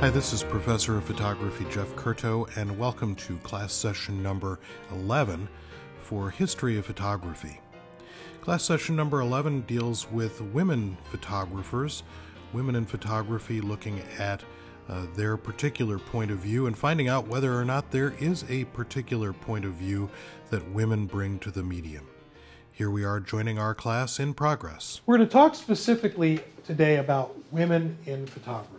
Hi, 0.00 0.10
this 0.10 0.32
is 0.32 0.44
Professor 0.44 0.96
of 0.96 1.02
Photography 1.02 1.66
Jeff 1.72 1.88
Curto, 1.96 2.48
and 2.56 2.78
welcome 2.78 3.16
to 3.16 3.36
class 3.38 3.72
session 3.72 4.22
number 4.22 4.60
11 4.92 5.48
for 5.98 6.30
History 6.30 6.78
of 6.78 6.86
Photography. 6.86 7.58
Class 8.40 8.62
session 8.62 8.94
number 8.94 9.20
11 9.20 9.62
deals 9.62 10.08
with 10.12 10.40
women 10.40 10.96
photographers, 11.10 12.04
women 12.52 12.76
in 12.76 12.86
photography 12.86 13.60
looking 13.60 14.00
at 14.20 14.44
uh, 14.88 15.06
their 15.16 15.36
particular 15.36 15.98
point 15.98 16.30
of 16.30 16.38
view 16.38 16.68
and 16.68 16.78
finding 16.78 17.08
out 17.08 17.26
whether 17.26 17.58
or 17.58 17.64
not 17.64 17.90
there 17.90 18.14
is 18.20 18.44
a 18.48 18.66
particular 18.66 19.32
point 19.32 19.64
of 19.64 19.72
view 19.72 20.08
that 20.50 20.70
women 20.70 21.06
bring 21.06 21.40
to 21.40 21.50
the 21.50 21.64
medium. 21.64 22.06
Here 22.70 22.88
we 22.88 23.02
are 23.02 23.18
joining 23.18 23.58
our 23.58 23.74
class 23.74 24.20
in 24.20 24.32
progress. 24.32 25.00
We're 25.06 25.16
going 25.16 25.28
to 25.28 25.32
talk 25.32 25.56
specifically 25.56 26.38
today 26.62 26.98
about 26.98 27.36
women 27.50 27.98
in 28.06 28.28
photography 28.28 28.77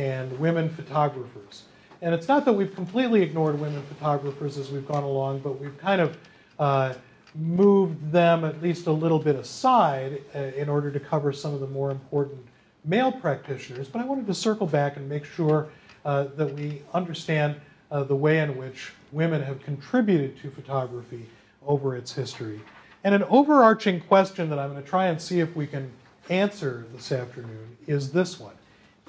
and 0.00 0.38
women 0.38 0.70
photographers. 0.70 1.64
And 2.00 2.14
it's 2.14 2.26
not 2.26 2.46
that 2.46 2.52
we've 2.54 2.74
completely 2.74 3.20
ignored 3.20 3.60
women 3.60 3.82
photographers 3.82 4.56
as 4.56 4.70
we've 4.70 4.88
gone 4.88 5.02
along, 5.02 5.40
but 5.40 5.60
we've 5.60 5.76
kind 5.76 6.00
of 6.00 6.16
uh, 6.58 6.94
moved 7.34 8.10
them 8.10 8.46
at 8.46 8.62
least 8.62 8.86
a 8.86 8.92
little 8.92 9.18
bit 9.18 9.36
aside 9.36 10.22
uh, 10.34 10.38
in 10.38 10.70
order 10.70 10.90
to 10.90 10.98
cover 10.98 11.32
some 11.34 11.52
of 11.52 11.60
the 11.60 11.66
more 11.66 11.90
important 11.90 12.40
male 12.86 13.12
practitioners. 13.12 13.88
But 13.88 14.00
I 14.00 14.06
wanted 14.06 14.26
to 14.26 14.34
circle 14.34 14.66
back 14.66 14.96
and 14.96 15.06
make 15.06 15.26
sure 15.26 15.68
uh, 16.06 16.24
that 16.36 16.54
we 16.54 16.80
understand 16.94 17.60
uh, 17.90 18.04
the 18.04 18.16
way 18.16 18.38
in 18.38 18.56
which 18.56 18.92
women 19.12 19.42
have 19.42 19.62
contributed 19.62 20.40
to 20.40 20.50
photography 20.50 21.26
over 21.66 21.94
its 21.94 22.10
history. 22.10 22.58
And 23.04 23.14
an 23.14 23.24
overarching 23.24 24.00
question 24.00 24.48
that 24.48 24.58
I'm 24.58 24.70
going 24.70 24.82
to 24.82 24.88
try 24.88 25.08
and 25.08 25.20
see 25.20 25.40
if 25.40 25.54
we 25.54 25.66
can 25.66 25.92
answer 26.30 26.86
this 26.94 27.12
afternoon 27.12 27.76
is 27.86 28.12
this 28.12 28.40
one 28.40 28.54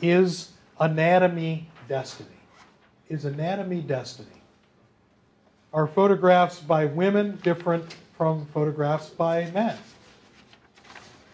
Is 0.01 0.51
anatomy 0.81 1.69
destiny? 1.87 2.29
Is 3.07 3.25
anatomy 3.25 3.81
destiny? 3.81 4.27
Are 5.73 5.87
photographs 5.87 6.59
by 6.59 6.85
women 6.85 7.39
different 7.43 7.95
from 8.17 8.45
photographs 8.47 9.09
by 9.09 9.49
men? 9.51 9.77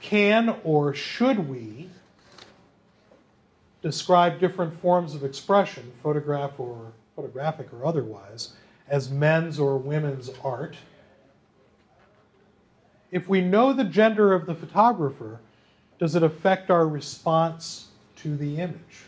Can 0.02 0.56
or 0.64 0.94
should 0.94 1.50
we 1.50 1.90
describe 3.81 4.40
different 4.40 4.80
forms 4.81 5.16
of 5.16 5.23
expression, 5.23 5.92
photograph 6.03 6.59
or 6.59 6.92
photographic 7.16 7.73
or 7.73 7.86
otherwise, 7.86 8.53
as 8.90 9.09
men's 9.09 9.59
or 9.59 9.78
women's 9.78 10.30
art? 10.44 10.75
If 13.12 13.30
we 13.30 13.40
know 13.40 13.72
the 13.72 13.86
gender 13.86 14.34
of 14.34 14.45
the 14.45 14.56
photographer, 14.56 15.40
does 16.00 16.16
it 16.16 16.23
affect 16.23 16.70
our 16.70 16.88
response 16.88 17.88
to 18.18 18.36
the 18.36 18.59
image? 18.59 19.06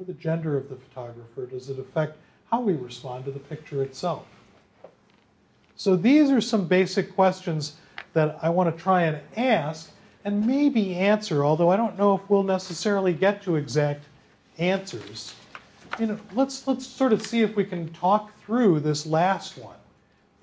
Know 0.00 0.06
the 0.06 0.14
gender 0.14 0.56
of 0.56 0.70
the 0.70 0.76
photographer, 0.76 1.44
does 1.44 1.68
it 1.68 1.78
affect 1.78 2.16
how 2.50 2.62
we 2.62 2.72
respond 2.72 3.26
to 3.26 3.30
the 3.30 3.38
picture 3.38 3.82
itself? 3.82 4.24
So 5.76 5.94
these 5.94 6.30
are 6.30 6.40
some 6.40 6.66
basic 6.66 7.14
questions 7.14 7.76
that 8.14 8.38
I 8.40 8.48
want 8.48 8.74
to 8.74 8.82
try 8.82 9.02
and 9.02 9.20
ask 9.36 9.92
and 10.24 10.46
maybe 10.46 10.94
answer, 10.94 11.44
although 11.44 11.68
I 11.68 11.76
don't 11.76 11.98
know 11.98 12.14
if 12.14 12.30
we'll 12.30 12.44
necessarily 12.44 13.12
get 13.12 13.42
to 13.42 13.56
exact 13.56 14.06
answers. 14.56 15.34
You 15.98 16.06
know, 16.06 16.18
let's 16.32 16.66
let's 16.66 16.86
sort 16.86 17.12
of 17.12 17.20
see 17.20 17.42
if 17.42 17.54
we 17.54 17.64
can 17.64 17.92
talk 17.92 18.32
through 18.40 18.80
this 18.80 19.04
last 19.04 19.58
one. 19.58 19.76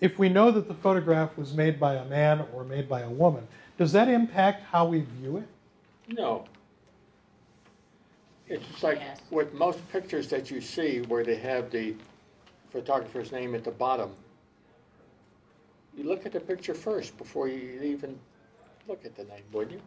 If 0.02 0.20
we 0.20 0.30
know 0.30 0.52
that 0.52 0.68
the 0.68 0.76
photograph 0.76 1.36
was 1.36 1.56
made 1.56 1.80
by 1.80 1.96
a 1.96 2.06
man 2.06 2.46
or 2.54 2.64
made 2.64 2.88
by 2.88 3.02
a 3.02 3.10
woman, 3.10 3.48
does 3.80 3.92
that 3.94 4.08
impact 4.08 4.66
how 4.66 4.86
we 4.86 5.02
view 5.20 5.38
it? 5.38 5.48
No. 6.16 6.46
It's 8.50 8.66
just 8.68 8.84
like 8.84 9.00
Yes. 9.00 9.20
with 9.30 9.54
most 9.54 9.88
pictures 9.90 10.30
that 10.30 10.50
you 10.50 10.62
see 10.62 11.02
where 11.02 11.24
they 11.24 11.36
have 11.36 11.70
the 11.70 11.96
photographer's 12.70 13.32
name 13.32 13.56
at 13.56 13.64
the 13.64 13.72
bottom. 13.72 14.16
You 15.96 16.04
look 16.04 16.26
at 16.26 16.32
the 16.32 16.40
picture 16.40 16.74
first 16.74 17.18
before 17.18 17.48
you 17.48 17.82
even 17.82 18.18
look 18.88 19.04
at 19.06 19.16
the 19.16 19.24
name, 19.26 19.44
wouldn't 19.52 19.74
you? 19.74 19.82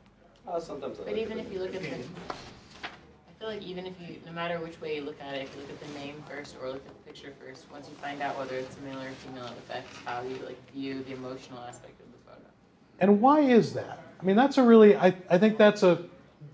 Uh, 0.46 0.58
sometimes 0.60 0.98
I 0.98 1.04
But 1.04 1.12
like 1.12 1.22
even 1.22 1.38
it. 1.38 1.46
if 1.46 1.52
you 1.52 1.60
look 1.60 1.74
at 1.74 1.82
the, 1.82 1.88
I 1.88 3.32
feel 3.38 3.48
like 3.48 3.62
even 3.62 3.86
if 3.86 3.94
you, 4.00 4.16
no 4.26 4.32
matter 4.32 4.58
which 4.58 4.80
way 4.80 4.96
you 4.96 5.02
look 5.02 5.20
at 5.20 5.34
it, 5.34 5.42
if 5.42 5.54
you 5.54 5.62
look 5.62 5.70
at 5.70 5.80
the 5.80 5.98
name 5.98 6.22
first 6.28 6.56
or 6.60 6.68
look 6.68 6.84
at 6.86 6.88
the 6.88 7.10
picture 7.10 7.32
first, 7.40 7.70
once 7.70 7.88
you 7.88 7.94
find 7.96 8.20
out 8.20 8.36
whether 8.36 8.56
it's 8.56 8.76
a 8.76 8.80
male 8.80 8.98
or 9.00 9.10
female, 9.24 9.46
it 9.46 9.52
affects 9.58 9.96
how 10.04 10.22
you 10.22 10.36
like 10.44 10.72
view 10.72 11.02
the 11.04 11.12
emotional 11.12 11.60
aspect 11.60 12.00
of 12.00 12.06
the 12.12 12.18
photo. 12.30 12.46
And 12.98 13.20
why 13.22 13.40
is 13.40 13.72
that? 13.74 14.02
I 14.20 14.24
mean, 14.24 14.36
that's 14.36 14.58
a 14.58 14.62
really 14.62 14.96
I, 14.96 15.14
I 15.30 15.38
think 15.38 15.56
that's 15.56 15.82
a 15.82 16.02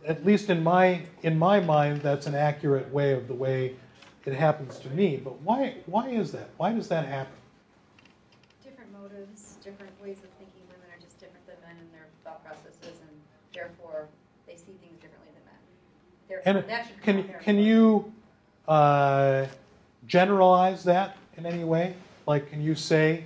at 0.07 0.25
least 0.25 0.51
in 0.51 0.63
my 0.63 1.03
in 1.23 1.39
my 1.39 1.61
mind 1.61 2.01
that's 2.01 2.27
an 2.27 2.35
accurate 2.35 2.93
way 2.93 3.13
of 3.13 3.29
the 3.29 3.35
way 3.35 3.75
it 4.25 4.35
happens 4.35 4.79
to 4.81 4.91
me. 4.91 5.17
But 5.17 5.41
why 5.43 5.75
why 5.87 6.09
is 6.09 6.33
that? 6.33 6.51
Why 6.57 6.73
does 6.73 6.89
that 6.89 7.07
happen? 7.07 7.33
different 8.63 8.93
motives, 8.93 9.57
different 9.63 9.93
ways 10.03 10.19
of 10.19 10.31
thinking. 10.39 10.63
Women 10.69 10.89
are 10.95 11.01
just 11.01 11.19
different 11.19 11.47
than 11.47 11.57
men 11.63 11.77
in 11.81 11.91
their 11.93 12.07
thought 12.25 12.45
processes, 12.45 13.01
and 13.01 13.11
therefore 13.53 14.09
they 14.47 14.57
see 14.57 14.75
things 14.83 15.01
differently 15.01 15.31
than 15.35 15.45
men. 15.45 15.55
Therefore, 16.29 16.61
And 16.61 16.69
that 16.69 16.87
should 16.87 17.03
can 17.03 17.35
can 17.41 17.59
you 17.59 18.13
uh, 18.69 19.47
generalize 20.07 20.85
that 20.85 21.17
in 21.37 21.47
any 21.47 21.65
way? 21.65 21.95
Like, 22.27 22.51
can 22.51 22.61
you 22.61 22.75
say 22.75 23.25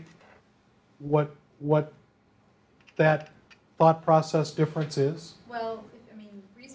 what 0.99 1.35
what 1.59 1.93
that 2.97 3.31
thought 3.79 4.05
process 4.05 4.51
difference 4.51 4.99
is? 4.99 5.35
Well, 5.49 5.83
if, 5.95 6.00
I 6.00 6.00
mean, 6.00 6.00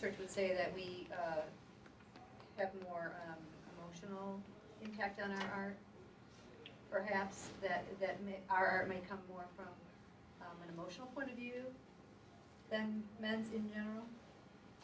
research 0.06 0.20
would 0.20 0.30
say 0.30 0.54
that 0.56 0.74
we 0.76 1.08
uh, 1.12 1.42
have 2.58 2.70
more 2.84 3.12
um, 3.28 3.38
emotional 3.78 4.40
impact 4.84 5.22
on 5.22 5.32
our 5.32 5.52
art. 5.56 5.78
Perhaps 6.92 7.50
that 7.62 7.86
that 8.00 8.24
may, 8.24 8.38
our 8.50 8.68
art 8.68 8.90
may 8.90 9.00
come 9.10 9.20
more 9.30 9.46
from 9.56 9.66
um, 10.42 10.56
an 10.64 10.74
emotional 10.74 11.08
point 11.08 11.30
of 11.30 11.36
view 11.36 11.64
than 12.70 13.04
men's 13.20 13.52
in 13.54 13.70
general. 13.70 14.04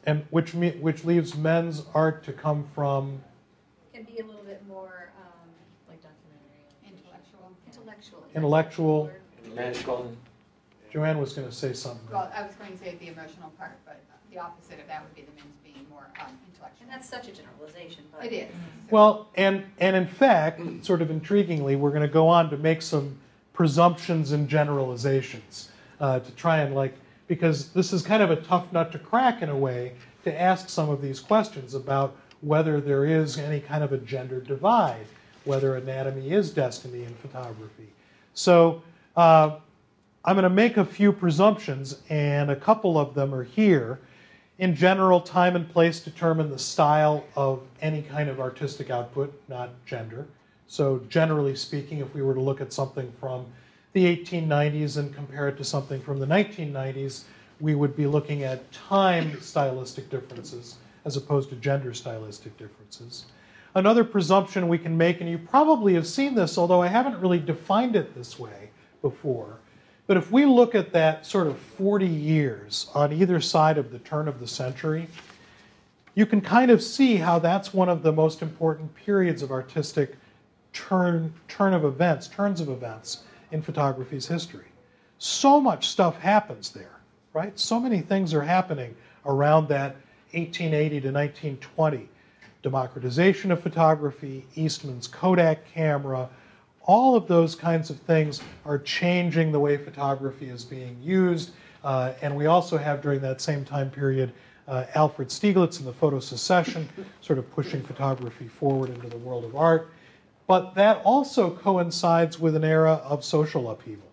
And 0.05 0.25
which 0.31 0.53
me, 0.55 0.71
which 0.71 1.05
leaves 1.05 1.35
men's 1.35 1.83
art 1.93 2.23
to 2.23 2.33
come 2.33 2.65
from 2.73 3.21
Can 3.93 4.03
be 4.03 4.17
a 4.19 4.25
little 4.25 4.43
bit 4.43 4.63
more 4.67 5.11
um, 5.17 5.49
Like 5.87 6.01
documentary. 6.01 6.65
Intellectual. 6.87 7.51
intellectual. 7.67 8.25
Intellectual. 8.33 9.11
Masculine. 9.55 10.17
Joanne 10.91 11.19
was 11.19 11.33
going 11.33 11.47
to 11.47 11.53
say 11.53 11.73
something. 11.73 12.07
Well, 12.11 12.31
I 12.35 12.43
was 12.43 12.53
going 12.55 12.71
to 12.71 12.77
say 12.77 12.97
the 12.99 13.07
emotional 13.07 13.49
part, 13.57 13.77
but 13.85 14.01
the 14.31 14.39
opposite 14.39 14.79
of 14.79 14.87
that 14.87 15.03
would 15.03 15.13
be 15.15 15.21
the 15.21 15.31
men's 15.35 15.53
being 15.63 15.85
more 15.89 16.07
um, 16.19 16.31
intellectual. 16.51 16.83
And 16.83 16.91
that's 16.91 17.09
such 17.09 17.27
a 17.27 17.31
generalization, 17.31 18.03
but. 18.15 18.25
It 18.25 18.33
is. 18.33 18.47
So- 18.49 18.55
Well, 18.89 19.27
and 19.35 19.63
and 19.79 19.95
in 19.95 20.07
fact, 20.07 20.61
sort 20.85 21.01
of 21.01 21.09
intriguingly, 21.09 21.77
we're 21.77 21.89
going 21.91 22.01
to 22.01 22.07
go 22.07 22.27
on 22.27 22.49
to 22.49 22.57
make 22.57 22.81
some 22.81 23.17
presumptions 23.53 24.31
and 24.31 24.47
generalizations 24.47 25.69
uh, 25.99 26.19
to 26.19 26.31
try 26.31 26.59
and 26.59 26.73
like 26.73 26.95
because 27.27 27.69
this 27.69 27.93
is 27.93 28.01
kind 28.01 28.23
of 28.23 28.31
a 28.31 28.37
tough 28.37 28.71
nut 28.73 28.91
to 28.91 28.99
crack 28.99 29.41
in 29.41 29.49
a 29.49 29.57
way 29.57 29.93
to 30.23 30.41
ask 30.41 30.69
some 30.69 30.89
of 30.89 31.01
these 31.01 31.19
questions 31.19 31.73
about 31.75 32.15
whether 32.41 32.81
there 32.81 33.05
is 33.05 33.37
any 33.37 33.59
kind 33.59 33.83
of 33.83 33.93
a 33.93 33.97
gender 33.97 34.41
divide, 34.41 35.05
whether 35.45 35.75
anatomy 35.75 36.31
is 36.31 36.51
destiny 36.51 37.03
in 37.03 37.13
photography. 37.15 37.87
So. 38.33 38.81
Uh, 39.15 39.57
I'm 40.23 40.35
going 40.35 40.43
to 40.43 40.49
make 40.51 40.77
a 40.77 40.85
few 40.85 41.11
presumptions, 41.11 41.97
and 42.07 42.51
a 42.51 42.55
couple 42.55 42.99
of 42.99 43.15
them 43.15 43.33
are 43.33 43.43
here. 43.43 43.99
In 44.61 44.75
general, 44.75 45.19
time 45.19 45.55
and 45.55 45.67
place 45.67 45.99
determine 45.99 46.51
the 46.51 46.59
style 46.59 47.23
of 47.35 47.63
any 47.81 48.03
kind 48.03 48.29
of 48.29 48.39
artistic 48.39 48.91
output, 48.91 49.33
not 49.49 49.71
gender. 49.87 50.27
So, 50.67 51.01
generally 51.09 51.55
speaking, 51.55 51.97
if 51.97 52.13
we 52.13 52.21
were 52.21 52.35
to 52.35 52.39
look 52.39 52.61
at 52.61 52.71
something 52.71 53.11
from 53.19 53.47
the 53.93 54.05
1890s 54.05 54.97
and 54.97 55.15
compare 55.15 55.47
it 55.47 55.57
to 55.57 55.63
something 55.63 55.99
from 55.99 56.19
the 56.19 56.27
1990s, 56.27 57.23
we 57.59 57.73
would 57.73 57.95
be 57.95 58.05
looking 58.05 58.43
at 58.43 58.71
time 58.71 59.41
stylistic 59.41 60.11
differences 60.11 60.75
as 61.05 61.17
opposed 61.17 61.49
to 61.49 61.55
gender 61.55 61.91
stylistic 61.91 62.55
differences. 62.59 63.25
Another 63.73 64.03
presumption 64.03 64.67
we 64.67 64.77
can 64.77 64.95
make, 64.95 65.21
and 65.21 65.29
you 65.29 65.39
probably 65.39 65.95
have 65.95 66.05
seen 66.05 66.35
this, 66.35 66.59
although 66.59 66.83
I 66.83 66.87
haven't 66.87 67.19
really 67.19 67.39
defined 67.39 67.95
it 67.95 68.13
this 68.13 68.37
way 68.37 68.69
before, 69.01 69.57
but 70.11 70.17
if 70.17 70.29
we 70.29 70.43
look 70.43 70.75
at 70.75 70.91
that 70.91 71.25
sort 71.25 71.47
of 71.47 71.57
40 71.57 72.05
years 72.05 72.89
on 72.93 73.13
either 73.13 73.39
side 73.39 73.77
of 73.77 73.93
the 73.93 73.99
turn 73.99 74.27
of 74.27 74.41
the 74.41 74.45
century, 74.45 75.07
you 76.15 76.25
can 76.25 76.41
kind 76.41 76.69
of 76.69 76.83
see 76.83 77.15
how 77.15 77.39
that's 77.39 77.73
one 77.73 77.87
of 77.87 78.03
the 78.03 78.11
most 78.11 78.41
important 78.41 78.93
periods 78.93 79.41
of 79.41 79.51
artistic 79.51 80.17
turn, 80.73 81.33
turn 81.47 81.73
of 81.73 81.85
events, 81.85 82.27
turns 82.27 82.59
of 82.59 82.67
events 82.67 83.23
in 83.53 83.61
photography's 83.61 84.27
history. 84.27 84.65
So 85.17 85.61
much 85.61 85.87
stuff 85.87 86.19
happens 86.19 86.71
there, 86.71 86.99
right? 87.31 87.57
So 87.57 87.79
many 87.79 88.01
things 88.01 88.33
are 88.33 88.41
happening 88.41 88.93
around 89.25 89.69
that 89.69 89.95
1880 90.33 90.89
to 90.89 91.11
1920. 91.13 92.09
Democratization 92.63 93.49
of 93.49 93.63
photography, 93.63 94.45
Eastman's 94.55 95.07
Kodak 95.07 95.65
camera, 95.73 96.29
all 96.85 97.15
of 97.15 97.27
those 97.27 97.55
kinds 97.55 97.89
of 97.89 97.99
things 97.99 98.41
are 98.65 98.79
changing 98.79 99.51
the 99.51 99.59
way 99.59 99.77
photography 99.77 100.49
is 100.49 100.63
being 100.63 100.97
used. 101.01 101.51
Uh, 101.83 102.13
and 102.21 102.35
we 102.35 102.45
also 102.45 102.77
have 102.77 103.01
during 103.01 103.21
that 103.21 103.41
same 103.41 103.63
time 103.63 103.89
period 103.89 104.33
uh, 104.67 104.85
Alfred 104.95 105.27
Stieglitz 105.29 105.79
and 105.79 105.87
the 105.87 105.93
photo 105.93 106.19
secession, 106.19 106.87
sort 107.19 107.39
of 107.39 107.51
pushing 107.51 107.81
photography 107.83 108.47
forward 108.47 108.89
into 108.89 109.07
the 109.07 109.17
world 109.17 109.43
of 109.43 109.55
art. 109.55 109.91
But 110.47 110.75
that 110.75 111.01
also 111.03 111.51
coincides 111.51 112.39
with 112.39 112.55
an 112.55 112.63
era 112.63 113.01
of 113.03 113.23
social 113.23 113.69
upheaval. 113.69 114.07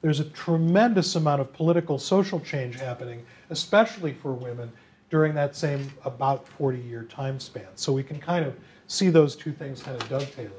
There's 0.00 0.20
a 0.20 0.24
tremendous 0.24 1.16
amount 1.16 1.40
of 1.40 1.52
political 1.52 1.98
social 1.98 2.40
change 2.40 2.78
happening, 2.78 3.24
especially 3.50 4.12
for 4.12 4.32
women, 4.32 4.70
during 5.10 5.34
that 5.34 5.56
same 5.56 5.90
about 6.04 6.46
40 6.46 6.78
year 6.78 7.04
time 7.04 7.40
span. 7.40 7.66
So 7.74 7.92
we 7.92 8.02
can 8.02 8.20
kind 8.20 8.44
of 8.44 8.54
see 8.86 9.10
those 9.10 9.34
two 9.34 9.52
things 9.52 9.82
kind 9.82 10.00
of 10.00 10.08
dovetailing. 10.08 10.52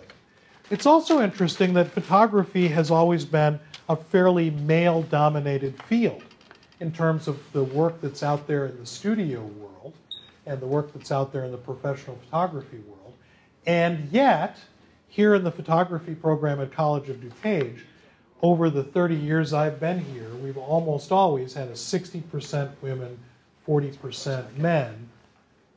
It's 0.69 0.85
also 0.85 1.21
interesting 1.21 1.73
that 1.73 1.91
photography 1.91 2.67
has 2.67 2.91
always 2.91 3.25
been 3.25 3.59
a 3.87 3.95
fairly 3.95 4.51
male 4.51 5.01
dominated 5.01 5.81
field 5.83 6.21
in 6.79 6.91
terms 6.91 7.27
of 7.27 7.39
the 7.53 7.63
work 7.63 7.99
that's 8.01 8.21
out 8.21 8.45
there 8.45 8.67
in 8.67 8.77
the 8.77 8.85
studio 8.85 9.41
world 9.41 9.93
and 10.45 10.59
the 10.59 10.67
work 10.67 10.93
that's 10.93 11.11
out 11.11 11.33
there 11.33 11.43
in 11.43 11.51
the 11.51 11.57
professional 11.57 12.17
photography 12.17 12.77
world. 12.87 13.13
And 13.65 14.09
yet, 14.11 14.57
here 15.07 15.33
in 15.33 15.43
the 15.43 15.51
photography 15.51 16.13
program 16.13 16.61
at 16.61 16.71
College 16.71 17.09
of 17.09 17.17
DuPage, 17.17 17.81
over 18.43 18.69
the 18.69 18.83
30 18.83 19.15
years 19.15 19.53
I've 19.53 19.79
been 19.79 19.99
here, 19.99 20.29
we've 20.35 20.57
almost 20.57 21.11
always 21.11 21.53
had 21.53 21.69
a 21.69 21.73
60% 21.73 22.71
women, 22.81 23.19
40% 23.67 24.55
men 24.55 25.09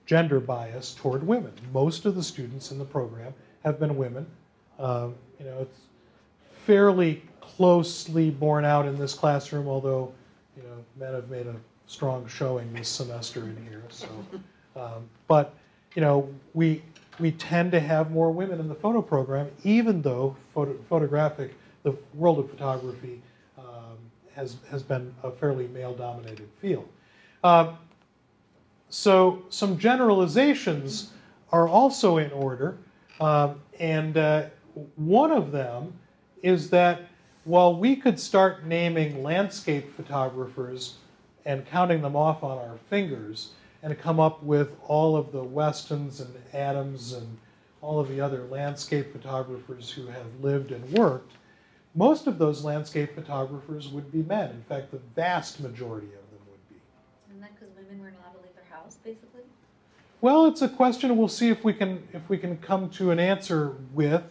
gender 0.05 0.39
bias 0.39 0.95
toward 0.95 1.27
women. 1.27 1.53
Most 1.73 2.05
of 2.05 2.15
the 2.15 2.23
students 2.23 2.71
in 2.71 2.79
the 2.79 2.85
program 2.85 3.33
have 3.65 3.81
been 3.81 3.97
women. 3.97 4.27
Um, 4.83 5.15
you 5.39 5.47
know, 5.47 5.59
it's 5.61 5.79
fairly 6.67 7.23
closely 7.41 8.31
borne 8.31 8.65
out 8.65 8.87
in 8.87 8.99
this 8.99 9.15
classroom, 9.15 9.69
although 9.69 10.13
you 10.57 10.63
know 10.65 10.85
men 10.99 11.15
have 11.15 11.31
made 11.31 11.47
a 11.47 11.55
strong 11.87 12.27
showing 12.27 12.73
this 12.73 12.89
semester 12.89 13.45
in 13.45 13.57
here. 13.69 13.85
So, 13.91 14.09
um, 14.77 15.09
but 15.29 15.55
you 15.95 16.03
know, 16.03 16.29
we 16.53 16.83
we 17.21 17.31
tend 17.33 17.71
to 17.73 17.81
have 17.81 18.11
more 18.11 18.33
women 18.33 18.59
in 18.59 18.69
the 18.69 18.75
photo 18.75 19.01
program, 19.01 19.49
even 19.63 20.03
though 20.03 20.37
photo, 20.53 20.77
photographic, 20.89 21.55
the 21.85 21.95
world 22.15 22.39
of 22.41 22.51
photography 22.51 23.21
um, 23.59 23.99
has 24.35 24.57
has 24.69 24.83
been 24.83 25.15
a 25.23 25.31
fairly 25.31 25.69
male-dominated 25.69 26.49
field. 26.61 26.89
Um, 27.45 27.77
so 28.89 29.43
some 29.49 29.79
generalizations 29.79 31.13
are 31.51 31.69
also 31.69 32.19
in 32.19 32.31
order, 32.33 32.79
um, 33.21 33.61
and 33.79 34.17
uh, 34.17 34.45
one 34.97 35.31
of 35.31 35.53
them 35.53 35.93
is 36.43 36.71
that 36.71 37.03
while 37.45 37.75
we 37.75 37.97
could 37.97 38.19
start 38.19 38.65
naming 38.65 39.23
landscape 39.23 39.95
photographers 39.97 40.97
and 41.45 41.67
counting 41.67 42.03
them 42.03 42.17
off 42.17 42.43
on 42.45 42.59
our 42.59 42.79
fingers 42.89 43.51
and 43.83 43.99
come 43.99 44.21
up 44.21 44.43
with 44.43 44.71
all 44.87 45.17
of 45.17 45.33
the 45.33 45.43
Westons 45.43 46.21
and 46.21 46.33
Adams 46.53 47.13
and 47.13 47.39
all 47.81 47.99
of 47.99 48.09
the 48.09 48.21
other 48.21 48.45
landscape 48.45 49.13
photographers 49.13 49.91
who 49.91 50.07
have 50.07 50.27
lived 50.41 50.71
and 50.71 50.89
worked, 50.93 51.33
most 51.95 52.27
of 52.27 52.39
those 52.39 52.65
landscape 52.65 53.15
photographers 53.15 53.89
would 53.89 54.11
be 54.13 54.23
men. 54.23 54.51
In 54.51 54.63
fact, 54.63 54.93
the 54.93 55.01
vast 55.17 55.61
majority 55.61 56.07
of 56.07 56.13
them 56.13 56.41
would 56.49 56.69
be. 56.69 56.77
Isn't 57.29 57.41
that 57.41 57.59
because 57.59 57.75
women 57.75 58.01
weren't 58.01 58.17
allowed 58.17 58.33
to 58.33 58.39
leave 58.39 58.55
their 58.55 58.65
house, 58.71 58.99
basically? 59.05 59.43
Well, 60.21 60.47
it's 60.47 60.63
a 60.63 60.69
question 60.69 61.17
we'll 61.17 61.27
see 61.27 61.49
if 61.49 61.65
we 61.65 61.75
can 61.75 62.07
if 62.13 62.29
we 62.29 62.39
can 62.39 62.57
come 62.59 62.89
to 62.91 63.11
an 63.11 63.19
answer 63.19 63.75
with, 63.93 64.23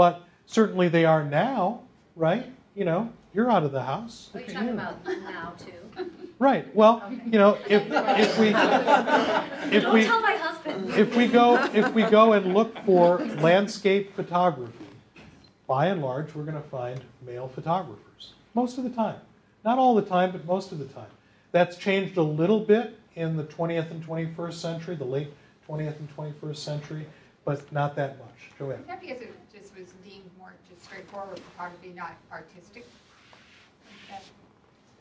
but 0.00 0.24
certainly 0.46 0.88
they 0.88 1.04
are 1.04 1.22
now, 1.22 1.82
right? 2.16 2.46
You 2.74 2.86
know, 2.86 3.12
you're 3.34 3.50
out 3.50 3.64
of 3.64 3.72
the 3.72 3.82
house. 3.82 4.30
Look 4.32 4.46
you're 4.46 4.54
talking 4.54 4.68
you. 4.68 4.74
about 4.74 5.04
now, 5.04 5.52
too. 5.58 6.10
Right. 6.38 6.74
Well, 6.74 7.12
you 7.26 7.38
know, 7.38 7.58
if 7.68 7.82
if 7.86 8.38
we 8.38 8.46
if 8.48 9.82
Don't 9.82 9.92
we 9.92 10.04
tell 10.04 10.22
my 10.22 10.36
husband. 10.36 10.94
if 10.94 11.14
we 11.14 11.26
go 11.26 11.62
if 11.74 11.92
we 11.92 12.04
go 12.04 12.32
and 12.32 12.54
look 12.54 12.78
for 12.86 13.18
landscape 13.42 14.16
photography, 14.16 14.86
by 15.66 15.88
and 15.88 16.00
large, 16.00 16.34
we're 16.34 16.44
going 16.44 16.62
to 16.62 16.68
find 16.70 17.02
male 17.26 17.48
photographers 17.48 18.32
most 18.54 18.78
of 18.78 18.84
the 18.84 18.90
time. 19.04 19.20
Not 19.66 19.76
all 19.76 19.94
the 19.94 20.00
time, 20.16 20.32
but 20.32 20.46
most 20.46 20.72
of 20.72 20.78
the 20.78 20.86
time. 20.86 21.12
That's 21.52 21.76
changed 21.76 22.16
a 22.16 22.22
little 22.22 22.60
bit 22.60 22.98
in 23.16 23.36
the 23.36 23.44
20th 23.44 23.90
and 23.90 24.02
21st 24.02 24.54
century, 24.54 24.96
the 24.96 25.04
late 25.04 25.28
20th 25.68 25.98
and 25.98 26.16
21st 26.16 26.56
century, 26.56 27.06
but 27.44 27.70
not 27.70 27.94
that 27.96 28.18
much. 28.18 28.30
Joanne. 28.60 28.80
Is 28.80 28.86
that 28.86 29.00
because 29.00 29.22
it 29.22 29.34
just 29.52 29.74
was 29.74 29.88
deemed 30.04 30.28
more 30.38 30.52
just 30.68 30.89
straightforward 31.00 31.40
photography, 31.52 31.92
not 31.96 32.12
artistic? 32.32 32.86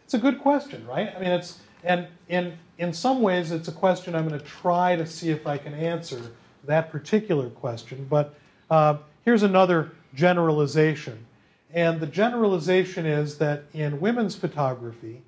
It's 0.05 0.13
a 0.13 0.17
good 0.17 0.39
question, 0.39 0.85
right? 0.87 1.13
I 1.15 1.19
mean, 1.19 1.31
it's 1.31 1.59
and 1.83 2.07
in 2.29 2.57
in 2.77 2.93
some 2.93 3.21
ways, 3.21 3.51
it's 3.51 3.67
a 3.67 3.71
question 3.71 4.15
I'm 4.15 4.27
going 4.27 4.39
to 4.39 4.45
try 4.45 4.95
to 4.95 5.05
see 5.05 5.29
if 5.29 5.45
I 5.45 5.57
can 5.57 5.73
answer 5.73 6.19
that 6.65 6.91
particular 6.91 7.49
question. 7.49 8.07
But 8.09 8.33
uh, 8.69 8.97
here's 9.23 9.43
another 9.43 9.91
generalization, 10.15 11.25
and 11.73 11.99
the 11.99 12.07
generalization 12.07 13.05
is 13.05 13.37
that 13.37 13.63
in 13.73 13.99
women's 13.99 14.35
photography, 14.35 15.21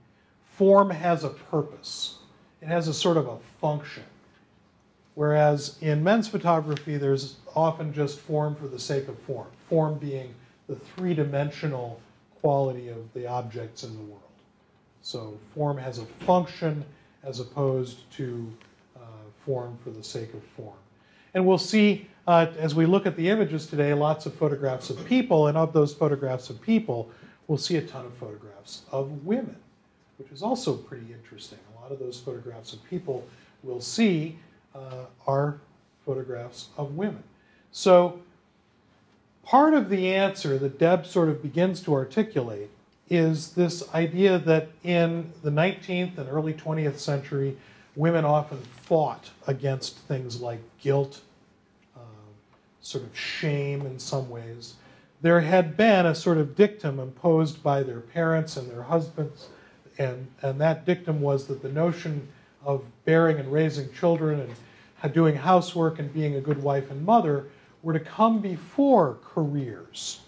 form 0.57 0.89
has 0.89 1.23
a 1.23 1.29
purpose. 1.29 2.17
It 2.61 2.67
has 2.67 2.87
a 2.87 2.93
sort 2.93 3.17
of 3.17 3.27
a 3.27 3.37
function. 3.59 4.03
Whereas 5.13 5.77
in 5.81 6.03
men's 6.03 6.27
photography, 6.27 6.97
there's 6.97 7.35
often 7.55 7.93
just 7.93 8.19
form 8.19 8.55
for 8.55 8.67
the 8.67 8.79
sake 8.79 9.07
of 9.07 9.19
form, 9.19 9.47
form 9.67 9.99
being 9.99 10.33
the 10.71 10.77
three 10.77 11.13
dimensional 11.13 11.99
quality 12.39 12.87
of 12.87 13.13
the 13.13 13.27
objects 13.27 13.83
in 13.83 13.93
the 13.93 14.03
world. 14.03 14.21
So 15.01 15.37
form 15.53 15.77
has 15.77 15.99
a 15.99 16.05
function 16.25 16.85
as 17.23 17.41
opposed 17.41 18.09
to 18.13 18.49
uh, 18.95 18.99
form 19.45 19.77
for 19.83 19.89
the 19.89 20.03
sake 20.03 20.33
of 20.33 20.41
form. 20.55 20.77
And 21.33 21.45
we'll 21.45 21.57
see 21.57 22.07
uh, 22.25 22.47
as 22.57 22.73
we 22.73 22.85
look 22.85 23.05
at 23.05 23.17
the 23.17 23.27
images 23.27 23.67
today 23.67 23.93
lots 23.93 24.25
of 24.25 24.33
photographs 24.33 24.89
of 24.89 25.03
people, 25.05 25.47
and 25.47 25.57
of 25.57 25.73
those 25.73 25.93
photographs 25.93 26.49
of 26.49 26.61
people, 26.61 27.09
we'll 27.47 27.57
see 27.57 27.75
a 27.75 27.81
ton 27.81 28.05
of 28.05 28.13
photographs 28.13 28.83
of 28.93 29.25
women, 29.25 29.57
which 30.19 30.31
is 30.31 30.41
also 30.41 30.77
pretty 30.77 31.07
interesting. 31.11 31.59
A 31.75 31.81
lot 31.81 31.91
of 31.91 31.99
those 31.99 32.17
photographs 32.17 32.71
of 32.71 32.81
people 32.85 33.27
we'll 33.63 33.81
see 33.81 34.37
uh, 34.73 35.05
are 35.27 35.59
photographs 36.05 36.69
of 36.77 36.95
women. 36.95 37.23
So 37.73 38.21
part 39.43 39.73
of 39.73 39.89
the 39.89 40.13
answer 40.13 40.57
that 40.57 40.79
Deb 40.79 41.05
sort 41.05 41.29
of 41.29 41.41
begins 41.41 41.81
to 41.81 41.93
articulate 41.93 42.69
is 43.09 43.51
this 43.53 43.93
idea 43.93 44.39
that 44.39 44.69
in 44.83 45.31
the 45.43 45.49
19th 45.49 46.17
and 46.17 46.29
early 46.29 46.53
20th 46.53 46.97
century, 46.97 47.57
women 47.95 48.23
often 48.23 48.57
fought 48.59 49.29
against 49.47 49.97
things 49.99 50.39
like 50.41 50.59
guilt, 50.79 51.21
uh, 51.97 51.99
sort 52.81 53.03
of 53.03 53.17
shame 53.17 53.85
in 53.85 53.99
some 53.99 54.29
ways. 54.29 54.75
There 55.21 55.41
had 55.41 55.75
been 55.75 56.05
a 56.05 56.15
sort 56.15 56.37
of 56.37 56.55
dictum 56.55 56.99
imposed 56.99 57.61
by 57.61 57.83
their 57.83 57.99
parents 57.99 58.55
and 58.57 58.71
their 58.71 58.83
husbands, 58.83 59.49
and, 59.97 60.27
and 60.41 60.59
that 60.61 60.85
dictum 60.85 61.21
was 61.21 61.47
that 61.47 61.61
the 61.61 61.69
notion 61.69 62.27
of 62.63 62.83
bearing 63.05 63.39
and 63.39 63.51
raising 63.51 63.91
children 63.91 64.39
and 64.39 65.13
doing 65.13 65.35
housework 65.35 65.99
and 65.99 66.13
being 66.13 66.35
a 66.35 66.41
good 66.41 66.61
wife 66.61 66.89
and 66.91 67.05
mother 67.05 67.47
were 67.83 67.93
to 67.93 67.99
come 67.99 68.39
before 68.39 69.17
careers. 69.23 70.21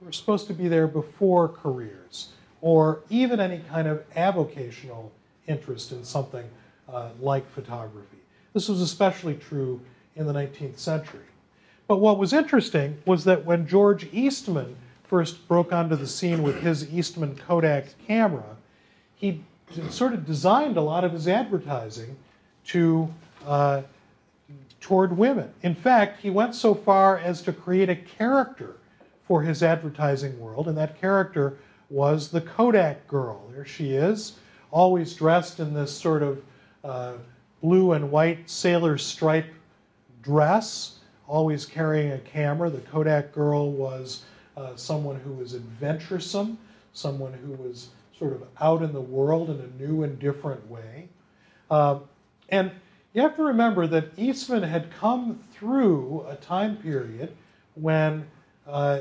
They 0.00 0.06
were 0.06 0.12
supposed 0.12 0.46
to 0.48 0.54
be 0.54 0.68
there 0.68 0.86
before 0.86 1.48
careers, 1.48 2.28
or 2.60 3.00
even 3.10 3.40
any 3.40 3.60
kind 3.70 3.88
of 3.88 4.08
avocational 4.14 5.10
interest 5.46 5.92
in 5.92 6.04
something 6.04 6.48
uh, 6.88 7.10
like 7.20 7.48
photography. 7.50 8.18
This 8.52 8.68
was 8.68 8.80
especially 8.80 9.34
true 9.34 9.80
in 10.16 10.26
the 10.26 10.32
19th 10.32 10.78
century. 10.78 11.24
But 11.86 11.98
what 11.98 12.18
was 12.18 12.32
interesting 12.32 12.98
was 13.04 13.24
that 13.24 13.44
when 13.44 13.66
George 13.66 14.08
Eastman 14.12 14.76
first 15.04 15.46
broke 15.48 15.72
onto 15.72 15.96
the 15.96 16.06
scene 16.06 16.42
with 16.42 16.60
his 16.62 16.92
Eastman 16.92 17.36
Kodak 17.36 17.86
camera, 18.06 18.56
he 19.16 19.42
sort 19.90 20.14
of 20.14 20.26
designed 20.26 20.76
a 20.76 20.80
lot 20.80 21.04
of 21.04 21.12
his 21.12 21.28
advertising 21.28 22.16
to 22.66 23.12
uh, 23.46 23.82
toward 24.84 25.16
women. 25.16 25.50
In 25.62 25.74
fact, 25.74 26.20
he 26.20 26.28
went 26.28 26.54
so 26.54 26.74
far 26.74 27.16
as 27.16 27.40
to 27.40 27.54
create 27.54 27.88
a 27.88 27.96
character 27.96 28.76
for 29.26 29.40
his 29.40 29.62
advertising 29.62 30.38
world, 30.38 30.68
and 30.68 30.76
that 30.76 31.00
character 31.00 31.56
was 31.88 32.28
the 32.28 32.42
Kodak 32.42 33.08
girl. 33.08 33.50
There 33.54 33.64
she 33.64 33.92
is, 33.92 34.34
always 34.70 35.14
dressed 35.14 35.58
in 35.58 35.72
this 35.72 35.90
sort 35.90 36.22
of 36.22 36.42
uh, 36.84 37.14
blue 37.62 37.92
and 37.92 38.10
white 38.10 38.50
sailor 38.50 38.98
stripe 38.98 39.46
dress, 40.20 40.98
always 41.26 41.64
carrying 41.64 42.12
a 42.12 42.18
camera. 42.18 42.68
The 42.68 42.80
Kodak 42.80 43.32
girl 43.32 43.72
was 43.72 44.24
uh, 44.54 44.76
someone 44.76 45.18
who 45.18 45.32
was 45.32 45.54
adventuresome, 45.54 46.58
someone 46.92 47.32
who 47.32 47.52
was 47.52 47.88
sort 48.18 48.34
of 48.34 48.42
out 48.60 48.82
in 48.82 48.92
the 48.92 49.00
world 49.00 49.48
in 49.48 49.60
a 49.60 49.82
new 49.82 50.02
and 50.02 50.18
different 50.18 50.70
way. 50.70 51.08
Uh, 51.70 52.00
and 52.50 52.70
you 53.14 53.22
have 53.22 53.36
to 53.36 53.44
remember 53.44 53.86
that 53.86 54.18
Eastman 54.18 54.64
had 54.64 54.90
come 54.90 55.38
through 55.52 56.26
a 56.28 56.34
time 56.36 56.76
period 56.76 57.34
when 57.76 58.26
uh, 58.66 59.00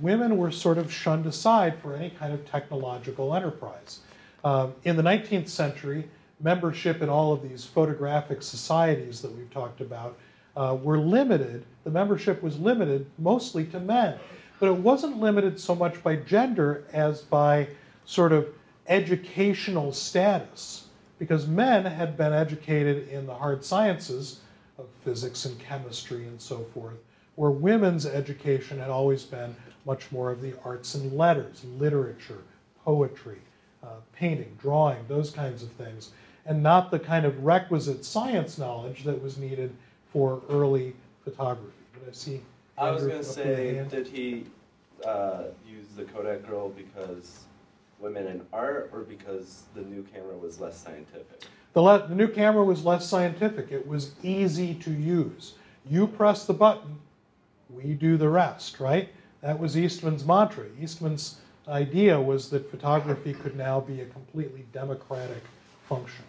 women 0.00 0.36
were 0.36 0.50
sort 0.50 0.78
of 0.78 0.92
shunned 0.92 1.26
aside 1.26 1.76
for 1.80 1.94
any 1.94 2.10
kind 2.10 2.32
of 2.32 2.48
technological 2.48 3.34
enterprise. 3.34 4.00
Um, 4.44 4.74
in 4.84 4.96
the 4.96 5.02
19th 5.02 5.48
century, 5.48 6.08
membership 6.40 7.02
in 7.02 7.08
all 7.08 7.32
of 7.32 7.42
these 7.42 7.64
photographic 7.64 8.42
societies 8.42 9.20
that 9.22 9.36
we've 9.36 9.50
talked 9.50 9.80
about 9.80 10.16
uh, 10.56 10.76
were 10.80 10.98
limited. 10.98 11.64
The 11.82 11.90
membership 11.90 12.42
was 12.42 12.58
limited 12.58 13.06
mostly 13.18 13.64
to 13.66 13.80
men, 13.80 14.18
but 14.60 14.68
it 14.68 14.76
wasn't 14.76 15.18
limited 15.18 15.58
so 15.58 15.74
much 15.74 16.02
by 16.02 16.16
gender 16.16 16.84
as 16.92 17.22
by 17.22 17.68
sort 18.04 18.32
of 18.32 18.48
educational 18.86 19.92
status, 19.92 20.87
because 21.18 21.46
men 21.46 21.84
had 21.84 22.16
been 22.16 22.32
educated 22.32 23.08
in 23.08 23.26
the 23.26 23.34
hard 23.34 23.64
sciences 23.64 24.40
of 24.78 24.86
physics 25.04 25.44
and 25.44 25.58
chemistry 25.58 26.24
and 26.24 26.40
so 26.40 26.64
forth, 26.74 26.96
where 27.34 27.50
women's 27.50 28.06
education 28.06 28.78
had 28.78 28.90
always 28.90 29.24
been 29.24 29.54
much 29.84 30.10
more 30.12 30.30
of 30.30 30.40
the 30.40 30.54
arts 30.64 30.94
and 30.94 31.12
letters, 31.12 31.64
literature, 31.78 32.42
poetry, 32.84 33.38
uh, 33.82 33.96
painting, 34.12 34.56
drawing, 34.60 34.98
those 35.08 35.30
kinds 35.30 35.62
of 35.62 35.70
things, 35.72 36.10
and 36.46 36.62
not 36.62 36.90
the 36.90 36.98
kind 36.98 37.24
of 37.24 37.44
requisite 37.44 38.04
science 38.04 38.58
knowledge 38.58 39.04
that 39.04 39.20
was 39.20 39.38
needed 39.38 39.72
for 40.12 40.40
early 40.48 40.94
photography. 41.24 41.72
Did 41.94 42.08
I 42.08 42.12
see? 42.12 42.40
I 42.76 42.90
was 42.90 43.04
with 43.04 43.20
a 43.20 43.24
say, 43.24 43.84
did 43.90 44.06
he 44.06 44.44
uh, 45.04 45.44
use 45.68 45.86
the 45.96 46.04
Kodak 46.04 46.46
girl 46.46 46.70
because 46.70 47.44
women 48.00 48.26
in 48.26 48.42
art, 48.52 48.90
or 48.92 49.00
because 49.00 49.64
the 49.74 49.82
new 49.82 50.02
camera 50.14 50.36
was 50.36 50.60
less 50.60 50.76
scientific? 50.78 51.44
The, 51.72 51.82
le- 51.82 52.06
the 52.08 52.14
new 52.14 52.28
camera 52.28 52.64
was 52.64 52.84
less 52.84 53.06
scientific. 53.06 53.70
It 53.72 53.86
was 53.86 54.12
easy 54.22 54.74
to 54.74 54.90
use. 54.90 55.54
You 55.88 56.06
press 56.06 56.44
the 56.44 56.54
button, 56.54 56.98
we 57.70 57.94
do 57.94 58.16
the 58.16 58.28
rest, 58.28 58.80
right? 58.80 59.08
That 59.42 59.58
was 59.58 59.76
Eastman's 59.76 60.24
mantra. 60.24 60.64
Eastman's 60.80 61.36
idea 61.68 62.18
was 62.20 62.48
that 62.50 62.70
photography 62.70 63.34
could 63.34 63.56
now 63.56 63.80
be 63.80 64.00
a 64.00 64.06
completely 64.06 64.64
democratic 64.72 65.42
function. 65.88 66.24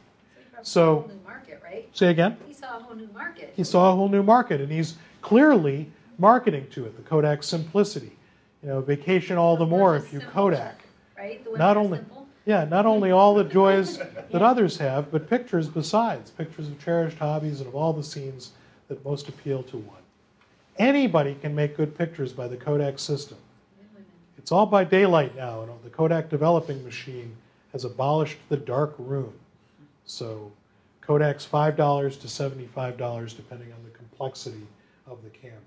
So- 0.62 0.82
A 0.82 0.96
whole 1.02 1.08
new 1.08 1.20
market, 1.26 1.62
right? 1.64 1.90
Say 1.94 2.08
again? 2.10 2.38
He 2.48 2.54
saw 2.54 2.78
a 2.78 2.82
whole 2.82 2.96
new 2.96 3.08
market. 3.14 3.54
He 3.56 3.64
saw 3.64 3.92
a 3.94 3.96
whole 3.96 4.10
new 4.10 4.24
market, 4.24 4.60
and 4.60 4.72
he's 4.72 4.96
clearly 5.22 5.90
marketing 6.18 6.68
to 6.72 6.86
it. 6.86 6.96
The 6.98 7.04
Kodak 7.04 7.44
Simplicity, 7.44 8.12
you 8.62 8.70
know, 8.70 8.82
vacation 8.82 9.38
all 9.38 9.56
the 9.56 9.66
more 9.66 9.96
if 9.96 10.12
you. 10.12 10.20
Kodak. 10.20 10.79
Right? 11.20 11.44
The 11.44 11.58
Not 11.58 11.78
only- 11.78 11.98
simple? 12.00 12.28
Yeah, 12.46 12.64
not 12.66 12.86
only 12.94 13.12
all 13.12 13.36
the 13.36 13.44
joys 13.44 13.98
that 14.32 14.42
others 14.42 14.78
have, 14.78 15.12
but 15.12 15.30
pictures 15.30 15.68
besides, 15.68 16.32
pictures 16.32 16.68
of 16.68 16.80
cherished 16.84 17.18
hobbies 17.18 17.60
and 17.60 17.68
of 17.68 17.76
all 17.76 17.94
the 17.94 18.04
scenes 18.04 18.52
that 18.88 19.04
most 19.06 19.28
appeal 19.28 19.62
to 19.64 19.78
one. 19.78 19.98
Anybody 20.78 21.36
can 21.36 21.54
make 21.54 21.76
good 21.76 21.98
pictures 21.98 22.32
by 22.32 22.48
the 22.48 22.56
Kodak 22.56 22.98
system. 23.00 23.38
It's 24.38 24.52
all 24.54 24.66
by 24.66 24.86
daylight 24.86 25.36
now, 25.36 25.62
and 25.62 25.72
the 25.84 25.90
Kodak 25.90 26.30
developing 26.30 26.84
machine 26.86 27.36
has 27.74 27.84
abolished 27.84 28.38
the 28.48 28.56
dark 28.58 28.96
room. 28.98 29.34
So 30.06 30.52
Kodak's 31.02 31.46
$5 31.46 31.76
to 32.22 32.28
$75, 32.28 33.36
depending 33.36 33.74
on 33.74 33.84
the 33.84 33.90
complexity 33.96 34.66
of 35.06 35.22
the 35.24 35.30
camera. 35.30 35.60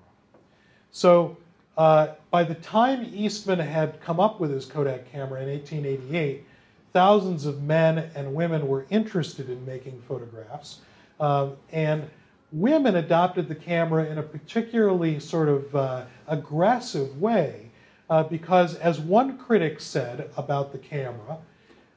So 0.90 1.36
uh, 1.76 2.08
by 2.30 2.44
the 2.44 2.54
time 2.56 3.10
Eastman 3.14 3.58
had 3.58 4.00
come 4.02 4.20
up 4.20 4.40
with 4.40 4.50
his 4.50 4.66
Kodak 4.66 5.10
camera 5.10 5.42
in 5.42 5.48
1888, 5.48 6.44
thousands 6.92 7.46
of 7.46 7.62
men 7.62 8.10
and 8.14 8.34
women 8.34 8.68
were 8.68 8.86
interested 8.90 9.48
in 9.48 9.64
making 9.64 10.00
photographs. 10.06 10.80
Um, 11.18 11.56
and 11.72 12.08
women 12.52 12.96
adopted 12.96 13.48
the 13.48 13.54
camera 13.54 14.04
in 14.04 14.18
a 14.18 14.22
particularly 14.22 15.18
sort 15.18 15.48
of 15.48 15.74
uh, 15.74 16.04
aggressive 16.28 17.20
way 17.20 17.70
uh, 18.10 18.22
because, 18.24 18.74
as 18.76 19.00
one 19.00 19.38
critic 19.38 19.80
said 19.80 20.28
about 20.36 20.72
the 20.72 20.78
camera, 20.78 21.38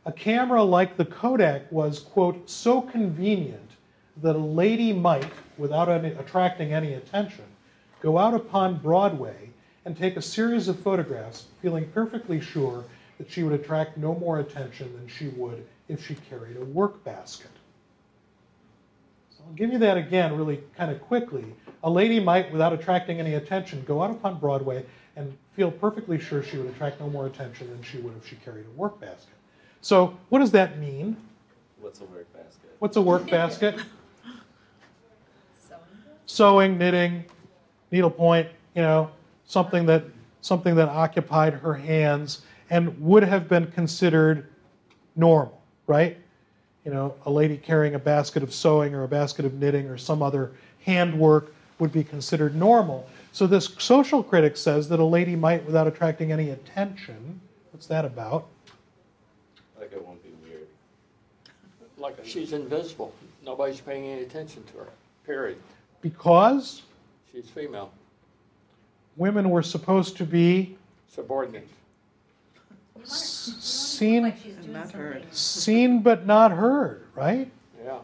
a 0.05 0.11
camera 0.11 0.63
like 0.63 0.95
the 0.95 1.05
Kodak 1.05 1.69
was, 1.71 1.99
quote, 1.99 2.49
so 2.49 2.79
convenient 2.79 3.71
that 4.21 4.35
a 4.35 4.39
lady 4.39 4.93
might, 4.93 5.29
without 5.57 5.89
any, 5.89 6.09
attracting 6.11 6.71
any 6.71 6.93
attention, 6.93 7.43
go 8.01 8.17
out 8.17 8.33
upon 8.33 8.77
Broadway 8.77 9.49
and 9.85 9.95
take 9.95 10.17
a 10.17 10.21
series 10.21 10.67
of 10.67 10.79
photographs, 10.79 11.45
feeling 11.61 11.87
perfectly 11.93 12.41
sure 12.41 12.83
that 13.17 13.31
she 13.31 13.43
would 13.43 13.53
attract 13.53 13.97
no 13.97 14.15
more 14.15 14.39
attention 14.39 14.91
than 14.95 15.07
she 15.07 15.29
would 15.29 15.65
if 15.87 16.05
she 16.05 16.15
carried 16.29 16.57
a 16.57 16.65
work 16.65 17.03
basket. 17.03 17.51
So 19.29 19.43
I'll 19.47 19.53
give 19.53 19.71
you 19.71 19.77
that 19.79 19.97
again 19.97 20.35
really 20.35 20.63
kind 20.75 20.91
of 20.91 21.01
quickly. 21.01 21.45
A 21.83 21.89
lady 21.89 22.19
might, 22.19 22.51
without 22.51 22.73
attracting 22.73 23.19
any 23.19 23.35
attention, 23.35 23.83
go 23.87 24.01
out 24.01 24.11
upon 24.11 24.39
Broadway 24.39 24.83
and 25.15 25.37
feel 25.55 25.71
perfectly 25.71 26.19
sure 26.19 26.43
she 26.43 26.57
would 26.57 26.67
attract 26.67 26.99
no 26.99 27.09
more 27.09 27.27
attention 27.27 27.69
than 27.69 27.81
she 27.83 27.99
would 27.99 28.17
if 28.17 28.27
she 28.27 28.35
carried 28.37 28.65
a 28.65 28.71
work 28.71 28.99
basket. 28.99 29.33
So, 29.81 30.17
what 30.29 30.39
does 30.39 30.51
that 30.51 30.79
mean? 30.79 31.15
What's 31.79 32.01
a 32.01 32.05
work 32.05 32.31
basket? 32.33 32.75
What's 32.79 32.97
a 32.97 33.01
work 33.01 33.29
basket? 33.29 33.75
Sewing. 35.67 35.79
Sewing, 36.25 36.77
knitting, 36.77 37.25
needlepoint, 37.91 38.49
you 38.73 38.81
know, 38.81 39.11
something 39.47 39.85
that 39.85 40.03
something 40.41 40.75
that 40.75 40.89
occupied 40.89 41.53
her 41.53 41.73
hands 41.73 42.41
and 42.69 42.99
would 43.01 43.23
have 43.23 43.47
been 43.47 43.71
considered 43.71 44.47
normal, 45.15 45.59
right? 45.87 46.17
You 46.83 46.91
know, 46.91 47.15
a 47.25 47.31
lady 47.31 47.57
carrying 47.57 47.95
a 47.95 47.99
basket 47.99 48.43
of 48.43 48.53
sewing 48.53 48.93
or 48.93 49.03
a 49.03 49.07
basket 49.07 49.45
of 49.45 49.55
knitting 49.55 49.87
or 49.87 49.97
some 49.97 50.21
other 50.21 50.51
handwork 50.85 51.53
would 51.79 51.91
be 51.91 52.03
considered 52.03 52.55
normal. 52.55 53.09
So 53.31 53.47
this 53.47 53.75
social 53.79 54.21
critic 54.21 54.55
says 54.55 54.87
that 54.89 54.99
a 54.99 55.03
lady 55.03 55.35
might, 55.35 55.65
without 55.65 55.87
attracting 55.87 56.31
any 56.31 56.51
attention, 56.51 57.41
what's 57.71 57.87
that 57.87 58.05
about? 58.05 58.47
Like 59.79 59.91
it 59.91 60.05
won't 60.05 60.23
be 60.23 60.29
weird. 60.47 60.67
Like 61.97 62.17
she's 62.23 62.53
invisible. 62.53 63.13
Nobody's 63.43 63.81
paying 63.81 64.05
any 64.05 64.21
attention 64.21 64.63
to 64.65 64.77
her, 64.77 64.87
period. 65.25 65.57
Because 66.01 66.83
She's 67.35 67.49
female, 67.49 67.91
women 69.17 69.49
were 69.49 69.63
supposed 69.63 70.17
to 70.17 70.25
be 70.25 70.77
subordinate. 71.07 71.67
You 72.55 72.61
want 72.95 73.07
it- 73.07 73.09
s- 73.11 73.99
you 74.01 74.21
want 74.21 74.33
it 74.35 74.41
to 74.41 74.47
look 74.49 74.63
seen 74.63 74.63
like 74.63 74.67
not 74.69 74.91
heard. 74.91 75.25
seen 75.33 76.01
but 76.01 76.25
not 76.25 76.51
heard, 76.51 77.05
right? 77.15 77.51
Yeah. 77.83 77.99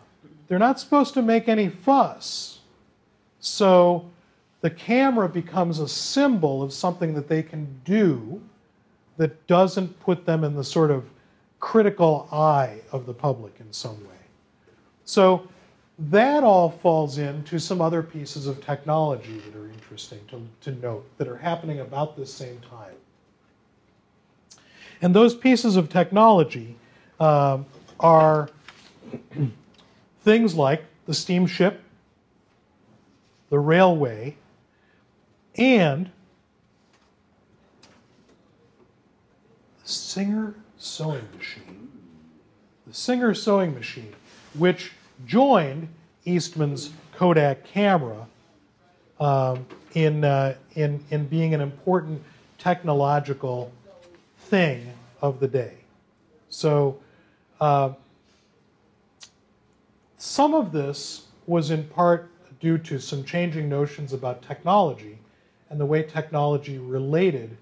They're 0.48 0.60
not 0.60 0.80
supposed 0.80 1.13
to 1.15 1.22
make 1.22 1.48
any 1.50 1.70
fuss. 1.70 2.60
So 3.39 4.06
the 4.62 4.70
camera 4.70 5.27
becomes 5.27 5.80
a 5.80 5.88
symbol 5.88 6.62
of 6.62 6.72
something 6.72 7.13
that 7.15 7.27
they 7.27 7.41
can 7.44 7.68
do 7.84 8.41
that 9.18 9.46
doesn't 9.48 10.00
put 10.00 10.25
them 10.25 10.44
in 10.44 10.56
the 10.56 10.63
sort 10.63 10.91
of 10.91 11.06
critical 11.60 12.27
eye 12.32 12.82
of 12.91 13.06
the 13.06 13.13
public 13.13 13.60
in 13.60 13.72
some 13.74 13.98
way. 14.08 14.15
So 15.06 15.48
that 16.10 16.43
all 16.43 16.72
falls 16.72 17.20
into 17.20 17.60
some 17.60 17.79
other 17.79 18.01
pieces 18.01 18.48
of 18.48 18.63
technology 18.65 19.38
that 19.39 19.55
are 19.55 19.70
interesting 19.70 20.20
to, 20.29 20.41
to 20.62 20.79
note 20.79 21.05
that 21.17 21.27
are 21.27 21.38
happening 21.38 21.79
about 21.79 22.17
this 22.17 22.34
same 22.34 22.60
time. 22.62 22.96
And 25.01 25.13
those 25.15 25.36
pieces 25.36 25.75
of 25.75 25.89
technology 25.89 26.75
um, 27.20 27.65
are 28.00 28.50
things 30.24 30.55
like 30.55 30.86
the 31.05 31.13
steamship, 31.13 31.81
the 33.50 33.60
railway, 33.60 34.36
and 35.55 36.10
the 39.84 39.89
Singer 39.89 40.55
sewing 40.77 41.27
machine. 41.38 41.91
The 42.88 42.93
Singer 42.93 43.36
sewing 43.36 43.75
machine, 43.75 44.15
which 44.58 44.93
joined 45.25 45.87
Eastman's 46.25 46.91
Kodak 47.15 47.63
camera 47.65 48.27
um, 49.19 49.65
in, 49.93 50.23
uh, 50.23 50.55
in, 50.75 51.03
in 51.11 51.27
being 51.27 51.53
an 51.53 51.61
important 51.61 52.21
technological 52.57 53.71
thing 54.37 54.91
of 55.21 55.39
the 55.39 55.47
day. 55.47 55.73
So, 56.49 56.97
uh, 57.59 57.93
some 60.17 60.53
of 60.53 60.71
this 60.71 61.25
was 61.47 61.71
in 61.71 61.83
part 61.85 62.29
due 62.59 62.77
to 62.77 62.99
some 62.99 63.23
changing 63.23 63.67
notions 63.67 64.13
about 64.13 64.41
technology 64.43 65.17
and 65.69 65.79
the 65.79 65.85
way 65.85 66.03
technology 66.03 66.77
related 66.77 67.57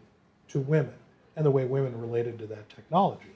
to 0.50 0.60
women 0.60 0.94
and 1.36 1.46
the 1.46 1.52
way 1.52 1.66
women 1.66 2.00
related 2.00 2.38
to 2.40 2.48
that 2.48 2.68
technology. 2.70 3.32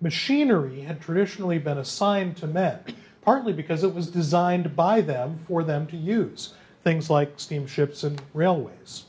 Machinery 0.00 0.80
had 0.80 1.00
traditionally 1.00 1.58
been 1.58 1.78
assigned 1.78 2.36
to 2.36 2.46
men, 2.46 2.78
partly 3.22 3.52
because 3.52 3.84
it 3.84 3.94
was 3.94 4.08
designed 4.08 4.76
by 4.76 5.00
them 5.00 5.40
for 5.48 5.64
them 5.64 5.86
to 5.86 5.96
use, 5.96 6.54
things 6.84 7.08
like 7.08 7.32
steamships 7.36 8.02
and 8.04 8.20
railways. 8.34 9.04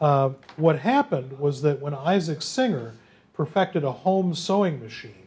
Uh, 0.00 0.30
what 0.56 0.78
happened 0.78 1.38
was 1.38 1.62
that 1.62 1.80
when 1.80 1.94
Isaac 1.94 2.40
Singer 2.40 2.94
perfected 3.34 3.82
a 3.82 3.90
home 3.90 4.34
sewing 4.34 4.80
machine, 4.80 5.26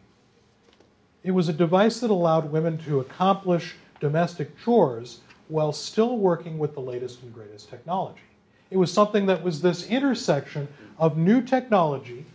it 1.24 1.32
was 1.32 1.50
a 1.50 1.54
device 1.54 2.00
that 2.00 2.10
allowed 2.10 2.52
women 2.52 2.78
to 2.80 3.00
accomplish 3.00 3.76
domestic 4.00 4.58
chores 4.64 5.20
while 5.50 5.74
still 5.74 6.18
working 6.18 6.58
with 6.58 6.74
the 6.74 6.80
latest 6.80 7.22
and 7.22 7.34
greatest 7.34 7.70
technology. 7.70 8.22
It 8.70 8.78
was 8.78 8.92
something 8.92 9.26
that 9.26 9.44
was 9.44 9.62
this 9.62 9.88
intersection 9.88 10.68
of 10.98 11.18
new 11.18 11.42
technology, 11.42 12.26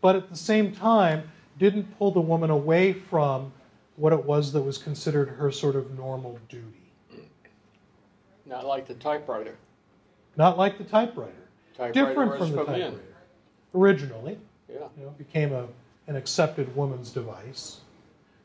but 0.00 0.14
at 0.14 0.30
the 0.30 0.36
same 0.36 0.72
time 0.72 1.30
didn't 1.58 1.98
pull 1.98 2.12
the 2.12 2.20
woman 2.20 2.50
away 2.50 2.92
from 2.92 3.52
what 3.96 4.12
it 4.12 4.24
was 4.24 4.52
that 4.52 4.60
was 4.62 4.78
considered 4.78 5.28
her 5.28 5.50
sort 5.50 5.76
of 5.76 5.96
normal 5.96 6.38
duty. 6.48 6.64
Not 8.46 8.66
like 8.66 8.86
the 8.86 8.94
typewriter. 8.94 9.56
Not 10.36 10.58
like 10.58 10.78
the 10.78 10.84
typewriter. 10.84 11.32
Typewriter 11.76 12.06
Different 12.08 12.38
from 12.38 12.50
the 12.52 12.60
in. 12.60 12.66
typewriter. 12.66 13.00
Originally, 13.74 14.38
Yeah. 14.68 14.86
you 14.98 15.04
know, 15.04 15.10
became 15.10 15.52
a, 15.52 15.66
an 16.06 16.16
accepted 16.16 16.74
woman's 16.76 17.10
device. 17.10 17.80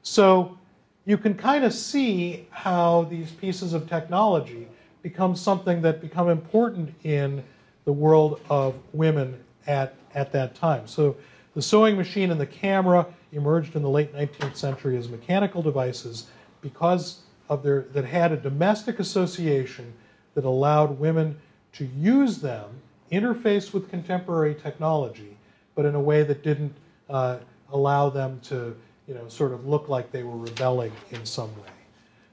So 0.04 0.58
you 1.06 1.18
can 1.18 1.36
kind 1.36 1.64
of 1.64 1.74
see 1.74 2.48
how 2.52 3.04
these 3.10 3.32
pieces 3.32 3.74
of 3.74 3.90
technology 3.90 4.68
become 5.02 5.36
something 5.36 5.82
that 5.82 6.02
become 6.02 6.30
important 6.30 6.94
in 7.04 7.44
the 7.86 7.94
world 7.94 8.40
of 8.50 8.76
women 8.94 9.40
at, 9.68 9.96
at 10.14 10.32
that 10.32 10.56
time. 10.56 10.88
So 10.88 11.16
the 11.56 11.62
sewing 11.62 11.98
machine 11.98 12.32
and 12.32 12.40
the 12.40 12.46
camera 12.46 13.06
emerged 13.32 13.76
in 13.76 13.82
the 13.82 13.90
late 13.90 14.14
19th 14.14 14.56
century 14.56 14.98
as 14.98 15.10
mechanical 15.10 15.62
devices 15.62 16.28
because 16.62 17.20
of 17.48 17.64
their 17.64 17.82
that 17.94 18.06
had 18.06 18.32
a 18.32 18.38
domestic 18.38 19.00
association 19.00 19.94
that 20.36 20.46
allowed 20.46 21.00
women 21.00 21.40
to 21.74 21.86
use 21.86 22.40
them, 22.40 22.70
interface 23.12 23.74
with 23.74 23.90
contemporary 23.90 24.56
technology, 24.56 25.38
but 25.76 25.86
in 25.86 25.96
a 25.96 26.00
way 26.00 26.24
that 26.24 26.44
didn't 26.44 26.74
uh, 27.10 27.38
allow 27.72 28.10
them 28.10 28.40
to, 28.44 28.76
you 29.08 29.14
know, 29.14 29.28
sort 29.28 29.52
of 29.52 29.68
look 29.68 29.90
like 29.90 30.12
they 30.12 30.24
were 30.24 30.38
rebelling 30.38 30.92
in 31.12 31.26
some 31.26 31.50
way. 31.58 31.72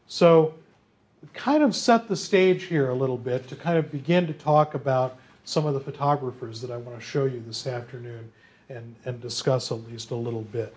So, 0.07 0.55
kind 1.33 1.63
of 1.63 1.75
set 1.75 2.09
the 2.09 2.17
stage 2.17 2.65
here 2.65 2.91
a 2.91 2.95
little 2.95 3.17
bit 3.17 3.49
to 3.49 3.57
kind 3.57 3.79
of 3.79 3.91
begin 3.91 4.27
to 4.27 4.33
talk 4.33 4.75
about 4.75 5.19
some 5.45 5.67
of 5.67 5.75
the 5.75 5.81
photographers 5.81 6.61
that 6.61 6.71
I 6.71 6.77
want 6.77 6.99
to 6.99 7.05
show 7.05 7.25
you 7.25 7.43
this 7.47 7.67
afternoon 7.67 8.31
and, 8.69 8.95
and 9.05 9.21
discuss 9.21 9.73
at 9.73 9.79
least 9.91 10.11
a 10.11 10.15
little 10.15 10.43
bit. 10.43 10.75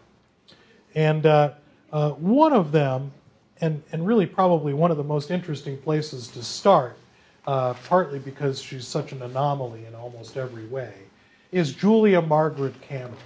And 0.96 1.26
uh, 1.26 1.54
uh, 1.92 2.12
one 2.12 2.54
of 2.54 2.72
them, 2.72 3.12
and, 3.62 3.84
and 3.92 4.06
really 4.06 4.26
probably 4.26 4.74
one 4.74 4.92
of 4.92 4.98
the 4.98 5.04
most 5.04 5.32
interesting 5.32 5.78
places 5.78 6.28
to 6.30 6.44
start, 6.44 6.98
uh, 7.48 7.74
partly 7.86 8.20
because 8.20 8.62
she's 8.62 8.88
such 8.88 9.12
an 9.12 9.22
anomaly 9.22 9.86
in 9.86 9.96
almost 9.96 10.38
every 10.38 10.66
way, 10.68 10.94
is 11.52 11.74
Julia 11.74 12.22
Margaret 12.22 12.80
Cameron. 12.82 13.18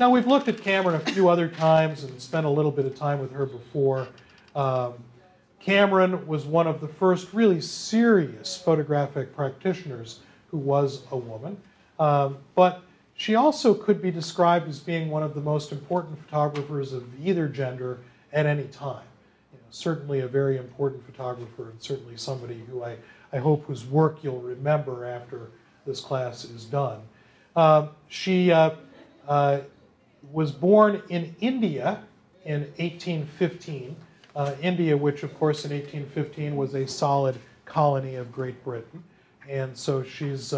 Now, 0.00 0.10
we've 0.10 0.26
looked 0.26 0.48
at 0.48 0.60
Cameron 0.60 0.96
a 0.96 1.12
few 1.12 1.28
other 1.28 1.48
times 1.48 2.04
and 2.04 2.20
spent 2.20 2.46
a 2.46 2.50
little 2.50 2.72
bit 2.72 2.86
of 2.86 2.96
time 2.96 3.20
with 3.20 3.30
her 3.32 3.46
before. 3.46 4.08
Um, 4.56 4.94
Cameron 5.60 6.26
was 6.26 6.44
one 6.44 6.66
of 6.66 6.80
the 6.80 6.88
first 6.88 7.32
really 7.32 7.60
serious 7.60 8.56
photographic 8.56 9.34
practitioners 9.36 10.20
who 10.50 10.58
was 10.58 11.04
a 11.12 11.16
woman, 11.16 11.56
um, 12.00 12.38
but 12.54 12.82
she 13.14 13.34
also 13.34 13.74
could 13.74 14.00
be 14.00 14.10
described 14.10 14.68
as 14.68 14.78
being 14.78 15.10
one 15.10 15.22
of 15.22 15.34
the 15.34 15.40
most 15.40 15.72
important 15.72 16.18
photographers 16.24 16.92
of 16.92 17.04
either 17.24 17.48
gender 17.48 18.00
at 18.32 18.46
any 18.46 18.64
time. 18.64 19.04
You 19.52 19.58
know, 19.58 19.64
certainly 19.70 20.20
a 20.20 20.28
very 20.28 20.56
important 20.56 21.04
photographer, 21.04 21.70
and 21.70 21.80
certainly 21.80 22.16
somebody 22.16 22.62
who 22.68 22.82
I, 22.82 22.96
I 23.32 23.38
hope 23.38 23.64
whose 23.66 23.84
work 23.86 24.18
you'll 24.22 24.40
remember 24.40 25.04
after 25.04 25.50
this 25.86 26.00
class 26.00 26.44
is 26.44 26.64
done. 26.64 27.00
Um, 27.54 27.90
she 28.08 28.50
uh, 28.50 28.70
uh, 29.28 29.60
was 30.30 30.52
born 30.52 31.02
in 31.08 31.34
India 31.40 32.02
in 32.44 32.62
1815. 32.76 33.96
Uh, 34.34 34.54
India, 34.62 34.96
which 34.96 35.22
of 35.22 35.38
course 35.38 35.66
in 35.66 35.72
1815 35.72 36.56
was 36.56 36.74
a 36.74 36.86
solid 36.86 37.36
colony 37.66 38.14
of 38.14 38.32
Great 38.32 38.62
Britain. 38.64 39.04
And 39.48 39.76
so 39.76 40.02
she's 40.02 40.54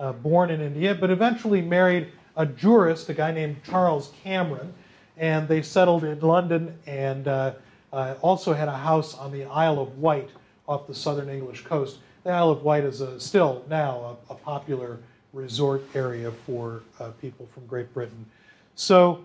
uh, 0.00 0.12
born 0.12 0.50
in 0.50 0.60
India, 0.60 0.94
but 0.94 1.10
eventually 1.10 1.60
married 1.62 2.08
a 2.36 2.46
jurist, 2.46 3.08
a 3.08 3.14
guy 3.14 3.32
named 3.32 3.56
Charles 3.64 4.12
Cameron, 4.22 4.72
and 5.16 5.48
they 5.48 5.62
settled 5.62 6.04
in 6.04 6.20
London 6.20 6.78
and 6.86 7.28
uh, 7.28 7.52
uh, 7.92 8.14
also 8.20 8.52
had 8.52 8.68
a 8.68 8.76
house 8.76 9.16
on 9.16 9.32
the 9.32 9.44
Isle 9.44 9.80
of 9.80 9.98
Wight 9.98 10.30
off 10.68 10.86
the 10.86 10.94
southern 10.94 11.28
English 11.28 11.64
coast. 11.64 11.98
The 12.24 12.30
Isle 12.30 12.50
of 12.50 12.62
Wight 12.62 12.84
is 12.84 13.00
a, 13.00 13.18
still 13.18 13.64
now 13.70 14.18
a, 14.28 14.32
a 14.32 14.36
popular 14.36 14.98
resort 15.32 15.82
area 15.94 16.30
for 16.30 16.82
uh, 17.00 17.10
people 17.20 17.46
from 17.54 17.66
Great 17.66 17.92
Britain. 17.94 18.26
So, 18.74 19.24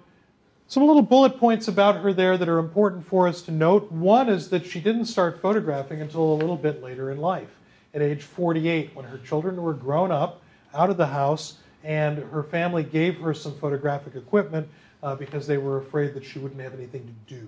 some 0.68 0.88
little 0.88 1.02
bullet 1.02 1.38
points 1.38 1.68
about 1.68 1.98
her 1.98 2.14
there 2.14 2.38
that 2.38 2.48
are 2.48 2.60
important 2.60 3.06
for 3.06 3.28
us 3.28 3.42
to 3.42 3.52
note. 3.52 3.92
One 3.92 4.30
is 4.30 4.50
that 4.52 4.66
she 4.66 4.80
didn't 4.80 5.06
start 5.06 5.42
photographing 5.42 6.02
until 6.02 6.32
a 6.32 6.36
little 6.36 6.56
bit 6.56 6.82
later 6.82 7.12
in 7.12 7.18
life, 7.18 7.50
at 7.94 8.02
age 8.02 8.24
48, 8.24 8.96
when 8.96 9.04
her 9.04 9.18
children 9.18 9.62
were 9.62 9.74
grown 9.74 10.14
up, 10.14 10.41
out 10.74 10.90
of 10.90 10.98
the 10.98 11.08
house, 11.08 11.58
and 11.84 12.18
her 12.18 12.44
family 12.44 12.84
gave 12.84 13.20
her 13.20 13.34
some 13.34 13.56
photographic 13.58 14.16
equipment 14.16 14.68
uh, 15.04 15.16
because 15.16 15.48
they 15.48 15.58
were 15.58 15.78
afraid 15.78 16.14
that 16.14 16.24
she 16.24 16.40
wouldn't 16.40 16.62
have 16.62 16.74
anything 16.74 17.06
to 17.28 17.36
do. 17.36 17.48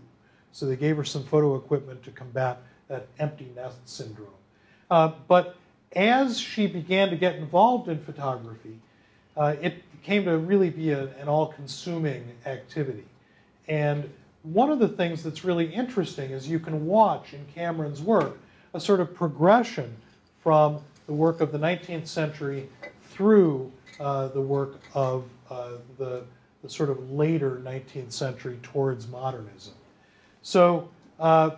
So 0.51 0.65
they 0.65 0.75
gave 0.75 0.97
her 0.97 1.03
some 1.03 1.23
photo 1.23 1.55
equipment 1.55 2.03
to 2.03 2.11
combat 2.11 2.61
that 2.87 3.07
empty 3.19 3.51
nest 3.55 3.77
syndrome. 3.85 4.27
Uh, 4.89 5.13
but 5.27 5.55
as 5.95 6.39
she 6.39 6.67
began 6.67 7.09
to 7.09 7.15
get 7.15 7.35
involved 7.35 7.89
in 7.89 7.99
photography, 7.99 8.79
uh, 9.37 9.55
it 9.61 9.83
came 10.03 10.25
to 10.25 10.37
really 10.37 10.69
be 10.69 10.91
a, 10.91 11.07
an 11.19 11.27
all 11.27 11.47
consuming 11.47 12.31
activity. 12.45 13.05
And 13.67 14.09
one 14.43 14.69
of 14.69 14.79
the 14.79 14.89
things 14.89 15.23
that's 15.23 15.43
really 15.43 15.73
interesting 15.73 16.31
is 16.31 16.47
you 16.47 16.59
can 16.59 16.85
watch 16.85 17.33
in 17.33 17.45
Cameron's 17.53 18.01
work 18.01 18.37
a 18.73 18.79
sort 18.79 18.99
of 18.99 19.13
progression 19.15 19.95
from 20.41 20.79
the 21.07 21.13
work 21.13 21.41
of 21.41 21.51
the 21.51 21.57
19th 21.57 22.07
century 22.07 22.69
through 23.13 23.71
uh, 23.99 24.27
the 24.29 24.41
work 24.41 24.79
of 24.95 25.25
uh, 25.49 25.73
the, 25.99 26.23
the, 26.63 26.69
sort 26.69 26.89
of 26.89 27.11
later 27.11 27.61
19th 27.63 28.11
century 28.11 28.57
towards 28.63 29.07
modernism. 29.07 29.73
So 30.41 30.89
uh, 31.19 31.51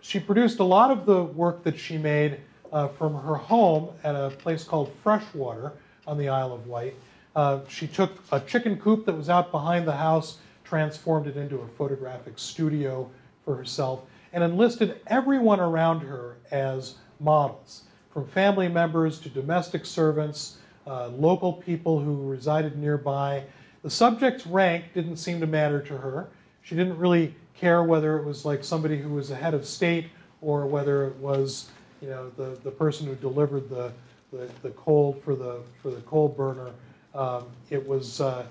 she 0.00 0.18
produced 0.18 0.58
a 0.58 0.64
lot 0.64 0.90
of 0.90 1.04
the 1.04 1.22
work 1.22 1.62
that 1.64 1.78
she 1.78 1.98
made 1.98 2.40
uh, 2.72 2.88
from 2.88 3.14
her 3.14 3.34
home 3.34 3.90
at 4.04 4.14
a 4.14 4.30
place 4.30 4.64
called 4.64 4.90
Freshwater 5.02 5.72
on 6.06 6.16
the 6.16 6.28
Isle 6.28 6.54
of 6.54 6.66
Wight. 6.66 6.94
Uh, 7.36 7.60
she 7.68 7.86
took 7.86 8.12
a 8.32 8.40
chicken 8.40 8.78
coop 8.78 9.04
that 9.04 9.12
was 9.12 9.28
out 9.28 9.50
behind 9.50 9.86
the 9.86 9.96
house, 9.96 10.38
transformed 10.64 11.26
it 11.26 11.36
into 11.36 11.58
a 11.58 11.68
photographic 11.68 12.38
studio 12.38 13.08
for 13.44 13.54
herself, 13.54 14.02
and 14.32 14.42
enlisted 14.42 15.00
everyone 15.08 15.60
around 15.60 16.00
her 16.00 16.36
as 16.50 16.94
models, 17.18 17.82
from 18.12 18.26
family 18.26 18.68
members 18.68 19.20
to 19.20 19.28
domestic 19.28 19.84
servants, 19.84 20.56
uh, 20.86 21.08
local 21.08 21.52
people 21.52 22.00
who 22.00 22.28
resided 22.28 22.76
nearby. 22.78 23.42
The 23.82 23.90
subject's 23.90 24.46
rank 24.46 24.86
didn't 24.94 25.16
seem 25.16 25.40
to 25.40 25.46
matter 25.46 25.80
to 25.82 25.96
her. 25.96 26.28
She 26.62 26.74
didn't 26.74 26.98
really 26.98 27.34
care 27.56 27.82
whether 27.82 28.18
it 28.18 28.24
was 28.24 28.44
like 28.44 28.64
somebody 28.64 28.98
who 28.98 29.10
was 29.10 29.30
a 29.30 29.36
head 29.36 29.54
of 29.54 29.66
state 29.66 30.06
or 30.40 30.66
whether 30.66 31.06
it 31.06 31.16
was, 31.16 31.68
you 32.00 32.08
know, 32.08 32.30
the, 32.30 32.58
the 32.64 32.70
person 32.70 33.06
who 33.06 33.14
delivered 33.16 33.68
the, 33.68 33.92
the, 34.32 34.48
the 34.62 34.70
coal 34.70 35.20
for 35.24 35.34
the, 35.34 35.60
for 35.82 35.90
the 35.90 36.00
coal 36.02 36.28
burner. 36.28 36.70
Um, 37.14 37.44
it 37.70 37.86
was 37.86 38.20
uh, 38.20 38.46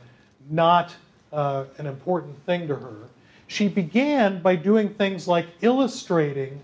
not 0.50 0.94
uh, 1.32 1.66
an 1.78 1.88
important 1.88 2.38
thing 2.46 2.68
to 2.68 2.76
her. 2.76 2.96
She 3.48 3.68
began 3.68 4.42
by 4.42 4.56
doing 4.56 4.90
things 4.94 5.28
like 5.28 5.48
illustrating 5.62 6.60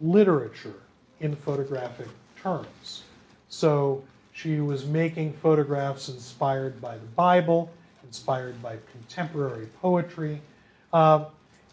literature 0.00 0.80
in 1.20 1.36
photographic 1.36 2.08
terms. 2.40 3.02
So 3.48 4.02
she 4.40 4.60
was 4.60 4.86
making 4.86 5.32
photographs 5.32 6.08
inspired 6.08 6.80
by 6.80 6.96
the 6.96 7.06
Bible, 7.16 7.70
inspired 8.04 8.62
by 8.62 8.76
contemporary 8.92 9.66
poetry. 9.82 10.40
Um, 10.92 11.26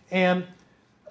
and 0.10 0.46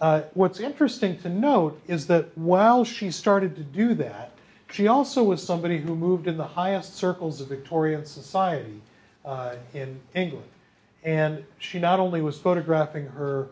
uh, 0.01 0.23
what's 0.35 0.59
interesting 0.59 1.17
to 1.19 1.29
note 1.29 1.81
is 1.87 2.09
that 2.09 2.37
while 2.37 2.85
she 2.85 3.13
started 3.13 3.55
to 3.55 3.63
do 3.63 3.95
that, 3.95 4.33
she 4.73 4.89
also 4.89 5.23
was 5.23 5.41
somebody 5.41 5.79
who 5.79 5.95
moved 5.95 6.27
in 6.27 6.37
the 6.37 6.47
highest 6.47 6.97
circles 6.97 7.41
of 7.41 7.49
Victorian 7.49 8.05
society 8.05 8.81
uh, 9.25 9.55
in 9.75 10.01
England. 10.15 10.49
And 11.05 11.45
she 11.59 11.79
not 11.79 12.01
only 12.01 12.21
was 12.21 12.37
photographing 12.37 13.07
her 13.07 13.47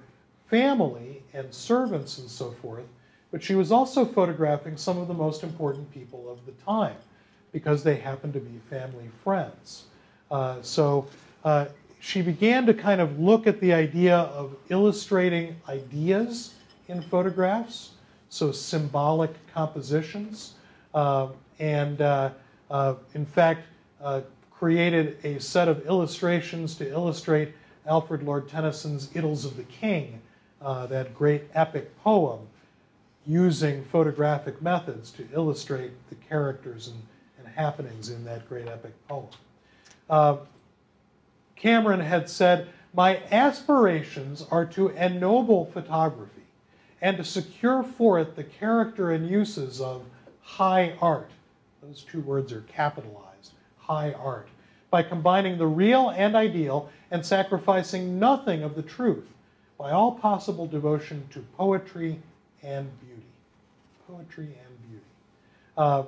family 0.50 1.22
and 1.34 1.54
servants 1.54 2.18
and 2.18 2.28
so 2.28 2.50
forth, 2.50 2.84
but 3.30 3.42
she 3.44 3.54
was 3.54 3.70
also 3.70 4.04
photographing 4.04 4.76
some 4.76 4.98
of 4.98 5.06
the 5.06 5.14
most 5.14 5.44
important 5.44 5.88
people 5.92 6.28
of 6.28 6.44
the 6.46 6.52
time 6.64 6.96
because 7.52 7.82
they 7.82 7.96
happened 7.96 8.32
to 8.32 8.40
be 8.40 8.58
family 8.70 9.08
friends. 9.22 9.84
Uh, 10.30 10.56
so 10.62 11.06
uh, 11.44 11.66
she 12.00 12.22
began 12.22 12.66
to 12.66 12.74
kind 12.74 13.00
of 13.00 13.20
look 13.20 13.46
at 13.46 13.60
the 13.60 13.72
idea 13.72 14.16
of 14.16 14.56
illustrating 14.70 15.54
ideas 15.68 16.54
in 16.88 17.02
photographs, 17.02 17.90
so 18.30 18.50
symbolic 18.50 19.30
compositions, 19.52 20.54
uh, 20.94 21.28
and 21.58 22.00
uh, 22.00 22.30
uh, 22.70 22.94
in 23.14 23.26
fact 23.26 23.66
uh, 24.02 24.22
created 24.50 25.18
a 25.24 25.38
set 25.38 25.68
of 25.68 25.86
illustrations 25.86 26.74
to 26.74 26.90
illustrate 26.90 27.52
Alfred 27.86 28.22
Lord 28.22 28.48
Tennyson's 28.48 29.08
Idylls 29.08 29.44
of 29.44 29.56
the 29.56 29.64
King, 29.64 30.20
that 30.60 31.14
great 31.14 31.42
epic 31.54 31.96
poem, 32.02 32.40
using 33.26 33.84
photographic 33.84 34.62
methods 34.62 35.10
to 35.12 35.26
illustrate 35.32 35.90
the 36.08 36.14
characters 36.14 36.88
and 36.88 36.96
happenings 37.54 38.10
in 38.10 38.24
that 38.24 38.48
great 38.48 38.68
epic 38.68 38.92
poem. 39.08 39.26
Uh, 40.08 40.36
Cameron 41.56 42.00
had 42.00 42.28
said 42.28 42.68
My 42.94 43.22
aspirations 43.30 44.46
are 44.50 44.66
to 44.66 44.88
ennoble 44.90 45.66
photography 45.66 46.42
and 47.00 47.16
to 47.16 47.24
secure 47.24 47.82
for 47.82 48.18
it 48.20 48.36
the 48.36 48.44
character 48.44 49.12
and 49.12 49.28
uses 49.28 49.80
of 49.80 50.02
high 50.40 50.94
art. 51.00 51.30
Those 51.82 52.02
two 52.02 52.20
words 52.20 52.52
are 52.52 52.62
capitalized 52.62 53.52
high 53.78 54.12
art. 54.12 54.48
By 54.90 55.02
combining 55.02 55.58
the 55.58 55.66
real 55.66 56.10
and 56.10 56.36
ideal 56.36 56.90
and 57.10 57.24
sacrificing 57.24 58.18
nothing 58.18 58.62
of 58.62 58.74
the 58.74 58.82
truth 58.82 59.26
by 59.78 59.90
all 59.90 60.12
possible 60.12 60.66
devotion 60.66 61.26
to 61.30 61.40
poetry 61.56 62.18
and 62.62 62.88
beauty. 63.00 63.22
Poetry 64.06 64.44
and 64.44 64.88
beauty. 64.88 65.04
Uh, 65.76 66.04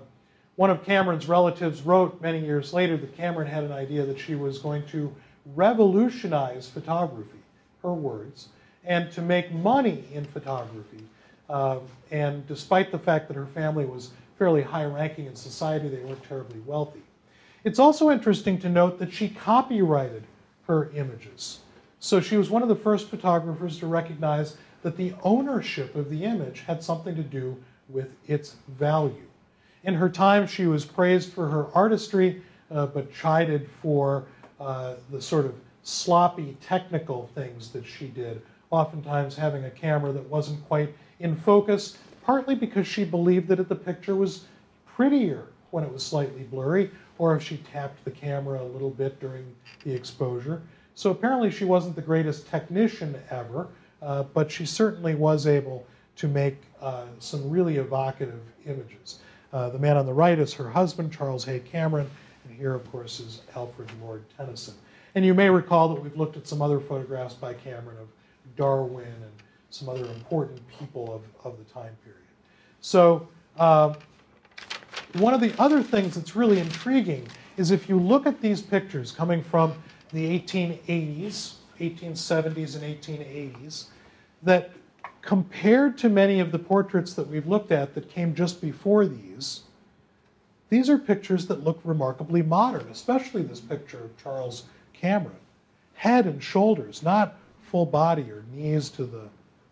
one 0.56 0.70
of 0.70 0.84
Cameron's 0.84 1.26
relatives 1.26 1.82
wrote 1.82 2.20
many 2.20 2.38
years 2.38 2.72
later 2.72 2.96
that 2.96 3.16
Cameron 3.16 3.48
had 3.48 3.64
an 3.64 3.72
idea 3.72 4.04
that 4.06 4.18
she 4.18 4.34
was 4.34 4.58
going 4.58 4.86
to 4.86 5.14
revolutionize 5.54 6.68
photography, 6.68 7.40
her 7.82 7.92
words, 7.92 8.48
and 8.84 9.10
to 9.12 9.22
make 9.22 9.52
money 9.52 10.04
in 10.12 10.24
photography. 10.24 11.04
Uh, 11.48 11.78
and 12.10 12.46
despite 12.46 12.92
the 12.92 12.98
fact 12.98 13.28
that 13.28 13.34
her 13.34 13.46
family 13.46 13.84
was 13.84 14.10
fairly 14.38 14.62
high 14.62 14.84
ranking 14.84 15.26
in 15.26 15.36
society, 15.36 15.88
they 15.88 16.02
weren't 16.04 16.22
terribly 16.24 16.60
wealthy. 16.60 17.02
It's 17.64 17.78
also 17.78 18.10
interesting 18.10 18.58
to 18.60 18.68
note 18.68 18.98
that 18.98 19.12
she 19.12 19.28
copyrighted 19.28 20.24
her 20.66 20.90
images. 20.94 21.60
So 21.98 22.20
she 22.20 22.36
was 22.36 22.50
one 22.50 22.62
of 22.62 22.68
the 22.68 22.76
first 22.76 23.08
photographers 23.08 23.78
to 23.78 23.86
recognize 23.86 24.56
that 24.82 24.96
the 24.96 25.14
ownership 25.22 25.94
of 25.94 26.10
the 26.10 26.24
image 26.24 26.60
had 26.60 26.82
something 26.82 27.16
to 27.16 27.22
do 27.22 27.56
with 27.88 28.14
its 28.26 28.56
value. 28.68 29.26
In 29.84 29.94
her 29.94 30.08
time, 30.08 30.46
she 30.46 30.66
was 30.66 30.86
praised 30.86 31.32
for 31.32 31.46
her 31.46 31.66
artistry, 31.74 32.42
uh, 32.70 32.86
but 32.86 33.12
chided 33.12 33.68
for 33.82 34.24
uh, 34.58 34.94
the 35.10 35.20
sort 35.20 35.44
of 35.44 35.54
sloppy 35.82 36.56
technical 36.62 37.28
things 37.34 37.70
that 37.72 37.84
she 37.84 38.08
did, 38.08 38.40
oftentimes 38.70 39.36
having 39.36 39.64
a 39.64 39.70
camera 39.70 40.10
that 40.12 40.26
wasn't 40.30 40.66
quite 40.66 40.94
in 41.20 41.36
focus, 41.36 41.98
partly 42.24 42.54
because 42.54 42.86
she 42.86 43.04
believed 43.04 43.46
that 43.48 43.68
the 43.68 43.74
picture 43.74 44.16
was 44.16 44.44
prettier 44.86 45.44
when 45.70 45.84
it 45.84 45.92
was 45.92 46.02
slightly 46.02 46.44
blurry, 46.44 46.90
or 47.18 47.36
if 47.36 47.42
she 47.42 47.58
tapped 47.58 48.02
the 48.06 48.10
camera 48.10 48.62
a 48.62 48.64
little 48.64 48.90
bit 48.90 49.20
during 49.20 49.44
the 49.84 49.92
exposure. 49.92 50.62
So 50.94 51.10
apparently 51.10 51.50
she 51.50 51.66
wasn't 51.66 51.94
the 51.94 52.02
greatest 52.02 52.48
technician 52.48 53.14
ever, 53.30 53.68
uh, 54.00 54.22
but 54.22 54.50
she 54.50 54.64
certainly 54.64 55.14
was 55.14 55.46
able 55.46 55.86
to 56.16 56.28
make 56.28 56.56
uh, 56.80 57.04
some 57.18 57.50
really 57.50 57.76
evocative 57.76 58.40
images. 58.64 59.18
Uh, 59.54 59.70
the 59.70 59.78
man 59.78 59.96
on 59.96 60.04
the 60.04 60.12
right 60.12 60.40
is 60.40 60.52
her 60.52 60.68
husband, 60.68 61.12
Charles 61.12 61.44
Hay 61.44 61.60
Cameron, 61.60 62.10
and 62.44 62.58
here, 62.58 62.74
of 62.74 62.90
course, 62.90 63.20
is 63.20 63.42
Alfred 63.54 63.88
Lord 64.02 64.24
Tennyson. 64.36 64.74
And 65.14 65.24
you 65.24 65.32
may 65.32 65.48
recall 65.48 65.88
that 65.94 66.02
we've 66.02 66.16
looked 66.16 66.36
at 66.36 66.48
some 66.48 66.60
other 66.60 66.80
photographs 66.80 67.34
by 67.34 67.54
Cameron 67.54 67.98
of 67.98 68.08
Darwin 68.56 69.06
and 69.06 69.32
some 69.70 69.88
other 69.88 70.06
important 70.06 70.60
people 70.76 71.14
of, 71.14 71.22
of 71.46 71.56
the 71.56 71.64
time 71.72 71.96
period. 72.02 72.20
So, 72.80 73.28
uh, 73.56 73.94
one 75.18 75.34
of 75.34 75.40
the 75.40 75.54
other 75.60 75.84
things 75.84 76.16
that's 76.16 76.34
really 76.34 76.58
intriguing 76.58 77.28
is 77.56 77.70
if 77.70 77.88
you 77.88 77.96
look 77.96 78.26
at 78.26 78.40
these 78.40 78.60
pictures 78.60 79.12
coming 79.12 79.40
from 79.40 79.72
the 80.12 80.36
1880s, 80.36 81.54
1870s, 81.78 82.74
and 82.74 82.82
1880s, 82.82 83.84
that 84.42 84.72
compared 85.24 85.96
to 85.98 86.08
many 86.08 86.40
of 86.40 86.52
the 86.52 86.58
portraits 86.58 87.14
that 87.14 87.28
we've 87.28 87.46
looked 87.46 87.72
at 87.72 87.94
that 87.94 88.10
came 88.10 88.34
just 88.34 88.60
before 88.60 89.06
these, 89.06 89.62
these 90.68 90.90
are 90.90 90.98
pictures 90.98 91.46
that 91.46 91.64
look 91.64 91.80
remarkably 91.84 92.42
modern, 92.42 92.86
especially 92.88 93.42
this 93.42 93.60
picture 93.60 94.04
of 94.04 94.22
Charles 94.22 94.64
Cameron. 94.92 95.36
Head 95.94 96.26
and 96.26 96.42
shoulders, 96.42 97.02
not 97.02 97.36
full 97.62 97.86
body 97.86 98.30
or 98.30 98.44
knees 98.52 98.90
to 98.90 99.04
the, 99.04 99.22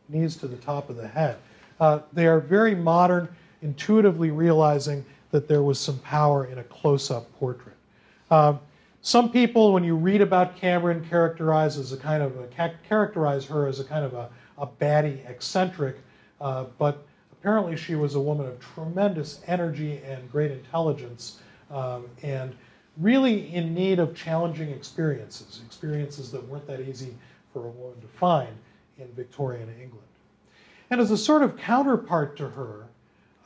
knees 0.08 0.36
to 0.36 0.46
the 0.46 0.56
top 0.56 0.88
of 0.88 0.96
the 0.96 1.08
head. 1.08 1.36
Uh, 1.80 2.00
they 2.12 2.26
are 2.26 2.40
very 2.40 2.74
modern, 2.74 3.28
intuitively 3.62 4.30
realizing 4.30 5.04
that 5.30 5.48
there 5.48 5.62
was 5.62 5.78
some 5.78 5.98
power 5.98 6.46
in 6.46 6.58
a 6.58 6.64
close 6.64 7.10
up 7.10 7.32
portrait. 7.38 7.76
Um, 8.30 8.60
some 9.02 9.32
people, 9.32 9.72
when 9.72 9.82
you 9.82 9.96
read 9.96 10.20
about 10.20 10.56
Cameron, 10.56 11.04
characterize 11.08 11.76
as 11.76 11.92
a 11.92 11.96
kind 11.96 12.22
of 12.22 12.36
a, 12.38 12.72
characterize 12.88 13.44
her 13.46 13.66
as 13.66 13.80
a 13.80 13.84
kind 13.84 14.04
of 14.04 14.14
a, 14.14 14.30
a 14.58 14.66
batty 14.66 15.22
eccentric, 15.26 15.96
uh, 16.40 16.64
but 16.78 17.04
apparently 17.32 17.76
she 17.76 17.94
was 17.94 18.14
a 18.14 18.20
woman 18.20 18.46
of 18.46 18.58
tremendous 18.60 19.40
energy 19.46 20.00
and 20.06 20.30
great 20.30 20.50
intelligence, 20.50 21.40
um, 21.70 22.06
and 22.22 22.54
really 22.98 23.52
in 23.54 23.74
need 23.74 23.98
of 23.98 24.14
challenging 24.14 24.70
experiences, 24.70 25.60
experiences 25.66 26.30
that 26.30 26.46
weren't 26.48 26.66
that 26.66 26.80
easy 26.80 27.14
for 27.52 27.66
a 27.66 27.70
woman 27.70 28.00
to 28.00 28.06
find 28.06 28.54
in 28.98 29.06
Victorian 29.14 29.68
England. 29.80 30.06
And 30.90 31.00
as 31.00 31.10
a 31.10 31.16
sort 31.16 31.42
of 31.42 31.56
counterpart 31.56 32.36
to 32.36 32.48
her, 32.50 32.84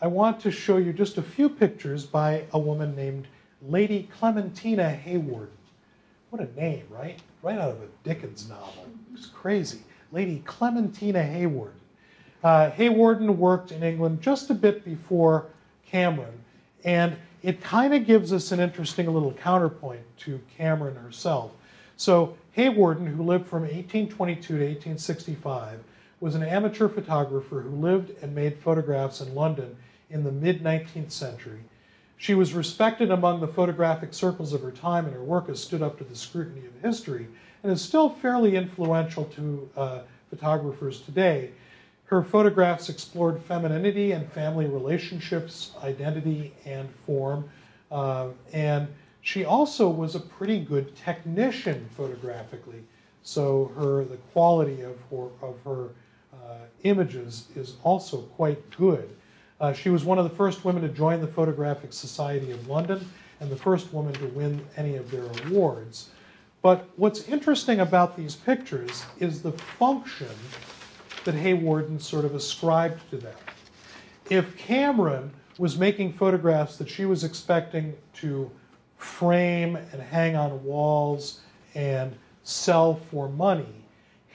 I 0.00 0.08
want 0.08 0.40
to 0.40 0.50
show 0.50 0.76
you 0.76 0.92
just 0.92 1.16
a 1.16 1.22
few 1.22 1.48
pictures 1.48 2.04
by 2.04 2.44
a 2.52 2.58
woman 2.58 2.94
named 2.94 3.28
Lady 3.62 4.08
Clementina 4.18 5.00
Hawarden. 5.04 5.48
What 6.30 6.42
a 6.42 6.60
name, 6.60 6.84
right? 6.90 7.18
Right 7.42 7.58
out 7.58 7.70
of 7.70 7.82
a 7.82 7.86
Dickens 8.04 8.48
novel. 8.48 8.86
It's 9.14 9.26
crazy. 9.26 9.78
Lady 10.12 10.42
Clementina 10.44 11.22
Hayward. 11.22 11.74
Uh, 12.42 12.70
Hawarden 12.70 13.36
worked 13.36 13.72
in 13.72 13.82
England 13.82 14.20
just 14.20 14.50
a 14.50 14.54
bit 14.54 14.84
before 14.84 15.46
Cameron, 15.86 16.38
and 16.84 17.16
it 17.42 17.60
kind 17.60 17.94
of 17.94 18.06
gives 18.06 18.32
us 18.32 18.52
an 18.52 18.60
interesting 18.60 19.12
little 19.12 19.32
counterpoint 19.32 20.02
to 20.18 20.40
Cameron 20.56 20.96
herself. 20.96 21.52
So, 21.96 22.36
Hawarden, 22.56 23.06
who 23.06 23.22
lived 23.22 23.48
from 23.48 23.62
1822 23.62 24.46
to 24.46 24.52
1865, 24.54 25.80
was 26.20 26.34
an 26.34 26.42
amateur 26.42 26.88
photographer 26.88 27.60
who 27.60 27.70
lived 27.76 28.12
and 28.22 28.34
made 28.34 28.58
photographs 28.58 29.20
in 29.20 29.34
London 29.34 29.76
in 30.10 30.24
the 30.24 30.32
mid 30.32 30.62
19th 30.62 31.10
century 31.10 31.60
she 32.18 32.34
was 32.34 32.54
respected 32.54 33.10
among 33.10 33.40
the 33.40 33.48
photographic 33.48 34.14
circles 34.14 34.52
of 34.52 34.62
her 34.62 34.70
time, 34.70 35.04
and 35.04 35.14
her 35.14 35.22
work 35.22 35.48
has 35.48 35.62
stood 35.62 35.82
up 35.82 35.98
to 35.98 36.04
the 36.04 36.16
scrutiny 36.16 36.66
of 36.66 36.72
history 36.82 37.26
and 37.66 37.74
is 37.74 37.82
still 37.82 38.08
fairly 38.08 38.54
influential 38.54 39.24
to 39.24 39.68
uh, 39.76 39.98
photographers 40.30 41.00
today. 41.00 41.50
Her 42.04 42.22
photographs 42.22 42.88
explored 42.88 43.42
femininity 43.42 44.12
and 44.12 44.30
family 44.30 44.66
relationships, 44.66 45.72
identity, 45.82 46.54
and 46.64 46.88
form. 47.04 47.50
Uh, 47.90 48.28
and 48.52 48.86
she 49.22 49.44
also 49.44 49.88
was 49.88 50.14
a 50.14 50.20
pretty 50.20 50.60
good 50.60 50.94
technician 50.94 51.88
photographically. 51.96 52.84
So 53.24 53.72
her 53.76 54.04
the 54.04 54.18
quality 54.32 54.82
of 54.82 54.96
her, 55.10 55.26
of 55.42 55.56
her 55.64 55.88
uh, 56.32 56.66
images 56.84 57.48
is 57.56 57.78
also 57.82 58.18
quite 58.36 58.70
good. 58.76 59.10
Uh, 59.60 59.72
she 59.72 59.90
was 59.90 60.04
one 60.04 60.18
of 60.18 60.24
the 60.30 60.36
first 60.36 60.64
women 60.64 60.82
to 60.82 60.88
join 60.88 61.20
the 61.20 61.26
Photographic 61.26 61.92
Society 61.92 62.52
of 62.52 62.68
London 62.68 63.04
and 63.40 63.50
the 63.50 63.56
first 63.56 63.92
woman 63.92 64.12
to 64.12 64.26
win 64.28 64.64
any 64.76 64.94
of 64.94 65.10
their 65.10 65.24
awards. 65.48 66.10
But 66.62 66.88
what's 66.96 67.28
interesting 67.28 67.80
about 67.80 68.16
these 68.16 68.34
pictures 68.34 69.04
is 69.20 69.42
the 69.42 69.52
function 69.52 70.34
that 71.24 71.34
Hawarden 71.34 72.00
sort 72.00 72.24
of 72.24 72.34
ascribed 72.34 73.08
to 73.10 73.18
them. 73.18 73.34
If 74.30 74.56
Cameron 74.56 75.30
was 75.58 75.78
making 75.78 76.12
photographs 76.12 76.76
that 76.78 76.88
she 76.88 77.04
was 77.04 77.24
expecting 77.24 77.94
to 78.14 78.50
frame 78.96 79.76
and 79.76 80.00
hang 80.00 80.36
on 80.36 80.62
walls 80.64 81.40
and 81.74 82.16
sell 82.42 82.94
for 82.94 83.28
money, 83.28 83.84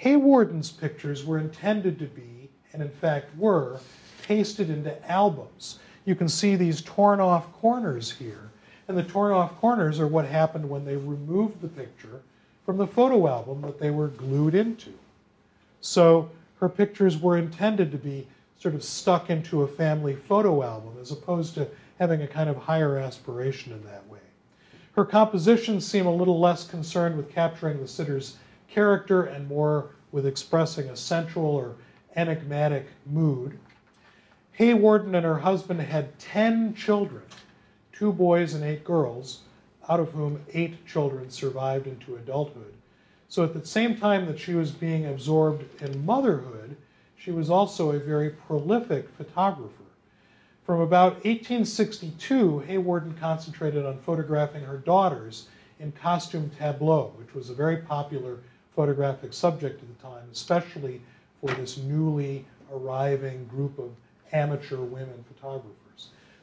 Hawarden's 0.01 0.71
pictures 0.71 1.25
were 1.25 1.39
intended 1.39 1.99
to 1.99 2.05
be, 2.05 2.49
and 2.73 2.81
in 2.81 2.89
fact 2.89 3.35
were, 3.37 3.79
pasted 4.23 4.69
into 4.69 5.09
albums. 5.09 5.79
You 6.05 6.15
can 6.15 6.29
see 6.29 6.55
these 6.55 6.81
torn 6.81 7.19
off 7.19 7.51
corners 7.53 8.11
here. 8.11 8.50
And 8.91 8.99
the 8.99 9.03
torn 9.03 9.31
off 9.31 9.55
corners 9.61 10.01
are 10.01 10.07
what 10.07 10.25
happened 10.25 10.69
when 10.69 10.83
they 10.83 10.97
removed 10.97 11.61
the 11.61 11.69
picture 11.69 12.19
from 12.65 12.75
the 12.75 12.85
photo 12.85 13.25
album 13.25 13.61
that 13.61 13.79
they 13.79 13.89
were 13.89 14.09
glued 14.09 14.53
into. 14.53 14.91
So 15.79 16.29
her 16.59 16.67
pictures 16.67 17.17
were 17.17 17.37
intended 17.37 17.89
to 17.93 17.97
be 17.97 18.27
sort 18.59 18.75
of 18.75 18.83
stuck 18.83 19.29
into 19.29 19.61
a 19.61 19.67
family 19.69 20.13
photo 20.13 20.61
album 20.61 20.95
as 20.99 21.09
opposed 21.09 21.53
to 21.53 21.69
having 21.99 22.21
a 22.23 22.27
kind 22.27 22.49
of 22.49 22.57
higher 22.57 22.97
aspiration 22.97 23.71
in 23.71 23.81
that 23.85 24.05
way. 24.09 24.19
Her 24.97 25.05
compositions 25.05 25.87
seem 25.87 26.05
a 26.05 26.13
little 26.13 26.41
less 26.41 26.67
concerned 26.67 27.15
with 27.15 27.31
capturing 27.31 27.79
the 27.79 27.87
sitter's 27.87 28.35
character 28.69 29.23
and 29.23 29.47
more 29.47 29.91
with 30.11 30.25
expressing 30.25 30.89
a 30.89 30.97
sensual 30.97 31.45
or 31.45 31.75
enigmatic 32.17 32.87
mood. 33.05 33.57
Hawarden 34.59 35.15
and 35.15 35.23
her 35.23 35.39
husband 35.39 35.79
had 35.79 36.19
10 36.19 36.75
children, 36.75 37.23
two 38.01 38.11
boys 38.11 38.55
and 38.55 38.63
eight 38.63 38.83
girls, 38.83 39.41
out 39.87 39.99
of 39.99 40.09
whom 40.09 40.43
eight 40.55 40.87
children 40.87 41.29
survived 41.29 41.85
into 41.85 42.15
adulthood. 42.15 42.73
So 43.29 43.43
at 43.43 43.53
the 43.53 43.63
same 43.63 43.95
time 43.95 44.25
that 44.25 44.39
she 44.39 44.55
was 44.55 44.71
being 44.71 45.05
absorbed 45.05 45.79
in 45.83 46.03
motherhood, 46.03 46.75
she 47.15 47.29
was 47.29 47.51
also 47.51 47.91
a 47.91 47.99
very 47.99 48.31
prolific 48.31 49.07
photographer. 49.17 49.83
From 50.65 50.79
about 50.79 51.13
1862, 51.25 52.63
Hawarden 52.67 53.19
concentrated 53.19 53.85
on 53.85 53.99
photographing 53.99 54.63
her 54.63 54.77
daughters 54.77 55.45
in 55.79 55.91
costume 55.91 56.49
tableau, 56.57 57.13
which 57.17 57.35
was 57.35 57.51
a 57.51 57.53
very 57.53 57.77
popular 57.77 58.39
photographic 58.75 59.31
subject 59.31 59.79
at 59.79 59.87
the 59.95 60.03
time, 60.03 60.27
especially 60.31 61.01
for 61.39 61.53
this 61.53 61.77
newly 61.77 62.47
arriving 62.73 63.45
group 63.45 63.77
of 63.77 63.91
amateur 64.33 64.77
women 64.77 65.23
photographers. 65.27 65.80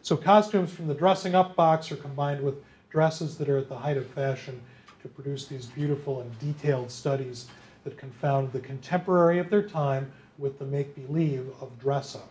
So 0.09 0.17
costumes 0.17 0.73
from 0.73 0.87
the 0.87 0.95
dressing 0.95 1.35
up 1.35 1.55
box 1.55 1.93
are 1.93 1.97
combined 1.97 2.43
with 2.43 2.55
dresses 2.89 3.37
that 3.37 3.47
are 3.51 3.59
at 3.59 3.69
the 3.69 3.77
height 3.77 3.99
of 3.99 4.07
fashion 4.07 4.59
to 5.03 5.09
produce 5.09 5.47
these 5.47 5.67
beautiful 5.67 6.23
and 6.23 6.39
detailed 6.39 6.91
studies 6.91 7.49
that 7.85 7.99
confound 7.99 8.51
the 8.53 8.61
contemporary 8.61 9.39
of 9.39 9.51
their 9.51 9.69
time 9.69 10.11
with 10.39 10.59
the 10.59 10.65
make 10.65 10.95
believe 10.95 11.47
of 11.61 11.79
dress 11.79 12.17
up. 12.17 12.31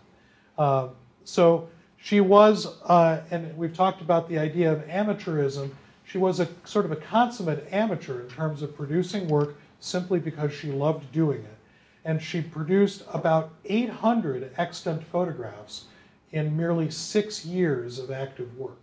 Uh, 0.58 0.88
so 1.24 1.70
she 1.98 2.20
was, 2.20 2.82
uh, 2.86 3.22
and 3.30 3.56
we've 3.56 3.76
talked 3.76 4.02
about 4.02 4.28
the 4.28 4.40
idea 4.40 4.74
of 4.74 4.80
amateurism, 4.88 5.70
she 6.04 6.18
was 6.18 6.40
a 6.40 6.48
sort 6.66 6.84
of 6.84 6.92
a 6.92 6.96
consummate 6.96 7.72
amateur 7.72 8.22
in 8.22 8.28
terms 8.28 8.64
of 8.64 8.76
producing 8.76 9.28
work 9.28 9.56
simply 9.82 10.18
because 10.18 10.52
she 10.52 10.72
loved 10.72 11.12
doing 11.12 11.42
it. 11.42 11.58
And 12.06 12.20
she 12.20 12.42
produced 12.42 13.04
about 13.14 13.52
800 13.66 14.50
extant 14.58 15.04
photographs 15.04 15.86
in 16.32 16.56
merely 16.56 16.90
six 16.90 17.46
years 17.46 18.00
of 18.00 18.12
active 18.12 18.56
work. 18.58 18.78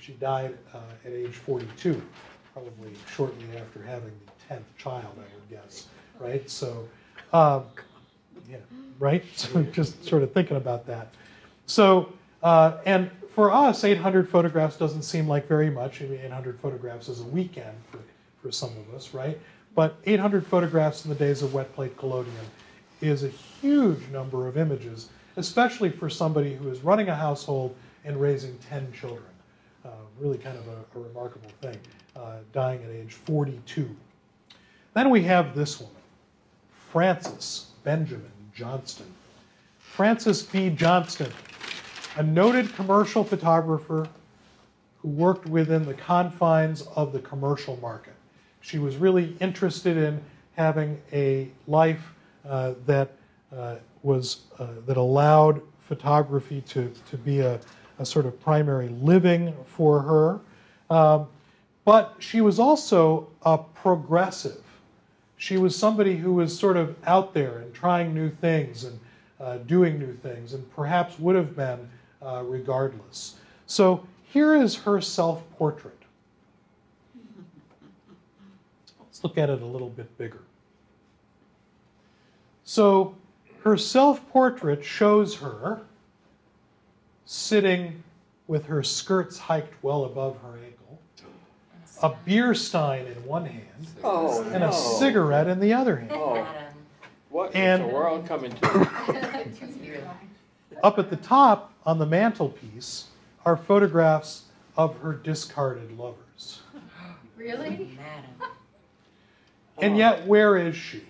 She 0.00 0.12
died 0.14 0.56
uh, 0.74 0.80
at 1.04 1.12
age 1.12 1.32
42, 1.32 2.00
probably 2.52 2.92
shortly 3.10 3.44
after 3.56 3.82
having 3.82 4.12
the 4.26 4.54
10th 4.54 4.62
child, 4.76 5.16
I 5.16 5.34
would 5.34 5.48
guess, 5.50 5.86
right? 6.20 6.48
So, 6.48 6.86
um, 7.32 7.64
yeah, 8.48 8.58
right? 8.98 9.24
So 9.36 9.62
just 9.62 10.04
sort 10.04 10.22
of 10.22 10.32
thinking 10.32 10.56
about 10.58 10.86
that. 10.86 11.14
So, 11.66 12.12
uh, 12.42 12.78
and 12.84 13.10
for 13.34 13.50
us, 13.50 13.84
800 13.84 14.28
photographs 14.28 14.76
doesn't 14.76 15.02
seem 15.02 15.26
like 15.26 15.48
very 15.48 15.70
much. 15.70 16.02
I 16.02 16.06
mean, 16.06 16.20
800 16.20 16.60
photographs 16.60 17.08
is 17.08 17.20
a 17.20 17.24
weekend 17.24 17.76
for, 17.90 17.98
for 18.42 18.52
some 18.52 18.70
of 18.70 18.94
us, 18.94 19.14
right? 19.14 19.38
But 19.74 19.96
800 20.06 20.46
photographs 20.46 21.04
in 21.04 21.10
the 21.10 21.14
days 21.16 21.42
of 21.42 21.54
wet 21.54 21.72
plate 21.74 21.96
collodion 21.96 22.34
is 23.00 23.22
a 23.22 23.28
huge 23.28 24.00
number 24.08 24.48
of 24.48 24.58
images, 24.58 25.08
especially 25.38 25.88
for 25.88 26.10
somebody 26.10 26.54
who 26.54 26.68
is 26.68 26.80
running 26.80 27.08
a 27.08 27.14
household 27.14 27.74
and 28.04 28.20
raising 28.20 28.58
10 28.68 28.92
children. 28.92 29.22
Uh, 29.84 29.90
really 30.18 30.38
kind 30.38 30.58
of 30.58 30.66
a, 30.66 30.98
a 30.98 31.02
remarkable 31.02 31.50
thing, 31.62 31.78
uh, 32.16 32.36
dying 32.52 32.82
at 32.82 32.90
age 32.90 33.12
42. 33.12 33.88
Then 34.94 35.10
we 35.10 35.22
have 35.22 35.54
this 35.54 35.80
woman, 35.80 35.94
Frances 36.90 37.66
Benjamin 37.84 38.30
Johnston. 38.54 39.06
Frances 39.78 40.42
B. 40.42 40.70
Johnston, 40.70 41.32
a 42.16 42.22
noted 42.22 42.74
commercial 42.74 43.22
photographer 43.22 44.08
who 45.00 45.08
worked 45.08 45.46
within 45.46 45.84
the 45.84 45.94
confines 45.94 46.82
of 46.96 47.12
the 47.12 47.20
commercial 47.20 47.76
market. 47.80 48.14
She 48.60 48.78
was 48.78 48.96
really 48.96 49.36
interested 49.40 49.96
in 49.96 50.20
having 50.56 51.00
a 51.12 51.48
life 51.68 52.14
uh, 52.48 52.74
that 52.86 53.12
uh, 53.56 53.76
was 54.02 54.42
uh, 54.58 54.66
that 54.86 54.96
allowed 54.96 55.60
photography 55.80 56.60
to, 56.62 56.92
to 57.10 57.16
be 57.16 57.40
a, 57.40 57.60
a 57.98 58.06
sort 58.06 58.26
of 58.26 58.38
primary 58.40 58.88
living 58.88 59.54
for 59.66 60.00
her. 60.00 60.40
Um, 60.94 61.26
but 61.84 62.14
she 62.18 62.40
was 62.40 62.58
also 62.58 63.28
a 63.42 63.56
progressive. 63.58 64.62
She 65.38 65.56
was 65.56 65.74
somebody 65.74 66.16
who 66.16 66.34
was 66.34 66.56
sort 66.56 66.76
of 66.76 66.96
out 67.06 67.32
there 67.32 67.58
and 67.58 67.72
trying 67.72 68.12
new 68.12 68.30
things 68.30 68.84
and 68.84 68.98
uh, 69.40 69.58
doing 69.58 69.98
new 69.98 70.12
things, 70.14 70.52
and 70.52 70.68
perhaps 70.74 71.18
would 71.18 71.36
have 71.36 71.54
been 71.56 71.88
uh, 72.20 72.42
regardless. 72.44 73.36
So 73.66 74.06
here 74.24 74.54
is 74.54 74.74
her 74.74 75.00
self 75.00 75.48
portrait. 75.56 75.94
Let's 79.00 79.24
look 79.24 79.38
at 79.38 79.48
it 79.48 79.62
a 79.62 79.66
little 79.66 79.88
bit 79.90 80.16
bigger. 80.18 80.42
So 82.64 83.16
her 83.64 83.76
self 83.76 84.26
portrait 84.30 84.84
shows 84.84 85.36
her 85.36 85.80
sitting 87.24 88.02
with 88.46 88.66
her 88.66 88.82
skirts 88.82 89.38
hiked 89.38 89.74
well 89.82 90.04
above 90.04 90.36
her 90.42 90.58
ankle, 90.64 90.98
a 92.02 92.14
beer 92.24 92.54
stein 92.54 93.06
in 93.06 93.24
one 93.24 93.44
hand, 93.44 93.86
Oh, 94.02 94.42
and 94.44 94.60
no. 94.60 94.68
a 94.68 94.72
cigarette 94.72 95.48
in 95.48 95.60
the 95.60 95.72
other 95.74 95.96
hand. 95.96 96.12
Oh, 96.14 96.36
Adam. 96.36 96.74
what 97.30 97.50
is 97.50 97.56
And- 97.56 97.82
the 97.84 97.88
world 97.88 98.26
coming 98.26 98.52
to? 98.52 100.04
Up 100.82 100.98
at 100.98 101.10
the 101.10 101.16
top 101.16 101.72
on 101.84 101.98
the 101.98 102.06
mantelpiece 102.06 103.08
are 103.44 103.56
photographs 103.56 104.44
of 104.76 104.96
her 105.00 105.12
discarded 105.12 105.98
lovers. 105.98 106.60
Really? 107.36 107.96
Madam. 107.96 108.50
And 109.78 109.96
yet, 109.96 110.26
where 110.26 110.56
is 110.56 110.74
she? 110.76 111.02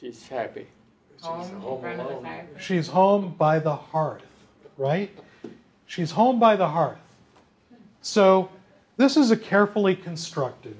She's 0.00 0.26
happy. 0.28 0.66
Home 1.22 1.42
in 1.42 1.80
front 1.80 2.00
of 2.00 2.08
the 2.08 2.14
fireplace. 2.22 2.62
She's 2.64 2.88
home 2.88 3.34
by 3.36 3.58
the 3.58 3.74
hearth, 3.74 4.22
right? 4.76 5.10
She's 5.86 6.10
home 6.10 6.38
by 6.38 6.56
the 6.56 6.68
hearth. 6.68 6.98
So, 8.02 8.50
this 8.96 9.16
is 9.16 9.30
a 9.30 9.36
carefully 9.36 9.96
constructed, 9.96 10.76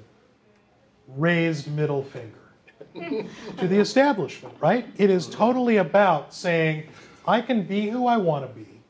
raised 1.07 1.71
middle 1.71 2.03
finger 2.03 2.35
to 3.57 3.67
the 3.67 3.77
establishment, 3.79 4.55
right? 4.59 4.87
It 4.97 5.09
is 5.09 5.27
totally 5.27 5.77
about 5.77 6.33
saying, 6.33 6.89
I 7.27 7.41
can 7.41 7.63
be 7.63 7.89
who 7.89 8.07
I 8.07 8.17
want 8.17 8.47
to 8.47 8.53
be, 8.53 8.81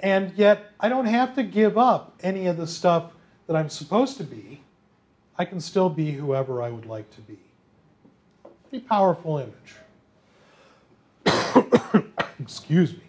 and 0.00 0.32
yet 0.36 0.70
I 0.78 0.88
don't 0.88 1.06
have 1.06 1.34
to 1.36 1.42
give 1.42 1.76
up 1.76 2.14
any 2.22 2.46
of 2.46 2.56
the 2.56 2.66
stuff 2.66 3.12
that 3.46 3.56
I'm 3.56 3.68
supposed 3.68 4.16
to 4.18 4.24
be. 4.24 4.60
I 5.38 5.44
can 5.44 5.60
still 5.60 5.88
be 5.88 6.12
whoever 6.12 6.62
I 6.62 6.70
would 6.70 6.86
like 6.86 7.10
to 7.16 7.20
be. 7.20 7.38
Pretty 8.70 8.84
powerful 8.86 9.38
image. 9.38 9.74
Excuse 12.40 12.92
me. 12.92 13.00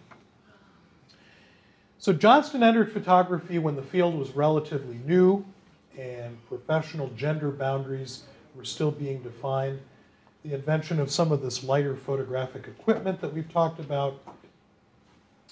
So 2.00 2.14
Johnston 2.14 2.64
entered 2.64 2.92
photography 2.92 3.60
when 3.60 3.76
the 3.76 3.84
field 3.84 4.16
was 4.16 4.32
relatively 4.32 5.00
new 5.06 5.46
and 5.98 6.38
professional 6.48 7.10
gender 7.10 7.52
boundaries 7.52 8.24
were 8.56 8.64
still 8.64 8.92
being 8.92 9.22
defined. 9.22 9.80
The 10.44 10.54
invention 10.54 11.00
of 11.00 11.12
some 11.12 11.32
of 11.32 11.42
this 11.42 11.64
lighter 11.64 11.96
photographic 11.96 12.68
equipment 12.68 13.20
that 13.22 13.34
we've 13.34 13.52
talked 13.52 13.80
about, 13.80 14.20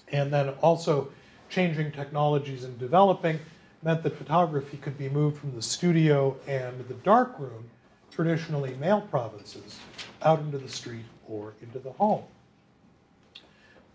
and 0.10 0.32
then 0.32 0.50
also 0.62 1.10
changing 1.50 1.92
technologies 1.92 2.64
and 2.64 2.78
developing, 2.80 3.40
meant 3.84 4.04
that 4.04 4.18
photography 4.18 4.78
could 4.78 4.98
be 4.98 5.10
moved 5.10 5.38
from 5.38 5.54
the 5.56 5.62
studio 5.62 6.36
and 6.48 6.88
the 6.88 6.94
darkroom, 6.96 7.70
traditionally 8.12 8.76
male 8.76 9.02
provinces, 9.02 9.80
out 10.22 10.40
into 10.40 10.58
the 10.58 10.70
street 10.70 11.06
or 11.28 11.54
into 11.62 11.80
the 11.80 11.92
home. 11.92 12.24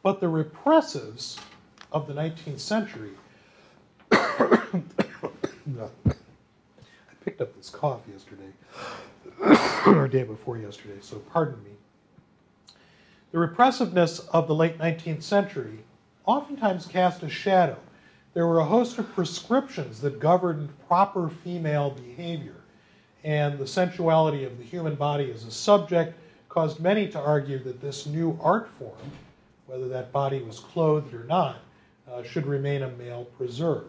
But 0.02 0.20
the 0.20 0.26
repressives 0.26 1.38
of 1.92 2.06
the 2.06 2.14
19th 2.14 2.60
century. 2.60 3.10
I 4.12 4.80
picked 7.24 7.40
up 7.40 7.54
this 7.56 7.70
cough 7.70 8.00
yesterday, 8.10 8.50
or 9.86 10.08
day 10.08 10.22
before 10.22 10.56
yesterday, 10.58 10.98
so 11.00 11.18
pardon 11.18 11.62
me. 11.64 11.70
The 13.32 13.38
repressiveness 13.38 14.20
of 14.30 14.48
the 14.48 14.54
late 14.54 14.78
19th 14.78 15.22
century 15.22 15.80
oftentimes 16.26 16.86
cast 16.86 17.22
a 17.22 17.28
shadow. 17.28 17.76
There 18.34 18.46
were 18.46 18.60
a 18.60 18.64
host 18.64 18.98
of 18.98 19.12
prescriptions 19.14 20.00
that 20.00 20.18
governed 20.18 20.70
proper 20.88 21.28
female 21.28 21.90
behavior, 21.90 22.56
and 23.22 23.58
the 23.58 23.66
sensuality 23.66 24.44
of 24.44 24.58
the 24.58 24.64
human 24.64 24.94
body 24.94 25.30
as 25.30 25.44
a 25.44 25.50
subject 25.50 26.18
caused 26.48 26.80
many 26.80 27.08
to 27.08 27.20
argue 27.20 27.58
that 27.64 27.80
this 27.80 28.06
new 28.06 28.38
art 28.42 28.68
form, 28.78 28.96
whether 29.70 29.86
that 29.86 30.10
body 30.10 30.42
was 30.42 30.58
clothed 30.58 31.14
or 31.14 31.22
not, 31.24 31.58
uh, 32.10 32.24
should 32.24 32.44
remain 32.44 32.82
a 32.82 32.90
male 32.90 33.24
preserve. 33.36 33.84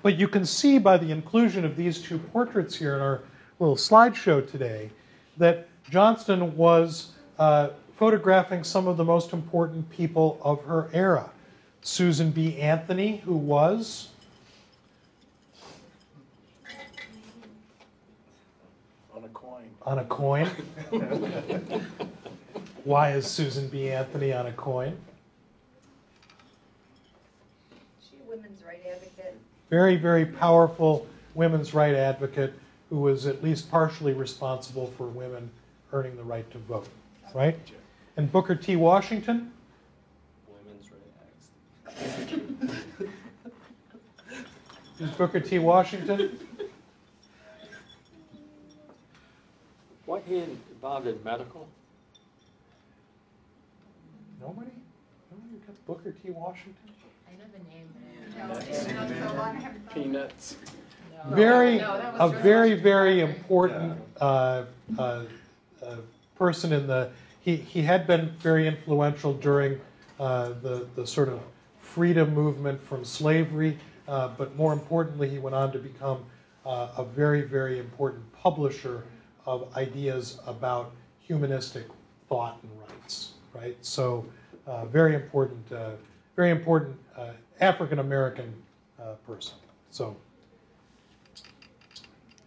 But 0.00 0.16
you 0.16 0.28
can 0.28 0.46
see 0.46 0.78
by 0.78 0.96
the 0.96 1.10
inclusion 1.10 1.64
of 1.64 1.74
these 1.74 2.00
two 2.00 2.18
portraits 2.18 2.76
here 2.76 2.94
in 2.94 3.00
our 3.00 3.22
little 3.58 3.74
slideshow 3.74 4.48
today 4.48 4.90
that 5.38 5.66
Johnston 5.90 6.56
was 6.56 7.14
uh, 7.40 7.70
photographing 7.96 8.62
some 8.62 8.86
of 8.86 8.96
the 8.96 9.04
most 9.04 9.32
important 9.32 9.90
people 9.90 10.38
of 10.40 10.62
her 10.62 10.88
era. 10.92 11.28
Susan 11.82 12.30
B. 12.30 12.60
Anthony, 12.60 13.16
who 13.18 13.34
was 13.34 14.10
on 19.12 19.24
a 19.24 19.28
coin. 19.30 19.64
on 19.82 19.98
a 19.98 20.04
coin. 20.04 20.48
Why 22.84 23.12
is 23.12 23.26
Susan 23.26 23.68
B. 23.68 23.90
Anthony 23.90 24.32
on 24.32 24.46
a 24.46 24.52
coin? 24.52 24.96
She 28.08 28.16
a 28.16 28.30
women's 28.30 28.62
right 28.62 28.80
advocate. 28.90 29.36
very, 29.70 29.96
very 29.96 30.24
powerful 30.24 31.06
women's 31.34 31.74
right 31.74 31.94
advocate 31.94 32.54
who 32.90 32.98
was 33.00 33.26
at 33.26 33.42
least 33.42 33.70
partially 33.70 34.14
responsible 34.14 34.92
for 34.96 35.06
women 35.06 35.50
earning 35.92 36.16
the 36.16 36.22
right 36.22 36.50
to 36.50 36.58
vote, 36.58 36.88
right? 37.34 37.58
And 38.16 38.30
Booker 38.32 38.54
T. 38.54 38.76
Washington, 38.76 39.52
Women's 40.48 40.90
right 40.90 41.00
acts. 44.30 44.40
who's 44.98 45.10
Booker 45.10 45.40
T. 45.40 45.58
Washington? 45.58 46.38
What 50.06 50.22
he 50.26 50.38
involved 50.38 51.06
in 51.06 51.22
medical? 51.22 51.68
Nobody? 54.48 54.70
Nobody 55.30 55.58
got 55.66 55.86
Booker 55.86 56.10
T. 56.22 56.30
Washington? 56.30 56.74
I 57.28 57.32
know 57.32 57.44
the 57.52 57.62
name, 57.68 57.86
No, 58.38 58.56
it's 58.56 58.88
not 58.88 59.08
so 59.30 59.36
long, 59.36 59.56
I 59.56 59.60
haven't- 59.60 59.90
Peanuts. 59.90 60.56
but 61.22 61.36
Very, 61.36 61.76
No, 61.76 61.98
that 61.98 62.12
was 62.14 62.30
a 62.30 62.32
George 62.32 62.42
very, 62.42 62.68
Washington 62.70 62.82
very 62.82 63.20
important 63.20 64.00
uh, 64.22 64.64
uh, 64.98 65.24
uh, 65.82 65.96
person 66.34 66.72
in 66.72 66.86
the. 66.86 67.10
He, 67.42 67.56
he 67.56 67.82
had 67.82 68.06
been 68.06 68.30
very 68.38 68.66
influential 68.66 69.34
during 69.34 69.78
uh, 70.18 70.50
the 70.62 70.86
the 70.96 71.06
sort 71.06 71.28
of 71.28 71.40
freedom 71.78 72.32
movement 72.32 72.80
from 72.82 73.04
slavery, 73.04 73.76
uh, 74.06 74.28
but 74.28 74.56
more 74.56 74.72
importantly, 74.72 75.28
he 75.28 75.38
went 75.38 75.54
on 75.54 75.72
to 75.72 75.78
become 75.78 76.24
uh, 76.64 76.88
a 76.96 77.04
very, 77.04 77.42
very 77.42 77.78
important 77.78 78.32
publisher 78.32 79.04
of 79.44 79.76
ideas 79.76 80.38
about 80.46 80.92
humanistic 81.20 81.84
thought 82.30 82.58
and 82.62 82.72
rights. 82.80 83.32
Right, 83.54 83.76
so 83.80 84.26
very 84.86 85.14
important, 85.14 85.72
uh, 85.72 85.90
very 86.36 86.50
important 86.50 86.96
uh, 87.16 87.30
African 87.60 87.98
American 87.98 88.52
uh, 89.00 89.14
person. 89.26 89.54
So 89.90 90.16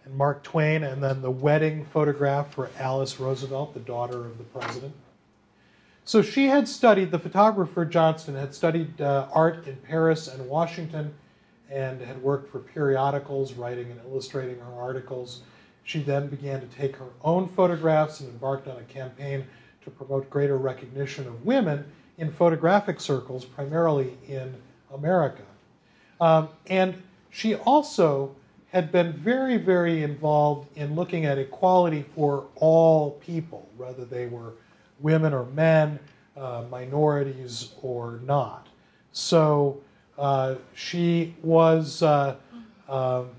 and 0.06 0.16
Mark 0.16 0.44
Twain, 0.44 0.84
and 0.84 1.02
then 1.02 1.22
the 1.22 1.32
wedding 1.32 1.86
photograph 1.86 2.54
for 2.54 2.70
Alice 2.80 3.20
Roosevelt, 3.20 3.74
the 3.74 3.80
daughter 3.80 4.26
of 4.26 4.38
the 4.38 4.44
president. 4.44 4.94
So 6.04 6.22
she 6.22 6.48
had 6.48 6.68
studied, 6.68 7.12
the 7.12 7.20
photographer 7.20 7.86
Johnston 7.86 8.36
had 8.36 8.56
studied 8.56 9.00
uh, 9.00 9.28
art 9.32 9.68
in 9.68 9.76
Paris 9.78 10.28
and 10.28 10.48
Washington 10.50 11.14
and 11.70 12.02
had 12.02 12.22
worked 12.22 12.52
for 12.52 12.60
periodicals, 12.60 13.54
writing 13.54 13.92
and 13.92 14.00
illustrating 14.06 14.60
her 14.60 14.74
articles. 14.74 15.42
She 15.84 16.02
then 16.02 16.28
began 16.28 16.60
to 16.60 16.68
take 16.68 16.96
her 16.96 17.08
own 17.24 17.48
photographs 17.48 18.20
and 18.20 18.30
embarked 18.30 18.68
on 18.68 18.78
a 18.78 18.84
campaign 18.84 19.46
to 19.84 19.92
promote 19.92 20.30
greater 20.30 20.58
recognition 20.58 21.28
of 21.28 21.46
women 21.46 21.86
in 22.18 22.32
photographic 22.32 23.00
circles, 23.00 23.46
primarily 23.46 24.18
in 24.28 24.54
America. 24.94 25.44
Um, 26.20 26.50
and 26.68 27.02
she 27.30 27.56
also 27.56 28.36
had 28.72 28.92
been 28.92 29.14
very, 29.14 29.58
very 29.58 30.04
involved 30.04 30.68
in 30.78 30.96
looking 30.96 31.26
at 31.26 31.38
equality 31.38 32.06
for 32.16 32.46
all 32.56 33.12
people, 33.26 33.68
whether 33.76 34.06
they 34.06 34.28
were 34.28 34.54
women 35.00 35.34
or 35.34 35.46
men, 35.48 36.00
uh, 36.38 36.64
minorities 36.70 37.74
or 37.82 38.20
not. 38.26 38.68
So 39.12 39.82
uh, 40.18 40.56
she 40.74 41.36
was 41.42 42.02
uh, 42.02 42.36
um, 42.88 43.30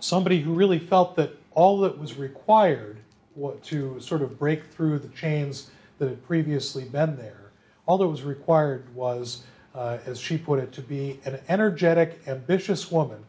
somebody 0.00 0.40
who 0.40 0.52
really 0.52 0.78
felt 0.78 1.16
that 1.16 1.30
all 1.52 1.80
that 1.80 1.98
was 1.98 2.16
required 2.18 2.98
to 3.62 4.00
sort 4.00 4.22
of 4.22 4.38
break 4.38 4.64
through 4.64 4.98
the 4.98 5.08
chains 5.08 5.70
that 5.98 6.08
had 6.08 6.26
previously 6.26 6.84
been 6.84 7.16
there, 7.16 7.52
all 7.86 7.98
that 7.98 8.06
was 8.06 8.22
required 8.22 8.84
was, 8.94 9.42
uh, 9.74 9.98
as 10.06 10.18
she 10.18 10.36
put 10.36 10.58
it, 10.58 10.72
to 10.72 10.82
be 10.82 11.20
an 11.24 11.38
energetic, 11.48 12.20
ambitious 12.26 12.90
woman 12.90 13.24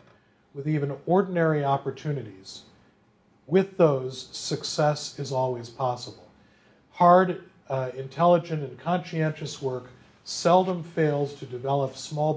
with 0.53 0.67
even 0.67 0.95
ordinary 1.05 1.63
opportunities. 1.63 2.63
With 3.45 3.77
those, 3.77 4.27
success 4.31 5.19
is 5.19 5.31
always 5.31 5.69
possible. 5.69 6.27
Hard, 6.91 7.43
uh, 7.69 7.91
intelligent, 7.95 8.63
and 8.63 8.77
conscientious 8.79 9.61
work 9.61 9.89
seldom 10.23 10.83
fails 10.83 11.33
to 11.35 11.45
develop 11.45 11.95
small 11.95 12.33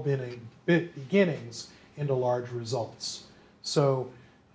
beginnings 0.65 1.67
into 1.97 2.13
large 2.13 2.49
results. 2.51 3.25
So, 3.63 4.09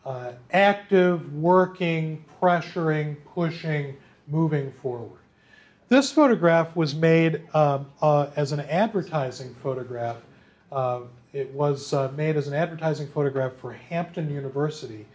uh, 0.07 0.33
active, 0.53 1.35
working, 1.35 2.25
pressuring, 2.41 3.17
pushing, 3.35 3.97
moving 4.29 4.73
forward. 4.81 5.19
This 5.88 6.11
photograph 6.11 6.75
was 6.75 6.96
made 6.96 7.42
um, 7.55 7.87
uh, 8.03 8.31
as 8.35 8.51
an 8.51 8.61
advertising 8.61 9.55
photograph. 9.62 10.16
Uh, 10.72 11.03
it 11.33 11.53
was 11.53 11.92
uh, 11.92 12.11
made 12.16 12.37
as 12.37 12.49
an 12.49 12.55
advertising 12.55 13.07
photograph 13.07 13.53
for 13.55 13.72
Hampton 13.72 14.29
University, 14.29 15.07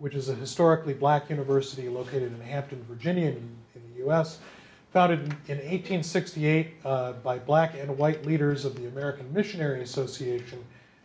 which 0.00 0.16
is 0.16 0.28
a 0.28 0.34
historically 0.34 0.94
black 0.94 1.30
university 1.30 1.88
located 1.88 2.32
in 2.32 2.40
Hampton, 2.40 2.84
Virginia, 2.88 3.28
in, 3.28 3.56
in 3.76 3.82
the 3.92 3.98
U.S. 3.98 4.40
Founded 4.92 5.20
in, 5.20 5.26
in 5.46 5.58
1868 5.58 6.74
uh, 6.84 7.12
by 7.12 7.38
black 7.38 7.74
and 7.78 7.96
white 7.96 8.26
leaders 8.26 8.64
of 8.64 8.74
the 8.74 8.88
American 8.88 9.32
Missionary 9.32 9.82
Association 9.82 10.58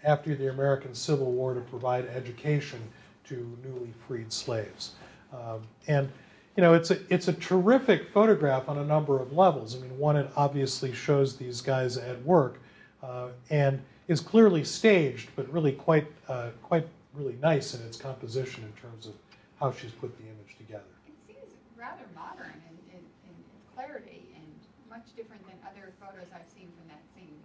after 0.03 0.33
the 0.33 0.49
American 0.49 0.95
Civil 0.95 1.31
War 1.31 1.53
to 1.53 1.61
provide 1.61 2.07
education 2.07 2.81
to 3.25 3.55
newly 3.63 3.93
freed 4.07 4.33
slaves. 4.33 4.93
Um, 5.31 5.61
and 5.87 6.09
you 6.55 6.61
know, 6.61 6.73
it's 6.73 6.91
a 6.91 6.97
it's 7.09 7.27
a 7.27 7.33
terrific 7.33 8.09
photograph 8.09 8.67
on 8.67 8.77
a 8.77 8.85
number 8.85 9.21
of 9.21 9.33
levels. 9.33 9.75
I 9.75 9.79
mean, 9.79 9.97
one, 9.97 10.17
it 10.17 10.29
obviously 10.35 10.93
shows 10.93 11.37
these 11.37 11.61
guys 11.61 11.97
at 11.97 12.21
work, 12.23 12.59
uh, 13.01 13.27
and 13.49 13.81
is 14.07 14.19
clearly 14.19 14.63
staged, 14.63 15.29
but 15.35 15.51
really 15.51 15.71
quite 15.71 16.07
uh, 16.27 16.49
quite 16.61 16.85
really 17.13 17.37
nice 17.41 17.73
in 17.73 17.81
its 17.85 17.97
composition 17.97 18.63
in 18.63 18.81
terms 18.81 19.05
of 19.05 19.13
how 19.59 19.71
she's 19.71 19.91
put 19.91 20.15
the 20.17 20.23
image 20.23 20.57
together. 20.57 20.83
It 21.07 21.13
seems 21.25 21.53
rather 21.77 22.03
modern 22.15 22.53
in, 22.69 22.97
in, 22.97 22.99
in 22.99 23.35
clarity 23.75 24.27
and 24.35 24.45
much 24.89 25.15
different 25.15 25.45
than 25.45 25.55
other 25.65 25.93
photos 25.99 26.27
I've 26.33 26.49
seen 26.53 26.67
from 26.77 26.87
that 26.89 27.03
same 27.15 27.35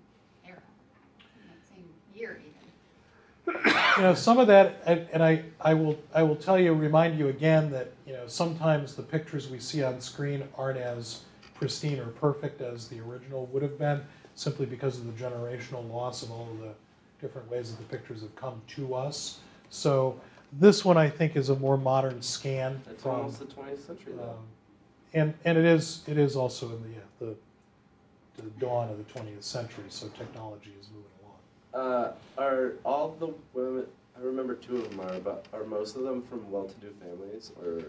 era, 0.47 0.63
from 1.19 1.49
that 1.49 1.63
same 1.69 1.89
year 2.15 2.41
even. 2.43 3.83
You 3.97 4.03
know 4.03 4.15
some 4.15 4.39
of 4.39 4.47
that 4.47 4.83
and 4.87 5.07
and 5.13 5.23
I, 5.23 5.43
I 5.61 5.75
will 5.75 5.99
i 6.15 6.23
will 6.23 6.37
tell 6.37 6.59
you 6.59 6.73
remind 6.75 7.19
you 7.19 7.29
again 7.29 7.71
that 7.71 7.93
you 8.07 8.13
know 8.13 8.27
sometimes 8.27 8.95
the 8.95 9.03
pictures 9.03 9.49
we 9.49 9.59
see 9.59 9.83
on 9.83 10.01
screen 10.01 10.47
aren't 10.57 10.79
as 10.79 11.23
pristine 11.55 11.99
or 11.99 12.07
perfect 12.09 12.61
as 12.61 12.89
the 12.89 13.01
original 13.01 13.47
would 13.47 13.63
have 13.63 13.79
been 13.79 14.03
simply 14.35 14.67
because 14.67 14.99
of 14.99 15.07
the 15.07 15.25
generational 15.25 15.89
loss 15.91 16.23
of 16.23 16.31
all 16.31 16.49
of 16.51 16.61
the 16.61 16.73
different 17.21 17.51
ways 17.51 17.75
that 17.75 17.79
the 17.79 17.97
pictures 17.97 18.21
have 18.21 18.35
come 18.37 18.61
to 18.67 18.95
us 18.95 19.41
so 19.71 20.19
this 20.55 20.85
one 20.85 20.97
i 20.99 21.09
think 21.09 21.35
is 21.37 21.49
a 21.49 21.57
more 21.57 21.79
modern 21.79 22.21
scan 22.21 22.81
It's 22.91 23.03
from 23.03 23.13
almost 23.13 23.39
the 23.39 23.47
20th 23.47 23.87
century 23.87 24.13
though. 24.17 24.23
um, 24.25 24.37
and 25.15 25.35
and 25.47 25.57
it 25.57 25.65
is 25.65 26.03
it 26.07 26.19
is 26.19 26.37
also 26.37 26.67
in 26.67 26.83
the 26.83 26.89
yeah, 26.91 26.99
the 27.21 27.35
the 28.43 28.51
dawn 28.61 28.91
of 28.91 28.99
the 28.99 29.05
20th 29.19 29.43
century 29.43 29.85
so 29.89 30.07
technology 30.09 30.75
is 30.79 30.89
moving 30.89 31.16
Uh, 31.77 32.13
are 32.39 32.73
all 32.85 33.15
the 33.21 33.35
women? 33.53 33.85
I 34.17 34.25
remember 34.25 34.55
two 34.55 34.77
of 34.77 34.91
them 34.91 35.01
are, 35.01 35.21
but 35.21 35.45
are 35.53 35.65
most 35.65 35.95
of 35.95 36.05
them 36.05 36.23
from 36.23 36.51
well-to-do 36.51 36.89
families, 37.01 37.53
or 37.63 37.85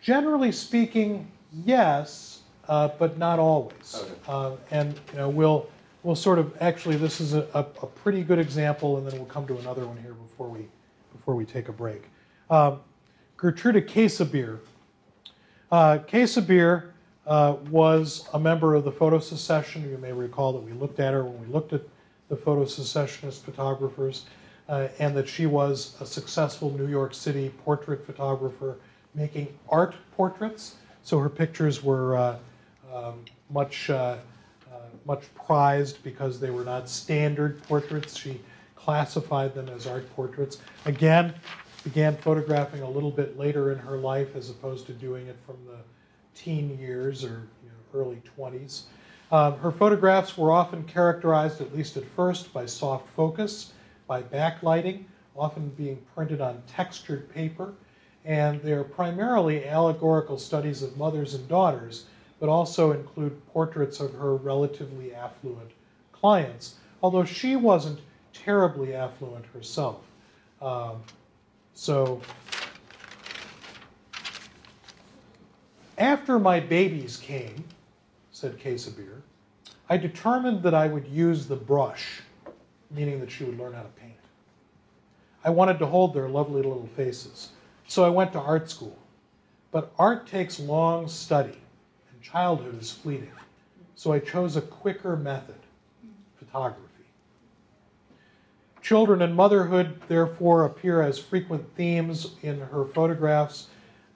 Generally 0.00 0.52
speaking, 0.52 1.30
yes, 1.64 2.42
uh, 2.68 2.88
but 2.98 3.18
not 3.18 3.38
always. 3.38 3.94
Okay. 4.00 4.14
Uh, 4.26 4.52
and 4.70 4.98
you 5.12 5.18
know, 5.18 5.28
we'll 5.28 5.68
we'll 6.02 6.16
sort 6.16 6.38
of 6.38 6.56
actually 6.60 6.96
this 6.96 7.20
is 7.20 7.34
a, 7.34 7.46
a, 7.52 7.60
a 7.60 7.86
pretty 7.86 8.22
good 8.22 8.38
example, 8.38 8.96
and 8.96 9.06
then 9.06 9.18
we'll 9.18 9.26
come 9.26 9.46
to 9.48 9.58
another 9.58 9.86
one 9.86 9.98
here 9.98 10.14
before 10.14 10.48
we 10.48 10.66
before 11.12 11.34
we 11.34 11.44
take 11.44 11.68
a 11.68 11.72
break. 11.72 12.04
Um, 12.48 12.80
Gertruda 13.36 13.82
Käsebier. 13.82 14.60
Uh, 15.70 15.98
Käsebier 16.06 16.92
uh, 17.26 17.56
was 17.70 18.28
a 18.32 18.38
member 18.38 18.74
of 18.74 18.84
the 18.84 18.92
Photo 18.92 19.18
Secession. 19.18 19.88
You 19.90 19.98
may 19.98 20.12
recall 20.12 20.52
that 20.54 20.62
we 20.62 20.72
looked 20.72 21.00
at 21.00 21.12
her 21.12 21.24
when 21.24 21.38
we 21.40 21.52
looked 21.52 21.72
at 21.72 21.82
the 22.28 22.36
Photo 22.36 22.64
Secessionist 22.64 23.44
photographers, 23.44 24.26
uh, 24.68 24.88
and 24.98 25.16
that 25.16 25.28
she 25.28 25.46
was 25.46 25.96
a 26.00 26.06
successful 26.06 26.70
New 26.76 26.88
York 26.88 27.14
City 27.14 27.50
portrait 27.64 28.04
photographer 28.04 28.76
making 29.14 29.48
art 29.68 29.94
portraits. 30.16 30.76
So 31.02 31.18
her 31.18 31.30
pictures 31.30 31.82
were 31.82 32.16
uh, 32.16 32.38
um, 32.92 33.24
much, 33.50 33.88
uh, 33.88 34.18
uh, 34.70 34.76
much 35.06 35.22
prized 35.34 36.02
because 36.04 36.38
they 36.38 36.50
were 36.50 36.64
not 36.64 36.88
standard 36.88 37.62
portraits. 37.62 38.16
She 38.16 38.40
classified 38.76 39.54
them 39.54 39.68
as 39.70 39.86
art 39.86 40.14
portraits. 40.14 40.58
Again, 40.84 41.34
began 41.84 42.16
photographing 42.16 42.82
a 42.82 42.90
little 42.90 43.10
bit 43.10 43.38
later 43.38 43.72
in 43.72 43.78
her 43.78 43.96
life 43.96 44.36
as 44.36 44.50
opposed 44.50 44.86
to 44.86 44.92
doing 44.92 45.26
it 45.26 45.36
from 45.46 45.56
the 45.66 45.78
teen 46.38 46.78
years 46.78 47.24
or 47.24 47.48
you 47.62 47.70
know, 47.70 48.00
early 48.00 48.20
20s. 48.38 48.82
Um, 49.30 49.58
her 49.58 49.70
photographs 49.70 50.38
were 50.38 50.50
often 50.50 50.84
characterized, 50.84 51.60
at 51.60 51.76
least 51.76 51.96
at 51.96 52.04
first, 52.16 52.52
by 52.52 52.64
soft 52.64 53.08
focus, 53.10 53.72
by 54.06 54.22
backlighting, 54.22 55.04
often 55.36 55.68
being 55.70 55.98
printed 56.14 56.40
on 56.40 56.62
textured 56.66 57.32
paper, 57.34 57.74
and 58.24 58.60
they're 58.62 58.84
primarily 58.84 59.66
allegorical 59.66 60.38
studies 60.38 60.82
of 60.82 60.96
mothers 60.96 61.34
and 61.34 61.46
daughters, 61.46 62.06
but 62.40 62.48
also 62.48 62.92
include 62.92 63.46
portraits 63.48 64.00
of 64.00 64.14
her 64.14 64.36
relatively 64.36 65.14
affluent 65.14 65.72
clients, 66.12 66.76
although 67.02 67.24
she 67.24 67.54
wasn't 67.54 68.00
terribly 68.32 68.94
affluent 68.94 69.44
herself. 69.46 70.00
Um, 70.62 71.02
so, 71.74 72.20
after 75.98 76.38
my 76.38 76.60
babies 76.60 77.18
came, 77.18 77.64
said 78.38 78.56
Käsebier, 78.56 79.22
I 79.88 79.96
determined 79.96 80.62
that 80.62 80.72
I 80.72 80.86
would 80.86 81.08
use 81.08 81.46
the 81.46 81.56
brush, 81.56 82.20
meaning 82.88 83.18
that 83.18 83.32
she 83.32 83.42
would 83.42 83.58
learn 83.58 83.72
how 83.72 83.82
to 83.82 83.88
paint. 83.88 84.14
I 85.42 85.50
wanted 85.50 85.80
to 85.80 85.86
hold 85.86 86.14
their 86.14 86.28
lovely 86.28 86.62
little 86.62 86.88
faces. 86.94 87.50
So 87.88 88.04
I 88.04 88.10
went 88.10 88.32
to 88.34 88.38
art 88.38 88.70
school. 88.70 88.96
but 89.70 89.92
art 89.98 90.26
takes 90.26 90.60
long 90.60 91.08
study, 91.08 91.58
and 92.12 92.22
childhood 92.22 92.80
is 92.80 92.92
fleeting. 92.92 93.30
So 93.96 94.12
I 94.12 94.20
chose 94.20 94.56
a 94.56 94.62
quicker 94.62 95.16
method 95.16 95.58
photography. 96.38 96.84
Children 98.80 99.20
and 99.22 99.34
motherhood, 99.34 100.00
therefore, 100.06 100.64
appear 100.64 101.02
as 101.02 101.18
frequent 101.18 101.66
themes 101.74 102.34
in 102.42 102.60
her 102.60 102.86
photographs. 102.86 103.66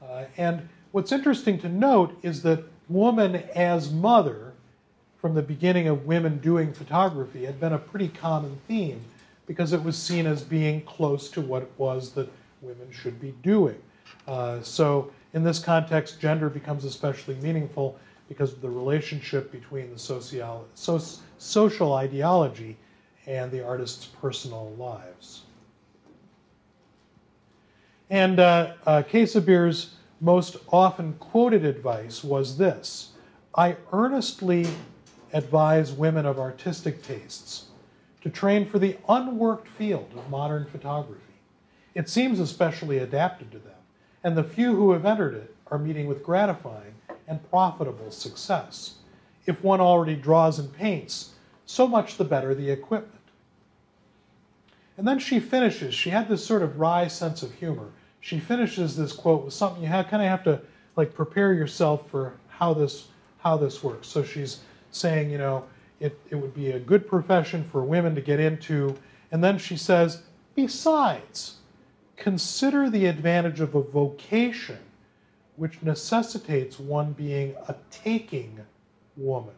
Uh, 0.01 0.25
and 0.37 0.69
what's 0.93 1.13
interesting 1.13 1.59
to 1.59 1.69
note 1.69 2.17
is 2.23 2.43
that 2.45 2.65
woman 2.93 3.37
as 3.55 3.91
mother, 3.91 4.53
from 5.21 5.35
the 5.35 5.43
beginning 5.43 5.89
of 5.89 6.07
women 6.07 6.39
doing 6.39 6.73
photography, 6.73 7.45
had 7.45 7.61
been 7.61 7.73
a 7.73 7.79
pretty 7.79 8.09
common 8.09 8.59
theme 8.67 9.01
because 9.47 9.73
it 9.73 9.83
was 9.83 9.97
seen 9.97 10.27
as 10.27 10.43
being 10.43 10.81
close 10.83 11.29
to 11.31 11.41
what 11.41 11.63
it 11.63 11.73
was 11.77 12.13
that 12.13 12.29
women 12.61 12.91
should 12.91 13.21
be 13.21 13.33
doing. 13.43 13.77
Uh, 14.27 14.61
so, 14.63 15.11
in 15.35 15.43
this 15.43 15.59
context, 15.59 16.21
gender 16.21 16.49
becomes 16.49 16.85
especially 16.85 17.35
meaningful 17.37 17.99
because 18.29 18.53
of 18.53 18.61
the 18.61 18.69
relationship 18.71 19.51
between 19.51 19.91
the 19.91 19.99
social, 19.99 20.67
so, 20.75 21.01
social 21.39 21.95
ideology 21.95 22.77
and 23.27 23.51
the 23.51 23.65
artist's 23.65 24.07
personal 24.07 24.73
lives. 24.79 25.43
And 28.11 28.41
uh, 28.41 28.75
uh, 28.87 29.03
Käsebier's 29.11 29.95
most 30.23 30.57
often 30.73 31.15
quoted 31.15 31.65
advice 31.65 32.23
was 32.23 32.57
this 32.57 33.11
I 33.57 33.77
earnestly 33.93 34.69
advise 35.33 35.93
women 35.93 36.25
of 36.25 36.39
artistic 36.39 37.03
tastes 37.03 37.67
to 38.23 38.31
train 38.31 38.65
for 38.65 38.79
the 38.79 38.97
unworked 39.09 39.67
field 39.67 40.11
of 40.17 40.31
modern 40.31 40.65
photography. 40.65 41.21
It 41.95 42.09
seems 42.09 42.39
especially 42.39 42.99
adapted 42.99 43.51
to 43.51 43.59
them, 43.59 43.75
and 44.23 44.37
the 44.37 44.45
few 44.45 44.77
who 44.77 44.93
have 44.93 45.05
entered 45.05 45.35
it 45.35 45.57
are 45.73 45.79
meeting 45.79 46.07
with 46.07 46.23
gratifying 46.23 46.95
and 47.27 47.51
profitable 47.51 48.13
success. 48.13 48.95
If 49.45 49.65
one 49.65 49.81
already 49.81 50.15
draws 50.15 50.61
and 50.61 50.73
paints, 50.73 51.33
so 51.67 51.89
much 51.89 52.17
the 52.17 52.25
better 52.25 52.55
the 52.55 52.71
equipment. 52.71 53.19
And 54.97 55.09
then 55.09 55.19
she 55.19 55.41
finishes, 55.41 55.95
she 55.95 56.11
had 56.11 56.29
this 56.29 56.47
sort 56.47 56.63
of 56.63 56.79
wry 56.79 57.09
sense 57.09 57.43
of 57.43 57.53
humor. 57.55 57.89
She 58.23 58.39
finishes 58.39 58.97
this 58.97 59.13
quote 59.13 59.45
with 59.45 59.53
something 59.53 59.83
you 59.83 59.89
have, 59.89 60.09
kind 60.09 60.23
of 60.23 60.29
have 60.29 60.45
to 60.45 60.63
like 60.97 61.13
prepare 61.13 61.53
yourself 61.53 62.09
for 62.09 62.35
how 62.49 62.73
this 62.73 63.09
how 63.39 63.57
this 63.57 63.83
works. 63.83 64.07
So 64.07 64.23
she's 64.23 64.61
saying, 64.93 65.29
you 65.29 65.39
know, 65.39 65.65
it, 65.99 66.19
it 66.31 66.37
would 66.37 66.55
be 66.55 66.71
a 66.71 66.79
good 66.79 67.09
profession 67.09 67.69
for 67.73 67.83
women 67.83 68.15
to 68.15 68.21
get 68.21 68.39
into. 68.39 68.97
And 69.33 69.43
then 69.43 69.59
she 69.59 69.77
says, 69.77 70.23
besides, 70.55 71.57
consider 72.17 72.89
the 72.89 73.07
advantage 73.07 73.61
of 73.61 73.75
a 73.75 73.83
vocation 73.83 74.79
which 75.57 75.83
necessitates 75.83 76.79
one 76.79 77.13
being 77.13 77.57
a 77.67 77.75
taking 77.91 78.61
woman 79.17 79.55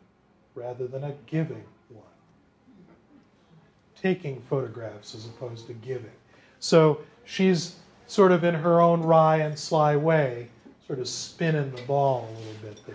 rather 0.54 0.86
than 0.86 1.04
a 1.04 1.14
giving 1.26 1.64
one. 1.90 2.04
Taking 4.00 4.40
photographs 4.48 5.14
as 5.14 5.26
opposed 5.26 5.66
to 5.66 5.74
giving. 5.74 6.10
So 6.58 7.00
she's 7.24 7.76
sort 8.06 8.32
of 8.32 8.44
in 8.44 8.54
her 8.54 8.80
own 8.80 9.02
wry 9.02 9.38
and 9.38 9.58
sly 9.58 9.96
way, 9.96 10.48
sort 10.86 10.98
of 10.98 11.08
spinning 11.08 11.70
the 11.70 11.82
ball 11.82 12.28
a 12.28 12.38
little 12.38 12.54
bit 12.62 12.86
there. 12.86 12.94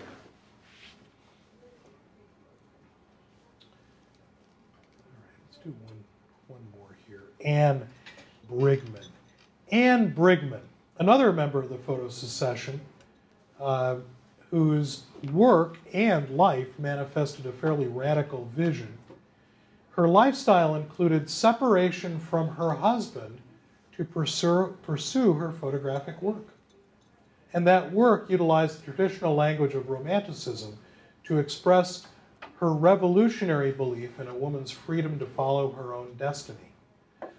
All 5.04 5.12
right, 5.26 5.38
let's 5.48 5.58
do 5.64 5.74
one, 5.86 6.04
one 6.48 6.60
more 6.78 6.96
here. 7.08 7.24
Anne 7.44 7.86
Brigman. 8.50 9.06
Anne 9.72 10.12
Brigman, 10.14 10.62
another 10.98 11.32
member 11.32 11.58
of 11.58 11.68
the 11.68 11.78
photo 11.78 12.08
secession, 12.08 12.80
uh, 13.60 13.96
whose 14.50 15.04
work 15.32 15.76
and 15.92 16.28
life 16.30 16.66
manifested 16.78 17.46
a 17.46 17.52
fairly 17.52 17.86
radical 17.86 18.46
vision. 18.56 18.96
Her 19.92 20.08
lifestyle 20.08 20.74
included 20.74 21.28
separation 21.28 22.18
from 22.18 22.48
her 22.48 22.70
husband 22.70 23.39
to 24.00 24.06
pursue, 24.06 24.74
pursue 24.80 25.34
her 25.34 25.52
photographic 25.52 26.22
work. 26.22 26.46
And 27.52 27.66
that 27.66 27.92
work 27.92 28.30
utilized 28.30 28.78
the 28.78 28.84
traditional 28.84 29.34
language 29.34 29.74
of 29.74 29.90
Romanticism 29.90 30.78
to 31.24 31.38
express 31.38 32.06
her 32.60 32.72
revolutionary 32.72 33.72
belief 33.72 34.18
in 34.18 34.26
a 34.28 34.34
woman's 34.34 34.70
freedom 34.70 35.18
to 35.18 35.26
follow 35.26 35.70
her 35.72 35.92
own 35.92 36.14
destiny. 36.18 36.72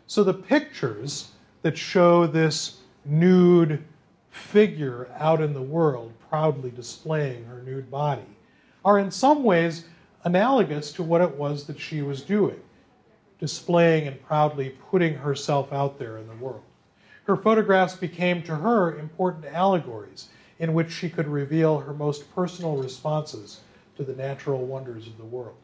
So 0.06 0.24
the 0.24 0.36
pictures 0.36 1.32
that 1.64 1.76
show 1.76 2.28
this 2.28 2.78
nude 3.06 3.84
figure 4.30 5.10
out 5.18 5.42
in 5.42 5.56
the 5.56 5.62
world 5.64 6.14
proudly 6.30 6.70
displaying 6.70 7.44
her 7.46 7.64
nude 7.64 7.90
body 7.90 8.36
are 8.86 9.00
in 9.00 9.10
some 9.10 9.44
ways 9.44 9.86
analogous 10.26 10.92
to 10.92 11.02
what 11.02 11.22
it 11.22 11.36
was 11.36 11.66
that 11.66 11.80
she 11.80 12.04
was 12.04 12.22
doing, 12.22 12.60
displaying 13.42 14.08
and 14.08 14.24
proudly 14.24 14.70
putting 14.90 15.16
herself 15.16 15.74
out 15.74 16.00
there 16.00 16.18
in 16.18 16.28
the 16.28 16.36
world. 16.36 16.62
Her 17.26 17.36
photographs 17.36 17.96
became 17.96 18.42
to 18.44 18.56
her 18.56 18.98
important 18.98 19.46
allegories 19.46 20.30
in 20.60 20.74
which 20.74 20.92
she 20.92 21.10
could 21.10 21.28
reveal 21.28 21.80
her 21.80 21.94
most 21.94 22.34
personal 22.34 22.78
responses 22.78 23.62
to 23.98 24.04
the 24.04 24.16
natural 24.16 24.66
wonders 24.66 25.08
of 25.08 25.18
the 25.18 25.26
world. 25.26 25.58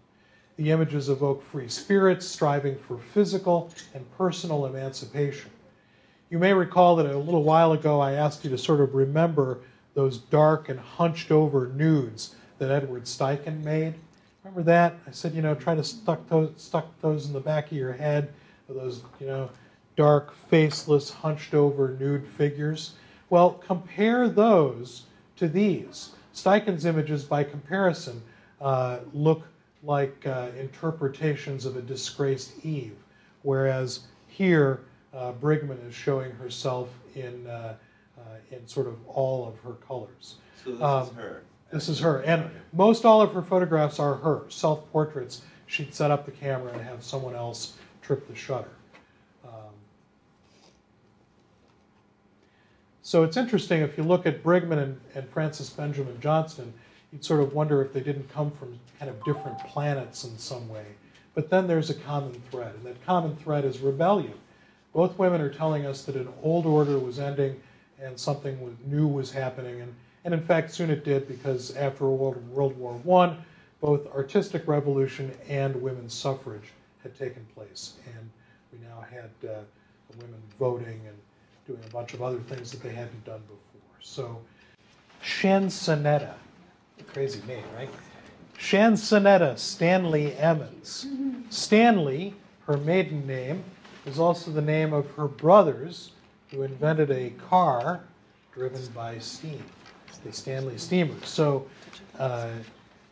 The 0.57 0.71
images 0.71 1.07
evoke 1.07 1.43
free 1.43 1.69
spirits 1.69 2.25
striving 2.25 2.77
for 2.79 2.97
physical 2.97 3.69
and 3.93 4.03
personal 4.17 4.65
emancipation. 4.65 5.51
You 6.31 6.39
may 6.39 6.53
recall 6.53 6.95
that 6.95 7.05
a 7.05 7.17
little 7.17 7.43
while 7.43 7.73
ago 7.73 8.01
I 8.01 8.13
asked 8.13 8.43
you 8.43 8.49
to 8.49 8.57
sort 8.57 8.81
of 8.81 8.95
remember 8.95 9.59
those 9.93 10.17
dark 10.17 10.69
and 10.69 10.79
hunched 10.79 11.31
over 11.31 11.67
nudes 11.67 12.35
that 12.57 12.71
Edward 12.71 13.03
Steichen 13.03 13.63
made. 13.63 13.93
Remember 14.47 14.63
that? 14.71 14.95
I 15.05 15.11
said, 15.11 15.35
you 15.35 15.41
know, 15.41 15.55
try 15.55 15.75
to 15.75 15.83
stuck 15.83 16.25
those, 16.29 16.53
stuck 16.55 16.87
those 17.01 17.27
in 17.27 17.33
the 17.33 17.39
back 17.41 17.69
of 17.69 17.77
your 17.77 17.91
head, 17.91 18.31
those, 18.69 19.01
you 19.19 19.27
know, 19.27 19.49
dark, 19.97 20.33
faceless, 20.33 21.09
hunched 21.09 21.53
over 21.53 21.97
nude 21.99 22.25
figures. 22.25 22.93
Well, 23.29 23.51
compare 23.51 24.29
those 24.29 25.03
to 25.35 25.49
these. 25.49 26.11
Steichen's 26.33 26.85
images, 26.85 27.25
by 27.25 27.43
comparison, 27.43 28.21
uh, 28.61 28.99
look 29.13 29.45
like 29.83 30.25
uh, 30.25 30.47
interpretations 30.57 31.65
of 31.65 31.75
a 31.75 31.81
disgraced 31.81 32.53
Eve, 32.63 32.95
whereas 33.41 34.01
here 34.27 34.79
uh, 35.13 35.33
Brigman 35.33 35.85
is 35.85 35.93
showing 35.93 36.31
herself 36.31 36.87
in 37.15 37.45
uh, 37.47 37.75
uh, 38.17 38.21
in 38.55 38.65
sort 38.65 38.87
of 38.87 38.95
all 39.07 39.45
of 39.45 39.59
her 39.59 39.73
colors. 39.85 40.35
So 40.63 40.71
this 40.71 40.81
Um, 40.81 41.03
is 41.03 41.13
her. 41.15 41.43
This 41.71 41.89
is 41.89 41.99
her, 41.99 42.21
and 42.21 42.49
most 42.71 43.03
all 43.03 43.21
of 43.21 43.33
her 43.33 43.41
photographs 43.41 43.99
are 43.99 44.15
her 44.15 44.43
self-portraits. 44.47 45.41
She'd 45.65 45.93
set 45.93 46.11
up 46.11 46.25
the 46.25 46.31
camera 46.31 46.71
and 46.71 46.81
have 46.81 47.03
someone 47.03 47.35
else 47.35 47.73
trip 48.01 48.25
the 48.27 48.35
shutter. 48.35 48.71
Um, 49.45 49.73
so 53.01 53.23
it's 53.23 53.35
interesting 53.35 53.81
if 53.81 53.97
you 53.97 54.03
look 54.03 54.25
at 54.25 54.43
Brigman 54.43 54.79
and, 54.81 55.01
and 55.13 55.29
Frances 55.29 55.69
Benjamin 55.69 56.17
Johnston, 56.21 56.73
you'd 57.11 57.25
sort 57.25 57.41
of 57.41 57.53
wonder 57.53 57.81
if 57.81 57.91
they 57.91 57.99
didn't 57.99 58.29
come 58.29 58.49
from 58.51 58.79
kind 58.97 59.11
of 59.11 59.21
different 59.25 59.59
planets 59.59 60.23
in 60.23 60.37
some 60.37 60.69
way. 60.69 60.85
But 61.35 61.49
then 61.49 61.67
there's 61.67 61.89
a 61.89 61.95
common 61.95 62.41
thread, 62.49 62.75
and 62.75 62.85
that 62.85 63.05
common 63.05 63.35
thread 63.35 63.65
is 63.65 63.79
rebellion. 63.79 64.33
Both 64.93 65.19
women 65.19 65.41
are 65.41 65.53
telling 65.53 65.85
us 65.85 66.03
that 66.03 66.15
an 66.15 66.29
old 66.41 66.65
order 66.65 66.97
was 66.97 67.19
ending 67.19 67.61
and 68.01 68.17
something 68.17 68.77
new 68.85 69.05
was 69.05 69.31
happening, 69.31 69.81
and, 69.81 69.93
and 70.27 70.33
in 70.33 70.41
fact, 70.41 70.73
soon 70.73 70.89
it 70.89 71.05
did 71.05 71.25
because 71.25 71.73
after 71.77 72.05
World, 72.05 72.77
War 72.77 72.99
I, 73.23 73.37
both 73.79 74.13
artistic 74.13 74.67
revolution 74.67 75.31
and 75.47 75.73
women's 75.81 76.13
suffrage 76.13 76.73
had 77.01 77.17
taken 77.17 77.47
place, 77.55 77.93
and 78.05 78.29
we 78.73 78.79
now 78.85 79.05
had 79.09 79.49
uh, 79.49 79.61
women 80.19 80.41
voting 80.59 80.99
and 81.07 81.17
doing 81.65 81.79
a 81.87 81.93
bunch 81.93 82.13
of 82.13 82.21
other 82.21 82.39
things 82.39 82.71
that 82.71 82.83
they 82.83 82.93
hadn't 82.93 83.23
done 83.23 83.39
before. 83.43 84.01
So, 84.01 84.41
Chansonetta, 85.23 86.33
crazy 87.13 87.41
name, 87.47 87.63
right? 87.73 87.89
Chansonetta 88.59 89.57
Stanley 89.57 90.35
Emmons. 90.35 91.07
Stanley, 91.49 92.33
her 92.65 92.75
maiden 92.75 93.25
name, 93.25 93.63
is 94.05 94.19
also 94.19 94.51
the 94.51 94.61
name 94.61 94.91
of 94.91 95.09
her 95.11 95.29
brothers 95.29 96.11
who 96.51 96.63
invented 96.63 97.11
a 97.11 97.29
car 97.47 98.01
driven 98.53 98.85
by 98.87 99.19
steam, 99.19 99.63
the 100.27 100.33
Stanley 100.33 100.77
steamers. 100.77 101.27
So, 101.27 101.65
uh, 102.19 102.49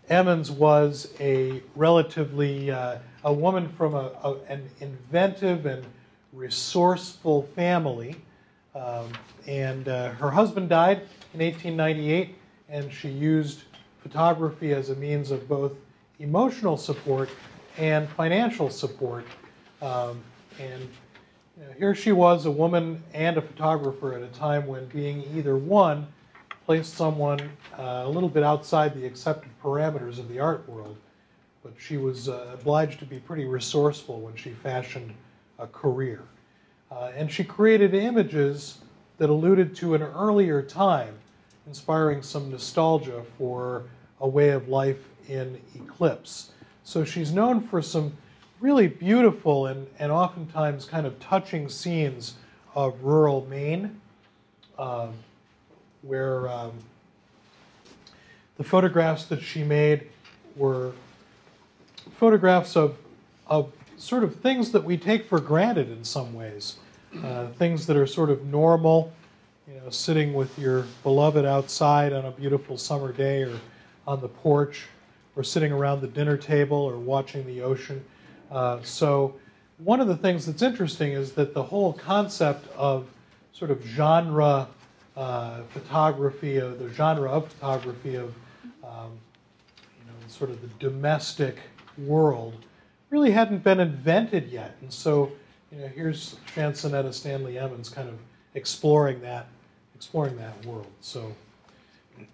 Emmons 0.10 0.52
was 0.52 1.14
a 1.20 1.62
relatively 1.76 2.70
uh, 2.70 2.98
a 3.24 3.34
woman 3.34 3.68
from 3.70 3.96
a, 3.96 4.12
a- 4.24 4.38
an 4.50 4.70
inventive 4.82 5.66
and 5.66 5.84
resourceful 6.34 7.44
family, 7.56 8.16
um, 8.76 9.12
and 9.48 9.88
uh, 9.88 10.10
her 10.12 10.30
husband 10.30 10.70
died 10.70 10.98
in 11.34 11.40
1898, 11.40 12.36
and 12.70 12.92
she 12.92 13.10
used 13.10 13.64
photography 14.04 14.74
as 14.74 14.90
a 14.90 14.96
means 14.96 15.32
of 15.32 15.48
both 15.48 15.72
emotional 16.20 16.78
support 16.78 17.30
and 17.78 18.08
financial 18.10 18.70
support. 18.70 19.26
Um, 19.82 20.22
and 20.60 20.82
you 21.58 21.66
know, 21.66 21.72
here 21.80 21.96
she 21.96 22.12
was, 22.12 22.46
a 22.46 22.52
woman 22.52 23.02
and 23.14 23.38
a 23.38 23.42
photographer 23.42 24.14
at 24.14 24.22
a 24.22 24.28
time 24.28 24.68
when 24.68 24.86
being 24.88 25.24
either 25.36 25.56
one 25.58 26.06
placed 26.66 26.96
someone 26.96 27.40
uh, 27.78 28.04
a 28.06 28.10
little 28.10 28.30
bit 28.30 28.44
outside 28.44 28.96
the 28.96 29.06
accepted 29.06 29.52
parameters 29.64 30.18
of 30.18 30.28
the 30.30 30.40
art 30.40 30.68
world, 30.68 30.98
but 31.64 31.74
she 31.78 31.98
was 31.98 32.28
uh, 32.28 32.52
obliged 32.54 33.00
to 33.00 33.06
be 33.06 33.20
pretty 33.20 33.46
resourceful 33.46 34.20
when 34.20 34.36
she 34.36 34.50
fashioned 34.50 35.14
a 35.60 35.68
career. 35.68 36.24
Uh, 36.92 37.12
and 37.16 37.32
she 37.32 37.44
created 37.44 37.94
images 37.94 38.80
that 39.18 39.30
alluded 39.30 39.76
to 39.76 39.94
an 39.94 40.02
earlier 40.02 40.62
time, 40.62 41.16
inspiring 41.68 42.22
some 42.22 42.50
nostalgia 42.50 43.24
for 43.38 43.84
a 44.20 44.28
way 44.28 44.50
of 44.50 44.68
life 44.68 45.08
in 45.28 45.60
eclipse. 45.76 46.52
So 46.84 47.04
she's 47.04 47.32
known 47.32 47.62
for 47.62 47.82
some 47.82 48.14
really 48.60 48.88
beautiful 48.88 49.68
and, 49.68 49.88
and 50.00 50.12
oftentimes 50.12 50.86
kind 50.86 51.06
of 51.06 51.20
touching 51.20 51.70
scenes 51.70 52.36
of 52.74 53.04
rural 53.04 53.46
Maine, 53.50 54.00
um, 54.78 55.14
where 56.06 56.48
um, 56.50 56.72
the 58.58 58.64
photographs 58.64 59.26
that 59.26 59.42
she 59.42 59.64
made 59.64 60.08
were 60.56 60.92
photographs 62.12 62.76
of, 62.76 62.98
of 63.48 63.72
sort 63.98 64.24
of 64.24 64.36
things 64.36 64.72
that 64.72 64.84
we 64.84 64.98
take 64.98 65.28
for 65.28 65.40
granted 65.40 65.90
in 65.92 66.04
some 66.04 66.34
ways, 66.34 66.78
uh, 67.24 67.48
things 67.48 67.86
that 67.88 67.98
are 67.98 68.08
sort 68.08 68.30
of 68.30 68.46
normal, 68.46 69.12
you 69.68 69.80
know, 69.80 69.90
sitting 69.90 70.34
with 70.34 70.58
your 70.60 70.86
beloved 71.04 71.46
outside 71.46 72.14
on 72.14 72.26
a 72.26 72.32
beautiful 72.32 72.78
summer 72.78 73.12
day 73.12 73.42
or 73.44 73.60
on 74.08 74.22
the 74.22 74.28
porch 74.28 74.86
or 75.36 75.44
sitting 75.44 75.72
around 75.72 76.02
the 76.02 76.08
dinner 76.08 76.38
table 76.38 76.78
or 76.78 76.98
watching 76.98 77.46
the 77.46 77.62
ocean. 77.62 78.04
Uh, 78.52 78.80
so, 78.84 79.36
one 79.80 80.00
of 80.00 80.08
the 80.08 80.16
things 80.16 80.46
that's 80.46 80.62
interesting 80.62 81.12
is 81.12 81.34
that 81.34 81.54
the 81.54 81.64
whole 81.64 81.92
concept 81.92 82.66
of 82.78 83.08
sort 83.52 83.72
of 83.72 83.84
genre 83.84 84.68
uh, 85.16 85.62
photography, 85.70 86.60
uh, 86.60 86.70
the 86.70 86.92
genre 86.94 87.30
of 87.30 87.52
photography 87.52 88.16
of 88.16 88.34
um, 88.84 89.12
you 90.00 90.08
know, 90.08 90.28
sort 90.28 90.50
of 90.50 90.62
the 90.62 90.68
domestic 90.80 91.58
world, 91.98 92.66
really 93.10 93.32
hadn't 93.32 93.64
been 93.64 93.80
invented 93.80 94.50
yet. 94.50 94.76
And 94.82 94.92
so, 94.92 95.32
you 95.72 95.80
know, 95.80 95.88
here's 95.88 96.36
Chansonetta 96.54 97.14
Stanley 97.14 97.58
Emmons 97.58 97.90
kind 97.90 98.10
of 98.10 98.16
exploring 98.54 99.22
that, 99.22 99.48
exploring 99.96 100.38
that 100.38 100.66
world. 100.66 100.88
So. 101.02 101.34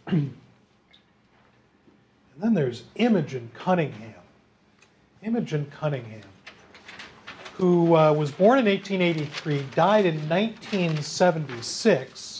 And 2.41 2.41
then 2.41 2.53
there's 2.55 2.83
Imogen 2.95 3.51
Cunningham. 3.53 4.15
Imogen 5.21 5.71
Cunningham, 5.77 6.23
who 7.55 7.95
uh, 7.95 8.11
was 8.11 8.31
born 8.31 8.57
in 8.57 8.65
1883, 8.65 9.63
died 9.75 10.07
in 10.07 10.15
1976. 10.27 12.30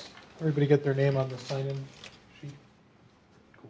Everybody 0.42 0.66
get 0.66 0.84
their 0.84 0.96
name 0.96 1.18
on 1.18 1.30
the 1.30 1.38
sign-in 1.38 1.78
sheet? 2.42 2.50
Cool. 3.62 3.70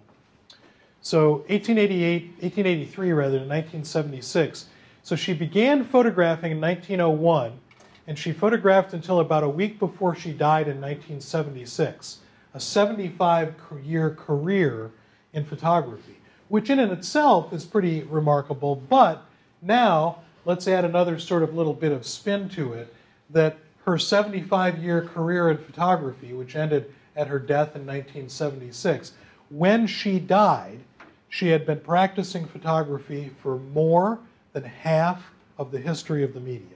So 1.01 1.32
1888, 1.49 2.28
1883 2.39 3.11
rather, 3.11 3.39
than 3.39 3.49
1976. 3.49 4.67
So 5.03 5.17
she 5.17 5.34
began 5.34 5.84
photographing 5.84 6.53
in 6.53 6.61
1901, 6.61 7.59
and 8.07 8.17
she 8.17 8.32
photographed 8.32 8.93
until 8.93 9.19
about 9.19 9.43
a 9.43 9.49
week 9.49 9.80
before 9.80 10.15
she 10.15 10.32
died 10.32 10.69
in 10.69 10.80
1976. 10.80 12.19
A 12.53 12.57
75-year 12.57 14.11
career 14.11 14.91
in 15.34 15.43
photography, 15.43 16.19
which 16.47 16.69
in 16.69 16.80
and 16.80 16.93
itself 16.93 17.51
is 17.51 17.65
pretty 17.65 18.03
remarkable. 18.03 18.78
But 18.78 19.26
now, 19.61 20.19
let's 20.45 20.69
add 20.69 20.86
another 20.86 21.19
sort 21.19 21.43
of 21.43 21.53
little 21.53 21.74
bit 21.74 21.91
of 21.91 22.05
spin 22.05 22.47
to 22.49 22.72
it 22.72 22.95
that 23.30 23.57
her 23.86 23.97
75 23.97 24.77
year 24.84 25.01
career 25.01 25.49
in 25.49 25.57
photography, 25.57 26.34
which 26.34 26.55
ended 26.55 26.93
at 27.15 27.27
her 27.27 27.39
death 27.39 27.75
in 27.75 27.86
1976, 27.86 29.13
when 29.49 29.86
she 29.88 30.19
died, 30.19 30.79
she 31.29 31.47
had 31.49 31.65
been 31.65 31.79
practicing 31.79 32.45
photography 32.45 33.32
for 33.41 33.57
more 33.57 34.19
than 34.53 34.63
half 34.63 35.32
of 35.57 35.71
the 35.71 35.79
history 35.79 36.23
of 36.23 36.34
the 36.34 36.39
medium. 36.39 36.67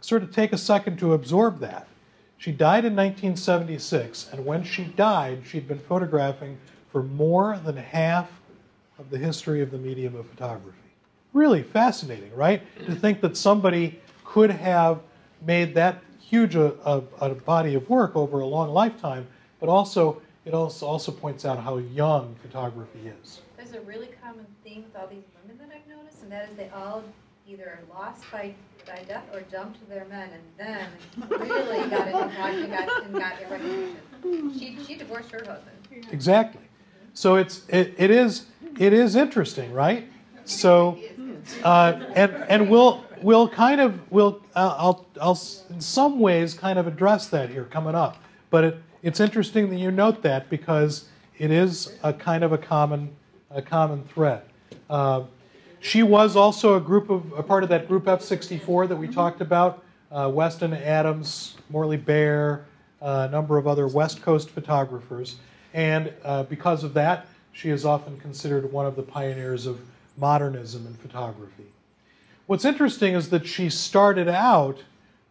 Sort 0.00 0.22
of 0.22 0.34
take 0.34 0.52
a 0.52 0.58
second 0.58 0.98
to 0.98 1.14
absorb 1.14 1.60
that. 1.60 1.86
She 2.36 2.52
died 2.52 2.84
in 2.84 2.96
1976, 2.96 4.30
and 4.32 4.46
when 4.46 4.64
she 4.64 4.84
died, 4.84 5.42
she'd 5.46 5.68
been 5.68 5.78
photographing 5.78 6.58
for 6.90 7.02
more 7.02 7.58
than 7.64 7.76
half 7.76 8.30
of 8.98 9.10
the 9.10 9.18
history 9.18 9.62
of 9.62 9.70
the 9.70 9.78
medium 9.78 10.14
of 10.16 10.26
photography. 10.26 10.79
Really 11.32 11.62
fascinating, 11.62 12.34
right? 12.34 12.62
To 12.86 12.94
think 12.94 13.20
that 13.20 13.36
somebody 13.36 14.00
could 14.24 14.50
have 14.50 15.00
made 15.46 15.74
that 15.74 16.02
huge 16.20 16.54
a, 16.54 16.74
a, 16.84 17.02
a 17.20 17.34
body 17.34 17.74
of 17.74 17.88
work 17.88 18.16
over 18.16 18.40
a 18.40 18.46
long 18.46 18.70
lifetime, 18.70 19.26
but 19.58 19.68
also 19.68 20.20
it 20.44 20.54
also, 20.54 20.86
also 20.86 21.12
points 21.12 21.44
out 21.44 21.58
how 21.58 21.78
young 21.78 22.34
photography 22.42 23.00
is. 23.22 23.40
There's 23.56 23.74
a 23.74 23.80
really 23.82 24.08
common 24.22 24.46
theme 24.64 24.84
with 24.84 24.96
all 24.96 25.06
these 25.06 25.24
women 25.42 25.58
that 25.68 25.76
I've 25.76 25.96
noticed, 25.96 26.22
and 26.22 26.32
that 26.32 26.48
is 26.48 26.56
they 26.56 26.70
all 26.70 27.04
either 27.46 27.80
lost 27.92 28.24
by 28.32 28.54
by 28.86 29.02
death 29.06 29.24
or 29.34 29.42
dumped 29.42 29.86
their 29.88 30.06
men 30.06 30.30
and 30.32 30.42
then 30.56 30.88
really 31.28 31.88
got 31.90 32.08
into 32.08 32.18
and 32.18 32.72
got, 32.72 33.04
and 33.04 33.12
got 33.12 33.38
their 33.38 33.50
recognition. 33.50 34.58
She, 34.58 34.78
she 34.84 34.94
divorced 34.96 35.30
her 35.32 35.44
husband. 35.44 35.76
Exactly. 36.10 36.62
So 37.12 37.36
it's 37.36 37.68
it, 37.68 37.94
it 37.98 38.10
is 38.10 38.46
it 38.78 38.92
is 38.92 39.16
interesting, 39.16 39.72
right? 39.72 40.08
So 40.50 40.98
uh, 41.62 41.98
and 42.14 42.32
and 42.48 42.70
we'll 42.70 43.04
we'll 43.22 43.48
kind 43.48 43.80
of 43.80 43.98
we'll 44.10 44.42
uh, 44.54 44.74
I'll 44.76 45.06
I'll 45.20 45.40
in 45.70 45.80
some 45.80 46.18
ways 46.18 46.54
kind 46.54 46.78
of 46.78 46.86
address 46.86 47.28
that 47.28 47.50
here 47.50 47.64
coming 47.64 47.94
up. 47.94 48.22
But 48.50 48.64
it, 48.64 48.82
it's 49.02 49.20
interesting 49.20 49.70
that 49.70 49.76
you 49.76 49.90
note 49.90 50.22
that 50.22 50.50
because 50.50 51.08
it 51.38 51.50
is 51.50 51.96
a 52.02 52.12
kind 52.12 52.44
of 52.44 52.52
a 52.52 52.58
common 52.58 53.10
a 53.50 53.62
common 53.62 54.04
thread. 54.04 54.42
Uh, 54.88 55.24
she 55.80 56.02
was 56.02 56.36
also 56.36 56.76
a 56.76 56.80
group 56.80 57.08
of 57.10 57.32
a 57.32 57.42
part 57.42 57.62
of 57.62 57.68
that 57.70 57.88
group 57.88 58.04
F64 58.04 58.88
that 58.88 58.96
we 58.96 59.08
talked 59.08 59.40
about. 59.40 59.82
Uh, 60.10 60.30
Weston 60.32 60.74
Adams, 60.74 61.56
Morley 61.70 61.96
Baer, 61.96 62.66
uh, 63.00 63.26
a 63.28 63.32
number 63.32 63.56
of 63.56 63.66
other 63.66 63.86
West 63.86 64.20
Coast 64.22 64.50
photographers, 64.50 65.36
and 65.72 66.12
uh, 66.24 66.42
because 66.42 66.82
of 66.82 66.92
that, 66.94 67.26
she 67.52 67.70
is 67.70 67.84
often 67.84 68.18
considered 68.18 68.70
one 68.72 68.86
of 68.86 68.96
the 68.96 69.02
pioneers 69.02 69.66
of 69.66 69.80
modernism 70.20 70.86
in 70.86 70.94
photography. 70.94 71.66
What's 72.46 72.64
interesting 72.64 73.14
is 73.14 73.30
that 73.30 73.46
she 73.46 73.70
started 73.70 74.28
out 74.28 74.82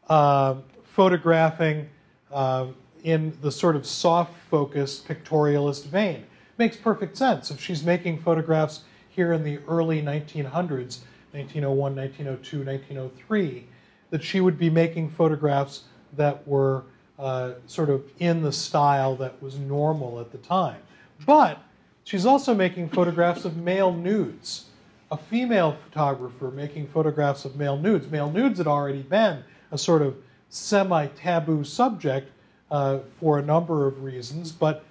uh, 0.10 0.56
photographing 0.84 1.90
uh, 2.32 2.68
in 3.04 3.38
the 3.42 3.52
sort 3.52 3.76
of 3.76 3.86
soft 3.86 4.34
focused 4.50 5.08
pictorialist 5.08 5.86
vein. 5.86 6.26
Makes 6.58 6.78
perfect 6.78 7.18
sense. 7.18 7.52
If 7.52 7.62
she's 7.62 7.84
making 7.84 8.20
photographs 8.20 8.82
here 9.10 9.34
in 9.34 9.44
the 9.44 9.60
early 9.68 10.02
1900s, 10.02 11.00
1901, 11.32 11.96
1902, 11.96 12.64
1903, 12.64 13.66
that 14.10 14.24
she 14.24 14.42
would 14.42 14.58
be 14.58 14.70
making 14.70 15.10
photographs 15.10 15.84
that 16.18 16.46
were 16.48 16.84
uh, 17.20 17.54
sort 17.68 17.90
of 17.90 18.04
in 18.20 18.42
the 18.42 18.52
style 18.52 19.16
that 19.18 19.42
was 19.42 19.60
normal 19.60 20.20
at 20.20 20.32
the 20.32 20.38
time. 20.38 20.82
But 21.26 21.62
she's 22.04 22.26
also 22.26 22.56
making 22.56 22.90
photographs 22.90 23.46
of 23.46 23.58
male 23.58 23.94
nudes. 23.94 24.66
A 25.12 25.18
female 25.18 25.76
photographer 25.86 26.52
making 26.52 26.88
photographs 26.88 27.44
of 27.46 27.56
male 27.56 27.78
nudes. 27.78 28.10
Male 28.10 28.32
nudes 28.32 28.60
had 28.60 28.68
already 28.68 29.02
been 29.02 29.44
a 29.72 29.78
sort 29.78 30.02
of 30.02 30.16
semi 30.50 31.08
taboo 31.08 31.64
subject 31.64 32.32
uh, 32.70 33.00
for 33.20 33.40
a 33.40 33.42
number 33.42 33.88
of 33.88 34.04
reasons, 34.04 34.52
but 34.52 34.84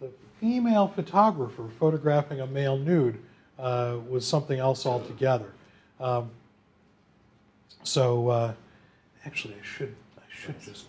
the 0.00 0.10
female 0.40 0.88
photographer 0.88 1.68
photographing 1.78 2.40
a 2.40 2.46
male 2.46 2.76
nude 2.76 3.20
uh, 3.58 3.98
was 4.08 4.26
something 4.26 4.58
else 4.58 4.86
altogether. 4.86 5.52
Um, 6.00 6.30
so, 7.84 8.28
uh, 8.28 8.52
actually, 9.24 9.54
I 9.54 9.64
should 9.64 9.94
I 10.16 10.22
should 10.28 10.60
just 10.60 10.86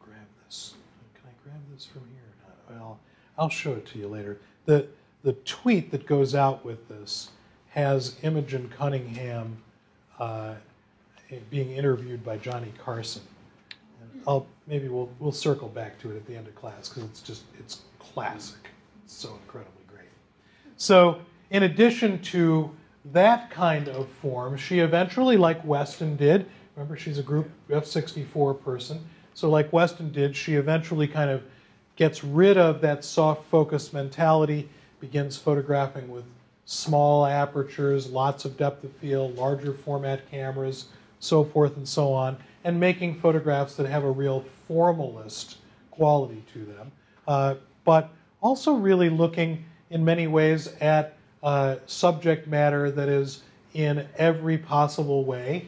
grab 0.00 0.26
this. 0.44 0.74
Can 1.14 1.24
I 1.28 1.48
grab 1.48 1.60
this 1.72 1.86
from 1.86 2.02
here? 2.12 2.76
Well, 2.76 2.98
I'll 3.38 3.48
show 3.48 3.72
it 3.72 3.86
to 3.86 3.98
you 3.98 4.08
later. 4.08 4.38
the 4.66 4.88
The 5.22 5.32
tweet 5.32 5.90
that 5.92 6.06
goes 6.06 6.34
out 6.34 6.64
with 6.64 6.88
this 6.88 7.30
has 7.70 8.16
Imogen 8.22 8.70
Cunningham 8.76 9.56
uh, 10.18 10.54
being 11.50 11.72
interviewed 11.72 12.24
by 12.24 12.36
Johnny 12.36 12.72
Carson. 12.78 13.22
And 14.00 14.22
I'll 14.26 14.46
maybe 14.66 14.88
we'll 14.88 15.10
we'll 15.18 15.32
circle 15.32 15.68
back 15.68 15.98
to 16.00 16.10
it 16.10 16.16
at 16.16 16.26
the 16.26 16.36
end 16.36 16.46
of 16.46 16.54
class 16.54 16.88
because 16.88 17.04
it's 17.04 17.22
just 17.22 17.44
it's 17.58 17.82
classic. 17.98 18.68
It's 19.04 19.14
so 19.14 19.38
incredibly 19.42 19.84
great. 19.88 20.08
So 20.76 21.20
in 21.50 21.64
addition 21.64 22.20
to 22.22 22.70
that 23.12 23.50
kind 23.50 23.88
of 23.88 24.08
form, 24.08 24.56
she 24.56 24.80
eventually, 24.80 25.36
like 25.36 25.64
Weston 25.64 26.16
did, 26.16 26.46
remember 26.76 26.96
she's 26.96 27.18
a 27.18 27.22
group 27.22 27.50
F64 27.68 28.62
person, 28.62 29.00
so 29.34 29.48
like 29.48 29.72
Weston 29.72 30.12
did, 30.12 30.36
she 30.36 30.54
eventually 30.54 31.06
kind 31.06 31.30
of 31.30 31.42
gets 31.96 32.22
rid 32.22 32.58
of 32.58 32.80
that 32.80 33.04
soft 33.04 33.44
focus 33.46 33.92
mentality, 33.92 34.68
begins 35.00 35.36
photographing 35.36 36.08
with 36.08 36.24
small 36.70 37.26
apertures, 37.26 38.08
lots 38.10 38.44
of 38.44 38.56
depth 38.56 38.84
of 38.84 38.92
field, 38.92 39.34
larger 39.36 39.72
format 39.72 40.30
cameras, 40.30 40.84
so 41.18 41.42
forth 41.42 41.76
and 41.76 41.88
so 41.88 42.12
on, 42.12 42.36
and 42.62 42.78
making 42.78 43.18
photographs 43.18 43.74
that 43.74 43.86
have 43.86 44.04
a 44.04 44.10
real 44.10 44.44
formalist 44.68 45.56
quality 45.90 46.44
to 46.52 46.60
them, 46.60 46.92
uh, 47.26 47.56
but 47.84 48.10
also 48.40 48.74
really 48.74 49.10
looking 49.10 49.64
in 49.90 50.04
many 50.04 50.28
ways 50.28 50.68
at 50.80 51.16
uh, 51.42 51.74
subject 51.86 52.46
matter 52.46 52.88
that 52.88 53.08
is 53.08 53.42
in 53.74 54.06
every 54.16 54.56
possible 54.56 55.24
way, 55.24 55.66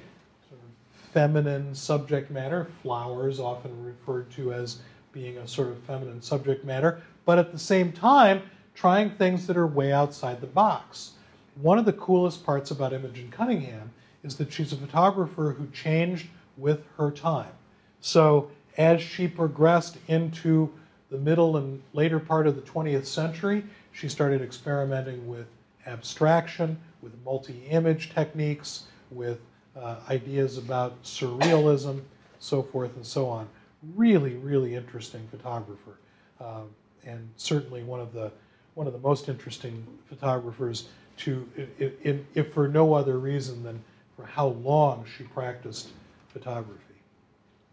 sort 0.49 0.61
of 0.61 1.01
feminine 1.11 1.75
subject 1.75 2.31
matter, 2.31 2.69
flowers 2.81 3.41
often 3.41 3.85
referred 3.85 4.31
to 4.31 4.53
as 4.53 4.79
being 5.11 5.37
a 5.39 5.49
sort 5.49 5.67
of 5.67 5.79
feminine 5.79 6.23
subject 6.23 6.65
matter, 6.65 7.03
but 7.25 7.41
at 7.41 7.51
the 7.51 7.59
same 7.59 7.91
time, 7.91 8.41
trying 8.75 9.11
things 9.11 9.47
that 9.47 9.57
are 9.57 9.67
way 9.67 9.93
outside 9.93 10.41
the 10.41 10.47
box. 10.47 11.13
One 11.61 11.79
of 11.79 11.85
the 11.85 11.93
coolest 11.93 12.45
parts 12.45 12.71
about 12.71 12.93
Imogen 12.93 13.31
Cunningham 13.31 13.91
is 14.23 14.37
that 14.37 14.53
she's 14.53 14.73
a 14.73 14.77
photographer 14.77 15.55
who 15.59 15.67
changed 15.69 16.29
with 16.57 16.83
her 16.97 17.11
time. 17.11 17.53
So 18.01 18.51
as 18.79 19.03
she 19.03 19.29
progressed 19.29 19.99
into 20.09 20.73
the 21.11 21.19
middle 21.19 21.57
and 21.57 21.83
later 21.93 22.19
part 22.19 22.47
of 22.47 22.57
the 22.57 22.63
20th 22.63 23.07
century, 23.07 23.65
she 23.93 24.09
started 24.09 24.41
experimenting 24.41 25.29
with 25.29 25.47
abstraction, 25.87 26.79
with 27.03 27.13
multi-image 27.25 28.15
techniques, 28.15 28.85
with 29.11 29.41
uh, 29.77 29.97
ideas 30.09 30.59
about 30.59 31.03
surrealism, 31.03 32.01
so 32.39 32.63
forth 32.63 32.95
and 32.97 33.05
so 33.05 33.29
on. 33.29 33.49
Really, 33.95 34.35
really 34.35 34.75
interesting 34.75 35.27
photographer, 35.31 35.99
um, 36.41 36.69
and 37.05 37.29
certainly 37.37 37.83
one 37.83 38.01
of 38.01 38.13
the 38.13 38.31
one 38.75 38.87
of 38.87 38.93
the 38.93 38.99
most 38.99 39.29
interesting 39.29 39.87
photographers 40.09 40.89
to, 41.19 41.47
if, 41.79 42.21
if 42.35 42.53
for 42.53 42.69
no 42.69 42.95
other 42.95 43.19
reason 43.19 43.63
than 43.63 43.83
for 44.17 44.25
how 44.25 44.49
long 44.49 45.05
she 45.17 45.25
practiced 45.25 45.89
photography. 46.29 46.79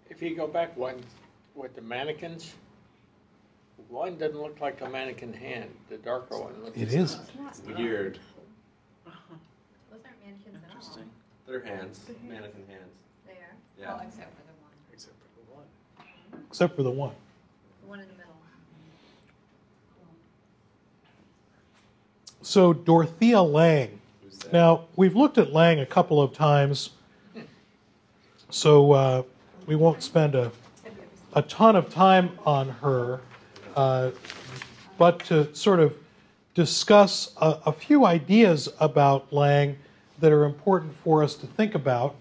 If 0.10 0.22
you 0.22 0.36
go 0.36 0.47
back 0.47 0.76
one 0.76 1.02
with 1.56 1.76
the 1.76 1.82
mannequins, 1.82 2.54
one 3.88 4.18
doesn't 4.18 4.39
look 4.39 4.60
like 4.60 4.82
a 4.82 4.89
mannequin 4.89 5.34
hand. 5.34 5.70
The 5.89 5.97
darker 5.97 6.39
one 6.39 6.64
looks. 6.64 6.78
It 6.78 6.93
is. 6.93 7.18
It's 7.47 7.62
weird. 7.62 8.20
Those 9.06 9.14
aren't 10.06 10.26
mannequins 10.26 10.56
at 10.56 10.70
all. 10.70 10.76
Interesting, 10.76 11.10
They're 11.47 11.64
hands, 11.64 12.02
mannequin 12.28 12.64
hands. 12.68 12.93
They 13.26 13.34
are, 13.34 13.56
Yeah. 13.80 13.95
Well, 13.95 14.06
except 14.06 14.36
for 14.36 14.43
the 14.43 14.54
one. 14.62 14.74
except 14.93 15.16
for 15.16 15.39
the 15.39 15.56
one. 15.56 16.43
except 16.50 16.76
for 16.76 16.84
the 16.84 16.91
one. 16.91 17.12
the 17.82 17.88
one 17.88 18.00
in 18.00 18.08
the 18.08 18.14
middle. 18.14 18.30
So 22.41 22.71
Dorothea 22.71 23.41
Lange. 23.41 23.99
Now 24.53 24.85
we've 24.95 25.15
looked 25.15 25.37
at 25.37 25.51
Lange 25.51 25.79
a 25.79 25.85
couple 25.85 26.21
of 26.21 26.33
times, 26.33 26.91
so 28.49 28.93
uh, 28.93 29.23
we 29.65 29.75
won't 29.75 30.01
spend 30.01 30.35
a, 30.35 30.51
a 31.33 31.41
ton 31.43 31.75
of 31.75 31.93
time 31.93 32.31
on 32.45 32.69
her, 32.69 33.19
uh, 33.75 34.11
but 34.97 35.19
to 35.25 35.53
sort 35.53 35.81
of 35.81 35.93
discuss 36.55 37.33
a, 37.41 37.57
a 37.65 37.73
few 37.73 38.05
ideas 38.05 38.69
about 38.79 39.31
Lange 39.33 39.77
that 40.19 40.31
are 40.31 40.45
important 40.45 40.95
for 41.03 41.21
us 41.21 41.35
to 41.35 41.45
think 41.45 41.75
about. 41.75 42.15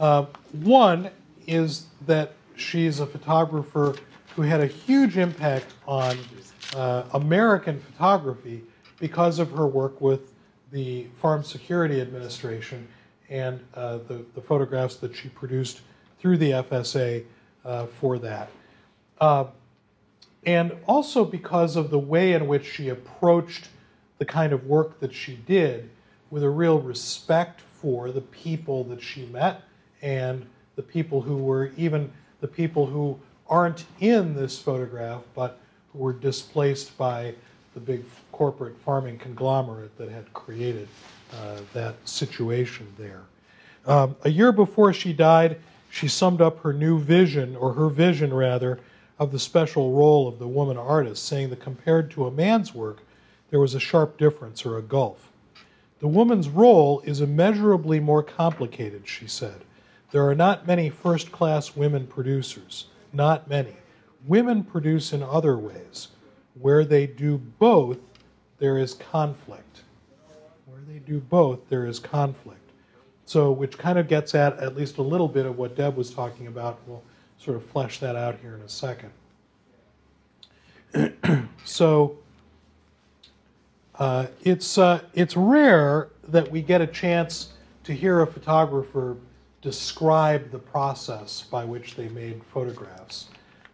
Uh, 0.00 0.24
one 0.62 1.10
is 1.46 1.86
that 2.06 2.32
she's 2.56 3.00
a 3.00 3.06
photographer 3.06 3.94
who 4.34 4.42
had 4.42 4.60
a 4.60 4.66
huge 4.66 5.18
impact 5.18 5.66
on 5.86 6.16
uh, 6.74 7.04
American 7.12 7.78
photography 7.78 8.62
because 9.02 9.40
of 9.40 9.50
her 9.50 9.66
work 9.66 10.00
with 10.00 10.32
the 10.70 11.08
Farm 11.20 11.42
Security 11.42 12.00
Administration 12.00 12.86
and 13.28 13.58
uh, 13.74 13.98
the, 14.06 14.24
the 14.36 14.40
photographs 14.40 14.94
that 14.94 15.16
she 15.16 15.28
produced 15.28 15.80
through 16.20 16.36
the 16.36 16.52
FSA 16.52 17.24
uh, 17.64 17.86
for 17.86 18.16
that. 18.20 18.48
Uh, 19.20 19.46
and 20.46 20.76
also 20.86 21.24
because 21.24 21.74
of 21.74 21.90
the 21.90 21.98
way 21.98 22.32
in 22.32 22.46
which 22.46 22.64
she 22.64 22.90
approached 22.90 23.70
the 24.18 24.24
kind 24.24 24.52
of 24.52 24.68
work 24.68 25.00
that 25.00 25.12
she 25.12 25.34
did 25.34 25.90
with 26.30 26.44
a 26.44 26.50
real 26.50 26.78
respect 26.78 27.60
for 27.60 28.12
the 28.12 28.20
people 28.20 28.84
that 28.84 29.02
she 29.02 29.26
met 29.26 29.62
and 30.00 30.46
the 30.76 30.82
people 30.82 31.22
who 31.22 31.38
were 31.38 31.72
even 31.76 32.12
the 32.40 32.46
people 32.46 32.86
who 32.86 33.18
aren't 33.48 33.84
in 33.98 34.36
this 34.36 34.60
photograph 34.60 35.22
but 35.34 35.58
who 35.92 35.98
were 35.98 36.12
displaced 36.12 36.96
by 36.96 37.34
the 37.74 37.80
big 37.80 38.04
corporate 38.42 38.76
farming 38.84 39.16
conglomerate 39.18 39.96
that 39.96 40.08
had 40.08 40.32
created 40.32 40.88
uh, 41.32 41.60
that 41.72 41.94
situation 42.04 42.92
there. 42.98 43.22
Um, 43.86 44.16
a 44.24 44.30
year 44.30 44.50
before 44.50 44.92
she 44.92 45.12
died, 45.12 45.60
she 45.90 46.08
summed 46.08 46.40
up 46.40 46.58
her 46.58 46.72
new 46.72 46.98
vision, 46.98 47.54
or 47.54 47.72
her 47.72 47.88
vision 47.88 48.34
rather, 48.34 48.80
of 49.20 49.30
the 49.30 49.38
special 49.38 49.92
role 49.92 50.26
of 50.26 50.40
the 50.40 50.48
woman 50.48 50.76
artist, 50.76 51.24
saying 51.24 51.50
that 51.50 51.60
compared 51.60 52.10
to 52.10 52.26
a 52.26 52.32
man's 52.32 52.74
work, 52.74 52.98
there 53.50 53.60
was 53.60 53.76
a 53.76 53.78
sharp 53.78 54.18
difference 54.18 54.66
or 54.66 54.76
a 54.76 54.82
gulf. 54.82 55.30
The 56.00 56.08
woman's 56.08 56.48
role 56.48 57.00
is 57.04 57.20
immeasurably 57.20 58.00
more 58.00 58.24
complicated, 58.24 59.06
she 59.06 59.28
said. 59.28 59.60
There 60.10 60.26
are 60.26 60.34
not 60.34 60.66
many 60.66 60.90
first 60.90 61.30
class 61.30 61.76
women 61.76 62.08
producers, 62.08 62.86
not 63.12 63.48
many. 63.48 63.76
Women 64.26 64.64
produce 64.64 65.12
in 65.12 65.22
other 65.22 65.56
ways. 65.56 66.08
Where 66.60 66.84
they 66.84 67.06
do 67.06 67.38
both, 67.38 67.98
there 68.62 68.78
is 68.78 68.94
conflict. 68.94 69.82
Where 70.66 70.78
they 70.86 71.00
do 71.00 71.18
both, 71.18 71.68
there 71.68 71.84
is 71.84 71.98
conflict. 71.98 72.60
So, 73.24 73.50
which 73.50 73.76
kind 73.76 73.98
of 73.98 74.06
gets 74.06 74.36
at 74.36 74.56
at 74.60 74.76
least 74.76 74.98
a 74.98 75.02
little 75.02 75.26
bit 75.26 75.46
of 75.46 75.58
what 75.58 75.74
Deb 75.74 75.96
was 75.96 76.14
talking 76.14 76.46
about. 76.46 76.78
We'll 76.86 77.02
sort 77.38 77.56
of 77.56 77.64
flesh 77.64 77.98
that 77.98 78.14
out 78.14 78.38
here 78.40 78.54
in 78.54 78.60
a 78.60 78.68
second. 78.68 79.10
so, 81.64 82.18
uh, 83.96 84.26
it's, 84.44 84.78
uh, 84.78 85.00
it's 85.12 85.36
rare 85.36 86.10
that 86.28 86.48
we 86.48 86.62
get 86.62 86.80
a 86.80 86.86
chance 86.86 87.54
to 87.82 87.92
hear 87.92 88.20
a 88.20 88.26
photographer 88.28 89.16
describe 89.60 90.52
the 90.52 90.58
process 90.60 91.42
by 91.50 91.64
which 91.64 91.96
they 91.96 92.08
made 92.10 92.40
photographs. 92.44 93.26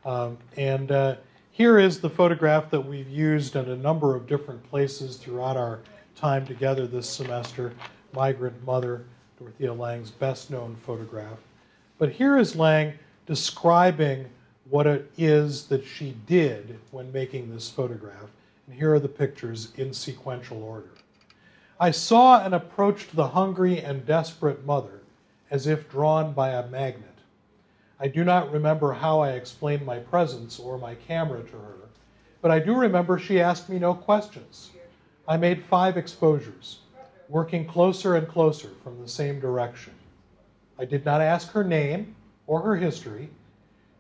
Um, 0.07 0.39
and 0.57 0.91
uh, 0.91 1.16
here 1.59 1.76
is 1.76 2.00
the 2.00 2.09
photograph 2.09 2.70
that 2.70 2.80
we've 2.80 3.09
used 3.09 3.56
in 3.56 3.68
a 3.68 3.76
number 3.76 4.14
of 4.14 4.28
different 4.28 4.62
places 4.70 5.16
throughout 5.16 5.56
our 5.56 5.80
time 6.14 6.46
together 6.46 6.86
this 6.86 7.11
semester 7.11 7.74
Migrant 8.12 8.64
Mother, 8.64 9.04
Dorothea 9.40 9.74
Lange's 9.74 10.12
best 10.12 10.52
known 10.52 10.76
photograph. 10.86 11.38
But 11.98 12.12
here 12.12 12.38
is 12.38 12.54
Lange 12.54 12.94
describing 13.26 14.26
what 14.70 14.86
it 14.86 15.11
is 15.18 15.66
that 15.66 15.84
she 15.84 16.14
did 16.28 16.78
when 16.92 17.11
making 17.11 17.52
this 17.52 17.68
photograph. 17.68 18.30
And 18.68 18.76
here 18.76 18.94
are 18.94 19.00
the 19.00 19.09
pictures 19.09 19.72
in 19.76 19.92
sequential 19.92 20.62
order. 20.62 20.90
I 21.80 21.90
saw 21.90 22.40
and 22.44 22.54
approached 22.54 23.16
the 23.16 23.26
hungry 23.26 23.80
and 23.80 24.06
desperate 24.06 24.64
mother 24.64 25.00
as 25.50 25.66
if 25.66 25.90
drawn 25.90 26.34
by 26.34 26.50
a 26.50 26.68
magnet. 26.68 27.17
I 28.01 28.07
do 28.07 28.22
not 28.22 28.53
remember 28.53 28.92
how 28.92 29.20
I 29.20 29.32
explained 29.32 29.84
my 29.84 29.99
presence 29.99 30.61
or 30.61 30.78
my 30.78 30.94
camera 30.94 31.42
to 31.42 31.57
her, 31.57 31.76
but 32.40 32.51
I 32.53 32.61
do 32.61 32.76
remember 32.76 33.18
she 33.18 33.40
asked 33.40 33.68
me 33.68 33.78
no 33.78 33.92
questions. 33.92 34.70
I 35.26 35.36
made 35.36 35.64
five 35.64 35.96
exposures, 35.96 36.78
working 37.28 37.66
closer 37.66 38.14
and 38.14 38.28
closer 38.28 38.70
from 38.84 39.01
the 39.01 39.09
same 39.09 39.40
direction. 39.40 39.94
I 40.78 40.84
did 40.84 41.05
not 41.05 41.20
ask 41.20 41.51
her 41.51 41.64
name 41.64 42.14
or 42.46 42.61
her 42.61 42.76
history. 42.76 43.30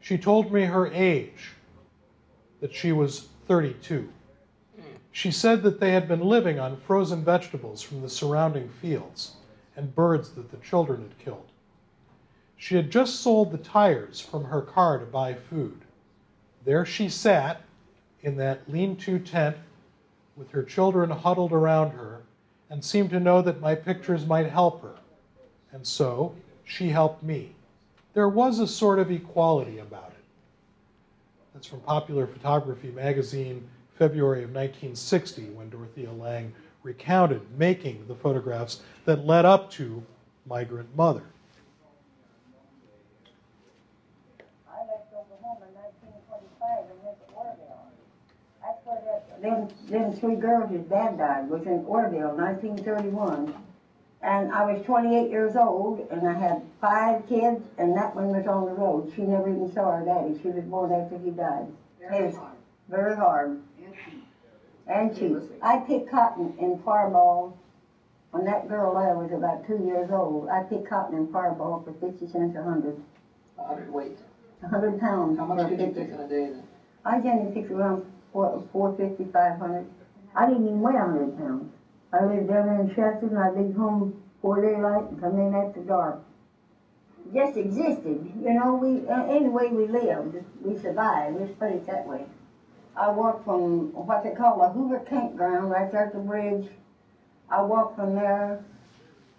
She 0.00 0.16
told 0.16 0.52
me 0.52 0.64
her 0.64 0.86
age, 0.92 1.50
that 2.60 2.72
she 2.72 2.92
was 2.92 3.28
32. 3.48 4.08
She 5.10 5.32
said 5.32 5.62
that 5.64 5.80
they 5.80 5.90
had 5.92 6.06
been 6.06 6.20
living 6.20 6.60
on 6.60 6.76
frozen 6.76 7.24
vegetables 7.24 7.82
from 7.82 8.02
the 8.02 8.08
surrounding 8.08 8.68
fields 8.68 9.34
and 9.74 9.94
birds 9.94 10.30
that 10.30 10.52
the 10.52 10.56
children 10.58 11.02
had 11.02 11.18
killed. 11.18 11.46
She 12.58 12.74
had 12.74 12.90
just 12.90 13.20
sold 13.20 13.50
the 13.50 13.58
tires 13.58 14.20
from 14.20 14.44
her 14.44 14.60
car 14.60 14.98
to 14.98 15.06
buy 15.06 15.32
food. 15.34 15.80
There 16.64 16.84
she 16.84 17.08
sat 17.08 17.62
in 18.22 18.36
that 18.36 18.68
lean 18.70 18.96
to 18.96 19.18
tent 19.18 19.56
with 20.36 20.50
her 20.50 20.62
children 20.62 21.08
huddled 21.10 21.52
around 21.52 21.92
her 21.92 22.22
and 22.68 22.84
seemed 22.84 23.10
to 23.10 23.20
know 23.20 23.40
that 23.42 23.60
my 23.60 23.74
pictures 23.74 24.26
might 24.26 24.50
help 24.50 24.82
her. 24.82 24.96
And 25.72 25.86
so 25.86 26.34
she 26.64 26.88
helped 26.88 27.22
me. 27.22 27.52
There 28.12 28.28
was 28.28 28.58
a 28.58 28.66
sort 28.66 28.98
of 28.98 29.10
equality 29.10 29.78
about 29.78 30.10
it. 30.10 30.24
That's 31.54 31.66
from 31.66 31.80
Popular 31.80 32.26
Photography 32.26 32.90
magazine, 32.90 33.66
February 33.94 34.42
of 34.44 34.50
1960, 34.50 35.50
when 35.50 35.70
Dorothea 35.70 36.12
Lange 36.12 36.52
recounted 36.82 37.42
making 37.56 38.04
the 38.06 38.14
photographs 38.14 38.82
that 39.04 39.24
led 39.26 39.44
up 39.44 39.70
to 39.72 40.02
Migrant 40.46 40.94
Mother. 40.96 41.22
I 44.70 44.78
left 44.80 45.12
Oklahoma 45.12 45.66
in 45.66 45.74
nineteen 45.74 46.14
twenty-five 46.28 46.90
and 46.90 47.02
went 47.04 47.18
to 47.26 47.34
Oroville. 47.34 47.90
That's 48.62 48.86
where 48.86 49.00
that, 49.04 49.27
them, 49.40 49.68
them 49.88 50.12
three 50.12 50.36
girls, 50.36 50.70
his 50.70 50.84
dad 50.86 51.18
died, 51.18 51.48
was 51.48 51.66
in 51.66 51.84
Oroville, 51.86 52.36
nineteen 52.36 52.76
thirty-one. 52.76 53.54
And 54.20 54.52
I 54.52 54.72
was 54.72 54.84
twenty-eight 54.84 55.30
years 55.30 55.54
old, 55.54 56.06
and 56.10 56.28
I 56.28 56.32
had 56.32 56.62
five 56.80 57.26
kids, 57.28 57.64
and 57.78 57.96
that 57.96 58.16
one 58.16 58.28
was 58.28 58.46
on 58.46 58.66
the 58.66 58.72
road. 58.72 59.12
She 59.14 59.22
never 59.22 59.48
even 59.48 59.72
saw 59.72 59.92
her 59.92 60.04
daddy. 60.04 60.38
She 60.42 60.48
was 60.48 60.64
born 60.64 60.92
after 60.92 61.18
he 61.18 61.30
died. 61.30 61.66
Very 62.00 62.32
hard. 62.32 62.56
Very 62.88 63.16
hard. 63.16 63.60
And 64.88 65.16
cheap. 65.16 65.36
I 65.62 65.78
picked 65.78 66.10
cotton 66.10 66.54
in 66.58 66.78
Firebaugh. 66.78 67.52
When 68.30 68.44
that 68.44 68.68
girl 68.68 68.94
there 68.94 69.16
was 69.16 69.30
about 69.32 69.66
two 69.66 69.84
years 69.84 70.10
old, 70.10 70.48
I 70.48 70.62
picked 70.62 70.88
cotton 70.88 71.16
in 71.16 71.26
Firebaugh 71.28 71.84
for 71.84 71.92
fifty 72.00 72.26
cents 72.26 72.56
a 72.56 72.62
hundred. 72.62 73.00
A 73.58 73.64
hundred 73.64 73.92
weight. 73.92 74.18
A 74.62 74.68
hundred 74.68 74.98
pounds. 74.98 75.38
How 75.38 75.44
much 75.44 75.68
did 75.68 75.78
you 75.78 75.86
50 75.86 76.00
take 76.00 76.08
in 76.08 76.20
a 76.20 76.28
day 76.28 76.48
then? 76.48 76.62
I 77.04 77.20
generally 77.20 77.52
pick 77.52 77.70
around 77.70 78.04
fifty, 78.96 79.24
five 79.32 79.58
hundred. 79.58 79.86
I 80.34 80.46
didn't 80.46 80.66
even 80.66 80.80
weigh 80.80 80.94
a 80.94 81.04
hundred 81.04 81.36
pounds. 81.38 81.72
I 82.12 82.24
lived 82.24 82.48
down 82.48 82.68
in 82.68 82.88
Chester 82.88 83.26
and 83.26 83.38
I'd 83.38 83.56
leave 83.56 83.74
home 83.74 84.22
before 84.34 84.60
daylight 84.62 85.10
and 85.10 85.20
come 85.20 85.38
in 85.38 85.54
after 85.54 85.80
dark. 85.80 86.22
Just 87.34 87.56
existed, 87.58 88.32
you 88.40 88.54
know, 88.54 88.74
we, 88.74 89.06
uh, 89.06 89.26
any 89.26 89.48
way 89.48 89.68
we 89.68 89.86
lived, 89.86 90.36
we 90.62 90.78
survived, 90.78 91.36
let's 91.36 91.52
put 91.52 91.70
it 91.70 91.86
that 91.86 92.06
way. 92.06 92.24
I 92.96 93.10
walked 93.10 93.44
from 93.44 93.92
what 93.92 94.24
they 94.24 94.34
call 94.34 94.58
the 94.58 94.68
Hoover 94.68 95.00
Campground, 95.00 95.70
right 95.70 95.92
there 95.92 96.06
at 96.06 96.12
the 96.14 96.20
bridge. 96.20 96.68
I 97.50 97.60
walked 97.62 97.96
from 97.96 98.14
there 98.14 98.64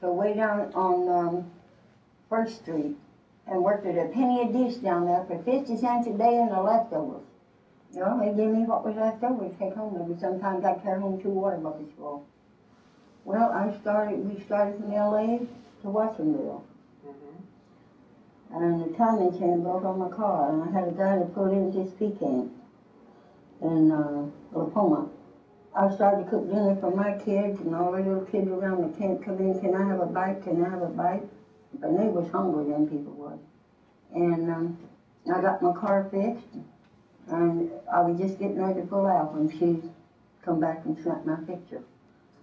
to 0.02 0.12
way 0.12 0.36
down 0.36 0.72
on, 0.74 1.10
um, 1.10 1.52
First 2.30 2.62
Street 2.62 2.95
and 3.47 3.64
worked 3.64 3.88
at 3.88 3.97
a 3.97 4.10
penny 4.10 4.43
a 4.43 4.52
dish 4.52 4.76
down 4.76 5.06
there 5.06 5.26
for 5.26 5.41
fifty 5.41 5.76
cents 5.76 6.06
a 6.06 6.14
day 6.16 6.38
and 6.38 6.52
the 6.52 6.62
leftovers. 6.62 7.26
Know, 7.95 8.19
they 8.19 8.35
gave 8.35 8.53
me 8.53 8.65
what 8.65 8.85
was 8.85 8.95
left 8.95 9.23
over 9.23 9.49
to 9.49 9.55
take 9.57 9.73
home. 9.73 9.97
Maybe 9.97 10.19
sometimes 10.19 10.63
I 10.63 10.75
carry 10.75 11.01
home 11.01 11.21
two 11.21 11.29
water 11.29 11.57
buckets 11.57 11.91
full. 11.97 12.25
Well, 13.25 13.51
I 13.51 13.75
started, 13.81 14.19
we 14.29 14.39
started 14.43 14.79
from 14.79 14.91
LA 14.91 15.39
to 15.81 15.89
Watsonville. 15.89 16.63
And 18.51 18.81
the 18.81 18.97
timing 18.97 19.37
chain 19.37 19.61
broke 19.61 19.83
on 19.83 19.99
my 19.99 20.09
car, 20.09 20.51
and 20.51 20.63
I 20.63 20.71
had 20.71 20.87
a 20.87 20.91
guy 20.91 21.19
to 21.19 21.25
put 21.25 21.51
in 21.51 21.71
this 21.71 21.91
pecan 21.93 22.49
in 23.61 23.91
uh, 23.91 24.25
Nipomo. 24.53 25.09
I 25.75 25.93
started 25.93 26.23
to 26.23 26.29
cook 26.31 26.49
dinner 26.49 26.75
for 26.79 26.89
my 26.89 27.13
kids, 27.13 27.59
and 27.59 27.75
all 27.75 27.91
the 27.91 28.01
little 28.01 28.25
kids 28.25 28.49
around 28.49 28.81
the 28.81 28.97
camp 28.97 29.23
come 29.23 29.37
in, 29.37 29.59
can 29.59 29.75
I 29.75 29.87
have 29.87 29.99
a 29.99 30.07
bite, 30.07 30.41
can 30.41 30.63
I 30.63 30.69
have 30.69 30.81
a 30.81 30.87
bite? 30.87 31.23
But 31.79 31.95
they 31.95 32.07
was 32.07 32.27
hungry, 32.31 32.71
them 32.71 32.87
people 32.87 33.13
was. 33.13 33.39
And 34.15 34.49
um, 34.49 34.77
I 35.31 35.39
got 35.41 35.61
my 35.61 35.73
car 35.73 36.07
fixed, 36.09 36.57
and 37.32 37.71
I 37.91 38.01
was 38.01 38.19
just 38.19 38.39
getting 38.39 38.61
ready 38.61 38.82
to 38.82 38.88
pull 38.88 39.05
out 39.05 39.34
when 39.34 39.49
she 39.49 39.82
come 40.43 40.59
back 40.59 40.86
and 40.86 40.97
snapped 41.01 41.25
my 41.25 41.36
picture. 41.36 41.82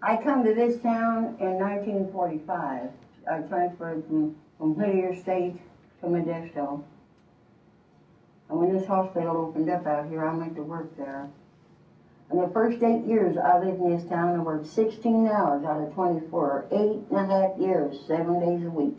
I 0.02 0.16
come 0.22 0.44
to 0.44 0.54
this 0.54 0.80
town 0.80 1.36
in 1.40 1.58
1945. 1.58 2.90
I 3.28 3.38
transferred 3.48 4.04
from, 4.06 4.36
from 4.58 4.76
Whittier 4.76 5.14
State 5.16 5.56
to 6.00 6.06
Modesto. 6.06 6.82
And 8.48 8.58
when 8.58 8.72
this 8.72 8.86
hospital 8.86 9.36
opened 9.36 9.68
up 9.68 9.86
out 9.86 10.08
here, 10.08 10.24
I 10.24 10.34
went 10.34 10.54
to 10.56 10.62
work 10.62 10.96
there. 10.96 11.28
And 12.30 12.40
the 12.40 12.48
first 12.48 12.82
eight 12.82 13.04
years 13.04 13.36
I 13.36 13.58
lived 13.58 13.80
in 13.80 13.96
this 13.96 14.08
town, 14.08 14.36
I 14.36 14.40
worked 14.40 14.66
16 14.66 15.26
hours 15.26 15.64
out 15.64 15.80
of 15.80 15.94
24, 15.94 16.66
eight 16.72 17.00
and 17.10 17.18
a 17.18 17.26
half 17.26 17.58
years, 17.58 18.00
seven 18.06 18.40
days 18.40 18.64
a 18.64 18.70
week. 18.70 18.98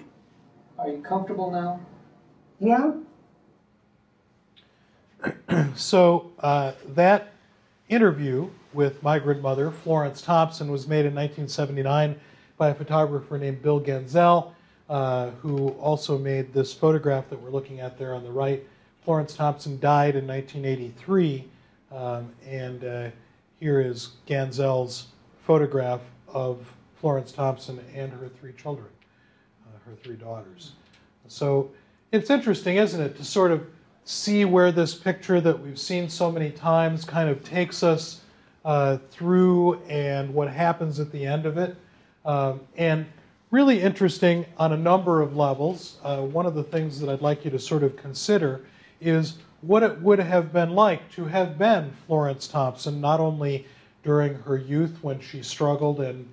Are 0.80 0.90
you 0.90 1.02
comfortable 1.02 1.52
now? 1.52 1.80
Yeah? 2.60 2.94
So 5.76 6.32
uh, 6.40 6.74
that 6.90 7.34
interview 7.90 8.50
with 8.74 9.02
migrant 9.02 9.42
mother 9.42 9.72
Florence 9.72 10.22
Thompson 10.22 10.72
was 10.72 10.88
made 10.88 11.06
in 11.06 11.16
1979 11.16 12.20
by 12.58 12.70
a 12.70 12.76
photographer 12.76 13.38
named 13.38 13.62
Bill 13.62 13.80
Ganzel, 13.80 14.52
uh, 14.90 15.30
who 15.42 15.70
also 15.70 16.18
made 16.18 16.54
this 16.54 16.74
photograph 16.74 17.30
that 17.30 17.42
we're 17.42 17.50
looking 17.50 17.80
at 17.80 17.98
there 17.98 18.14
on 18.14 18.24
the 18.24 18.32
right. 18.32 18.64
Florence 19.04 19.36
Thompson 19.36 19.80
died 19.80 20.16
in 20.16 20.28
1983, 20.28 21.46
um, 21.92 22.32
and 22.46 22.84
uh, 22.84 23.10
here 23.60 23.80
is 23.80 24.12
Ganzel's 24.28 25.08
photograph 25.44 26.02
of 26.28 26.60
Florence 26.96 27.32
Thompson 27.32 27.80
and 27.96 28.12
her 28.12 28.28
three 28.28 28.54
children, 28.54 28.90
uh, 29.66 29.90
her 29.90 29.96
three 30.04 30.16
daughters. 30.16 30.74
So 31.28 31.72
it's 32.12 32.30
interesting, 32.30 32.78
isn't 32.78 33.00
it, 33.00 33.16
to 33.18 33.24
sort 33.24 33.52
of 33.52 33.66
see 34.08 34.46
where 34.46 34.72
this 34.72 34.96
picture 34.96 35.42
that 35.42 35.60
we've 35.60 35.78
seen 35.78 36.08
so 36.08 36.32
many 36.32 36.50
times 36.50 37.04
kind 37.04 37.30
of 37.30 37.44
takes 37.44 37.84
us 37.84 38.22
uh, 38.64 38.98
through 39.12 39.76
and 39.90 40.34
what 40.34 40.50
happens 40.50 41.02
at 41.02 41.12
the 41.12 41.26
end 41.26 41.46
of 41.46 41.58
it. 41.58 41.76
Um, 42.24 42.62
and 42.78 43.06
really 43.52 43.82
interesting 43.82 44.46
on 44.58 44.72
a 44.72 44.78
number 44.78 45.22
of 45.22 45.36
levels. 45.36 45.98
Uh, 46.04 46.22
one 46.22 46.46
of 46.46 46.56
the 46.56 46.64
things 46.64 47.02
that 47.02 47.10
I'd 47.10 47.22
like 47.22 47.44
you 47.44 47.52
to 47.52 47.60
sort 47.60 47.84
of 47.84 47.98
consider 47.98 48.62
is 49.02 49.40
what 49.60 49.84
it 49.84 50.02
would 50.02 50.20
have 50.20 50.54
been 50.54 50.72
like 50.72 51.12
to 51.12 51.26
have 51.26 51.58
been 51.58 51.92
Florence 52.06 52.48
Thompson, 52.48 53.02
not 53.02 53.20
only 53.20 53.66
during 54.04 54.36
her 54.36 54.58
youth 54.58 54.98
when 55.02 55.20
she 55.20 55.44
struggled 55.44 56.00
and 56.00 56.26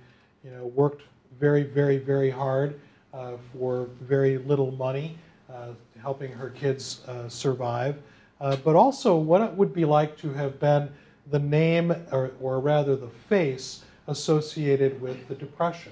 you 0.45 0.51
know 0.51 0.67
worked 0.67 1.01
very, 1.37 1.63
very, 1.63 1.97
very 1.97 2.29
hard 2.29 2.79
uh, 3.13 3.33
for 3.51 3.89
very 3.99 4.37
little 4.37 4.71
money, 4.71 5.17
uh, 5.53 5.69
helping 6.05 6.31
her 6.31 6.51
kids 6.51 7.01
uh, 7.07 7.27
survive, 7.27 7.95
uh, 8.39 8.55
but 8.57 8.75
also 8.75 9.17
what 9.17 9.41
it 9.41 9.51
would 9.53 9.73
be 9.73 9.85
like 9.85 10.15
to 10.15 10.31
have 10.31 10.59
been 10.59 10.87
the 11.31 11.39
name, 11.39 11.89
or, 12.11 12.29
or 12.39 12.59
rather 12.59 12.95
the 12.95 13.07
face, 13.07 13.83
associated 14.05 15.01
with 15.01 15.27
the 15.27 15.33
Depression. 15.33 15.91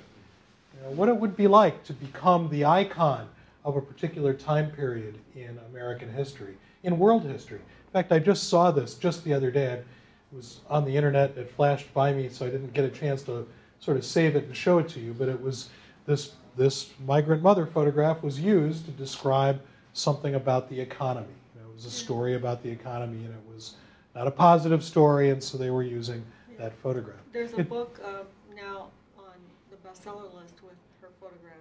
You 0.76 0.84
know, 0.84 0.91
what 0.91 1.09
it 1.09 1.18
would 1.18 1.36
be 1.36 1.47
like 1.47 1.84
to 1.86 1.93
become 1.93 2.47
the 2.49 2.64
icon 2.64 3.28
of 3.66 3.76
a 3.76 3.82
particular 3.82 4.36
time 4.36 4.70
period 4.70 5.16
in 5.36 5.59
American 5.72 6.14
history, 6.14 6.55
in 6.84 6.99
world 6.99 7.24
history. 7.24 7.57
In 7.57 7.91
fact, 7.91 8.11
I 8.11 8.20
just 8.20 8.49
saw 8.49 8.70
this 8.70 8.93
just 8.93 9.24
the 9.24 9.34
other 9.34 9.49
day. 9.49 9.74
It 9.74 10.36
was 10.36 10.59
on 10.70 10.86
the 10.86 10.95
internet, 10.95 11.36
it 11.38 11.49
flashed 11.49 11.91
by 11.91 12.14
me, 12.14 12.30
so 12.30 12.45
I 12.45 12.51
didn't 12.51 12.76
get 12.76 12.86
a 12.86 12.89
chance 12.89 13.24
to 13.24 13.47
sort 13.80 13.97
of 13.97 14.05
save 14.05 14.36
it 14.36 14.43
and 14.43 14.55
show 14.55 14.78
it 14.78 14.88
to 14.89 14.99
you, 14.99 15.16
but 15.18 15.28
it 15.28 15.41
was 15.41 15.70
this, 16.05 16.34
this 16.55 16.91
migrant 17.07 17.41
mother 17.41 17.66
photograph 17.66 18.22
was 18.22 18.39
used 18.39 18.86
to 18.86 18.91
describe 18.91 19.59
something 19.94 20.36
about 20.36 20.70
the 20.70 20.80
economy. 20.80 21.28
You 21.56 21.62
know, 21.62 21.70
it 21.70 21.74
was 21.76 21.86
a 21.86 21.91
story 21.91 22.36
about 22.36 22.62
the 22.64 22.70
economy, 22.70 23.24
and 23.26 23.34
it 23.34 23.54
was 23.54 23.76
not 24.16 24.28
a 24.28 24.32
positive 24.32 24.84
story, 24.84 25.30
and 25.30 25.41
so 25.44 25.58
they 25.58 25.70
were 25.70 25.84
using 25.84 26.24
that 26.58 26.74
photograph. 26.74 27.18
There's 27.32 27.54
a 27.54 27.62
It- 27.62 27.70
book 27.70 28.00
uh, 28.04 28.24
now 28.56 28.89
on 29.18 29.34
the 29.72 29.78
bestseller 29.88 30.34
list 30.36 30.62
with 30.64 30.76
her 31.02 31.10
photograph. 31.20 31.54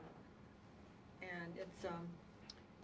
And 1.22 1.52
it's 1.56 1.84
um, 1.86 2.06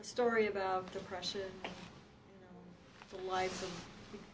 a 0.01 0.05
story 0.05 0.47
about 0.47 0.91
depression, 0.93 1.43
you 1.65 2.41
know, 2.41 3.19
the 3.19 3.29
lives 3.31 3.63
of, 3.63 3.71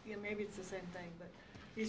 yeah, 0.07 0.15
maybe 0.21 0.43
it's 0.43 0.57
the 0.57 0.63
same 0.63 0.79
thing, 0.93 1.07
but. 1.19 1.29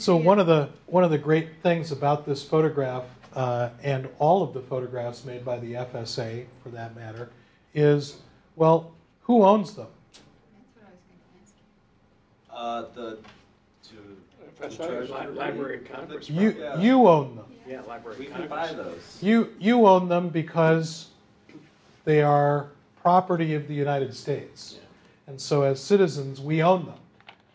So 0.01 0.17
one 0.17 0.39
it- 0.39 0.43
of 0.43 0.47
the 0.49 0.69
one 0.87 1.05
of 1.05 1.11
the 1.13 1.19
great 1.19 1.49
things 1.63 1.93
about 1.93 2.27
this 2.27 2.43
photograph 2.43 3.05
uh, 3.35 3.69
and 3.85 4.09
all 4.19 4.43
of 4.43 4.53
the 4.53 4.61
photographs 4.61 5.25
made 5.25 5.45
by 5.45 5.59
the 5.61 5.75
FSA, 5.75 6.47
for 6.63 6.71
that 6.71 6.97
matter, 6.97 7.31
is 7.73 8.17
well, 8.57 8.93
who 9.27 9.43
owns 9.45 9.75
them? 9.75 9.87
That's 10.13 10.21
what 10.75 10.87
I 10.87 10.91
was 10.91 11.03
gonna 11.09 11.43
ask 11.43 11.55
you. 12.49 12.57
Uh, 12.57 12.95
the, 12.95 13.19
to, 13.89 14.71
to 14.71 14.77
Treasury. 14.77 15.07
Li- 15.09 15.37
Library 15.37 15.79
of 15.79 15.85
Congress. 15.93 16.31
You 16.31 16.51
Yeah. 16.59 16.79
you 16.81 17.07
own 17.09 17.37
them. 17.37 17.45
Yeah, 17.69 17.81
Library 17.83 18.17
We 18.19 18.27
of 18.29 18.33
can 18.33 18.49
Congress. 18.49 18.71
buy 18.71 18.83
those. 18.83 19.19
You 19.23 19.53
you 19.59 19.87
own 19.87 20.09
them 20.09 20.29
because 20.29 21.09
they 22.05 22.23
are 22.23 22.69
property 23.03 23.55
of 23.55 23.67
the 23.69 23.75
United 23.75 24.15
States, 24.15 24.79
and 25.27 25.41
so 25.41 25.63
as 25.63 25.81
citizens 25.83 26.41
we 26.41 26.63
own 26.63 26.87
them. 26.87 26.99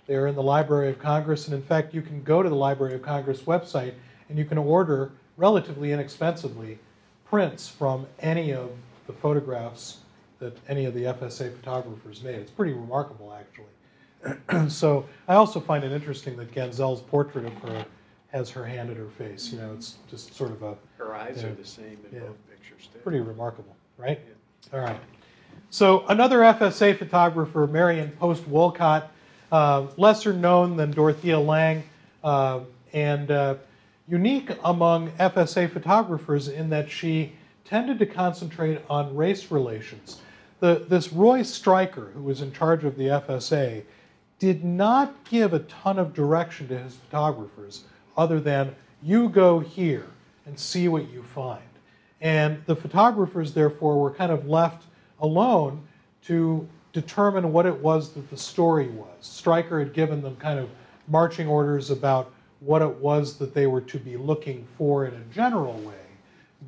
They 0.07 0.15
are 0.15 0.28
in 0.28 0.36
the 0.36 0.43
Library 0.43 0.89
of 0.89 0.99
Congress, 0.99 1.47
and 1.47 1.55
in 1.55 1.61
fact, 1.61 1.93
you 1.93 2.01
can 2.01 2.22
go 2.24 2.43
to 2.43 2.49
the 2.49 2.55
Library 2.55 2.95
of 2.95 3.01
Congress 3.01 3.43
website 3.43 3.93
and 4.28 4.38
you 4.38 4.43
can 4.43 4.57
order 4.57 5.11
relatively 5.38 5.91
inexpensively 5.93 6.80
prints 7.26 7.67
from 7.69 8.05
any 8.19 8.51
of 8.53 8.72
the 9.07 9.13
photographs 9.13 9.99
that 10.41 10.57
any 10.67 10.85
of 10.85 10.93
the 10.93 11.03
FSA 11.03 11.55
photographers 11.55 12.21
made. 12.23 12.35
It's 12.35 12.51
pretty 12.51 12.73
remarkable, 12.73 13.33
actually. 13.33 14.69
so 14.69 15.05
I 15.27 15.35
also 15.35 15.59
find 15.59 15.83
it 15.83 15.91
interesting 15.91 16.35
that 16.37 16.51
Ganzel's 16.53 17.01
portrait 17.01 17.45
of 17.45 17.53
her 17.59 17.85
has 18.33 18.49
her 18.49 18.65
hand 18.65 18.89
at 18.89 18.97
her 18.97 19.07
face. 19.07 19.51
You 19.53 19.59
know, 19.59 19.73
it's 19.73 19.95
just 20.09 20.33
sort 20.33 20.51
of 20.51 20.63
a 20.63 20.75
Her 20.97 21.15
eyes 21.15 21.41
Yeah. 21.41 21.49
are 21.49 21.53
the 21.53 21.65
same 21.65 21.97
in 22.09 22.15
Yeah. 22.17 22.19
both 22.21 22.49
pictures, 22.49 22.89
too. 22.91 22.99
pretty 22.99 23.19
remarkable, 23.19 23.75
right? 23.97 24.19
All 24.73 24.79
right. 24.79 24.99
So 25.69 26.05
another 26.07 26.39
FSA 26.43 26.93
photographer, 26.97 27.67
Marion 27.67 28.11
Post 28.19 28.47
Wolcott, 28.47 29.09
uh, 29.51 29.87
lesser 29.97 30.33
known 30.33 30.75
than 30.75 30.91
Dorothea 30.91 31.39
Lange, 31.39 31.83
uh, 32.23 32.61
and 32.93 33.29
uh, 33.31 33.55
unique 34.07 34.51
among 34.63 35.11
FSA 35.19 35.69
photographers 35.69 36.47
in 36.47 36.69
that 36.69 36.89
she 36.89 37.33
tended 37.65 37.99
to 37.99 38.05
concentrate 38.05 38.81
on 38.89 39.15
race 39.15 39.49
relations. 39.51 40.21
The, 40.62 40.86
this 40.88 41.12
Roy 41.12 41.41
Stryker, 41.41 42.12
who 42.14 42.22
was 42.22 42.41
in 42.41 42.53
charge 42.53 42.86
of 42.86 42.95
the 42.95 43.07
FSA, 43.07 43.84
did 44.39 44.64
not 44.64 45.24
give 45.26 45.53
a 45.53 45.59
ton 45.59 45.99
of 45.99 46.14
direction 46.14 46.68
to 46.70 46.78
his 46.78 46.95
photographers 46.95 47.84
other 48.16 48.39
than 48.39 48.76
you 49.03 49.28
go 49.28 49.59
here 49.59 50.07
and 50.45 50.57
see 50.57 50.88
what 50.88 51.09
you 51.12 51.24
find. 51.24 51.62
And 52.22 52.62
the 52.68 52.76
photographers, 52.76 53.53
therefore, 53.53 53.99
were 53.99 54.12
kind 54.12 54.32
of 54.32 54.47
left 54.47 54.84
alone 55.20 55.82
to 56.26 56.68
determine 56.93 57.51
what 57.51 57.66
it 57.66 57.78
was 57.78 58.12
that 58.14 58.30
the 58.30 58.38
story 58.38 58.88
was. 58.89 59.07
Stryker 59.22 59.80
had 59.80 59.93
given 59.93 60.22
them 60.22 60.36
kind 60.36 60.59
of 60.59 60.70
marching 61.07 61.47
orders 61.47 61.89
about 61.89 62.32
what 62.59 62.84
it 62.84 62.95
was 62.97 63.38
that 63.38 63.55
they 63.55 63.66
were 63.66 63.82
to 63.82 63.97
be 63.97 64.16
looking 64.16 64.68
for 64.78 65.07
in 65.07 65.16
a 65.16 65.34
general 65.34 65.74
way. 65.80 65.95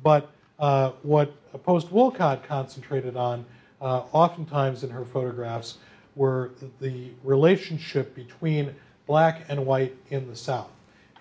But 0.02 0.30
uh, 0.58 0.90
what 1.02 1.32
Post 1.62 1.92
Wolcott 1.92 2.42
concentrated 2.42 3.16
on, 3.16 3.44
uh, 3.84 4.02
oftentimes 4.12 4.82
in 4.82 4.90
her 4.90 5.04
photographs, 5.04 5.78
were 6.16 6.52
the 6.80 7.10
relationship 7.22 8.14
between 8.14 8.74
black 9.06 9.44
and 9.48 9.64
white 9.66 9.94
in 10.10 10.26
the 10.26 10.36
South 10.36 10.70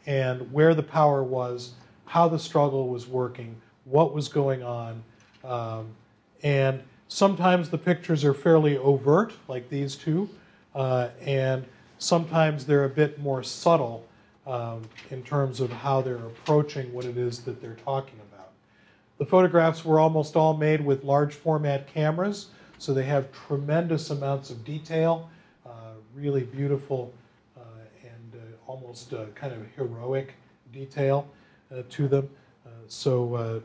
and 0.06 0.52
where 0.52 0.74
the 0.74 0.84
power 0.84 1.24
was, 1.24 1.74
how 2.06 2.28
the 2.28 2.40
struggle 2.40 2.88
was 2.88 3.08
working, 3.08 3.56
what 3.86 4.14
was 4.14 4.28
going 4.28 4.64
on. 4.64 5.04
Um, 5.44 5.88
and 6.42 6.82
sometimes 7.08 7.70
the 7.70 7.78
pictures 7.78 8.24
are 8.24 8.34
fairly 8.34 8.78
overt, 8.78 9.34
like 9.48 9.70
these 9.70 9.96
two, 9.96 10.30
uh, 10.76 11.10
and 11.22 11.66
sometimes 11.98 12.66
they're 12.66 12.86
a 12.86 12.90
bit 12.90 13.20
more 13.20 13.44
subtle 13.44 14.06
um, 14.46 14.84
in 15.10 15.24
terms 15.24 15.60
of 15.60 15.72
how 15.72 16.02
they're 16.02 16.16
approaching 16.16 16.92
what 16.94 17.06
it 17.06 17.18
is 17.18 17.40
that 17.40 17.62
they're 17.62 17.78
talking 17.86 18.16
about. 18.16 18.23
The 19.24 19.30
photographs 19.30 19.86
were 19.86 20.02
almost 20.02 20.36
all 20.36 20.54
made 20.54 20.84
with 20.84 21.06
large 21.06 21.34
format 21.34 21.88
cameras, 21.88 22.48
so 22.78 22.94
they 22.94 23.06
have 23.06 23.32
tremendous 23.32 24.10
amounts 24.10 24.50
of 24.50 24.66
detail, 24.66 25.30
uh, 25.66 25.94
really 26.14 26.44
beautiful 26.44 27.14
uh, 27.56 27.62
and 28.04 28.36
uh, 28.36 28.70
almost 28.70 29.14
uh, 29.14 29.28
kind 29.34 29.54
of 29.54 29.66
heroic 29.78 30.34
detail 30.74 31.26
uh, 31.72 31.84
to 31.90 32.10
them. 32.10 32.30
Uh, 32.66 32.72
so 32.90 33.64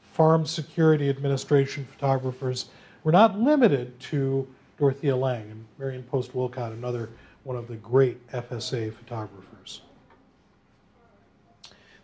Farm 0.00 0.46
Security 0.46 1.10
Administration 1.10 1.84
photographers 1.84 2.70
were 3.04 3.12
not 3.12 3.38
limited 3.38 4.00
to 4.00 4.48
Dorothea 4.78 5.14
Lange 5.14 5.50
and 5.50 5.66
Marion 5.78 6.02
Post 6.04 6.34
Wolcott, 6.34 6.72
another 6.72 7.10
one 7.44 7.58
of 7.58 7.68
the 7.68 7.76
great 7.76 8.26
FSA 8.28 8.94
photographers. 8.94 9.82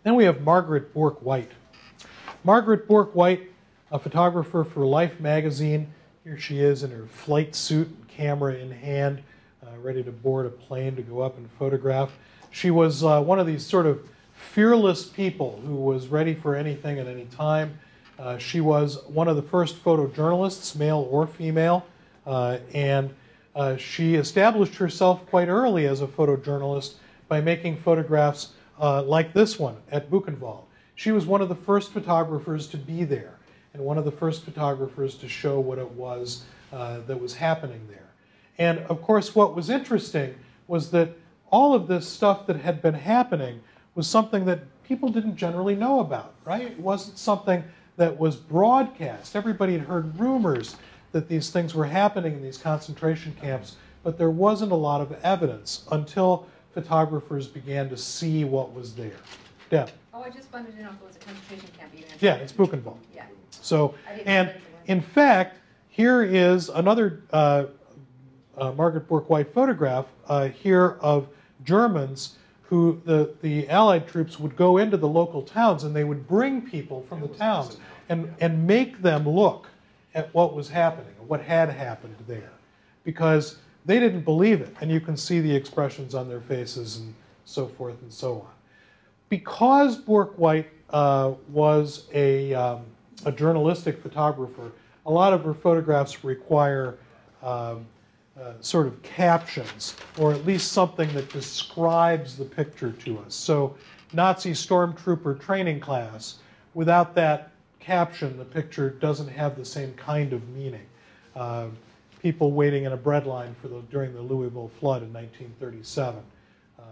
Then 0.03 0.13
we 0.13 0.25
have 0.25 0.41
Margaret 0.41 0.93
Bourke 0.93 1.19
White. 1.23 1.49
Margaret 2.45 2.87
Bourke 2.87 3.13
White, 3.13 3.51
a 3.91 3.99
photographer 3.99 4.63
for 4.63 4.85
Life 4.85 5.19
magazine. 5.19 5.91
Here 6.23 6.37
she 6.37 6.59
is 6.59 6.83
in 6.83 6.91
her 6.91 7.05
flight 7.07 7.53
suit, 7.53 7.93
camera 8.07 8.53
in 8.55 8.71
hand, 8.71 9.21
uh, 9.61 9.77
ready 9.81 10.01
to 10.03 10.11
board 10.11 10.45
a 10.45 10.49
plane 10.49 10.95
to 10.95 11.01
go 11.01 11.19
up 11.19 11.37
and 11.37 11.49
photograph. 11.59 12.11
She 12.51 12.71
was 12.71 13.03
uh, 13.03 13.21
one 13.21 13.39
of 13.39 13.47
these 13.47 13.65
sort 13.65 13.85
of 13.85 14.07
fearless 14.33 15.03
people 15.05 15.61
who 15.65 15.75
was 15.75 16.07
ready 16.07 16.33
for 16.33 16.55
anything 16.55 16.97
at 16.97 17.07
any 17.07 17.25
time. 17.25 17.77
Uh, 18.17 18.37
she 18.37 18.61
was 18.61 19.03
one 19.07 19.27
of 19.27 19.35
the 19.35 19.41
first 19.41 19.83
photojournalists, 19.83 20.77
male 20.77 21.09
or 21.11 21.27
female, 21.27 21.85
uh, 22.25 22.59
and 22.73 23.13
uh, 23.53 23.75
she 23.75 24.15
established 24.15 24.75
herself 24.75 25.25
quite 25.29 25.49
early 25.49 25.87
as 25.87 26.01
a 26.01 26.07
photojournalist 26.07 26.93
by 27.27 27.41
making 27.41 27.75
photographs 27.75 28.53
uh, 28.79 29.03
like 29.03 29.33
this 29.33 29.59
one 29.59 29.75
at 29.91 30.09
Buchenwald. 30.09 30.68
She 30.99 31.13
was 31.13 31.25
one 31.25 31.41
of 31.41 31.47
the 31.47 31.55
first 31.55 31.93
photographers 31.93 32.67
to 32.67 32.77
be 32.77 33.05
there 33.05 33.35
and 33.73 33.81
one 33.85 33.97
of 33.97 34.03
the 34.03 34.11
first 34.11 34.43
photographers 34.43 35.15
to 35.19 35.29
show 35.29 35.57
what 35.57 35.77
it 35.77 35.89
was 35.91 36.43
uh, 36.73 36.99
that 37.07 37.21
was 37.21 37.33
happening 37.33 37.87
there. 37.89 38.09
And 38.57 38.79
of 38.79 39.01
course, 39.01 39.33
what 39.33 39.55
was 39.55 39.69
interesting 39.69 40.35
was 40.67 40.91
that 40.91 41.11
all 41.51 41.73
of 41.73 41.87
this 41.87 42.05
stuff 42.05 42.45
that 42.47 42.57
had 42.57 42.81
been 42.81 42.95
happening 42.95 43.61
was 43.95 44.07
something 44.07 44.43
that 44.43 44.59
people 44.83 45.07
didn't 45.07 45.37
generally 45.37 45.73
know 45.73 46.01
about, 46.01 46.33
right? 46.43 46.63
It 46.63 46.79
wasn't 46.81 47.17
something 47.17 47.63
that 47.95 48.19
was 48.19 48.35
broadcast. 48.35 49.37
Everybody 49.37 49.77
had 49.77 49.87
heard 49.87 50.19
rumors 50.19 50.75
that 51.13 51.29
these 51.29 51.49
things 51.49 51.73
were 51.73 51.85
happening 51.85 52.33
in 52.33 52.43
these 52.43 52.57
concentration 52.57 53.33
camps, 53.39 53.77
but 54.03 54.17
there 54.17 54.31
wasn't 54.31 54.73
a 54.73 54.75
lot 54.75 54.99
of 54.99 55.13
evidence 55.23 55.85
until 55.93 56.45
photographers 56.73 57.47
began 57.47 57.87
to 57.87 57.95
see 57.95 58.43
what 58.43 58.73
was 58.73 58.95
there. 58.95 59.21
Deb. 59.69 59.91
Oh, 60.13 60.21
I 60.23 60.29
just 60.29 60.51
wanted 60.51 60.75
to 60.75 60.83
know 60.83 60.89
if 60.89 60.95
it 61.01 61.05
was 61.07 61.15
a 61.15 61.19
concentration 61.19 61.69
camp. 61.77 61.91
Even 61.95 62.09
yeah, 62.19 62.35
it's 62.35 62.51
Buchenwald. 62.51 62.97
Yeah. 63.15 63.25
So, 63.51 63.93
and 64.25 64.53
in 64.87 65.01
fact, 65.01 65.57
here 65.89 66.23
is 66.23 66.69
another 66.69 67.21
uh, 67.31 67.65
uh, 68.57 68.71
Margaret 68.73 69.07
Bourke 69.07 69.29
White 69.29 69.53
photograph 69.53 70.05
uh, 70.27 70.47
here 70.47 70.97
of 71.01 71.27
Germans 71.63 72.35
who 72.63 73.01
the, 73.05 73.33
the 73.41 73.67
Allied 73.69 74.07
troops 74.07 74.39
would 74.39 74.55
go 74.55 74.77
into 74.77 74.95
the 74.95 75.07
local 75.07 75.41
towns 75.41 75.83
and 75.83 75.95
they 75.95 76.03
would 76.03 76.27
bring 76.27 76.61
people 76.61 77.03
from 77.09 77.19
the 77.19 77.27
towns 77.27 77.77
and, 78.09 78.31
and 78.39 78.65
make 78.67 79.01
them 79.01 79.27
look 79.27 79.67
at 80.13 80.31
what 80.35 80.55
was 80.55 80.69
happening, 80.69 81.13
what 81.27 81.41
had 81.41 81.69
happened 81.69 82.15
there, 82.27 82.51
because 83.03 83.57
they 83.85 83.99
didn't 83.99 84.21
believe 84.21 84.61
it. 84.61 84.75
And 84.81 84.91
you 84.91 84.99
can 84.99 85.17
see 85.17 85.39
the 85.39 85.55
expressions 85.55 86.13
on 86.13 86.29
their 86.29 86.41
faces 86.41 86.97
and 86.97 87.15
so 87.45 87.67
forth 87.67 87.99
and 88.03 88.13
so 88.13 88.41
on. 88.41 88.58
Because 89.29 89.95
Bourke 89.97 90.35
White 90.37 90.69
uh, 90.89 91.33
was 91.49 92.07
a, 92.13 92.53
um, 92.53 92.81
a 93.25 93.31
journalistic 93.31 94.01
photographer, 94.01 94.71
a 95.05 95.11
lot 95.11 95.33
of 95.33 95.43
her 95.43 95.53
photographs 95.53 96.23
require 96.23 96.97
um, 97.41 97.85
uh, 98.39 98.53
sort 98.61 98.87
of 98.87 99.01
captions, 99.03 99.95
or 100.17 100.33
at 100.33 100.45
least 100.45 100.71
something 100.71 101.11
that 101.13 101.29
describes 101.29 102.37
the 102.37 102.45
picture 102.45 102.91
to 102.91 103.19
us. 103.19 103.35
So, 103.35 103.75
Nazi 104.13 104.51
stormtrooper 104.51 105.39
training 105.39 105.79
class, 105.79 106.39
without 106.73 107.13
that 107.15 107.51
caption, 107.79 108.37
the 108.37 108.45
picture 108.45 108.89
doesn't 108.89 109.27
have 109.27 109.55
the 109.55 109.65
same 109.65 109.93
kind 109.93 110.33
of 110.33 110.47
meaning. 110.49 110.85
Uh, 111.35 111.67
people 112.21 112.51
waiting 112.51 112.85
in 112.85 112.93
a 112.93 112.97
bread 112.97 113.25
line 113.25 113.55
for 113.61 113.67
the, 113.67 113.81
during 113.91 114.13
the 114.13 114.21
Louisville 114.21 114.71
flood 114.79 115.03
in 115.03 115.13
1937. 115.13 116.21
Um, 116.79 116.85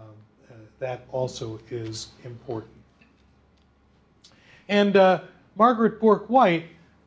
that 0.78 1.06
also 1.12 1.58
is 1.70 2.08
important. 2.24 2.72
And 4.68 4.96
uh, 4.96 5.20
Margaret 5.56 6.00
Bourke 6.00 6.28
White 6.28 6.64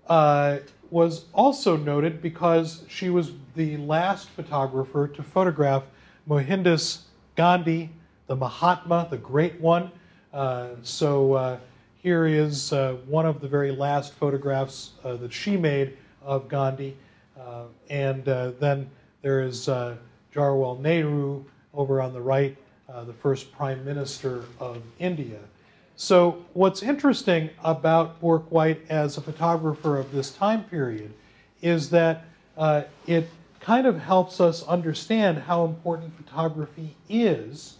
uh, 0.07 0.57
was 0.89 1.25
also 1.33 1.77
noted 1.77 2.21
because 2.21 2.83
she 2.87 3.09
was 3.09 3.31
the 3.55 3.77
last 3.77 4.29
photographer 4.29 5.07
to 5.07 5.23
photograph 5.23 5.83
Mohandas 6.27 7.05
Gandhi, 7.35 7.89
the 8.27 8.35
Mahatma, 8.35 9.07
the 9.09 9.17
great 9.17 9.59
one. 9.59 9.91
Uh, 10.33 10.69
so 10.81 11.33
uh, 11.33 11.59
here 11.97 12.25
is 12.25 12.73
uh, 12.73 12.97
one 13.07 13.25
of 13.25 13.41
the 13.41 13.47
very 13.47 13.71
last 13.71 14.13
photographs 14.13 14.91
uh, 15.03 15.15
that 15.15 15.31
she 15.31 15.57
made 15.57 15.97
of 16.21 16.47
Gandhi. 16.47 16.95
And 17.89 18.23
then 18.25 18.89
there 19.21 19.41
is 19.41 19.67
Jawaharlal 20.33 20.79
Nehru 20.79 21.43
over 21.73 22.01
on 22.01 22.13
the 22.13 22.21
right, 22.21 22.57
the 23.05 23.13
first 23.13 23.51
prime 23.51 23.83
minister 23.85 24.43
of 24.59 24.81
India. 24.99 25.39
So, 25.95 26.43
what's 26.53 26.81
interesting 26.81 27.49
about 27.63 28.19
Bourke 28.19 28.51
White 28.51 28.81
as 28.89 29.17
a 29.17 29.21
photographer 29.21 29.97
of 29.97 30.11
this 30.11 30.31
time 30.31 30.63
period 30.63 31.13
is 31.61 31.89
that 31.91 32.25
uh, 32.57 32.83
it 33.07 33.29
kind 33.59 33.85
of 33.85 33.99
helps 33.99 34.41
us 34.41 34.63
understand 34.63 35.37
how 35.37 35.65
important 35.65 36.15
photography 36.17 36.95
is 37.07 37.75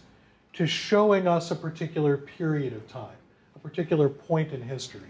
to 0.52 0.66
showing 0.66 1.26
us 1.26 1.50
a 1.50 1.56
particular 1.56 2.16
period 2.16 2.72
of 2.74 2.86
time, 2.88 3.16
a 3.56 3.58
particular 3.58 4.08
point 4.08 4.52
in 4.52 4.62
history. 4.62 5.00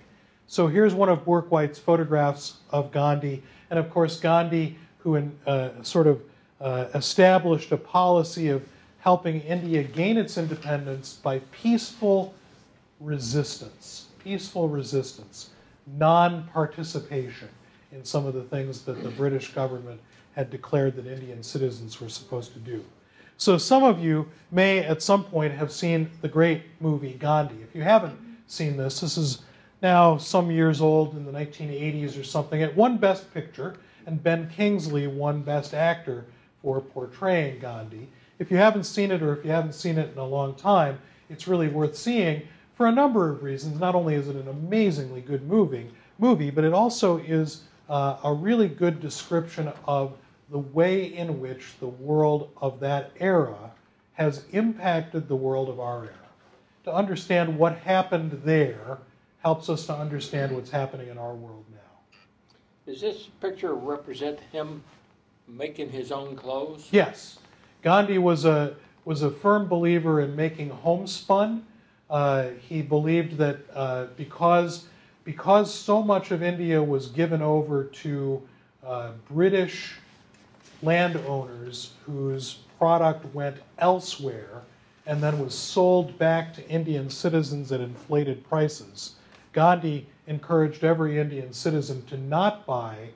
So, 0.47 0.67
here's 0.67 0.95
one 0.95 1.09
of 1.09 1.25
Bourke 1.25 1.51
White's 1.51 1.79
photographs 1.79 2.59
of 2.71 2.93
Gandhi. 2.93 3.43
And 3.71 3.79
of 3.79 3.91
course, 3.91 4.19
Gandhi, 4.19 4.79
who 4.99 5.17
in, 5.17 5.37
uh, 5.47 5.71
sort 5.83 6.07
of 6.07 6.23
uh, 6.61 6.87
established 6.95 7.73
a 7.73 7.77
policy 7.77 8.49
of 8.49 8.63
helping 9.03 9.41
India 9.41 9.83
gain 9.83 10.17
its 10.17 10.39
independence 10.39 11.15
by 11.25 11.41
peaceful 11.51 12.33
resistance, 13.01 14.07
peaceful 14.23 14.69
resistance, 14.69 15.51
non 15.99 16.49
participation 16.53 17.49
in 17.91 18.05
some 18.05 18.27
of 18.27 18.33
the 18.33 18.45
things 18.45 18.83
that 18.83 19.03
the 19.03 19.11
British 19.11 19.53
government 19.53 20.01
had 20.37 20.51
declared 20.51 20.95
that 20.95 21.07
Indian 21.07 21.43
citizens 21.43 22.01
were 22.01 22.09
supposed 22.09 22.53
to 22.53 22.61
do. 22.61 22.83
So, 23.39 23.59
some 23.59 23.83
of 23.83 23.99
you 23.99 24.29
may 24.53 24.79
at 24.79 25.03
some 25.03 25.25
point 25.25 25.53
have 25.53 25.73
seen 25.73 26.09
the 26.21 26.29
great 26.29 26.63
movie 26.79 27.15
Gandhi. 27.15 27.61
If 27.61 27.75
you 27.75 27.83
haven't 27.83 28.17
seen 28.47 28.77
this, 28.77 29.01
this 29.01 29.19
is 29.19 29.43
now 29.83 30.17
some 30.17 30.49
years 30.49 30.81
old 30.81 31.17
in 31.17 31.27
the 31.27 31.33
1980s 31.33 32.19
or 32.19 32.23
something. 32.23 32.61
It 32.61 32.77
won 32.77 32.99
Best 32.99 33.35
Picture, 33.35 33.75
and 34.07 34.23
Ben 34.23 34.49
Kingsley 34.49 35.09
won 35.09 35.43
Best 35.43 35.75
Actor 35.75 36.25
for 36.63 36.81
portraying 36.81 37.59
Gandhi. 37.59 38.09
If 38.43 38.51
you 38.51 38.57
haven't 38.57 38.83
seen 38.83 39.13
it, 39.13 39.23
or 39.23 39.37
if 39.37 39.45
you 39.45 39.53
haven't 39.53 39.75
seen 39.75 39.99
it 39.99 40.11
in 40.11 40.19
a 40.19 40.27
long 40.27 40.57
time, 40.57 40.99
it's 41.31 41.47
really 41.47 41.69
worth 41.69 41.97
seeing 41.97 42.43
for 42.75 42.89
a 42.89 42.93
number 42.93 43.31
of 43.31 43.45
reasons. 43.45 43.79
Not 43.79 43.95
only 43.95 44.17
is 44.17 44.27
it 44.27 44.35
an 44.35 44.49
amazingly 44.49 45.21
good 45.21 45.47
movie, 45.47 45.89
movie 46.19 46.51
but 46.51 46.65
it 46.65 46.73
also 46.73 47.19
is 47.19 47.63
uh, 47.89 48.17
a 48.25 48.33
really 48.33 48.67
good 48.67 49.01
description 49.01 49.73
of 49.87 50.19
the 50.51 50.59
way 50.59 51.15
in 51.15 51.39
which 51.39 51.79
the 51.79 51.87
world 51.87 52.51
of 52.57 52.81
that 52.81 53.13
era 53.21 53.71
has 54.15 54.45
impacted 54.51 55.29
the 55.29 55.37
world 55.37 55.69
of 55.69 55.79
our 55.79 56.07
era. 56.07 56.15
To 56.83 56.93
understand 56.93 57.57
what 57.57 57.79
happened 57.79 58.33
there 58.45 58.99
helps 59.39 59.69
us 59.69 59.87
to 59.87 59.95
understand 59.95 60.51
what's 60.51 60.71
happening 60.71 61.11
in 61.11 61.17
our 61.17 61.35
world 61.35 61.65
now. 61.71 62.19
Does 62.87 63.01
this 63.01 63.29
picture 63.41 63.75
represent 63.75 64.41
him 64.51 64.83
making 65.47 65.91
his 65.91 66.11
own 66.11 66.35
clothes? 66.35 66.89
Yes, 66.91 67.39
Gandhi 67.83 68.19
was 68.19 68.45
a 68.45 68.77
was 69.05 69.23
a 69.23 69.31
firm 69.31 69.67
believer 69.67 70.21
in 70.21 70.37
making 70.37 70.71
homespun. 70.71 71.67
Uh, 72.09 72.51
he 72.61 72.81
believed 72.83 73.37
that 73.39 73.59
uh, 73.75 74.07
because 74.17 74.87
because 75.25 75.73
so 75.73 76.03
much 76.03 76.31
of 76.31 76.43
India 76.43 76.83
was 76.83 77.09
given 77.09 77.43
over 77.43 77.85
to 77.85 78.43
uh, 78.87 79.11
British 79.29 79.95
landowners 80.83 81.93
whose 82.07 82.59
product 82.79 83.25
went 83.35 83.57
elsewhere 83.79 84.63
and 85.07 85.23
then 85.23 85.39
was 85.39 85.55
sold 85.55 86.17
back 86.19 86.55
to 86.55 86.69
Indian 86.69 87.11
citizens 87.11 87.73
at 87.73 87.81
inflated 87.81 88.49
prices, 88.49 89.15
Gandhi 89.53 90.07
encouraged 90.27 90.85
every 90.85 91.19
Indian 91.19 91.53
citizen 91.53 92.05
to 92.07 92.17
not 92.17 92.65
buy 92.67 93.09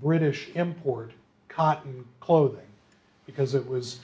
British 0.00 0.50
import 0.54 1.10
cotton 1.48 2.04
clothing 2.20 2.60
because 3.26 3.54
it 3.54 3.66
was 3.66 4.00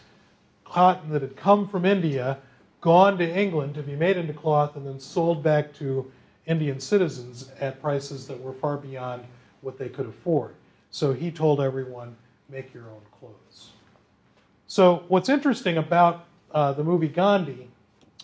cotton 0.70 1.10
that 1.10 1.22
had 1.22 1.36
come 1.36 1.68
from 1.68 1.84
India, 1.84 2.38
gone 2.80 3.18
to 3.18 3.38
England 3.38 3.74
to 3.74 3.82
be 3.82 3.96
made 3.96 4.16
into 4.16 4.32
cloth, 4.32 4.76
and 4.76 4.86
then 4.86 5.00
sold 5.00 5.42
back 5.42 5.72
to 5.74 6.10
Indian 6.46 6.80
citizens 6.80 7.50
at 7.60 7.80
prices 7.80 8.26
that 8.26 8.40
were 8.40 8.52
far 8.52 8.76
beyond 8.76 9.24
what 9.60 9.78
they 9.78 9.88
could 9.88 10.06
afford. 10.06 10.54
So 10.90 11.12
he 11.12 11.30
told 11.30 11.60
everyone, 11.60 12.16
make 12.48 12.72
your 12.72 12.84
own 12.84 13.00
clothes. 13.18 13.72
So, 14.66 15.04
what's 15.08 15.28
interesting 15.28 15.78
about 15.78 16.26
uh, 16.52 16.72
the 16.72 16.84
movie 16.84 17.08
Gandhi 17.08 17.68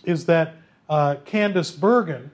is 0.05 0.27
that 0.27 0.55
uh, 0.89 1.17
Candice 1.25 1.79
Bergen 1.79 2.31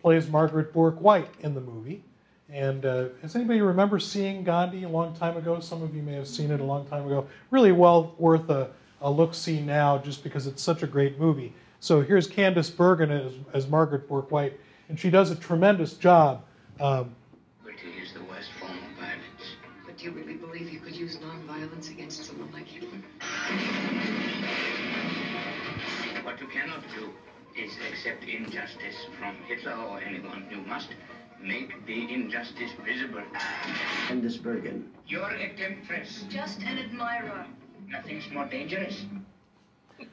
plays 0.00 0.28
Margaret 0.28 0.72
Bourke 0.72 1.00
White 1.00 1.30
in 1.40 1.54
the 1.54 1.60
movie. 1.60 2.02
And 2.50 2.86
uh, 2.86 3.08
does 3.22 3.34
anybody 3.34 3.60
remember 3.60 3.98
seeing 3.98 4.44
Gandhi 4.44 4.84
a 4.84 4.88
long 4.88 5.14
time 5.14 5.36
ago? 5.36 5.58
Some 5.60 5.82
of 5.82 5.94
you 5.94 6.02
may 6.02 6.14
have 6.14 6.28
seen 6.28 6.50
it 6.50 6.60
a 6.60 6.64
long 6.64 6.86
time 6.86 7.06
ago. 7.06 7.26
Really 7.50 7.72
well 7.72 8.14
worth 8.18 8.48
a, 8.50 8.70
a 9.00 9.10
look 9.10 9.34
see 9.34 9.60
now 9.60 9.98
just 9.98 10.22
because 10.22 10.46
it's 10.46 10.62
such 10.62 10.82
a 10.82 10.86
great 10.86 11.18
movie. 11.18 11.52
So 11.80 12.00
here's 12.00 12.28
Candice 12.28 12.74
Bergen 12.74 13.10
as, 13.10 13.32
as 13.52 13.68
Margaret 13.68 14.08
Bourke 14.08 14.30
White, 14.30 14.58
and 14.88 14.98
she 14.98 15.10
does 15.10 15.30
a 15.30 15.36
tremendous 15.36 15.94
job. 15.94 16.42
Um, 16.80 17.14
use 18.06 18.12
the 18.12 18.24
worst 18.24 18.50
form 18.58 18.72
of 18.72 19.00
violence. 19.00 19.56
But 19.84 19.98
do 19.98 20.04
you 20.04 20.10
really 20.12 20.34
believe 20.34 20.70
you 20.72 20.80
could 20.80 20.94
use 20.94 21.18
nonviolence 21.18 21.90
against 21.90 22.24
someone 22.24 22.52
like 22.52 22.66
Hitler? 22.66 22.98
What 26.22 26.40
you 26.40 26.46
cannot 26.48 26.82
do 26.94 27.10
is 27.60 27.72
accept 27.90 28.24
injustice 28.24 28.96
from 29.18 29.36
Hitler 29.46 29.72
or 29.72 30.00
anyone. 30.00 30.46
You 30.50 30.58
must 30.58 30.88
make 31.40 31.86
the 31.86 32.12
injustice 32.12 32.70
visible. 32.84 33.22
Candice 34.08 34.42
Bergen. 34.42 34.90
You're 35.06 35.30
a 35.30 35.54
temptress. 35.56 36.24
Just 36.28 36.60
an 36.62 36.78
admirer. 36.78 37.46
Nothing's 37.88 38.30
more 38.30 38.46
dangerous. 38.46 39.04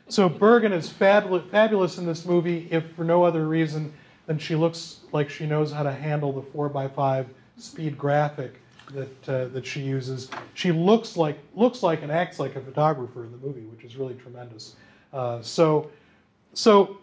So 0.07 0.29
Bergen 0.29 0.73
is 0.73 0.89
fabulous, 0.89 1.43
fabulous 1.49 1.97
in 1.97 2.05
this 2.05 2.25
movie, 2.25 2.67
if 2.71 2.83
for 2.95 3.03
no 3.03 3.23
other 3.23 3.47
reason 3.47 3.93
than 4.25 4.37
she 4.37 4.55
looks 4.55 5.01
like 5.11 5.29
she 5.29 5.45
knows 5.45 5.71
how 5.71 5.83
to 5.83 5.91
handle 5.91 6.31
the 6.31 6.41
4x5 6.41 7.25
speed 7.57 7.97
graphic 7.97 8.59
that 8.91 9.29
uh, 9.29 9.45
that 9.49 9.65
she 9.65 9.81
uses. 9.81 10.29
She 10.53 10.71
looks 10.71 11.17
like 11.17 11.39
looks 11.55 11.83
like 11.83 12.01
and 12.03 12.11
acts 12.11 12.39
like 12.39 12.55
a 12.55 12.61
photographer 12.61 13.23
in 13.23 13.31
the 13.31 13.37
movie, 13.37 13.61
which 13.61 13.83
is 13.83 13.95
really 13.95 14.15
tremendous. 14.15 14.75
Uh, 15.11 15.41
so, 15.41 15.91
so 16.53 16.97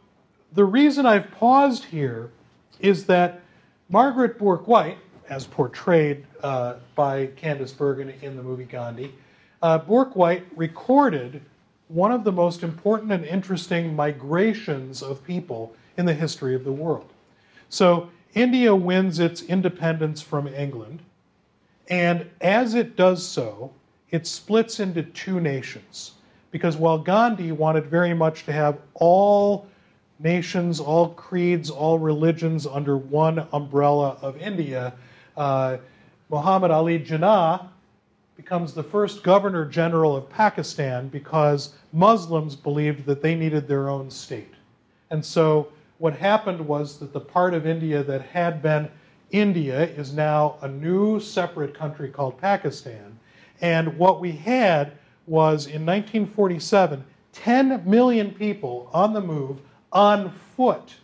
the 0.53 0.65
reason 0.65 1.07
I've 1.07 1.31
paused 1.33 1.85
here 1.85 2.31
is 2.81 3.07
that 3.07 3.41
Margaret 3.89 4.39
Bourke 4.39 4.67
White, 4.67 4.99
as 5.29 5.47
portrayed 5.47 6.27
uh, 6.43 6.75
by 6.95 7.29
Candice 7.29 7.77
Bergen 7.77 8.13
in 8.23 8.37
the 8.37 8.43
movie 8.43 8.65
Gandhi, 8.65 9.13
uh, 9.63 9.79
White 9.81 10.47
recorded 10.57 11.43
one 11.89 12.13
of 12.13 12.25
the 12.25 12.33
most 12.33 12.63
important 12.63 13.13
and 13.13 13.25
interesting 13.25 13.95
migrations 13.95 15.03
of 15.03 15.25
people 15.25 15.75
in 15.97 16.07
the 16.07 16.15
history 16.15 16.55
of 16.55 16.65
the 16.65 16.73
world. 16.73 17.13
So, 17.69 18.09
India 18.35 18.75
wins 18.75 19.19
its 19.19 19.43
independence 19.43 20.23
from 20.23 20.47
England, 20.47 21.01
and 21.89 22.31
as 22.41 22.75
it 22.75 22.97
does 22.97 23.27
so, 23.27 23.73
it 24.11 24.27
splits 24.27 24.79
into 24.79 25.03
two 25.03 25.41
nations. 25.41 26.13
Because 26.53 26.77
while 26.77 26.99
Gandhi 26.99 27.53
wanted 27.53 27.87
very 27.87 28.15
much 28.15 28.45
to 28.45 28.53
have 28.53 28.79
all 28.95 29.67
nations, 30.19 30.81
all 30.81 31.11
creeds, 31.11 31.71
all 31.71 31.99
religions 31.99 32.67
under 32.67 32.97
one 32.97 33.47
umbrella 33.53 34.17
of 34.21 34.37
India, 34.37 34.93
uh, 35.37 35.79
Muhammad 36.29 36.71
Ali 36.71 37.01
Jinnah 37.01 37.69
becomes 38.41 38.73
the 38.73 38.83
first 38.83 39.23
governor 39.23 39.67
general 39.67 40.17
of 40.17 40.27
Pakistan 40.31 41.09
because 41.09 41.75
Muslims 41.93 42.57
believed 42.57 43.05
that 43.05 43.21
they 43.21 43.35
needed 43.35 43.69
their 43.69 43.91
own 43.91 44.11
state. 44.11 44.55
And 45.11 45.23
so 45.23 45.69
what 45.99 46.17
happened 46.17 46.67
was 46.67 46.99
that 47.01 47.13
the 47.13 47.21
part 47.21 47.53
of 47.53 47.67
India 47.67 48.03
that 48.03 48.23
had 48.23 48.63
been 48.63 48.89
India 49.31 49.83
is 49.83 50.15
now 50.15 50.57
a 50.63 50.69
new 50.69 51.21
separate 51.21 51.75
country 51.75 52.09
called 52.09 52.41
Pakistan. 52.41 53.19
And 53.61 53.99
what 53.99 54.23
we 54.23 54.33
had 54.33 54.93
was 55.27 55.67
in 55.67 55.85
1947, 55.85 57.05
10 57.35 57.83
million 57.85 58.33
people 58.33 58.89
on 58.95 59.13
the 59.13 59.21
move 59.21 59.59
on 59.93 60.33
foot 60.57 60.95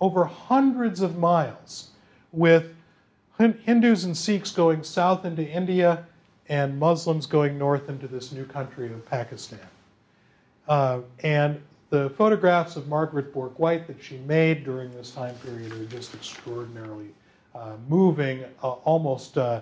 over 0.00 0.24
hundreds 0.24 1.00
of 1.00 1.18
miles, 1.18 1.90
with 2.30 2.72
Hindus 3.36 4.04
and 4.04 4.16
Sikhs 4.16 4.52
going 4.52 4.84
south 4.84 5.24
into 5.24 5.42
India 5.42 6.06
and 6.48 6.78
Muslims 6.78 7.26
going 7.26 7.58
north 7.58 7.88
into 7.88 8.06
this 8.06 8.32
new 8.32 8.44
country 8.44 8.86
of 8.86 9.04
Pakistan. 9.06 9.58
Uh, 10.68 11.00
and 11.22 11.60
the 11.90 12.10
photographs 12.10 12.76
of 12.76 12.88
Margaret 12.88 13.32
Bourke 13.32 13.58
White 13.58 13.86
that 13.86 14.02
she 14.02 14.18
made 14.18 14.64
during 14.64 14.90
this 14.92 15.12
time 15.12 15.34
period 15.36 15.72
are 15.72 15.84
just 15.84 16.14
extraordinarily 16.14 17.08
uh, 17.54 17.72
moving, 17.88 18.44
uh, 18.62 18.72
almost, 18.72 19.38
uh, 19.38 19.60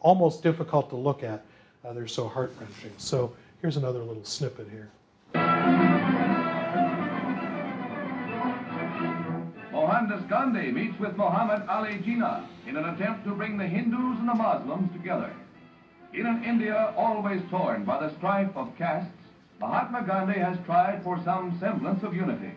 almost 0.00 0.42
difficult 0.42 0.90
to 0.90 0.96
look 0.96 1.22
at. 1.22 1.44
Uh, 1.84 1.92
they're 1.92 2.06
so 2.06 2.28
heart 2.28 2.52
wrenching. 2.60 2.92
So 2.96 3.34
here's 3.60 3.76
another 3.76 4.00
little 4.00 4.24
snippet 4.24 4.68
here. 4.70 4.90
Mohandas 9.72 10.22
Gandhi 10.28 10.70
meets 10.70 10.98
with 10.98 11.16
Muhammad 11.16 11.66
Ali 11.68 11.98
Jinnah 11.98 12.46
in 12.66 12.76
an 12.76 12.84
attempt 12.90 13.24
to 13.24 13.34
bring 13.34 13.56
the 13.58 13.66
Hindus 13.66 14.18
and 14.18 14.28
the 14.28 14.34
Muslims 14.34 14.92
together. 14.92 15.32
In 16.14 16.26
an 16.26 16.44
India 16.44 16.94
always 16.96 17.42
torn 17.50 17.82
by 17.82 18.06
the 18.06 18.16
strife 18.18 18.50
of 18.54 18.70
castes, 18.78 19.10
Mahatma 19.58 20.04
Gandhi 20.06 20.38
has 20.38 20.56
tried 20.64 21.02
for 21.02 21.20
some 21.24 21.58
semblance 21.58 22.04
of 22.04 22.14
unity. 22.14 22.52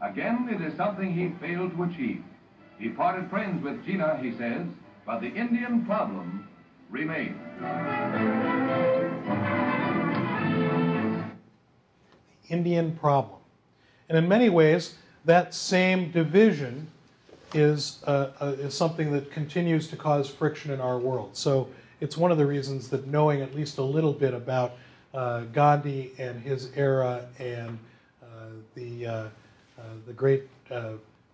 Again, 0.00 0.48
it 0.50 0.62
is 0.62 0.74
something 0.78 1.12
he 1.12 1.28
failed 1.38 1.76
to 1.76 1.82
achieve. 1.82 2.24
He 2.78 2.88
parted 2.88 3.28
friends 3.28 3.62
with 3.62 3.84
Jinnah, 3.84 4.22
he 4.22 4.32
says, 4.38 4.66
but 5.04 5.20
the 5.20 5.26
Indian 5.26 5.84
problem 5.84 6.48
remains. 6.90 7.36
The 12.48 12.54
Indian 12.54 12.96
problem. 12.96 13.40
And 14.08 14.16
in 14.16 14.26
many 14.26 14.48
ways, 14.48 14.94
that 15.26 15.52
same 15.52 16.10
division 16.10 16.88
is, 17.52 18.02
uh, 18.06 18.30
uh, 18.40 18.46
is 18.58 18.74
something 18.74 19.12
that 19.12 19.30
continues 19.30 19.88
to 19.88 19.96
cause 19.96 20.30
friction 20.30 20.70
in 20.70 20.80
our 20.80 20.98
world. 20.98 21.36
So 21.36 21.68
it's 22.04 22.18
one 22.18 22.30
of 22.30 22.36
the 22.36 22.44
reasons 22.44 22.90
that 22.90 23.06
knowing 23.06 23.40
at 23.40 23.54
least 23.54 23.78
a 23.78 23.82
little 23.82 24.12
bit 24.12 24.34
about 24.34 24.72
uh, 25.14 25.40
Gandhi 25.54 26.12
and 26.18 26.38
his 26.42 26.70
era 26.76 27.26
and 27.38 27.78
uh, 28.22 28.26
the, 28.74 29.06
uh, 29.06 29.10
uh, 29.10 29.28
the 30.06 30.12
great 30.12 30.42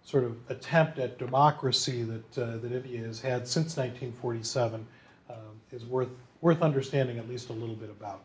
sort 0.05 0.23
of 0.23 0.37
attempt 0.49 1.01
at 1.01 1.19
democracy 1.19 2.05
that, 2.05 2.33
that 2.33 2.73
India 2.73 3.05
has 3.05 3.21
had 3.21 3.49
since 3.49 3.77
1947 3.77 4.87
um, 5.29 5.37
is 5.73 5.85
worth, 5.85 6.09
worth 6.41 6.63
understanding 6.63 7.19
at 7.19 7.29
least 7.29 7.51
a 7.51 7.53
little 7.53 7.75
bit 7.75 7.91
about. 7.91 8.21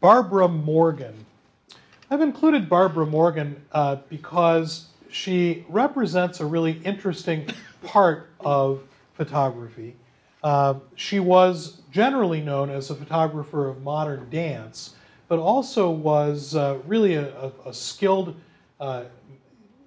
Barbara 0.00 0.46
Morgan 0.46 1.24
I've 2.10 2.20
included 2.20 2.68
Barbara 2.68 3.06
Morgan 3.06 3.64
uh, 3.72 3.96
because 4.10 4.88
she 5.10 5.64
represents 5.70 6.40
a 6.40 6.44
really 6.44 6.72
interesting 6.84 7.48
part 7.82 8.28
of 8.40 8.82
photography. 9.14 9.96
Uh, 10.42 10.74
she 10.96 11.20
was 11.20 11.80
generally 11.90 12.40
known 12.40 12.70
as 12.70 12.90
a 12.90 12.94
photographer 12.94 13.68
of 13.68 13.82
modern 13.82 14.28
dance, 14.30 14.94
but 15.28 15.38
also 15.38 15.90
was 15.90 16.56
uh, 16.56 16.78
really 16.86 17.14
a, 17.14 17.28
a, 17.38 17.52
a 17.66 17.74
skilled 17.74 18.34
uh, 18.80 19.04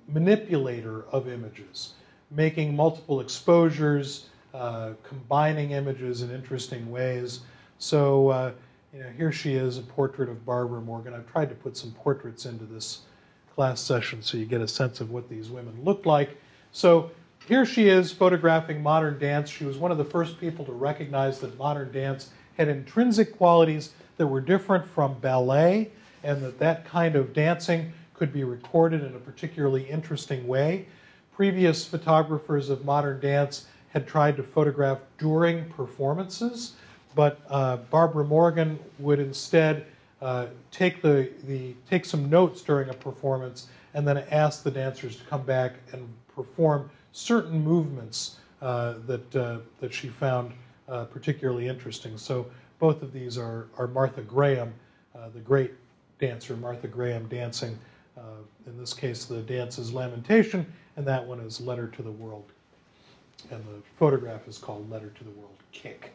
manipulator 0.08 1.04
of 1.12 1.28
images, 1.28 1.94
making 2.32 2.76
multiple 2.76 3.20
exposures, 3.20 4.30
uh, 4.54 4.92
combining 5.04 5.72
images 5.72 6.22
in 6.22 6.32
interesting 6.32 6.90
ways. 6.90 7.42
So 7.78 8.30
uh, 8.30 8.52
you 8.94 9.02
know, 9.02 9.10
here 9.18 9.32
she 9.32 9.56
is, 9.56 9.78
a 9.78 9.82
portrait 9.82 10.30
of 10.30 10.46
Barbara 10.46 10.80
Morgan. 10.80 11.14
I've 11.14 11.30
tried 11.30 11.50
to 11.50 11.56
put 11.56 11.76
some 11.76 11.92
portraits 11.92 12.46
into 12.46 12.64
this 12.64 13.02
class 13.54 13.82
session 13.82 14.22
so 14.22 14.38
you 14.38 14.46
get 14.46 14.62
a 14.62 14.68
sense 14.68 15.02
of 15.02 15.12
what 15.12 15.30
these 15.30 15.50
women 15.50 15.78
looked 15.84 16.06
like. 16.06 16.38
So 16.72 17.12
here 17.48 17.66
she 17.66 17.88
is 17.88 18.12
photographing 18.12 18.82
modern 18.82 19.20
dance. 19.20 19.50
She 19.50 19.66
was 19.66 19.78
one 19.78 19.92
of 19.92 19.98
the 19.98 20.06
first 20.06 20.40
people 20.40 20.66
to 20.66 20.72
recognize 20.72 21.40
that 21.40 21.58
modern 21.58 21.92
dance 21.92 22.32
had 22.58 22.68
intrinsic 22.68 23.38
qualities 23.38 23.92
that 24.18 24.26
were 24.26 24.42
different 24.42 24.88
from 24.88 25.20
ballet, 25.20 25.92
and 26.24 26.42
that 26.42 26.58
that 26.60 26.86
kind 26.86 27.16
of 27.16 27.34
dancing 27.34 27.94
could 28.14 28.34
be 28.34 28.44
recorded 28.44 29.04
in 29.04 29.14
a 29.16 29.20
particularly 29.20 29.84
interesting 29.84 30.48
way. 30.48 30.88
Previous 31.36 31.86
photographers 31.86 32.70
of 32.70 32.86
modern 32.86 33.20
dance 33.20 33.68
had 33.90 34.08
tried 34.08 34.38
to 34.38 34.44
photograph 34.44 35.00
during 35.18 35.66
performances, 35.70 36.74
but 37.14 37.42
uh, 37.50 37.78
Barbara 37.78 38.26
Morgan 38.26 38.80
would 39.00 39.20
instead 39.20 39.86
uh, 40.22 40.48
take, 40.72 41.02
the, 41.02 41.30
the, 41.44 41.76
take 41.90 42.06
some 42.06 42.30
notes 42.30 42.62
during 42.62 42.90
a 42.90 42.94
performance 42.94 43.68
and 43.94 44.08
then 44.08 44.18
ask 44.32 44.64
the 44.64 44.72
dancers 44.72 45.18
to 45.18 45.24
come 45.26 45.44
back 45.44 45.74
and 45.92 46.08
perform 46.34 46.90
certain 47.16 47.64
movements 47.64 48.36
uh, 48.62 48.96
that, 49.08 49.36
uh, 49.36 49.60
that 49.80 49.94
she 49.94 50.10
found 50.10 50.52
uh, 50.90 51.06
particularly 51.06 51.68
interesting. 51.68 52.18
So 52.18 52.46
both 52.78 53.02
of 53.02 53.14
these 53.14 53.38
are, 53.38 53.68
are 53.78 53.88
Martha 53.88 54.22
Graham, 54.22 54.74
the 55.34 55.40
great 55.40 55.72
dancer 56.20 56.58
Martha 56.58 56.88
Graham 56.88 57.28
dancing. 57.30 57.80
in 58.68 58.78
this 58.78 58.94
case, 58.94 59.26
the 59.26 59.42
dance 59.42 59.80
is 59.80 59.94
Lamentation, 59.94 60.66
and 60.98 61.08
that 61.08 61.26
one 61.26 61.40
is 61.40 61.62
Letter 61.62 61.88
to 61.88 62.02
the 62.02 62.12
World. 62.12 62.52
And 63.50 63.64
the 63.64 63.82
photograph 63.98 64.48
is 64.48 64.58
called 64.58 64.90
Letter 64.92 65.10
to 65.10 65.24
the 65.24 65.32
World 65.32 65.56
Kick. 65.72 66.12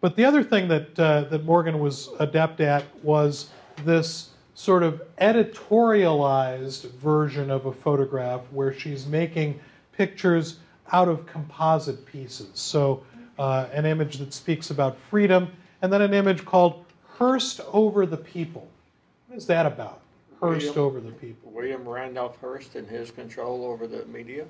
But 0.00 0.14
the 0.14 0.24
other 0.24 0.44
thing 0.44 0.68
that, 0.68 0.98
uh, 0.98 1.22
that 1.24 1.44
Morgan 1.44 1.80
was 1.80 2.10
adept 2.20 2.60
at 2.60 2.84
was 3.04 3.50
this 3.84 4.30
sort 4.54 4.82
of 4.82 5.02
editorialized 5.18 6.90
version 6.92 7.50
of 7.50 7.66
a 7.66 7.72
photograph 7.72 8.40
where 8.50 8.72
she's 8.72 9.06
making 9.06 9.58
pictures 9.96 10.58
out 10.92 11.08
of 11.08 11.26
composite 11.26 12.04
pieces. 12.04 12.50
So, 12.54 13.02
uh, 13.38 13.66
an 13.72 13.86
image 13.86 14.18
that 14.18 14.32
speaks 14.32 14.70
about 14.70 14.96
freedom, 15.10 15.50
and 15.80 15.92
then 15.92 16.02
an 16.02 16.12
image 16.12 16.44
called 16.44 16.84
Hearst 17.18 17.60
Over 17.72 18.04
the 18.04 18.16
People. 18.16 18.68
What 19.28 19.36
is 19.38 19.46
that 19.46 19.64
about? 19.64 20.00
Hearst 20.38 20.74
William, 20.74 20.84
over 20.84 21.00
the 21.00 21.12
people. 21.12 21.50
William 21.52 21.88
Randolph 21.88 22.36
Hearst 22.40 22.74
and 22.74 22.88
his 22.88 23.10
control 23.10 23.64
over 23.64 23.86
the 23.86 24.04
media. 24.06 24.44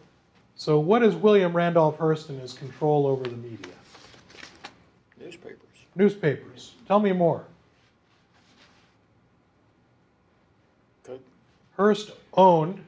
So, 0.57 0.78
what 0.78 1.03
is 1.03 1.14
William 1.14 1.55
Randolph 1.55 1.98
Hearst 1.98 2.28
and 2.30 2.40
his 2.40 2.55
control 2.55 3.07
over 3.07 3.24
the 3.24 3.36
media? 3.36 3.72
Newspapers. 5.20 5.59
Newspapers. 5.94 6.74
Tell 6.88 6.98
me 6.98 7.12
more. 7.12 7.44
Good. 11.05 11.20
Hearst 11.76 12.10
owned 12.34 12.84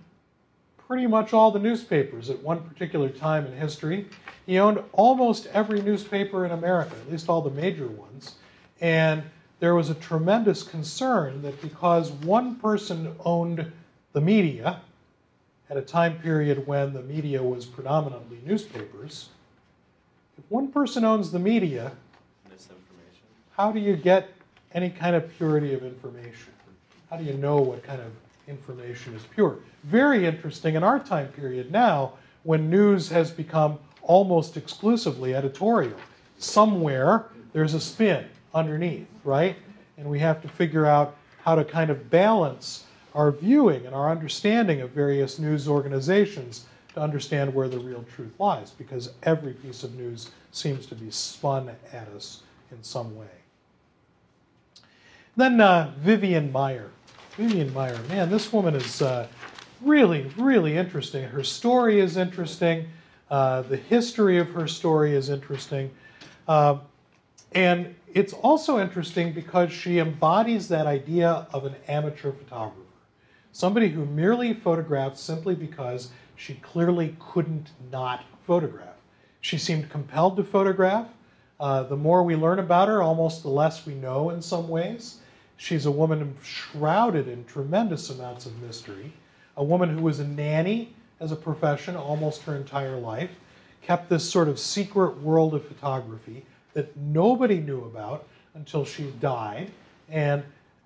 pretty 0.87 1.07
much 1.07 1.33
all 1.33 1.51
the 1.51 1.59
newspapers 1.59 2.31
at 2.31 2.43
one 2.43 2.61
particular 2.63 3.09
time 3.09 3.47
in 3.47 3.53
history. 3.53 4.07
He 4.47 4.59
owned 4.59 4.83
almost 4.93 5.47
every 5.47 5.81
newspaper 5.81 6.45
in 6.45 6.51
America, 6.53 6.95
at 7.01 7.11
least 7.11 7.29
all 7.29 7.41
the 7.41 7.51
major 7.51 7.89
ones. 7.89 8.35
And 8.81 9.23
there 9.61 9.75
was 9.75 9.89
a 9.89 9.95
tremendous 9.95 10.63
concern 10.63 11.41
that 11.43 11.61
because 11.63 12.13
one 12.13 12.57
person 12.57 13.15
owned 13.25 13.73
the 14.13 14.21
media 14.21 14.81
at 15.71 15.77
a 15.77 15.83
time 15.83 16.19
period 16.19 16.67
when 16.67 16.93
the 16.93 17.03
media 17.03 17.43
was 17.43 17.65
predominantly 17.65 18.39
newspapers, 18.45 19.31
if 20.37 20.45
one 20.51 20.69
person 20.69 21.05
owns 21.05 21.31
the 21.31 21.39
media, 21.39 21.93
how 23.57 23.73
do 23.73 23.81
you 23.81 23.97
get 23.97 24.29
any 24.75 24.91
kind 24.91 25.17
of 25.17 25.29
purity 25.37 25.73
of 25.73 25.85
information? 25.85 26.53
How 27.09 27.17
do 27.17 27.25
you 27.25 27.35
know 27.35 27.59
what 27.59 27.83
kind 27.83 28.01
of 28.01 28.11
information 28.49 29.15
is 29.15 29.23
pure? 29.35 29.59
Very 29.85 30.27
interesting 30.27 30.75
in 30.75 30.83
our 30.83 30.99
time 30.99 31.29
period 31.29 31.71
now 31.71 32.13
when 32.43 32.69
news 32.69 33.09
has 33.09 33.31
become 33.31 33.79
almost 34.03 34.57
exclusively 34.57 35.35
editorial. 35.35 35.97
Somewhere 36.39 37.27
there's 37.53 37.75
a 37.75 37.81
spin 37.81 38.27
underneath, 38.53 39.07
right? 39.25 39.57
And 39.97 40.09
we 40.09 40.19
have 40.19 40.43
to 40.43 40.49
figure 40.49 40.87
out 40.87 41.17
how 41.43 41.55
to 41.55 41.65
kind 41.65 41.91
of 41.91 42.11
balance 42.11 42.85
our 43.15 43.31
viewing 43.31 43.87
and 43.87 43.95
our 43.95 44.11
understanding 44.11 44.81
of 44.81 44.91
various 44.91 45.39
news 45.39 45.69
organizations 45.69 46.67
to 46.95 47.01
understand 47.01 47.55
where 47.55 47.69
the 47.69 47.79
real 47.79 48.05
truth 48.15 48.35
lies, 48.39 48.71
because 48.71 49.13
every 49.23 49.53
piece 49.53 49.85
of 49.85 49.95
news 49.95 50.31
seems 50.53 50.87
to 50.87 50.95
be 50.95 51.11
spun 51.11 51.71
at 51.93 52.09
us 52.09 52.43
in 52.71 52.83
some 52.83 53.17
way. 53.17 53.27
Then 55.37 55.61
uh, 55.61 55.93
Vivian 55.99 56.53
Maier. 56.53 56.91
Vivian 57.37 57.69
Maier, 57.71 58.09
man, 58.09 58.31
this 58.31 58.53
woman 58.53 58.77
is 58.77 59.03
uh, 59.03 59.27
really, 59.83 60.31
really 60.37 60.77
interesting. 60.77 61.25
Her 61.25 61.43
story 61.43 61.99
is 61.99 62.17
interesting. 62.17 62.89
Uh, 63.29 63.63
the 63.63 63.77
history 63.77 64.39
of 64.39 64.51
her 64.51 64.69
story 64.69 65.17
is 65.17 65.31
interesting. 65.31 65.91
Uh, 66.47 66.79
and 67.53 67.93
it's 68.13 68.33
also 68.33 68.79
interesting 68.79 69.33
because 69.33 69.73
she 69.73 69.99
embodies 69.99 70.69
that 70.69 70.87
idea 70.87 71.49
of 71.53 71.65
an 71.65 71.75
amateur 71.89 72.31
photographer. 72.31 72.79
Somebody 73.51 73.89
who 73.89 74.05
merely 74.07 74.55
photographed 74.55 75.19
simply 75.19 75.57
because 75.57 76.11
she 76.37 76.55
clearly 76.55 77.17
couldn't 77.19 77.73
not 77.91 78.25
photograph. 78.47 78.95
She 79.41 79.59
seemed 79.59 79.91
compelled 79.91 80.37
to 80.37 80.45
photograph. 80.45 81.09
Uh, 81.59 81.83
the 81.83 81.97
more 81.97 82.23
we 82.23 82.37
learn 82.37 82.61
about 82.61 82.87
her, 82.87 83.03
almost 83.03 83.43
the 83.43 83.49
less 83.49 83.87
we 83.87 83.95
know 83.95 84.31
in 84.31 84.41
some 84.41 84.69
ways. 84.69 85.19
She's 85.57 85.87
a 85.87 85.91
woman 85.91 86.37
shrouded 86.43 87.29
in 87.29 87.45
tremendous 87.45 88.11
amounts 88.11 88.47
of 88.47 88.61
mystery, 88.63 89.13
a 89.57 89.65
woman 89.65 89.97
who 89.97 90.03
was 90.03 90.21
a 90.21 90.27
nanny 90.27 90.95
as 91.21 91.33
a 91.33 91.37
profession 91.37 91.97
almost 91.97 92.43
her 92.43 92.57
entire 92.57 92.99
life, 92.99 93.31
kept 93.83 94.09
this 94.09 94.29
sort 94.29 94.49
of 94.49 94.59
secret 94.59 95.21
world 95.21 95.55
of 95.55 95.67
photography 95.67 96.45
that 96.73 96.97
nobody 96.97 97.61
knew 97.61 97.85
about 97.85 98.27
until 98.55 98.85
she 98.85 99.11
died. 99.21 99.71
And 100.09 100.43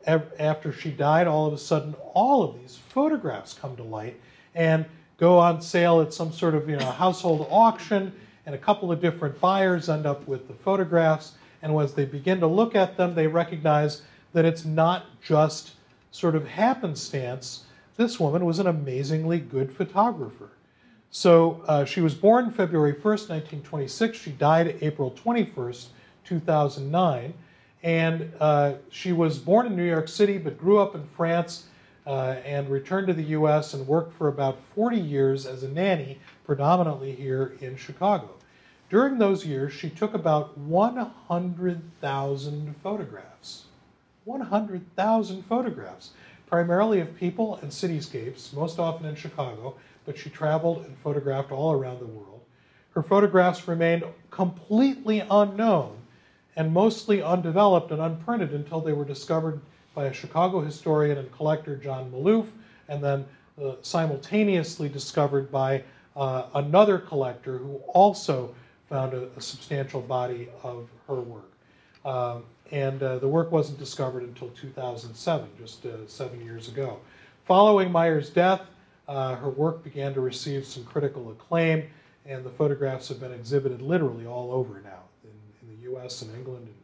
after 0.06 0.72
she 0.72 0.90
died, 0.90 1.26
all 1.26 1.46
of 1.46 1.52
a 1.52 1.58
sudden, 1.58 1.94
all 2.14 2.42
of 2.42 2.58
these 2.60 2.76
photographs 2.76 3.54
come 3.54 3.76
to 3.76 3.82
light 3.82 4.20
and 4.54 4.84
go 5.16 5.38
on 5.38 5.60
sale 5.60 6.00
at 6.00 6.14
some 6.14 6.32
sort 6.32 6.54
of 6.54 6.68
you 6.68 6.76
know 6.76 6.90
household 6.90 7.46
auction, 7.50 8.12
and 8.46 8.54
a 8.54 8.58
couple 8.58 8.92
of 8.92 9.00
different 9.00 9.40
buyers 9.40 9.88
end 9.88 10.06
up 10.06 10.26
with 10.26 10.48
the 10.48 10.54
photographs. 10.54 11.32
And 11.60 11.76
as 11.80 11.94
they 11.94 12.04
begin 12.04 12.38
to 12.40 12.46
look 12.46 12.76
at 12.76 12.96
them, 12.96 13.14
they 13.14 13.26
recognize 13.26 14.02
that 14.32 14.44
it's 14.44 14.64
not 14.64 15.06
just 15.22 15.72
sort 16.10 16.34
of 16.34 16.46
happenstance. 16.46 17.64
This 17.96 18.20
woman 18.20 18.44
was 18.44 18.58
an 18.58 18.66
amazingly 18.66 19.40
good 19.40 19.72
photographer. 19.72 20.50
So 21.10 21.62
uh, 21.66 21.84
she 21.84 22.00
was 22.00 22.14
born 22.14 22.50
February 22.50 22.92
1st, 22.92 23.30
1926. 23.30 24.18
She 24.18 24.30
died 24.32 24.76
April 24.80 25.10
21st, 25.12 25.86
2009. 26.24 27.34
And 27.82 28.32
uh, 28.40 28.74
she 28.90 29.12
was 29.12 29.38
born 29.38 29.66
in 29.66 29.76
New 29.76 29.88
York 29.88 30.08
City 30.08 30.38
but 30.38 30.58
grew 30.58 30.78
up 30.78 30.94
in 30.94 31.06
France 31.16 31.64
uh, 32.06 32.36
and 32.44 32.68
returned 32.68 33.06
to 33.06 33.14
the 33.14 33.22
U.S. 33.22 33.74
and 33.74 33.86
worked 33.86 34.16
for 34.16 34.28
about 34.28 34.58
40 34.74 34.98
years 34.98 35.46
as 35.46 35.62
a 35.62 35.68
nanny, 35.68 36.18
predominantly 36.44 37.14
here 37.14 37.56
in 37.60 37.76
Chicago. 37.76 38.30
During 38.90 39.18
those 39.18 39.44
years, 39.44 39.74
she 39.74 39.90
took 39.90 40.14
about 40.14 40.56
100,000 40.56 42.74
photographs. 42.82 43.64
100,000 44.28 45.42
photographs, 45.46 46.10
primarily 46.46 47.00
of 47.00 47.16
people 47.16 47.58
and 47.62 47.70
cityscapes, 47.70 48.52
most 48.52 48.78
often 48.78 49.06
in 49.06 49.14
Chicago, 49.14 49.74
but 50.04 50.18
she 50.18 50.28
traveled 50.28 50.84
and 50.84 50.96
photographed 50.98 51.50
all 51.50 51.72
around 51.72 51.98
the 51.98 52.06
world. 52.06 52.42
Her 52.90 53.02
photographs 53.02 53.66
remained 53.66 54.04
completely 54.30 55.20
unknown 55.30 55.96
and 56.56 56.72
mostly 56.72 57.22
undeveloped 57.22 57.90
and 57.90 58.02
unprinted 58.02 58.52
until 58.52 58.82
they 58.82 58.92
were 58.92 59.04
discovered 59.04 59.60
by 59.94 60.04
a 60.04 60.12
Chicago 60.12 60.60
historian 60.60 61.16
and 61.16 61.32
collector, 61.32 61.76
John 61.76 62.10
Maloof, 62.12 62.48
and 62.88 63.02
then 63.02 63.24
uh, 63.62 63.76
simultaneously 63.80 64.90
discovered 64.90 65.50
by 65.50 65.82
uh, 66.16 66.48
another 66.54 66.98
collector 66.98 67.56
who 67.56 67.76
also 67.94 68.54
found 68.90 69.14
a, 69.14 69.28
a 69.36 69.40
substantial 69.40 70.02
body 70.02 70.48
of 70.62 70.88
her 71.06 71.20
work. 71.20 71.50
Um, 72.04 72.44
and 72.70 73.02
uh, 73.02 73.18
the 73.18 73.28
work 73.28 73.50
wasn't 73.50 73.78
discovered 73.78 74.22
until 74.22 74.48
2007, 74.50 75.48
just 75.58 75.86
uh, 75.86 76.06
seven 76.06 76.44
years 76.44 76.68
ago. 76.68 76.98
Following 77.44 77.90
Maier's 77.90 78.30
death, 78.30 78.62
uh, 79.08 79.36
her 79.36 79.48
work 79.48 79.82
began 79.82 80.12
to 80.14 80.20
receive 80.20 80.66
some 80.66 80.84
critical 80.84 81.30
acclaim, 81.30 81.88
and 82.26 82.44
the 82.44 82.50
photographs 82.50 83.08
have 83.08 83.20
been 83.20 83.32
exhibited 83.32 83.80
literally 83.80 84.26
all 84.26 84.52
over 84.52 84.82
now 84.84 85.00
in, 85.24 85.30
in 85.62 85.80
the 85.80 85.92
US 85.94 86.22
and 86.22 86.34
England 86.36 86.66
and 86.66 86.74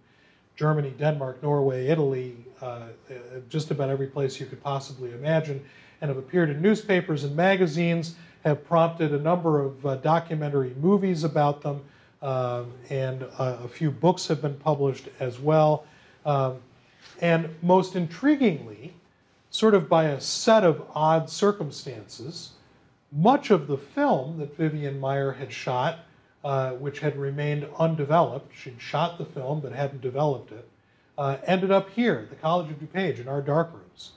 Germany, 0.57 0.95
Denmark, 0.99 1.43
Norway, 1.43 1.89
Italy, 1.89 2.37
uh, 2.63 2.65
uh, 2.65 3.15
just 3.49 3.71
about 3.71 3.91
every 3.91 4.07
place 4.07 4.39
you 4.39 4.47
could 4.47 4.63
possibly 4.63 5.13
imagine, 5.13 5.65
and 6.01 6.09
have 6.09 6.17
appeared 6.17 6.49
in 6.49 6.63
newspapers 6.63 7.25
and 7.25 7.35
magazines, 7.35 8.15
have 8.45 8.65
prompted 8.65 9.13
a 9.13 9.19
number 9.19 9.61
of 9.61 9.85
uh, 9.85 9.97
documentary 9.97 10.75
movies 10.81 11.25
about 11.25 11.61
them. 11.63 11.83
Um, 12.25 12.73
and 12.89 13.23
a 13.39 13.69
few 13.69 13.91
books 13.91 14.27
have 14.29 14.43
been 14.43 14.55
published 14.57 15.09
as 15.21 15.39
well. 15.39 15.85
Um, 16.25 16.57
and 17.21 17.55
most 17.63 17.95
intriguingly, 17.95 18.93
sort 19.51 19.75
of 19.75 19.89
by 19.89 20.05
a 20.05 20.21
set 20.21 20.65
of 20.65 20.83
odd 20.95 21.31
circumstances, 21.31 22.53
much 23.13 23.51
of 23.51 23.67
the 23.67 23.77
film 23.77 24.39
that 24.39 24.57
Vivian 24.57 25.01
Maier 25.01 25.37
had 25.37 25.53
shot 25.53 26.01
uh, 26.45 26.73
which 26.73 27.01
had 27.01 27.17
remained 27.17 27.67
undeveloped. 27.79 28.55
She'd 28.55 28.81
shot 28.81 29.17
the 29.19 29.25
film 29.25 29.61
but 29.61 29.73
hadn't 29.73 30.03
developed 30.03 30.53
it. 30.53 30.69
Uh, 31.17 31.39
ended 31.47 31.71
up 31.71 31.91
here 31.91 32.17
at 32.17 32.31
the 32.31 32.37
College 32.37 32.71
of 32.71 32.79
DuPage 32.79 33.19
in 33.19 33.29
our 33.29 33.41
darkrooms. 33.41 34.11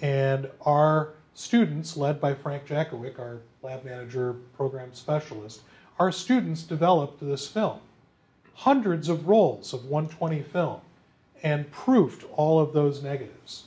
And 0.00 0.50
our 0.62 1.10
students, 1.34 1.96
led 1.96 2.20
by 2.20 2.32
Frank 2.34 2.66
Jackowiak, 2.66 3.18
our 3.18 3.40
lab 3.62 3.84
manager, 3.84 4.34
program 4.56 4.94
specialist, 4.94 5.60
our 5.98 6.12
students 6.12 6.62
developed 6.62 7.20
this 7.20 7.46
film. 7.46 7.78
Hundreds 8.54 9.08
of 9.08 9.26
rolls 9.28 9.72
of 9.72 9.86
120 9.86 10.42
film 10.42 10.80
and 11.42 11.70
proofed 11.70 12.24
all 12.36 12.58
of 12.60 12.72
those 12.72 13.02
negatives. 13.02 13.64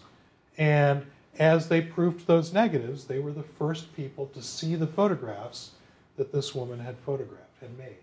And 0.58 1.06
as 1.40 1.70
they 1.70 1.82
proofed 1.82 2.26
those 2.26 2.52
negatives, 2.52 3.06
they 3.06 3.20
were 3.20 3.32
the 3.32 3.44
first 3.44 3.96
people 3.96 4.26
to 4.28 4.42
see 4.42 4.76
the 4.76 4.88
photographs 4.88 5.72
that 6.18 6.32
this 6.32 6.56
woman 6.56 6.80
had 6.80 6.98
photographed, 7.06 7.62
had 7.62 7.78
made. 7.78 7.96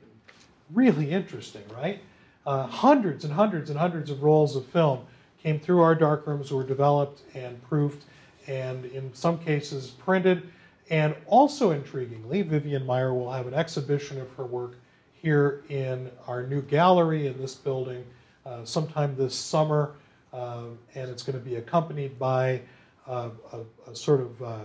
Really 0.72 1.10
interesting, 1.10 1.64
right? 1.74 2.01
Uh, 2.46 2.66
hundreds 2.66 3.24
and 3.24 3.32
hundreds 3.32 3.70
and 3.70 3.78
hundreds 3.78 4.10
of 4.10 4.22
rolls 4.22 4.55
of 4.55 4.64
film 4.66 5.01
came 5.42 5.59
through 5.59 5.80
our 5.80 5.96
darkrooms, 5.96 6.52
were 6.52 6.64
developed 6.64 7.22
and 7.34 7.60
proofed, 7.68 8.05
and 8.46 8.84
in 8.86 9.12
some 9.14 9.38
cases 9.38 9.90
printed. 9.90 10.48
And 10.90 11.15
also 11.27 11.78
intriguingly, 11.78 12.47
Vivian 12.47 12.86
Maier 12.86 13.15
will 13.15 13.32
have 13.32 13.47
an 13.47 13.55
exhibition 13.55 14.20
of 14.20 14.31
her 14.35 14.44
work 14.44 14.74
here 15.15 15.65
in 15.70 16.11
our 16.27 16.47
new 16.47 16.61
gallery 16.61 17.27
in 17.27 17.39
this 17.39 17.55
building 17.55 18.05
uh, 18.44 18.65
sometime 18.65 19.16
this 19.16 19.35
summer, 19.35 19.94
uh, 20.35 20.65
and 20.94 21.11
it's 21.11 21.23
going 21.23 21.39
to 21.39 21.44
be 21.44 21.56
accompanied 21.56 22.19
by 22.19 22.61
uh, 23.06 23.31
a, 23.52 23.90
a, 23.90 23.97
sort 23.97 24.20
of 24.20 24.43
uh, 24.43 24.59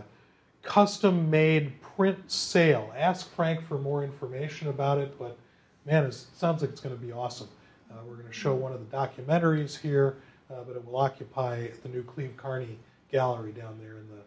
custom 0.62 1.30
made 1.30 1.82
print 1.82 2.30
sale. 2.30 2.92
Ask 2.98 3.34
Frank 3.34 3.66
for 3.66 3.78
more 3.78 4.04
information 4.04 4.68
about 4.68 4.98
it, 4.98 5.18
but 5.18 5.38
man, 5.86 6.04
it 6.04 6.14
sounds 6.14 6.62
like 6.62 6.72
it's 6.72 6.82
going 6.82 6.98
to 6.98 7.02
be 7.02 7.14
awesome. 7.14 7.48
Uh, 7.90 7.96
we're 8.06 8.16
going 8.16 8.28
to 8.28 8.34
show 8.34 8.54
one 8.54 8.74
of 8.74 8.80
the 8.80 8.98
documentaries 8.98 9.80
here, 9.80 10.18
uh, 10.52 10.64
but 10.68 10.76
it 10.76 10.86
will 10.86 10.98
occupy 10.98 11.68
the 11.84 11.90
new 11.90 12.04
Cleve 12.04 12.36
Carney 12.36 12.78
Gallery 13.12 13.52
down 13.52 13.80
there 13.82 13.98
in 13.98 14.08
the 14.10 14.22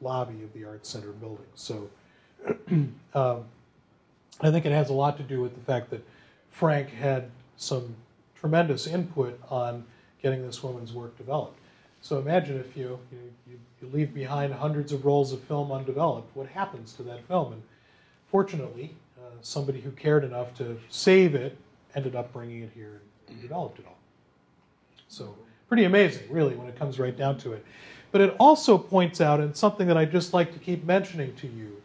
lobby 0.00 0.42
of 0.42 0.52
the 0.52 0.64
Arts 0.64 0.88
Center 0.88 1.12
building. 1.12 1.46
So 1.54 1.88
um, 3.14 3.44
I 4.40 4.50
think 4.50 4.66
it 4.66 4.72
has 4.72 4.90
a 4.90 4.94
lot 4.94 5.16
to 5.16 5.22
do 5.22 5.40
with 5.40 5.54
the 5.54 5.60
fact 5.60 5.90
that 5.90 6.04
Frank 6.50 6.90
had 6.90 7.30
some 7.56 7.94
tremendous 8.34 8.86
input 8.86 9.40
on 9.50 9.84
getting 10.22 10.44
this 10.44 10.62
woman's 10.62 10.92
work 10.92 11.16
developed. 11.16 11.58
So 12.02 12.18
imagine 12.18 12.58
if 12.58 12.76
you, 12.76 12.98
you, 13.10 13.18
you, 13.48 13.58
you 13.80 13.88
leave 13.92 14.14
behind 14.14 14.52
hundreds 14.52 14.92
of 14.92 15.04
rolls 15.04 15.32
of 15.32 15.40
film 15.42 15.72
undeveloped, 15.72 16.34
what 16.36 16.46
happens 16.48 16.92
to 16.94 17.02
that 17.04 17.26
film? 17.26 17.54
And 17.54 17.62
fortunately, 18.30 18.94
uh, 19.18 19.30
somebody 19.40 19.80
who 19.80 19.90
cared 19.92 20.24
enough 20.24 20.54
to 20.54 20.78
save 20.88 21.34
it 21.34 21.56
ended 21.94 22.14
up 22.14 22.32
bringing 22.32 22.62
it 22.62 22.70
here 22.74 23.00
and 23.28 23.40
developed 23.40 23.78
it 23.78 23.86
all. 23.86 23.98
So 25.08 25.34
pretty 25.68 25.84
amazing, 25.84 26.24
really, 26.30 26.54
when 26.54 26.68
it 26.68 26.78
comes 26.78 26.98
right 26.98 27.16
down 27.16 27.38
to 27.38 27.54
it. 27.54 27.64
But 28.12 28.20
it 28.20 28.36
also 28.38 28.78
points 28.78 29.20
out, 29.20 29.40
and 29.40 29.56
something 29.56 29.86
that 29.88 29.96
I 29.96 30.04
just 30.04 30.32
like 30.32 30.52
to 30.52 30.58
keep 30.58 30.84
mentioning 30.84 31.34
to 31.36 31.46
you, 31.46 31.82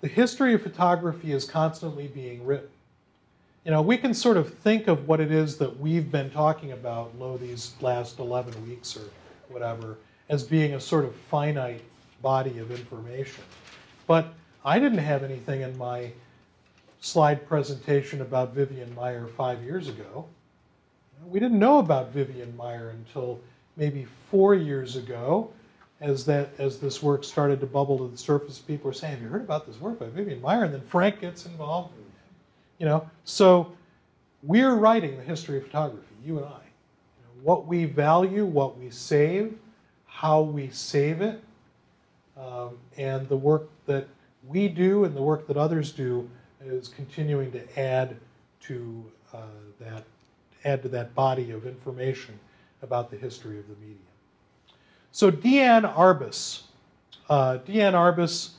the 0.00 0.08
history 0.08 0.54
of 0.54 0.62
photography 0.62 1.32
is 1.32 1.44
constantly 1.44 2.08
being 2.08 2.44
written. 2.44 2.68
You 3.64 3.72
know, 3.72 3.82
we 3.82 3.96
can 3.96 4.14
sort 4.14 4.36
of 4.36 4.54
think 4.58 4.86
of 4.86 5.08
what 5.08 5.20
it 5.20 5.32
is 5.32 5.56
that 5.58 5.80
we've 5.80 6.12
been 6.12 6.30
talking 6.30 6.72
about, 6.72 7.18
lo, 7.18 7.36
these 7.36 7.74
last 7.80 8.18
11 8.18 8.68
weeks 8.68 8.96
or 8.96 9.02
whatever, 9.48 9.96
as 10.28 10.44
being 10.44 10.74
a 10.74 10.80
sort 10.80 11.04
of 11.04 11.14
finite 11.14 11.82
body 12.22 12.58
of 12.58 12.70
information. 12.70 13.42
But 14.06 14.34
I 14.64 14.78
didn't 14.78 14.98
have 14.98 15.24
anything 15.24 15.62
in 15.62 15.76
my 15.78 16.12
slide 17.00 17.46
presentation 17.48 18.20
about 18.20 18.52
Vivian 18.52 18.94
Maier 18.96 19.30
five 19.30 19.62
years 19.62 19.88
ago. 19.88 20.26
We 21.24 21.40
didn't 21.40 21.58
know 21.58 21.78
about 21.78 22.12
Vivian 22.12 22.52
Maier 22.56 22.90
until 22.90 23.40
maybe 23.76 24.06
four 24.30 24.54
years 24.54 24.96
ago, 24.96 25.50
as 26.00 26.24
that 26.26 26.50
as 26.58 26.78
this 26.78 27.02
work 27.02 27.24
started 27.24 27.60
to 27.60 27.66
bubble 27.66 27.98
to 27.98 28.08
the 28.08 28.18
surface. 28.18 28.58
People 28.58 28.88
were 28.88 28.94
saying, 28.94 29.14
"Have 29.14 29.22
you 29.22 29.28
heard 29.28 29.42
about 29.42 29.66
this 29.66 29.80
work 29.80 29.98
by 29.98 30.06
Vivian 30.06 30.40
Maier?" 30.40 30.64
And 30.64 30.74
then 30.74 30.82
Frank 30.82 31.20
gets 31.20 31.46
involved. 31.46 31.92
You 32.78 32.86
know, 32.86 33.08
so 33.24 33.72
we're 34.42 34.74
writing 34.74 35.16
the 35.16 35.22
history 35.22 35.56
of 35.56 35.64
photography, 35.64 36.14
you 36.24 36.36
and 36.36 36.46
I. 36.46 36.50
You 36.50 37.24
know, 37.24 37.42
what 37.42 37.66
we 37.66 37.86
value, 37.86 38.44
what 38.44 38.76
we 38.78 38.90
save, 38.90 39.56
how 40.06 40.42
we 40.42 40.68
save 40.68 41.22
it, 41.22 41.42
um, 42.36 42.76
and 42.98 43.26
the 43.28 43.36
work 43.36 43.68
that 43.86 44.06
we 44.46 44.68
do 44.68 45.04
and 45.04 45.16
the 45.16 45.22
work 45.22 45.46
that 45.46 45.56
others 45.56 45.92
do 45.92 46.28
is 46.64 46.88
continuing 46.88 47.50
to 47.52 47.80
add 47.80 48.16
to 48.60 49.04
uh, 49.32 49.42
that 49.80 50.04
add 50.64 50.82
to 50.82 50.88
that 50.88 51.14
body 51.14 51.50
of 51.50 51.66
information 51.66 52.38
about 52.86 53.10
the 53.10 53.16
history 53.16 53.58
of 53.58 53.66
the 53.66 53.74
medium. 53.74 53.98
So 55.10 55.30
Diane 55.30 55.82
Arbus. 55.82 56.62
Uh, 57.28 57.56
Diane 57.58 57.94
Arbus 57.94 58.50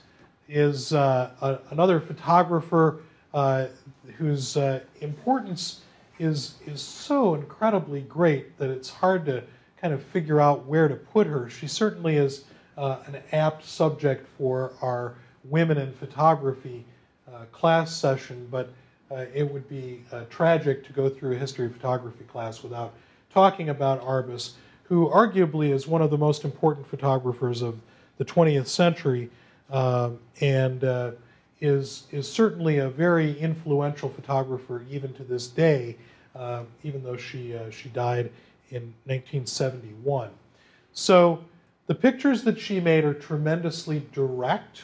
is 0.50 0.92
uh, 0.92 1.32
a, 1.42 1.60
another 1.72 2.00
photographer 2.00 3.04
uh, 3.34 3.68
whose 4.18 4.58
uh, 4.58 4.82
importance 5.02 5.82
is, 6.20 6.56
is 6.66 6.82
so 6.82 7.36
incredibly 7.36 8.02
great 8.02 8.58
that 8.58 8.70
it's 8.70 8.90
hard 8.90 9.26
to 9.28 9.44
kind 9.80 9.94
of 9.94 10.04
figure 10.04 10.42
out 10.42 10.66
where 10.66 10.88
to 10.88 10.96
put 10.96 11.28
her. 11.28 11.50
She 11.50 11.68
certainly 11.68 12.18
is 12.18 12.46
uh, 12.78 12.98
an 13.06 13.22
apt 13.32 13.64
subject 13.64 14.28
for 14.38 14.74
our 14.82 15.16
Women 15.44 15.78
in 15.78 15.94
Photography 15.94 16.84
uh, 17.32 17.46
class 17.54 17.96
session, 17.96 18.48
but 18.52 18.74
it 19.34 19.50
would 19.50 19.70
be 19.70 20.04
tragic 20.30 20.86
to 20.86 20.92
go 20.92 21.08
through 21.08 21.36
a 21.36 21.38
history 21.38 21.68
of 21.68 21.72
photography 21.72 22.26
class 22.26 22.64
without 22.64 22.94
talking 23.34 23.70
about 23.70 24.02
Arbus, 24.02 24.54
who 24.84 25.10
arguably 25.10 25.72
is 25.72 25.88
one 25.88 26.02
of 26.02 26.10
the 26.10 26.18
most 26.18 26.44
important 26.44 26.88
photographers 26.88 27.62
of 27.62 27.80
the 28.18 28.26
20th 28.26 28.68
century 28.68 29.30
um, 29.70 30.18
and 30.42 30.84
uh, 30.84 31.12
is, 31.60 32.08
is 32.12 32.30
certainly 32.30 32.78
a 32.80 32.90
very 32.90 33.38
influential 33.40 34.10
photographer 34.10 34.86
even 34.90 35.14
to 35.14 35.24
this 35.24 35.48
day, 35.48 35.98
uh, 36.36 36.64
even 36.84 37.04
though 37.04 37.18
she, 37.18 37.58
she 37.72 37.90
died 37.90 38.32
in 38.70 38.82
1971. 39.06 40.30
So 40.94 41.44
the 41.88 41.96
pictures 41.96 42.44
that 42.44 42.60
she 42.60 42.80
made 42.80 43.06
are 43.06 43.14
tremendously 43.14 44.06
direct 44.14 44.84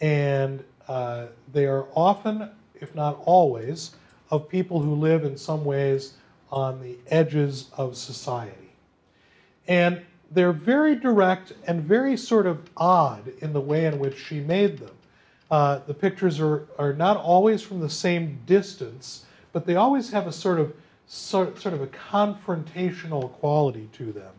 and 0.00 0.62
uh, 0.88 1.26
they 1.52 1.66
are 1.66 1.86
often, 1.94 2.50
if 2.74 2.94
not 2.94 3.20
always, 3.24 3.94
of 4.30 4.48
people 4.48 4.80
who 4.80 4.94
live 4.94 5.24
in 5.24 5.36
some 5.36 5.64
ways 5.64 6.14
on 6.54 6.80
the 6.80 6.96
edges 7.08 7.68
of 7.76 7.96
society. 7.96 8.72
And 9.66 10.02
they're 10.30 10.52
very 10.52 10.94
direct 10.94 11.52
and 11.66 11.82
very 11.82 12.16
sort 12.16 12.46
of 12.46 12.60
odd 12.76 13.32
in 13.40 13.52
the 13.52 13.60
way 13.60 13.86
in 13.86 13.98
which 13.98 14.16
she 14.16 14.38
made 14.38 14.78
them. 14.78 14.94
Uh, 15.50 15.80
the 15.86 15.92
pictures 15.92 16.40
are, 16.40 16.66
are 16.78 16.92
not 16.92 17.16
always 17.16 17.60
from 17.60 17.80
the 17.80 17.90
same 17.90 18.38
distance, 18.46 19.26
but 19.52 19.66
they 19.66 19.74
always 19.74 20.10
have 20.10 20.28
a 20.28 20.32
sort 20.32 20.60
of 20.60 20.72
sort, 21.08 21.60
sort 21.60 21.74
of 21.74 21.82
a 21.82 21.88
confrontational 21.88 23.32
quality 23.32 23.88
to 23.92 24.12
them. 24.12 24.32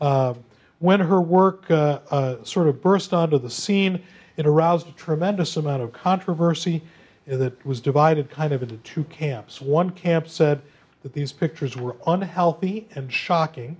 Uh, 0.00 0.34
when 0.78 1.00
her 1.00 1.20
work 1.20 1.68
uh, 1.72 1.98
uh 2.12 2.36
sort 2.44 2.68
of 2.68 2.80
burst 2.80 3.12
onto 3.12 3.36
the 3.36 3.50
scene, 3.50 4.00
it 4.36 4.46
aroused 4.46 4.88
a 4.88 4.92
tremendous 4.92 5.56
amount 5.56 5.82
of 5.82 5.92
controversy 5.92 6.82
that 7.26 7.66
was 7.66 7.80
divided 7.80 8.30
kind 8.30 8.52
of 8.52 8.62
into 8.62 8.76
two 8.78 9.02
camps. 9.04 9.60
One 9.60 9.90
camp 9.90 10.28
said 10.28 10.62
that 11.02 11.12
these 11.12 11.32
pictures 11.32 11.76
were 11.76 11.96
unhealthy 12.06 12.88
and 12.94 13.12
shocking, 13.12 13.76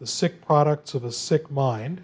the 0.00 0.06
sick 0.06 0.44
products 0.44 0.94
of 0.94 1.04
a 1.04 1.12
sick 1.12 1.50
mind. 1.50 2.02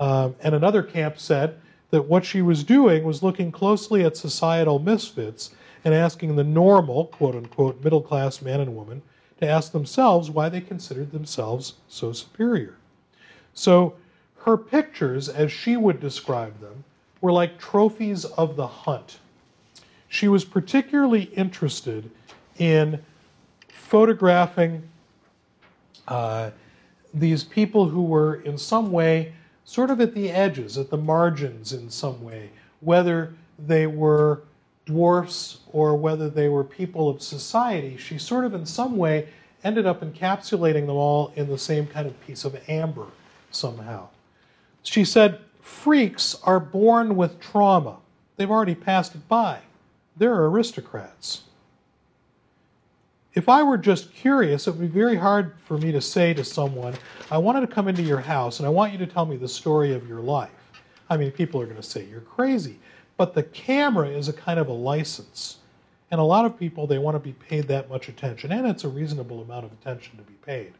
Um, 0.00 0.34
and 0.42 0.54
another 0.54 0.82
camp 0.82 1.18
said 1.18 1.58
that 1.90 2.02
what 2.02 2.24
she 2.24 2.42
was 2.42 2.64
doing 2.64 3.04
was 3.04 3.22
looking 3.22 3.50
closely 3.50 4.04
at 4.04 4.16
societal 4.16 4.78
misfits 4.78 5.50
and 5.84 5.94
asking 5.94 6.36
the 6.36 6.44
normal, 6.44 7.06
quote 7.06 7.34
unquote, 7.34 7.82
middle 7.82 8.02
class 8.02 8.42
man 8.42 8.60
and 8.60 8.76
woman 8.76 9.02
to 9.40 9.46
ask 9.46 9.72
themselves 9.72 10.30
why 10.30 10.48
they 10.48 10.60
considered 10.60 11.12
themselves 11.12 11.74
so 11.88 12.12
superior. 12.12 12.74
So 13.54 13.94
her 14.42 14.56
pictures, 14.56 15.28
as 15.28 15.52
she 15.52 15.76
would 15.76 16.00
describe 16.00 16.60
them, 16.60 16.84
were 17.20 17.32
like 17.32 17.58
trophies 17.58 18.24
of 18.24 18.56
the 18.56 18.66
hunt. 18.66 19.18
She 20.08 20.28
was 20.28 20.44
particularly 20.44 21.24
interested 21.34 22.10
in 22.58 23.04
photographing 23.88 24.82
uh, 26.06 26.50
these 27.14 27.42
people 27.42 27.88
who 27.88 28.02
were, 28.02 28.36
in 28.42 28.58
some 28.58 28.92
way, 28.92 29.32
sort 29.64 29.90
of 29.90 29.98
at 30.00 30.14
the 30.14 30.30
edges, 30.30 30.76
at 30.76 30.90
the 30.90 30.96
margins 30.96 31.72
in 31.72 31.88
some 31.88 32.22
way, 32.22 32.50
whether 32.80 33.32
they 33.58 33.86
were 33.86 34.42
dwarfs 34.84 35.60
or 35.72 35.96
whether 35.96 36.28
they 36.28 36.48
were 36.48 36.64
people 36.64 37.08
of 37.08 37.22
society. 37.22 37.96
She 37.96 38.18
sort 38.18 38.44
of, 38.44 38.52
in 38.52 38.66
some 38.66 38.96
way, 38.98 39.28
ended 39.64 39.86
up 39.86 40.02
encapsulating 40.02 40.86
them 40.86 40.96
all 40.96 41.32
in 41.34 41.48
the 41.48 41.58
same 41.58 41.86
kind 41.86 42.06
of 42.06 42.20
piece 42.26 42.44
of 42.44 42.56
amber 42.68 43.06
somehow. 43.50 44.08
She 44.82 45.04
said, 45.04 45.40
Freaks 45.62 46.36
are 46.44 46.60
born 46.60 47.16
with 47.16 47.40
trauma. 47.40 47.96
They've 48.36 48.50
already 48.50 48.74
passed 48.74 49.14
it 49.14 49.26
by. 49.28 49.60
They're 50.16 50.44
aristocrats. 50.44 51.42
If 53.34 53.48
I 53.48 53.62
were 53.62 53.78
just 53.78 54.12
curious, 54.14 54.66
it 54.66 54.72
would 54.72 54.80
be 54.80 54.86
very 54.86 55.16
hard 55.16 55.54
for 55.66 55.78
me 55.78 55.92
to 55.92 56.00
say 56.00 56.34
to 56.34 56.44
someone, 56.44 56.94
I 57.30 57.38
wanted 57.38 57.60
to 57.60 57.66
come 57.66 57.88
into 57.88 58.02
your 58.02 58.20
house 58.20 58.58
and 58.58 58.66
I 58.66 58.70
want 58.70 58.92
you 58.92 58.98
to 58.98 59.06
tell 59.06 59.26
me 59.26 59.36
the 59.36 59.48
story 59.48 59.94
of 59.94 60.08
your 60.08 60.20
life. 60.20 60.50
I 61.10 61.16
mean, 61.16 61.30
people 61.30 61.60
are 61.60 61.66
going 61.66 61.76
to 61.76 61.82
say 61.82 62.04
you're 62.04 62.20
crazy. 62.20 62.78
But 63.16 63.34
the 63.34 63.42
camera 63.42 64.08
is 64.08 64.28
a 64.28 64.32
kind 64.32 64.58
of 64.58 64.68
a 64.68 64.72
license. 64.72 65.58
And 66.10 66.20
a 66.20 66.24
lot 66.24 66.46
of 66.46 66.58
people, 66.58 66.86
they 66.86 66.98
want 66.98 67.16
to 67.16 67.18
be 67.18 67.32
paid 67.32 67.68
that 67.68 67.90
much 67.90 68.08
attention, 68.08 68.50
and 68.50 68.66
it's 68.66 68.84
a 68.84 68.88
reasonable 68.88 69.42
amount 69.42 69.66
of 69.66 69.72
attention 69.72 70.16
to 70.16 70.22
be 70.22 70.34
paid. 70.34 70.72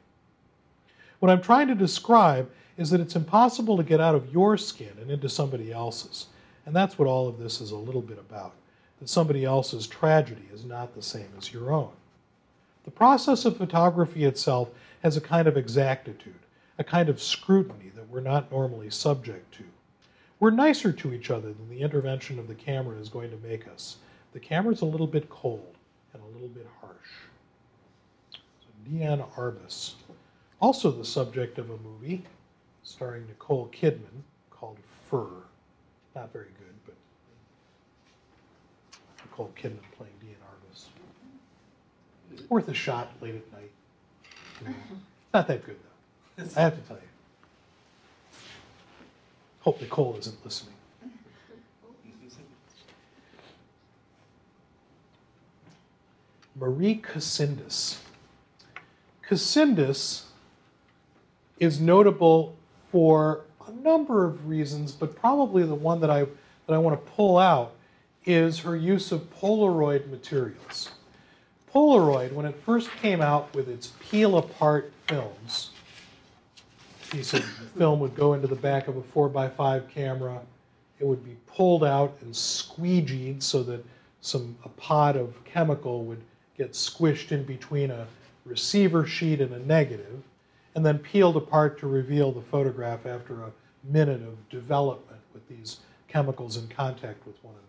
What 1.19 1.31
I'm 1.31 1.43
trying 1.43 1.69
to 1.69 1.75
describe 1.75 2.49
is 2.79 2.91
that 2.91 3.01
it's 3.01 3.17
impossible 3.17 3.77
to 3.77 3.83
get 3.83 4.01
out 4.01 4.15
of 4.15 4.33
your 4.33 4.57
skin 4.57 4.93
and 5.01 5.11
into 5.11 5.29
somebody 5.29 5.73
else's. 5.73 6.29
And 6.65 6.75
that's 6.75 6.99
what 6.99 7.09
all 7.09 7.29
of 7.29 7.39
this 7.39 7.61
is 7.61 7.73
a 7.73 7.77
little 7.77 8.01
bit 8.01 8.19
about. 8.19 8.55
That 9.01 9.09
somebody 9.09 9.45
else's 9.45 9.87
tragedy 9.87 10.49
is 10.53 10.65
not 10.65 10.95
the 10.95 11.03
same 11.03 11.29
as 11.37 11.53
your 11.53 11.73
own. 11.73 11.91
The 12.89 12.93
process 12.93 13.45
of 13.45 13.59
photography 13.59 14.25
itself 14.25 14.71
has 15.03 15.15
a 15.15 15.21
kind 15.21 15.47
of 15.47 15.59
exactitude, 15.59 16.41
a 16.79 16.85
kind 16.85 17.11
of 17.11 17.21
scrutiny 17.21 17.93
that 17.95 18.09
we're 18.09 18.23
not 18.23 18.51
normally 18.51 18.89
subject 18.89 19.53
to. 19.57 19.65
We're 20.41 20.53
nicer 20.53 20.91
to 20.91 21.13
each 21.13 21.31
other 21.31 21.53
than 21.53 21.69
the 21.69 21.83
intervention 21.83 22.39
of 22.39 22.49
the 22.49 22.55
camera 22.55 22.97
is 22.97 23.11
going 23.11 23.31
to 23.31 23.47
make 23.47 23.69
us. 23.69 23.99
The 24.33 24.41
camera's 24.41 24.81
a 24.81 24.87
little 24.87 25.07
bit 25.07 25.29
cold 25.29 25.75
and 26.15 26.23
a 26.23 26.27
little 26.29 26.49
bit 26.49 26.67
harsh. 26.81 26.97
So 28.31 29.27
Arbus, 29.37 29.97
also 30.59 30.91
the 30.91 31.05
subject 31.05 31.59
of 31.59 31.69
a 31.69 31.77
movie 31.77 32.25
starring 32.85 33.27
Nicole 33.27 33.69
Kidman 33.71 34.23
called 34.49 34.79
Fur. 35.11 35.29
Not 36.17 36.33
very 36.33 36.53
good, 36.59 36.75
but 36.87 36.95
Nicole 39.27 39.53
Kidman 39.55 39.85
playing 39.95 40.15
Diane 40.23 40.38
Worth 42.49 42.69
a 42.69 42.75
shot 42.75 43.11
late 43.21 43.35
at 43.35 43.53
night. 43.53 43.71
Mm-hmm. 44.63 44.95
Not 45.35 45.49
that 45.49 45.65
good, 45.65 45.77
though. 46.37 46.45
I 46.57 46.61
have 46.63 46.75
to 46.75 46.89
tell 46.89 46.97
you. 46.97 47.03
Hope 49.61 49.81
Nicole 49.81 50.17
isn't 50.19 50.45
listening. 50.45 50.75
Marie 56.59 56.97
Cosindas. 56.97 57.99
Cosindas 59.29 60.25
is 61.61 61.81
notable 61.81 62.57
for 62.91 63.43
a 63.67 63.71
number 63.71 64.25
of 64.25 64.49
reasons, 64.49 64.93
but 64.93 65.15
probably 65.15 65.63
the 65.65 65.75
one 65.75 66.01
that 66.01 66.11
I, 66.11 66.21
that 66.21 66.75
I 66.75 66.79
want 66.79 67.05
to 67.05 67.11
pull 67.13 67.39
out 67.39 67.75
is 68.25 68.59
her 68.61 68.77
use 68.77 69.13
of 69.13 69.21
Polaroid 69.39 70.11
materials. 70.11 70.91
Polaroid, 71.73 72.33
when 72.33 72.47
it 72.47 72.55
first 72.65 72.91
came 73.03 73.21
out 73.21 73.55
with 73.55 73.69
its 73.69 73.93
peel 74.11 74.39
apart 74.39 74.93
films, 75.07 75.71
piece 77.11 77.33
of 77.33 77.45
film 77.77 78.01
would 78.01 78.15
go 78.15 78.35
into 78.35 78.47
the 78.47 78.55
back 78.55 78.89
of 78.89 78.97
a 78.97 79.03
4x5 79.03 79.89
camera. 79.91 80.41
It 80.99 81.07
would 81.07 81.25
be 81.25 81.37
pulled 81.47 81.85
out 81.85 82.17
and 82.21 82.33
squeegeed 82.35 83.43
so 83.43 83.63
that 83.63 83.85
some 84.21 84.57
a 84.65 84.69
pod 84.69 85.17
of 85.17 85.33
chemical 85.45 86.05
would 86.05 86.23
get 86.57 86.73
squished 86.73 87.33
in 87.33 87.45
between 87.45 87.91
a 87.91 88.07
receiver 88.45 89.07
sheet 89.07 89.41
and 89.41 89.55
a 89.55 89.59
negative, 89.61 90.23
and 90.75 90.85
then 90.85 90.99
peeled 90.99 91.37
apart 91.37 91.79
to 91.79 91.87
reveal 91.87 92.33
the 92.33 92.43
photograph 92.43 93.07
after 93.07 93.43
a 93.43 93.53
minute 93.85 94.23
of 94.23 94.49
development 94.49 95.21
with 95.33 95.47
these 95.49 95.79
chemicals 96.09 96.57
in 96.57 96.67
contact 96.69 97.25
with 97.27 97.37
one 97.43 97.55
another. 97.55 97.68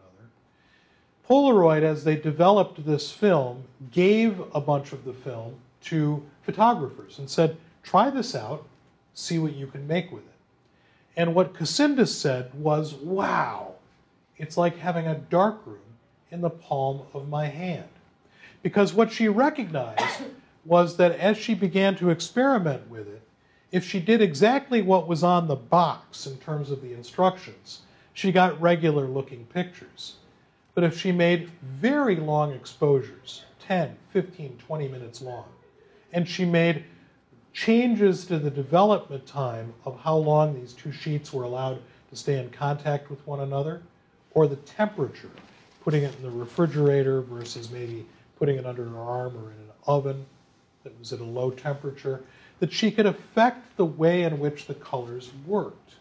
Polaroid, 1.30 1.84
as 1.84 2.03
they 2.03 2.15
developed 2.15 2.84
this 2.85 3.11
film, 3.11 3.64
gave 3.91 4.41
a 4.56 4.60
bunch 4.60 4.93
of 4.93 5.06
the 5.06 5.14
film 5.14 5.53
to 5.81 6.23
photographers 6.41 7.19
and 7.19 7.30
said, 7.30 7.56
try 7.84 8.10
this 8.10 8.34
out, 8.34 8.65
see 9.14 9.38
what 9.38 9.56
you 9.56 9.68
can 9.68 9.85
make 9.85 10.11
with 10.11 10.23
it. 10.23 10.34
And 11.15 11.35
what 11.35 11.53
Cosindas 11.53 12.07
said 12.07 12.51
was, 12.56 12.95
wow, 12.95 13.73
it's 14.38 14.57
like 14.57 14.77
having 14.77 15.06
a 15.06 15.15
darkroom 15.15 15.77
in 16.31 16.41
the 16.41 16.49
palm 16.49 17.01
of 17.14 17.30
my 17.30 17.45
hand. 17.45 17.89
Because 18.64 18.93
what 18.93 19.11
she 19.11 19.27
recognized 19.27 20.23
was 20.65 20.97
that 20.97 21.11
as 21.19 21.38
she 21.38 21.53
began 21.53 21.95
to 21.97 22.10
experiment 22.10 22.89
with 22.89 23.07
it, 23.07 23.22
if 23.72 23.85
she 23.85 23.99
did 23.99 24.22
exactly 24.22 24.81
what 24.81 25.07
was 25.07 25.23
on 25.23 25.47
the 25.47 25.56
box 25.56 26.26
in 26.26 26.38
terms 26.38 26.72
of 26.72 26.81
the 26.81 26.93
instructions, 26.93 27.81
she 28.14 28.31
got 28.31 28.60
regular 28.60 29.07
looking 29.07 29.45
pictures. 29.45 30.15
But 30.80 30.85
if 30.85 30.97
she 30.97 31.11
made 31.11 31.49
very 31.61 32.15
long 32.15 32.53
exposures, 32.53 33.43
10, 33.68 33.97
15, 34.14 34.60
20 34.65 34.88
minutes 34.88 35.22
long, 35.22 35.43
and 36.14 36.26
she 36.26 36.45
made 36.45 36.85
changes 37.51 38.26
to 38.27 38.39
the 38.39 38.49
development 38.49 39.27
time 39.27 39.73
of 39.84 39.99
how 39.99 40.15
long 40.15 40.56
these 40.56 40.72
two 40.72 40.93
sheets 40.93 41.34
were 41.34 41.43
allowed 41.43 41.81
to 42.11 42.15
stay 42.15 42.39
in 42.39 42.49
contact 42.51 43.10
with 43.10 43.19
one 43.27 43.41
another, 43.41 43.81
or 44.31 44.47
the 44.47 44.56
temperature, 44.56 45.31
putting 45.84 46.03
it 46.03 46.15
in 46.15 46.23
the 46.23 46.31
refrigerator 46.31 47.19
versus 47.23 47.69
maybe 47.69 48.06
putting 48.38 48.56
it 48.56 48.65
under 48.65 48.85
her 48.85 48.99
arm 48.99 49.35
or 49.35 49.51
in 49.51 49.57
an 49.57 49.72
oven 49.85 50.26
that 50.84 50.97
was 50.97 51.11
at 51.11 51.19
a 51.19 51.26
low 51.26 51.51
temperature, 51.51 52.23
that 52.61 52.72
she 52.72 52.89
could 52.89 53.06
affect 53.06 53.76
the 53.76 53.84
way 53.84 54.23
in 54.23 54.39
which 54.39 54.65
the 54.65 54.76
colors 54.76 55.30
worked. 55.45 55.95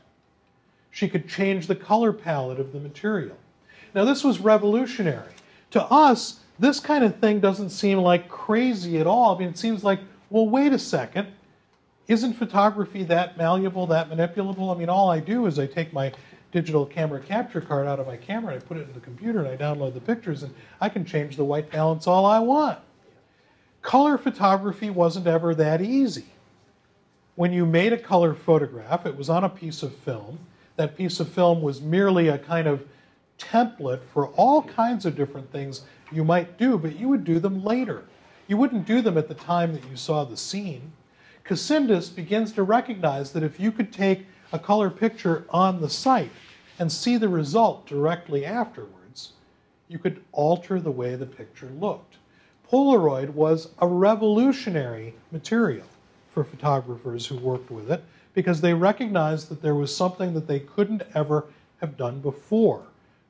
She 0.93 1.09
could 1.09 1.29
change 1.29 1.67
the 1.67 1.75
color 1.75 2.13
palette 2.13 2.61
of 2.61 2.73
the 2.73 2.79
material. 2.79 3.39
Now, 3.99 4.05
this 4.05 4.23
was 4.23 4.39
revolutionary. 4.39 5.33
To 5.73 5.83
us, 5.83 6.39
this 6.61 6.79
kind 6.79 7.03
of 7.03 7.19
thing 7.19 7.41
doesn't 7.41 7.71
seem 7.71 7.99
like 7.99 8.29
crazy 8.29 8.99
at 8.99 9.09
all. 9.09 9.35
I 9.35 9.39
mean, 9.41 9.49
it 9.49 9.59
seems 9.59 9.83
like, 9.83 9.99
well, 10.31 10.49
wait 10.49 10.73
a 10.73 10.79
second. 10.79 11.27
Isn't 12.07 12.35
photography 12.35 13.03
that 13.03 13.37
malleable, 13.37 13.89
that 13.89 14.09
manipulable? 14.09 14.73
I 14.73 14.79
mean, 14.79 14.89
all 14.89 15.11
I 15.11 15.19
do 15.19 15.47
is 15.47 15.59
I 15.59 15.67
take 15.67 15.93
my 15.93 16.13
digital 16.53 16.87
camera 16.87 17.19
capture 17.19 17.61
card 17.61 17.89
out 17.89 17.99
of 17.99 18.07
my 18.07 18.17
camera 18.17 18.55
and 18.55 18.63
I 18.63 18.65
put 18.65 18.77
it 18.77 18.87
in 18.87 18.95
the 18.95 19.01
computer 19.01 19.41
and 19.41 19.49
I 19.49 19.57
download 19.57 19.95
the 19.95 20.01
pictures 20.01 20.45
and 20.45 20.55
I 20.81 20.89
can 20.89 21.05
change 21.05 21.37
the 21.37 21.45
white 21.45 21.69
balance 21.69 22.07
all 22.07 22.25
I 22.25 22.39
want. 22.39 22.79
Color 23.83 24.17
photography 24.17 24.91
wasn't 24.91 25.27
ever 25.27 25.57
that 25.57 25.83
easy. 25.83 26.27
When 27.35 27.53
you 27.53 27.67
made 27.67 27.93
a 27.93 27.99
color 27.99 28.35
photograph, 28.35 29.07
it 29.07 29.17
was 29.17 29.29
on 29.29 29.43
a 29.43 29.49
piece 29.49 29.83
of 29.83 29.93
film. 29.93 30.39
That 30.77 30.97
piece 30.97 31.19
of 31.19 31.29
film 31.29 31.63
was 31.63 31.81
merely 31.81 32.29
a 32.29 32.39
kind 32.39 32.69
of 32.69 32.85
template 33.39 34.03
for 34.13 34.29
all 34.29 34.63
kinds 34.63 35.07
of 35.07 35.17
different 35.17 35.51
things 35.51 35.83
you 36.13 36.25
might 36.25 36.59
do, 36.59 36.77
but 36.79 36.97
you 36.97 37.09
would 37.09 37.25
do 37.25 37.39
them 37.39 37.65
later. 37.65 38.05
You 38.47 38.57
wouldn't 38.57 38.87
do 38.87 39.01
them 39.01 39.19
at 39.19 39.29
the 39.29 39.35
time 39.35 39.73
that 39.73 39.89
you 39.89 39.97
saw 39.97 40.25
the 40.25 40.37
scene. 40.37 40.93
Cosindas 41.45 42.15
begins 42.15 42.53
to 42.53 42.63
recognize 42.63 43.33
that 43.33 43.43
if 43.43 43.59
you 43.59 43.73
could 43.73 43.93
take 43.93 44.27
a 44.53 44.59
color 44.59 44.91
picture 44.91 45.45
on 45.51 45.81
the 45.81 45.89
site 45.89 46.31
and 46.79 46.91
see 46.91 47.17
the 47.17 47.29
result 47.29 47.87
directly 47.87 48.45
afterwards, 48.45 49.33
you 49.89 49.99
could 49.99 50.23
alter 50.33 50.81
the 50.81 50.91
way 50.91 51.15
the 51.15 51.27
picture 51.27 51.71
looked. 51.79 52.17
Polaroid 52.71 53.31
was 53.31 53.69
a 53.79 53.87
revolutionary 53.87 55.15
material 55.33 55.87
for 56.33 56.45
photographers 56.45 57.27
who 57.27 57.37
worked 57.37 57.71
with 57.71 57.91
it 57.91 58.05
because 58.35 58.61
they 58.61 58.75
recognized 58.75 59.49
that 59.49 59.63
there 59.63 59.75
was 59.75 59.95
something 59.95 60.35
that 60.35 60.47
they 60.47 60.61
couldn't 60.61 61.03
ever 61.15 61.47
have 61.81 61.97
done 61.97 62.21
before, 62.21 62.83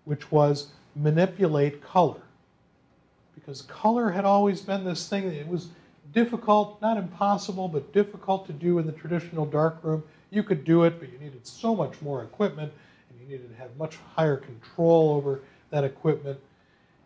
which 0.09 0.33
was 0.33 0.69
manipulate 0.97 1.83
color. 1.83 2.23
Because 3.35 3.61
color 3.61 4.11
had 4.11 4.25
always 4.25 4.63
been 4.63 4.83
this 4.83 5.07
thing 5.07 5.29
that 5.29 5.39
it 5.39 5.47
was 5.47 5.69
difficult, 6.15 6.81
not 6.81 6.97
impossible, 6.97 7.69
but 7.69 7.93
difficult 7.93 8.47
to 8.47 8.55
do 8.55 8.79
in 8.79 8.87
the 8.87 8.93
traditional 8.93 9.45
darkroom. 9.45 10.03
You 10.31 10.43
could 10.43 10.65
do 10.65 10.85
it, 10.85 10.99
but 10.99 11.13
you 11.13 11.19
needed 11.19 11.47
so 11.47 11.77
much 11.77 12.01
more 12.01 12.23
equipment, 12.23 12.73
and 13.11 13.21
you 13.21 13.27
needed 13.27 13.51
to 13.51 13.63
have 13.63 13.77
much 13.77 13.99
higher 14.17 14.39
control 14.39 15.11
over 15.11 15.43
that 15.69 15.85
equipment. 15.85 16.41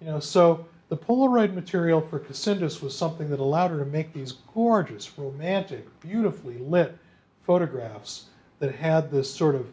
You 0.00 0.06
know, 0.06 0.20
so 0.20 0.64
the 0.88 0.96
Polaroid 0.96 1.54
material 1.54 2.00
for 2.00 2.20
Cosindas 2.20 2.80
was 2.80 2.96
something 2.96 3.28
that 3.30 3.40
allowed 3.40 3.72
her 3.72 3.78
to 3.80 3.84
make 3.84 4.12
these 4.12 4.34
gorgeous, 4.54 5.18
romantic, 5.18 5.88
beautifully 5.98 6.58
lit 6.58 6.96
photographs 7.42 8.26
that 8.60 8.72
had 8.76 9.10
this 9.10 9.28
sort 9.28 9.56
of 9.56 9.66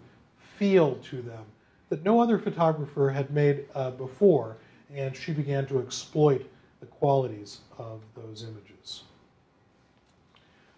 feel 0.57 0.95
to 0.95 1.22
them 1.22 1.45
that 1.89 2.03
no 2.03 2.21
other 2.21 2.37
photographer 2.37 3.09
had 3.09 3.31
made 3.31 3.65
uh, 3.75 3.91
before, 3.91 4.57
and 4.93 5.15
she 5.15 5.31
began 5.31 5.65
to 5.67 5.79
exploit 5.79 6.45
the 6.79 6.85
qualities 6.85 7.59
of 7.77 8.01
those 8.15 8.43
images. 8.43 9.03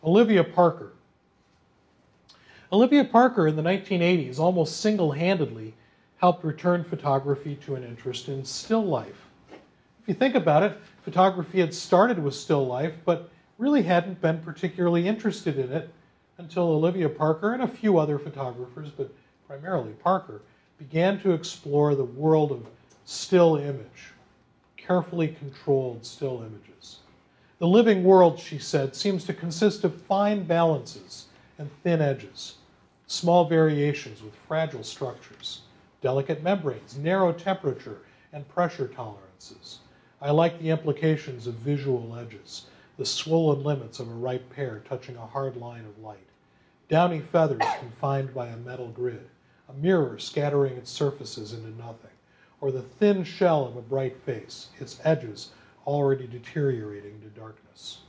Olivia 0.03 0.43
Parker. 0.43 0.93
Olivia 2.71 3.03
Parker 3.03 3.47
in 3.47 3.55
the 3.55 3.61
1980s 3.61 4.39
almost 4.39 4.79
single 4.79 5.11
handedly 5.11 5.73
helped 6.17 6.43
return 6.43 6.83
photography 6.83 7.55
to 7.57 7.75
an 7.75 7.83
interest 7.83 8.29
in 8.29 8.45
still 8.45 8.85
life. 8.85 9.27
If 9.51 10.07
you 10.07 10.13
think 10.13 10.35
about 10.35 10.63
it, 10.63 10.77
photography 11.03 11.59
had 11.59 11.73
started 11.73 12.17
with 12.17 12.33
still 12.33 12.65
life, 12.65 12.93
but 13.05 13.29
really 13.57 13.83
hadn't 13.83 14.21
been 14.21 14.39
particularly 14.39 15.07
interested 15.07 15.59
in 15.59 15.71
it 15.71 15.93
until 16.37 16.63
Olivia 16.63 17.09
Parker 17.09 17.53
and 17.53 17.61
a 17.61 17.67
few 17.67 17.97
other 17.97 18.17
photographers, 18.17 18.89
but 18.89 19.13
primarily 19.47 19.91
Parker, 19.93 20.41
began 20.89 21.19
to 21.19 21.31
explore 21.31 21.93
the 21.93 22.03
world 22.03 22.51
of 22.51 22.65
still 23.05 23.55
image, 23.55 24.13
carefully 24.77 25.27
controlled 25.27 26.03
still 26.03 26.41
images. 26.41 26.97
The 27.59 27.67
living 27.67 28.03
world, 28.03 28.39
she 28.39 28.57
said, 28.57 28.95
seems 28.95 29.23
to 29.25 29.33
consist 29.33 29.83
of 29.83 30.01
fine 30.01 30.43
balances 30.43 31.27
and 31.59 31.69
thin 31.83 32.01
edges, 32.01 32.55
small 33.05 33.45
variations 33.45 34.23
with 34.23 34.33
fragile 34.47 34.83
structures, 34.83 35.61
delicate 36.01 36.41
membranes, 36.41 36.97
narrow 36.97 37.31
temperature 37.31 37.99
and 38.33 38.49
pressure 38.49 38.87
tolerances. 38.87 39.79
I 40.19 40.31
like 40.31 40.59
the 40.59 40.71
implications 40.71 41.45
of 41.45 41.53
visual 41.55 42.17
edges, 42.17 42.65
the 42.97 43.05
swollen 43.05 43.63
limits 43.63 43.99
of 43.99 44.09
a 44.09 44.13
ripe 44.13 44.49
pear 44.55 44.81
touching 44.89 45.15
a 45.15 45.27
hard 45.27 45.57
line 45.57 45.85
of 45.85 46.03
light, 46.03 46.27
downy 46.89 47.19
feathers 47.19 47.61
confined 47.79 48.33
by 48.33 48.47
a 48.47 48.57
metal 48.57 48.87
grid, 48.87 49.27
a 49.71 49.77
mirror 49.77 50.17
scattering 50.17 50.73
its 50.73 50.91
surfaces 50.91 51.53
into 51.53 51.69
nothing, 51.81 52.11
or 52.59 52.71
the 52.71 52.81
thin 52.81 53.23
shell 53.23 53.65
of 53.65 53.75
a 53.75 53.81
bright 53.81 54.17
face, 54.17 54.69
its 54.79 54.99
edges 55.03 55.51
already 55.87 56.27
deteriorating 56.27 57.19
to 57.21 57.27
darkness. 57.27 57.99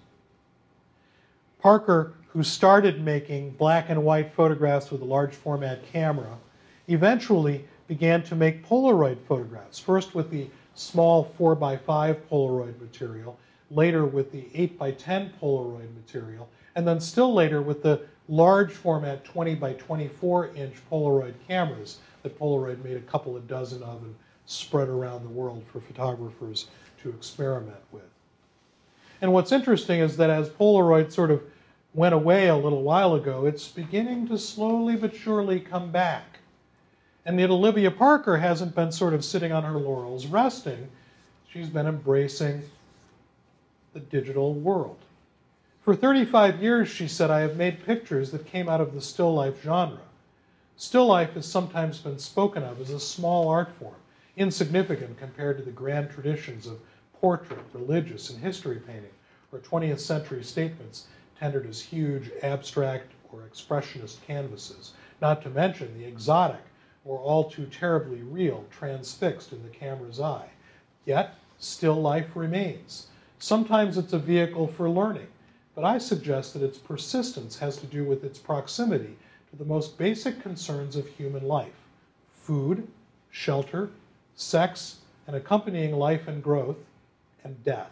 Parker, 1.61 2.15
who 2.29 2.43
started 2.43 3.03
making 3.05 3.51
black 3.51 3.89
and 3.89 4.03
white 4.03 4.33
photographs 4.33 4.91
with 4.91 5.03
a 5.03 5.05
large 5.05 5.35
format 5.35 5.85
camera, 5.93 6.39
eventually 6.89 7.65
began 7.87 8.23
to 8.23 8.35
make 8.35 8.67
Polaroid 8.67 9.19
photographs, 9.29 9.79
first 9.79 10.15
with 10.15 10.31
the 10.31 10.49
small 10.75 11.33
4x5 11.39 12.17
Polaroid 12.31 12.81
material, 12.81 13.39
later 13.71 14.05
with 14.05 14.33
the 14.33 14.43
8x10 14.55 15.31
Polaroid 15.41 15.95
material, 15.95 16.49
and 16.75 16.87
then 16.87 17.01
still 17.01 17.33
later 17.33 17.63
with 17.63 17.83
the 17.83 18.07
large 18.33 18.73
format 18.73 19.23
20 19.27 19.57
by 19.57 19.75
24 19.75 20.55
inch 20.55 20.77
Polaroid 20.91 21.35
cameras 21.47 21.99
that 22.23 22.39
Polaroid 22.39 22.83
made 22.83 22.97
a 22.97 23.01
couple 23.01 23.37
of 23.37 23.47
dozen 23.47 23.83
of 23.83 24.03
and 24.03 24.15
spread 24.47 24.89
around 24.89 25.23
the 25.23 25.29
world 25.29 25.63
for 25.71 25.81
photographers 25.81 26.69
to 27.03 27.11
experiment 27.11 27.77
with. 27.93 28.09
And 29.21 29.35
what's 29.35 29.53
interesting 29.53 30.01
is 30.01 30.17
that 30.17 30.31
as 30.31 30.49
Polaroid 30.49 31.13
sort 31.13 31.31
of 31.31 31.43
went 31.93 32.15
away 32.15 32.49
a 32.49 32.57
little 32.57 32.83
while 32.83 33.15
ago, 33.15 33.45
it's 33.45 33.69
beginning 33.69 34.27
to 34.29 34.39
slowly 34.39 34.97
but 34.97 35.15
surely 35.15 35.61
come 35.61 35.93
back. 35.93 36.39
And 37.27 37.39
yet 37.39 37.51
Olivia 37.51 37.91
Parker 37.91 38.39
hasn't 38.39 38.75
been 38.75 38.93
sort 38.93 39.13
of 39.13 39.27
sitting 39.27 39.53
on 39.53 39.63
her 39.63 39.79
laurels 39.79 40.25
resting. 40.25 40.89
She's 41.53 41.69
been 41.69 41.87
embracing 41.87 42.63
the 43.93 44.01
digital 44.01 44.55
world. 44.55 45.02
For 45.83 45.97
35 45.97 46.63
years, 46.63 46.89
she 46.89 47.09
said, 47.09 47.29
I 47.29 47.41
have 47.41 47.57
made 47.57 47.85
pictures 47.85 48.31
that 48.31 48.47
came 48.47 48.69
out 48.69 48.81
of 48.81 48.95
the 48.95 49.01
still 49.01 49.35
life 49.35 49.61
genre. 49.65 49.99
Still 50.77 51.07
life 51.07 51.33
has 51.33 51.45
sometimes 51.45 51.99
been 51.99 52.21
spoken 52.21 52.63
of 52.63 52.81
as 52.81 52.91
a 52.91 53.01
small 53.01 53.49
art 53.49 53.73
form, 53.81 53.97
insignificant 54.37 55.19
compared 55.19 55.59
to 55.59 55.65
the 55.65 55.73
grand 55.73 56.09
traditions 56.09 56.69
of 56.69 56.79
portrait, 57.21 57.59
religious, 57.73 58.31
and 58.31 58.39
history 58.39 58.79
painting, 58.79 59.11
or 59.51 59.59
20th 59.59 59.99
century 59.99 60.45
statements 60.45 61.09
tendered 61.37 61.67
as 61.67 61.81
huge 61.81 62.31
abstract 62.45 63.11
or 63.33 63.41
expressionist 63.41 64.25
canvases, 64.25 64.93
not 65.21 65.43
to 65.43 65.51
mention 65.51 65.99
the 65.99 66.05
exotic 66.05 66.63
or 67.05 67.19
all 67.19 67.51
too 67.51 67.67
terribly 67.67 68.23
real 68.23 68.65
transfixed 68.71 69.53
in 69.53 69.61
the 69.65 69.69
camera's 69.69 70.21
eye. 70.21 70.51
Yet, 71.07 71.35
still 71.59 72.01
life 72.01 72.37
remains. 72.37 73.09
Sometimes 73.41 73.99
it's 73.99 74.13
a 74.13 74.19
vehicle 74.21 74.69
for 74.69 74.89
learning, 74.89 75.27
but 75.75 75.85
I 75.85 75.99
suggest 75.99 76.55
that 76.55 76.63
its 76.63 76.79
persistence 76.79 77.59
has 77.59 77.77
to 77.79 77.87
do 77.87 78.05
with 78.05 78.25
its 78.25 78.39
proximity 78.39 79.17
to 79.51 79.57
the 79.57 79.65
most 79.65 79.99
basic 79.99 80.43
concerns 80.43 80.97
of 80.97 81.07
human 81.07 81.47
life 81.47 81.73
food, 82.35 82.89
shelter, 83.31 83.91
sex, 84.35 84.99
and 85.27 85.37
accompanying 85.37 85.95
life 85.95 86.27
and 86.27 86.43
growth, 86.43 86.77
and 87.45 87.63
death. 87.65 87.91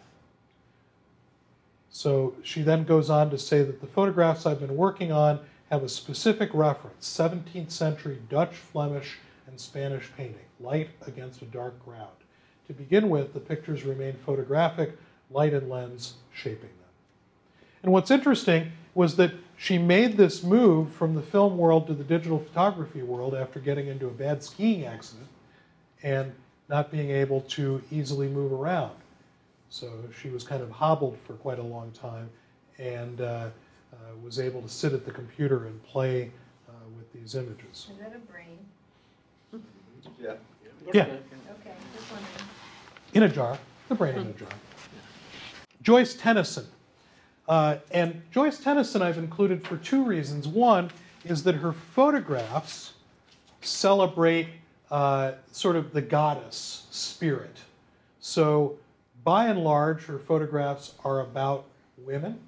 So 1.89 2.35
she 2.43 2.61
then 2.61 2.83
goes 2.83 3.09
on 3.09 3.29
to 3.29 3.37
say 3.37 3.63
that 3.63 3.81
the 3.81 3.87
photographs 3.87 4.45
I've 4.45 4.59
been 4.59 4.75
working 4.75 5.11
on 5.11 5.39
have 5.69 5.83
a 5.83 5.89
specific 5.89 6.49
reference 6.53 7.07
17th 7.17 7.71
century 7.71 8.19
Dutch, 8.29 8.55
Flemish, 8.55 9.17
and 9.47 9.59
Spanish 9.59 10.09
painting, 10.15 10.45
light 10.59 10.89
against 11.07 11.41
a 11.41 11.45
dark 11.45 11.83
ground. 11.85 12.09
To 12.67 12.73
begin 12.73 13.09
with, 13.09 13.33
the 13.33 13.39
pictures 13.39 13.83
remain 13.83 14.13
photographic, 14.25 14.97
light 15.29 15.53
and 15.53 15.69
lens 15.69 16.15
shaping 16.33 16.69
them. 16.69 16.80
And 17.83 17.91
what's 17.91 18.11
interesting 18.11 18.71
was 18.93 19.15
that 19.15 19.31
she 19.57 19.77
made 19.77 20.17
this 20.17 20.43
move 20.43 20.91
from 20.91 21.15
the 21.15 21.21
film 21.21 21.57
world 21.57 21.87
to 21.87 21.93
the 21.93 22.03
digital 22.03 22.39
photography 22.39 23.03
world 23.03 23.35
after 23.35 23.59
getting 23.59 23.87
into 23.87 24.07
a 24.07 24.11
bad 24.11 24.43
skiing 24.43 24.85
accident 24.85 25.27
and 26.03 26.33
not 26.67 26.91
being 26.91 27.11
able 27.11 27.41
to 27.41 27.81
easily 27.91 28.27
move 28.27 28.51
around. 28.53 28.95
So 29.69 29.91
she 30.19 30.29
was 30.29 30.43
kind 30.43 30.61
of 30.61 30.69
hobbled 30.69 31.17
for 31.25 31.33
quite 31.33 31.59
a 31.59 31.63
long 31.63 31.91
time 31.91 32.29
and 32.77 33.21
uh, 33.21 33.23
uh, 33.23 33.97
was 34.23 34.39
able 34.39 34.61
to 34.61 34.69
sit 34.69 34.93
at 34.93 35.05
the 35.05 35.11
computer 35.11 35.67
and 35.67 35.83
play 35.83 36.31
uh, 36.67 36.71
with 36.97 37.11
these 37.13 37.35
images. 37.35 37.87
Is 37.89 37.89
that 37.99 38.15
a 38.15 38.19
brain? 38.31 38.57
Yeah. 40.19 40.33
Yeah. 40.93 41.03
Okay, 41.03 41.19
just 41.95 42.11
wondering. 42.11 42.27
In 43.13 43.23
a 43.23 43.29
jar, 43.29 43.57
the 43.89 43.95
brain 43.95 44.15
in 44.15 44.27
a 44.27 44.33
jar. 44.33 44.49
Joyce 45.81 46.15
Tenneson. 46.15 46.65
Uh, 47.47 47.77
and 47.91 48.21
Joyce 48.31 48.59
Tenneson 48.59 49.01
I've 49.01 49.17
included 49.17 49.65
for 49.65 49.77
two 49.77 50.03
reasons. 50.03 50.47
One 50.47 50.91
is 51.25 51.43
that 51.43 51.55
her 51.55 51.73
photographs 51.73 52.93
celebrate 53.61 54.47
uh, 54.89 55.33
sort 55.51 55.75
of 55.75 55.93
the 55.93 56.01
goddess 56.01 56.87
spirit. 56.91 57.57
So 58.19 58.77
by 59.23 59.47
and 59.47 59.63
large, 59.63 60.05
her 60.05 60.19
photographs 60.19 60.93
are 61.03 61.21
about 61.21 61.65
women. 61.97 62.39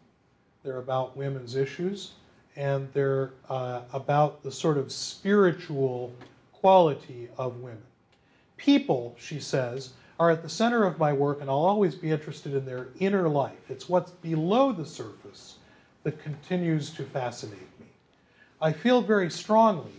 They're 0.63 0.79
about 0.79 1.15
women's 1.17 1.55
issues, 1.55 2.11
and 2.55 2.91
they're 2.93 3.31
uh, 3.49 3.81
about 3.91 4.43
the 4.43 4.51
sort 4.51 4.77
of 4.77 4.91
spiritual 4.91 6.13
quality 6.53 7.27
of 7.37 7.57
women. 7.57 7.83
People, 8.57 9.15
she 9.19 9.39
says, 9.39 9.93
are 10.19 10.29
at 10.29 10.41
the 10.41 10.49
center 10.49 10.85
of 10.85 10.99
my 10.99 11.11
work, 11.11 11.41
and 11.41 11.49
I'll 11.49 11.57
always 11.57 11.95
be 11.95 12.11
interested 12.11 12.53
in 12.53 12.65
their 12.65 12.87
inner 12.99 13.27
life. 13.27 13.69
It's 13.69 13.89
what's 13.89 14.11
below 14.11 14.71
the 14.71 14.85
surface 14.85 15.57
that 16.03 16.21
continues 16.21 16.91
to 16.91 17.03
fascinate 17.03 17.79
me. 17.79 17.87
I 18.61 18.71
feel 18.71 19.01
very 19.01 19.29
strongly 19.29 19.91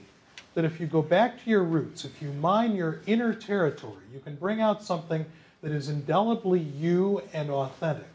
that 0.54 0.64
if 0.64 0.80
you 0.80 0.86
go 0.86 1.02
back 1.02 1.42
to 1.42 1.50
your 1.50 1.64
roots, 1.64 2.04
if 2.04 2.22
you 2.22 2.32
mine 2.34 2.76
your 2.76 3.00
inner 3.06 3.34
territory, 3.34 4.04
you 4.12 4.20
can 4.20 4.36
bring 4.36 4.60
out 4.60 4.82
something 4.82 5.26
that 5.62 5.72
is 5.72 5.88
indelibly 5.88 6.60
you 6.60 7.22
and 7.32 7.50
authentic. 7.50 8.06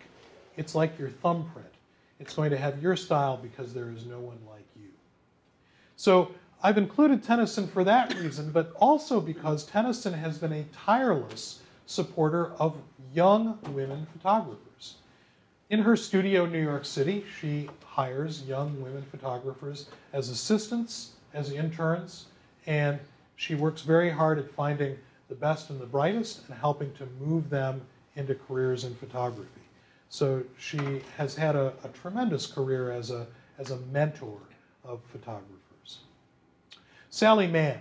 It's 0.56 0.76
like 0.76 0.98
your 0.98 1.10
thumbprint. 1.10 1.68
It's 2.20 2.34
going 2.34 2.52
to 2.52 2.58
have 2.58 2.82
your 2.82 2.96
style 2.96 3.38
because 3.38 3.74
there 3.74 3.92
is 3.92 4.06
no 4.06 4.20
one 4.20 4.38
like 4.50 4.66
you. 4.76 4.90
So 5.96 6.32
I've 6.62 6.78
included 6.78 7.24
Tenneson 7.24 7.68
for 7.68 7.84
that 7.84 8.14
reason, 8.16 8.52
but 8.52 8.74
also 8.76 9.20
because 9.20 9.66
Tenneson 9.66 10.14
has 10.14 10.38
been 10.38 10.54
a 10.54 10.64
tireless 10.86 11.62
supporter 11.90 12.52
of 12.60 12.78
young 13.16 13.58
women 13.74 14.06
photographers. 14.14 14.98
In 15.72 15.80
her 15.80 15.96
studio 15.96 16.44
in 16.44 16.52
New 16.52 16.62
York 16.62 16.86
City, 16.86 17.26
she 17.40 17.68
hires 17.84 18.44
young 18.44 18.80
women 18.80 19.02
photographers 19.10 19.90
as 20.14 20.30
assistants, 20.30 21.14
as 21.34 21.52
interns, 21.52 22.28
and 22.68 23.00
she 23.38 23.56
works 23.56 23.82
very 23.82 24.12
hard 24.12 24.38
at 24.38 24.52
finding 24.52 25.00
the 25.30 25.36
best 25.36 25.72
and 25.72 25.82
the 25.82 25.86
brightest 25.88 26.48
and 26.48 26.56
helping 26.60 26.94
to 26.94 27.08
move 27.20 27.50
them 27.50 27.82
into 28.16 28.36
careers 28.36 28.84
in 28.84 28.94
photography. 28.94 29.50
So 30.10 30.44
she 30.60 31.02
has 31.18 31.36
had 31.36 31.56
a, 31.56 31.74
a 31.84 31.88
tremendous 31.88 32.46
career 32.46 32.92
as 32.92 33.10
a, 33.10 33.26
as 33.58 33.72
a 33.72 33.78
mentor 33.92 34.38
of 34.84 35.00
photographers. 35.12 36.02
Sally 37.10 37.48
Mann. 37.48 37.80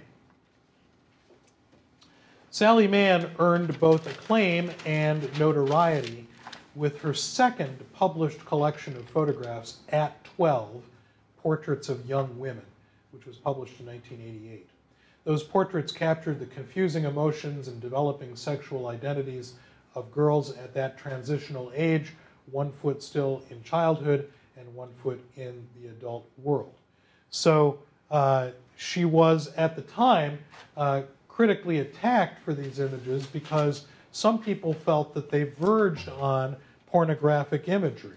Sally 2.50 2.88
Mann 2.88 3.30
earned 3.38 3.78
both 3.78 4.06
acclaim 4.06 4.70
and 4.86 5.28
notoriety 5.38 6.26
with 6.74 6.98
her 7.02 7.12
second 7.12 7.78
published 7.92 8.42
collection 8.46 8.96
of 8.96 9.04
photographs 9.10 9.80
at 9.90 10.24
12, 10.24 10.82
Portraits 11.42 11.90
of 11.90 12.06
Young 12.06 12.38
Women, 12.38 12.64
which 13.12 13.26
was 13.26 13.36
published 13.36 13.78
in 13.80 13.86
1988. 13.86 14.66
Those 15.24 15.42
portraits 15.42 15.92
captured 15.92 16.40
the 16.40 16.46
confusing 16.46 17.04
emotions 17.04 17.68
and 17.68 17.82
developing 17.82 18.34
sexual 18.34 18.86
identities 18.86 19.54
of 19.94 20.10
girls 20.10 20.56
at 20.56 20.72
that 20.72 20.96
transitional 20.96 21.70
age, 21.74 22.14
one 22.50 22.72
foot 22.72 23.02
still 23.02 23.42
in 23.50 23.62
childhood 23.62 24.30
and 24.56 24.74
one 24.74 24.90
foot 25.02 25.22
in 25.36 25.66
the 25.78 25.88
adult 25.88 26.26
world. 26.38 26.72
So 27.28 27.78
uh, 28.10 28.50
she 28.76 29.04
was, 29.04 29.52
at 29.58 29.76
the 29.76 29.82
time, 29.82 30.38
uh, 30.78 31.02
critically 31.38 31.78
attacked 31.78 32.42
for 32.42 32.52
these 32.52 32.80
images 32.80 33.24
because 33.26 33.84
some 34.10 34.40
people 34.40 34.74
felt 34.74 35.14
that 35.14 35.30
they 35.30 35.44
verged 35.44 36.08
on 36.08 36.56
pornographic 36.88 37.68
imagery. 37.68 38.16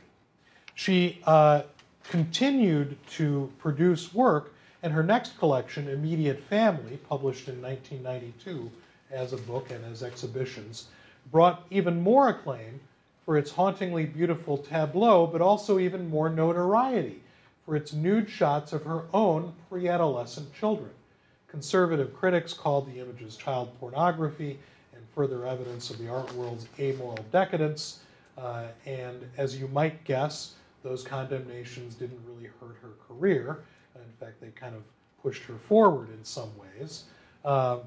She 0.73 1.21
uh, 1.25 1.61
continued 2.09 2.97
to 3.11 3.51
produce 3.59 4.11
work 4.11 4.55
and 4.81 4.91
her 4.91 5.03
next 5.03 5.37
collection, 5.37 5.87
Immediate 5.87 6.43
Family, 6.45 6.97
published 7.07 7.47
in 7.47 7.61
1992 7.61 8.71
as 9.11 9.33
a 9.33 9.37
book 9.37 9.69
and 9.69 9.85
as 9.85 10.01
exhibitions, 10.01 10.87
brought 11.31 11.63
even 11.69 12.01
more 12.01 12.29
acclaim 12.29 12.79
for 13.23 13.37
its 13.37 13.51
hauntingly 13.51 14.07
beautiful 14.07 14.57
tableau, 14.57 15.27
but 15.27 15.41
also 15.41 15.77
even 15.77 16.09
more 16.09 16.31
notoriety 16.31 17.21
for 17.67 17.75
its 17.75 17.93
nude 17.93 18.27
shots 18.27 18.73
of 18.73 18.83
her 18.83 19.03
own 19.13 19.53
pre 19.69 19.87
adolescent 19.87 20.51
children. 20.55 20.89
Conservative 21.51 22.13
critics 22.15 22.53
called 22.53 22.87
the 22.87 23.01
images 23.01 23.35
child 23.35 23.77
pornography 23.77 24.57
and 24.95 25.03
further 25.13 25.45
evidence 25.45 25.89
of 25.89 25.97
the 25.97 26.07
art 26.07 26.33
world's 26.33 26.65
amoral 26.79 27.19
decadence. 27.29 27.99
Uh, 28.37 28.67
and 28.85 29.29
as 29.37 29.59
you 29.59 29.67
might 29.67 30.01
guess, 30.05 30.53
those 30.81 31.03
condemnations 31.03 31.93
didn't 31.95 32.19
really 32.25 32.49
hurt 32.61 32.77
her 32.81 32.91
career. 33.05 33.59
In 33.95 34.01
fact, 34.17 34.39
they 34.39 34.47
kind 34.51 34.73
of 34.73 34.81
pushed 35.21 35.43
her 35.43 35.57
forward 35.67 36.09
in 36.09 36.23
some 36.23 36.49
ways. 36.57 37.03
Uh, 37.43 37.79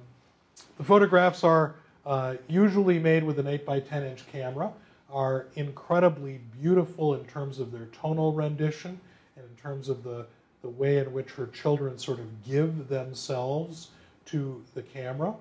the 0.77 0.85
photographs 0.85 1.43
are 1.43 1.75
uh, 2.05 2.35
usually 2.49 2.99
made 2.99 3.25
with 3.25 3.39
an 3.39 3.47
8 3.47 3.65
by 3.65 3.81
10 3.81 4.03
inch 4.03 4.27
camera, 4.31 4.71
are 5.11 5.47
incredibly 5.55 6.41
beautiful 6.61 7.15
in 7.15 7.25
terms 7.25 7.59
of 7.59 7.73
their 7.73 7.87
tonal 7.87 8.35
rendition 8.35 9.01
and 9.37 9.47
in 9.47 9.57
terms 9.57 9.89
of 9.89 10.03
the, 10.05 10.27
the 10.65 10.71
way 10.71 10.97
in 10.97 11.13
which 11.13 11.31
her 11.33 11.47
children 11.49 11.99
sort 11.99 12.19
of 12.19 12.43
give 12.43 12.89
themselves 12.89 13.89
to 14.25 14.65
the 14.73 14.81
camera. 14.81 15.35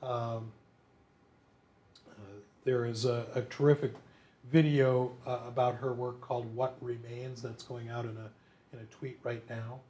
Um, 0.00 0.52
uh, 2.08 2.22
there 2.64 2.86
is 2.86 3.04
a, 3.04 3.26
a 3.34 3.42
terrific 3.42 3.92
video 4.52 5.10
uh, 5.26 5.40
about 5.48 5.74
her 5.74 5.92
work 5.92 6.20
called 6.20 6.54
What 6.54 6.76
Remains 6.80 7.42
that's 7.42 7.64
going 7.64 7.88
out 7.88 8.04
in 8.04 8.16
a, 8.16 8.30
in 8.72 8.78
a 8.78 8.84
tweet 8.84 9.18
right 9.24 9.42
now. 9.50 9.80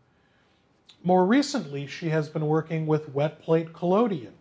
More 1.05 1.27
recently, 1.27 1.87
she 1.87 2.09
has 2.09 2.31
been 2.31 2.47
working 2.47 2.87
with 2.87 3.11
Wet 3.11 3.43
Plate 3.43 3.75
Collodion, 3.75 4.33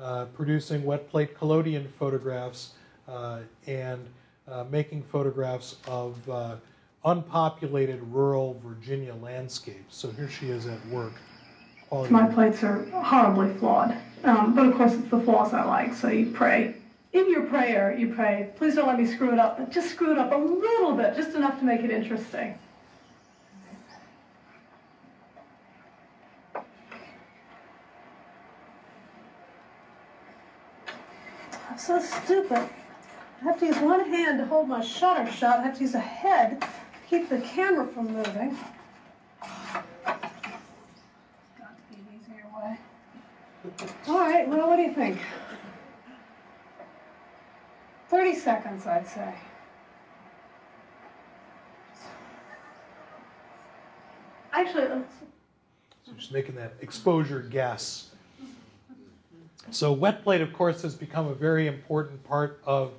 uh, 0.00 0.24
producing 0.24 0.84
wet 0.84 1.08
plate 1.10 1.38
collodion 1.38 1.86
photographs 1.96 2.72
uh, 3.06 3.38
and 3.68 4.04
uh, 4.48 4.64
making 4.68 5.04
photographs 5.04 5.76
of 5.86 6.28
uh, 6.28 6.56
unpopulated 7.06 8.02
rural 8.12 8.60
Virginia 8.64 9.14
landscapes. 9.14 9.96
So 9.96 10.10
here 10.10 10.28
she 10.28 10.50
is 10.50 10.66
at 10.66 10.84
work. 10.88 11.12
My 12.10 12.26
plates 12.26 12.64
are 12.64 12.84
horribly 12.90 13.54
flawed, 13.54 13.96
um, 14.24 14.56
but 14.56 14.66
of 14.66 14.74
course 14.74 14.92
it's 14.92 15.08
the 15.08 15.20
flaws 15.20 15.54
I 15.54 15.62
like. 15.64 15.94
So 15.94 16.08
you 16.08 16.32
pray. 16.32 16.74
In 17.12 17.30
your 17.30 17.44
prayer, 17.44 17.96
you 17.96 18.12
pray, 18.12 18.50
please 18.56 18.74
don't 18.74 18.88
let 18.88 18.98
me 18.98 19.06
screw 19.06 19.32
it 19.32 19.38
up, 19.38 19.56
but 19.56 19.70
just 19.70 19.90
screw 19.90 20.10
it 20.10 20.18
up 20.18 20.32
a 20.32 20.36
little 20.36 20.94
bit, 20.94 21.14
just 21.14 21.36
enough 21.36 21.58
to 21.60 21.64
make 21.64 21.80
it 21.80 21.90
interesting. 21.90 22.58
I'm 31.70 31.78
so 31.78 32.00
stupid. 32.00 32.68
I 33.40 33.44
have 33.44 33.60
to 33.60 33.66
use 33.66 33.78
one 33.78 34.04
hand 34.10 34.38
to 34.40 34.46
hold 34.46 34.68
my 34.68 34.82
shutter 34.82 35.30
shut. 35.30 35.60
I 35.60 35.62
have 35.62 35.76
to 35.76 35.82
use 35.82 35.94
a 35.94 36.00
head 36.00 36.66
keep 37.08 37.28
the 37.28 37.40
camera 37.40 37.86
from 37.86 38.12
moving. 38.12 38.56
Got 40.04 40.22
to 40.22 40.26
be 41.90 41.96
an 41.96 42.06
easier 42.20 42.44
way. 42.56 42.78
All 44.08 44.18
right, 44.18 44.48
well, 44.48 44.68
what 44.68 44.76
do 44.76 44.82
you 44.82 44.92
think? 44.92 45.18
30 48.08 48.34
seconds, 48.34 48.86
I'd 48.86 49.06
say. 49.06 49.34
Actually, 54.52 54.84
uh, 54.84 55.00
so 56.06 56.12
just 56.16 56.32
making 56.32 56.54
that 56.54 56.74
exposure 56.80 57.40
guess. 57.40 58.10
So 59.70 59.92
wet 59.92 60.22
plate, 60.22 60.40
of 60.40 60.52
course, 60.52 60.82
has 60.82 60.94
become 60.94 61.26
a 61.26 61.34
very 61.34 61.66
important 61.66 62.22
part 62.24 62.62
of 62.64 62.92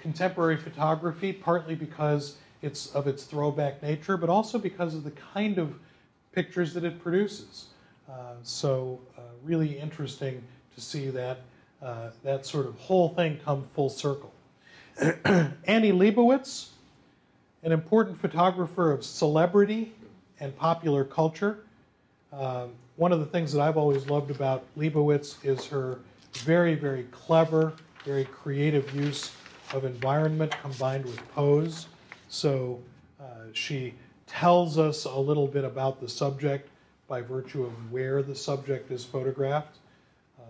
contemporary 0.00 0.56
photography, 0.56 1.32
partly 1.32 1.74
because 1.74 2.36
it's 2.62 2.94
of 2.94 3.06
its 3.06 3.24
throwback 3.24 3.82
nature, 3.82 4.16
but 4.16 4.28
also 4.28 4.58
because 4.58 4.94
of 4.94 5.04
the 5.04 5.10
kind 5.10 5.58
of 5.58 5.74
pictures 6.32 6.74
that 6.74 6.84
it 6.84 7.02
produces. 7.02 7.66
Uh, 8.08 8.34
so 8.42 9.00
uh, 9.16 9.22
really 9.42 9.78
interesting 9.78 10.42
to 10.74 10.80
see 10.80 11.10
that 11.10 11.40
uh, 11.82 12.10
that 12.22 12.44
sort 12.44 12.66
of 12.66 12.74
whole 12.76 13.08
thing 13.10 13.38
come 13.44 13.64
full 13.74 13.88
circle. 13.88 14.32
Annie 15.64 15.92
Leibovitz, 15.92 16.68
an 17.62 17.72
important 17.72 18.20
photographer 18.20 18.92
of 18.92 19.04
celebrity 19.04 19.92
and 20.40 20.54
popular 20.56 21.04
culture. 21.04 21.60
Um, 22.32 22.72
one 22.96 23.12
of 23.12 23.20
the 23.20 23.26
things 23.26 23.52
that 23.52 23.62
I've 23.62 23.78
always 23.78 24.06
loved 24.08 24.30
about 24.30 24.64
Leibovitz 24.76 25.42
is 25.44 25.64
her 25.66 26.00
very, 26.34 26.74
very 26.74 27.04
clever, 27.04 27.72
very 28.04 28.24
creative 28.24 28.94
use 28.94 29.32
of 29.72 29.84
environment 29.84 30.52
combined 30.60 31.04
with 31.04 31.16
pose. 31.34 31.86
So 32.30 32.80
uh, 33.20 33.24
she 33.52 33.92
tells 34.28 34.78
us 34.78 35.04
a 35.04 35.18
little 35.18 35.48
bit 35.48 35.64
about 35.64 36.00
the 36.00 36.08
subject 36.08 36.70
by 37.08 37.20
virtue 37.22 37.64
of 37.64 37.92
where 37.92 38.22
the 38.22 38.36
subject 38.36 38.92
is 38.92 39.04
photographed. 39.04 39.78
Um, 40.38 40.44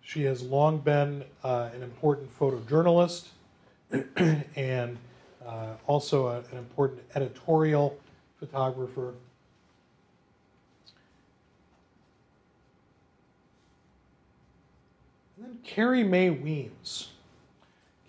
she 0.00 0.22
has 0.22 0.42
long 0.42 0.78
been 0.78 1.22
uh, 1.44 1.68
an 1.74 1.82
important 1.82 2.36
photojournalist 2.38 3.28
and 4.56 4.96
uh, 5.46 5.74
also 5.86 6.28
a, 6.28 6.38
an 6.38 6.56
important 6.56 7.02
editorial 7.14 7.98
photographer. 8.40 9.12
And 15.36 15.44
then 15.44 15.58
Carrie 15.62 16.04
Mae 16.04 16.30
Weems. 16.30 17.08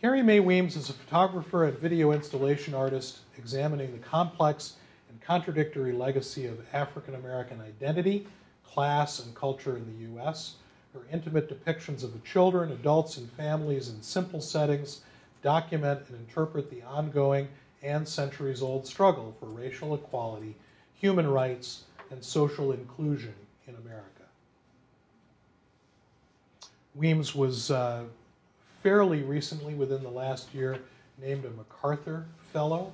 Carrie 0.01 0.23
Mae 0.23 0.39
Weems 0.39 0.77
is 0.77 0.89
a 0.89 0.93
photographer 0.93 1.65
and 1.65 1.77
video 1.77 2.13
installation 2.13 2.73
artist 2.73 3.17
examining 3.38 3.91
the 3.91 3.97
complex 3.97 4.76
and 5.09 5.19
contradictory 5.19 5.91
legacy 5.91 6.45
of 6.45 6.65
African 6.71 7.15
American 7.15 7.59
identity, 7.59 8.26
class, 8.65 9.19
and 9.19 9.35
culture 9.35 9.76
in 9.76 9.85
the 9.85 10.03
U.S. 10.13 10.55
Her 10.93 11.01
intimate 11.11 11.49
depictions 11.49 12.05
of 12.05 12.13
the 12.13 12.19
children, 12.19 12.71
adults, 12.71 13.17
and 13.17 13.30
families 13.34 13.89
in 13.89 14.01
simple 14.01 14.39
settings 14.39 15.01
document 15.41 16.03
and 16.07 16.17
interpret 16.17 16.69
the 16.69 16.81
ongoing 16.84 17.49
and 17.84 18.07
centuries 18.07 18.61
old 18.61 18.88
struggle 18.88 19.35
for 19.38 19.47
racial 19.47 19.95
equality, 19.95 20.55
human 20.95 21.27
rights, 21.27 21.84
and 22.09 22.23
social 22.23 22.71
inclusion 22.71 23.34
in 23.67 23.76
America. 23.76 24.23
Weems 26.95 27.35
was 27.35 27.69
uh, 27.69 28.05
fairly 28.81 29.23
recently, 29.23 29.73
within 29.73 30.03
the 30.03 30.10
last 30.10 30.53
year, 30.53 30.80
named 31.18 31.45
a 31.45 31.49
MacArthur 31.51 32.26
Fellow. 32.53 32.91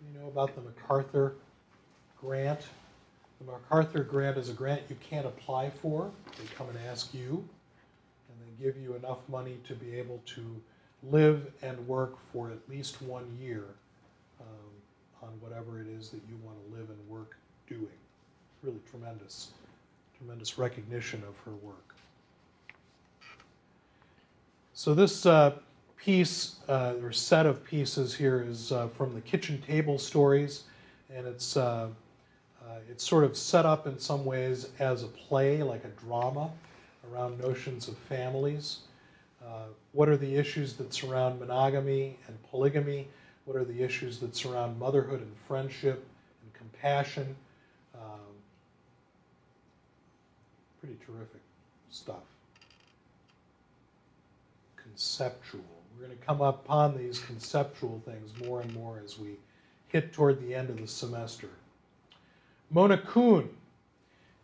You 0.00 0.20
know 0.20 0.28
about 0.28 0.54
the 0.54 0.62
MacArthur 0.62 1.34
Grant. 2.20 2.60
The 3.40 3.52
MacArthur 3.52 4.04
Grant 4.04 4.36
is 4.36 4.48
a 4.48 4.52
grant 4.52 4.82
you 4.88 4.96
can't 5.00 5.26
apply 5.26 5.70
for. 5.70 6.10
They 6.38 6.44
come 6.54 6.68
and 6.68 6.78
ask 6.88 7.12
you, 7.14 7.44
and 8.28 8.38
they 8.40 8.64
give 8.64 8.76
you 8.76 8.94
enough 8.94 9.18
money 9.28 9.58
to 9.66 9.74
be 9.74 9.96
able 9.96 10.22
to 10.26 10.60
live 11.02 11.50
and 11.62 11.86
work 11.88 12.14
for 12.32 12.50
at 12.50 12.58
least 12.68 13.02
one 13.02 13.26
year 13.40 13.64
um, 14.40 14.46
on 15.22 15.28
whatever 15.40 15.80
it 15.80 15.88
is 15.88 16.10
that 16.10 16.20
you 16.28 16.36
want 16.44 16.56
to 16.64 16.76
live 16.76 16.88
and 16.90 17.08
work 17.08 17.36
doing. 17.68 17.88
Really 18.62 18.80
tremendous, 18.88 19.52
tremendous 20.18 20.58
recognition 20.58 21.22
of 21.26 21.36
her 21.44 21.56
work. 21.66 21.91
So 24.82 24.94
this 24.94 25.26
uh, 25.26 25.52
piece 25.96 26.56
uh, 26.68 26.94
or 27.00 27.12
set 27.12 27.46
of 27.46 27.62
pieces 27.62 28.12
here 28.12 28.44
is 28.44 28.72
uh, 28.72 28.88
from 28.88 29.14
the 29.14 29.20
kitchen 29.20 29.62
table 29.62 29.96
stories, 29.96 30.64
and 31.08 31.24
it's 31.24 31.56
uh, 31.56 31.86
uh, 32.60 32.66
it's 32.90 33.06
sort 33.06 33.22
of 33.22 33.36
set 33.36 33.64
up 33.64 33.86
in 33.86 33.96
some 33.96 34.24
ways 34.24 34.70
as 34.80 35.04
a 35.04 35.06
play, 35.06 35.62
like 35.62 35.84
a 35.84 36.04
drama, 36.04 36.50
around 37.12 37.38
notions 37.40 37.86
of 37.86 37.96
families. 37.96 38.78
Uh, 39.40 39.66
what 39.92 40.08
are 40.08 40.16
the 40.16 40.34
issues 40.34 40.72
that 40.72 40.92
surround 40.92 41.38
monogamy 41.38 42.18
and 42.26 42.36
polygamy? 42.50 43.06
What 43.44 43.56
are 43.56 43.64
the 43.64 43.84
issues 43.84 44.18
that 44.18 44.34
surround 44.34 44.80
motherhood 44.80 45.20
and 45.20 45.32
friendship 45.46 46.04
and 46.42 46.52
compassion? 46.54 47.36
Um, 47.94 48.34
pretty 50.80 50.96
terrific 51.06 51.42
stuff. 51.92 52.31
Conceptual. 54.92 55.64
We're 55.96 56.06
going 56.06 56.18
to 56.18 56.24
come 56.24 56.42
upon 56.42 56.98
these 56.98 57.18
conceptual 57.20 58.02
things 58.04 58.30
more 58.46 58.60
and 58.60 58.74
more 58.74 59.00
as 59.02 59.18
we 59.18 59.38
hit 59.88 60.12
toward 60.12 60.38
the 60.42 60.54
end 60.54 60.68
of 60.68 60.78
the 60.78 60.86
semester. 60.86 61.48
Mona 62.70 62.98
Kuhn, 62.98 63.48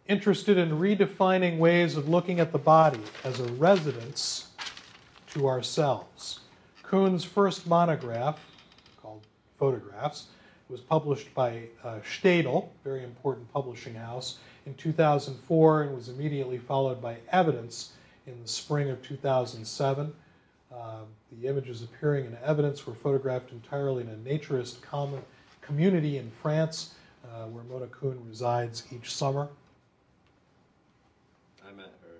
interested 0.07 0.57
in 0.57 0.71
redefining 0.71 1.59
ways 1.59 1.97
of 1.97 2.09
looking 2.09 2.41
at 2.41 2.51
the 2.51 2.59
body 2.59 3.01
as 3.25 3.41
a 3.41 3.53
residence 3.55 4.49
to 5.33 5.47
ourselves. 5.47 6.41
Kuhn's 6.83 7.25
first 7.25 7.67
monograph, 7.67 8.41
called 9.03 9.21
Photographs, 9.59 10.29
was 10.71 10.81
published 10.81 11.35
by 11.35 11.65
uh, 11.85 11.97
Steidl, 12.01 12.69
very 12.85 13.05
important 13.05 13.53
publishing 13.53 13.95
house, 13.95 14.39
in 14.65 14.75
2004 14.77 15.83
and 15.83 15.95
was 15.95 16.09
immediately 16.09 16.57
followed 16.57 17.03
by 17.03 17.19
Evidence 17.33 17.93
in 18.27 18.41
the 18.41 18.49
spring 18.49 18.89
of 18.89 19.03
2007. 19.03 20.15
Uh, 20.73 21.01
the 21.33 21.49
images 21.49 21.83
appearing 21.83 22.27
in 22.27 22.37
evidence 22.45 22.87
were 22.87 22.95
photographed 22.95 23.53
entirely 23.53 24.03
in 24.03 24.11
a 24.11 24.31
naturist 24.31 24.83
com- 24.83 25.23
community 25.63 26.19
in 26.19 26.31
France 26.43 26.95
uh, 27.25 27.47
where 27.47 27.65
Mona 27.65 27.87
Kuhn 27.87 28.19
resides 28.29 28.85
each 28.93 29.13
summer. 29.13 29.49
I 31.67 31.73
met 31.73 31.93
her. 32.03 32.17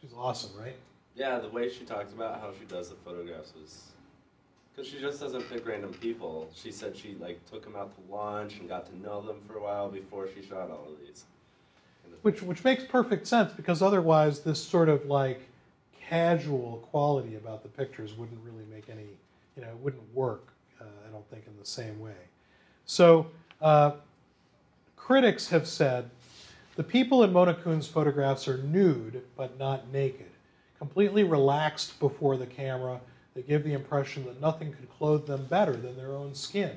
She's 0.00 0.12
awesome, 0.16 0.50
right? 0.58 0.76
Yeah, 1.14 1.38
the 1.38 1.48
way 1.48 1.70
she 1.70 1.84
talked 1.84 2.12
about 2.12 2.40
how 2.40 2.52
she 2.58 2.64
does 2.66 2.88
the 2.90 2.94
photographs 2.96 3.52
was 3.54 3.92
because 4.74 4.90
she 4.90 4.98
just 4.98 5.20
doesn't 5.20 5.48
pick 5.50 5.66
random 5.66 5.92
people. 5.94 6.48
She 6.54 6.72
said 6.72 6.96
she 6.96 7.16
like 7.20 7.44
took 7.50 7.64
them 7.64 7.76
out 7.76 7.92
to 7.94 8.12
lunch 8.14 8.58
and 8.58 8.68
got 8.68 8.86
to 8.86 8.98
know 8.98 9.20
them 9.20 9.36
for 9.46 9.56
a 9.56 9.62
while 9.62 9.90
before 9.90 10.28
she 10.34 10.42
shot 10.46 10.70
all 10.70 10.88
of 10.90 11.06
these. 11.06 11.24
Which 12.22 12.42
which 12.42 12.64
makes 12.64 12.84
perfect 12.84 13.26
sense 13.26 13.52
because 13.52 13.82
otherwise 13.82 14.40
this 14.40 14.62
sort 14.62 14.88
of 14.88 15.06
like 15.06 15.40
casual 16.12 16.86
quality 16.90 17.36
about 17.36 17.62
the 17.62 17.70
pictures 17.70 18.12
wouldn't 18.12 18.38
really 18.44 18.66
make 18.70 18.90
any, 18.90 19.16
you 19.56 19.62
know, 19.62 19.68
it 19.68 19.78
wouldn't 19.78 20.14
work. 20.14 20.48
Uh, 20.78 20.84
I 21.08 21.10
don't 21.10 21.26
think 21.30 21.44
in 21.46 21.58
the 21.58 21.64
same 21.64 21.98
way. 21.98 22.28
So 22.84 23.28
uh, 23.62 23.92
critics 24.94 25.48
have 25.48 25.66
said 25.66 26.10
the 26.76 26.82
people 26.82 27.24
in 27.24 27.32
Mona 27.32 27.54
Kuhn's 27.54 27.86
photographs 27.86 28.46
are 28.46 28.58
nude 28.58 29.22
but 29.38 29.58
not 29.58 29.90
naked, 29.90 30.28
completely 30.78 31.24
relaxed 31.24 31.98
before 31.98 32.36
the 32.36 32.44
camera. 32.46 33.00
They 33.34 33.40
give 33.40 33.64
the 33.64 33.72
impression 33.72 34.26
that 34.26 34.38
nothing 34.38 34.70
could 34.70 34.90
clothe 34.90 35.26
them 35.26 35.46
better 35.46 35.72
than 35.72 35.96
their 35.96 36.12
own 36.12 36.34
skin. 36.34 36.76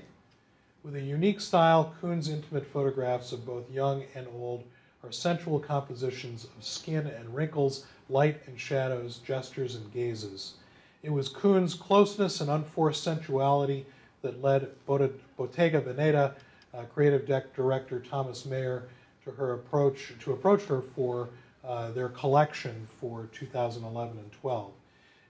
With 0.81 0.95
a 0.95 1.01
unique 1.01 1.41
style, 1.41 1.93
Kuhn's 1.99 2.29
intimate 2.29 2.65
photographs 2.65 3.33
of 3.33 3.45
both 3.45 3.69
young 3.69 4.05
and 4.15 4.27
old 4.33 4.63
are 5.03 5.11
sensual 5.11 5.59
compositions 5.59 6.45
of 6.45 6.63
skin 6.63 7.07
and 7.07 7.35
wrinkles, 7.35 7.85
light 8.10 8.41
and 8.48 8.60
shadows, 8.60 9.19
gestures 9.26 9.76
and 9.76 9.91
gazes. 9.94 10.53
It 11.03 11.11
was 11.11 11.30
Kuhn's 11.30 11.73
closeness 11.76 12.41
and 12.41 12.49
unforced 12.49 13.03
sensuality 13.03 13.86
that 14.22 14.41
led 14.41 14.69
Bottega 14.88 15.82
Veneta, 15.82 16.34
uh, 16.73 16.84
creative 16.94 17.26
director 17.56 17.99
Tomas 17.99 18.44
Maier, 18.44 18.84
to 19.23 19.32
her 19.32 19.53
approach 19.53 20.14
to 20.19 20.34
approach 20.34 20.64
her 20.65 20.82
for 20.82 21.30
uh, 21.64 21.91
their 21.91 22.10
collection 22.10 22.88
for 22.99 23.27
2011 23.34 24.18
and 24.18 24.32
12. 24.32 24.72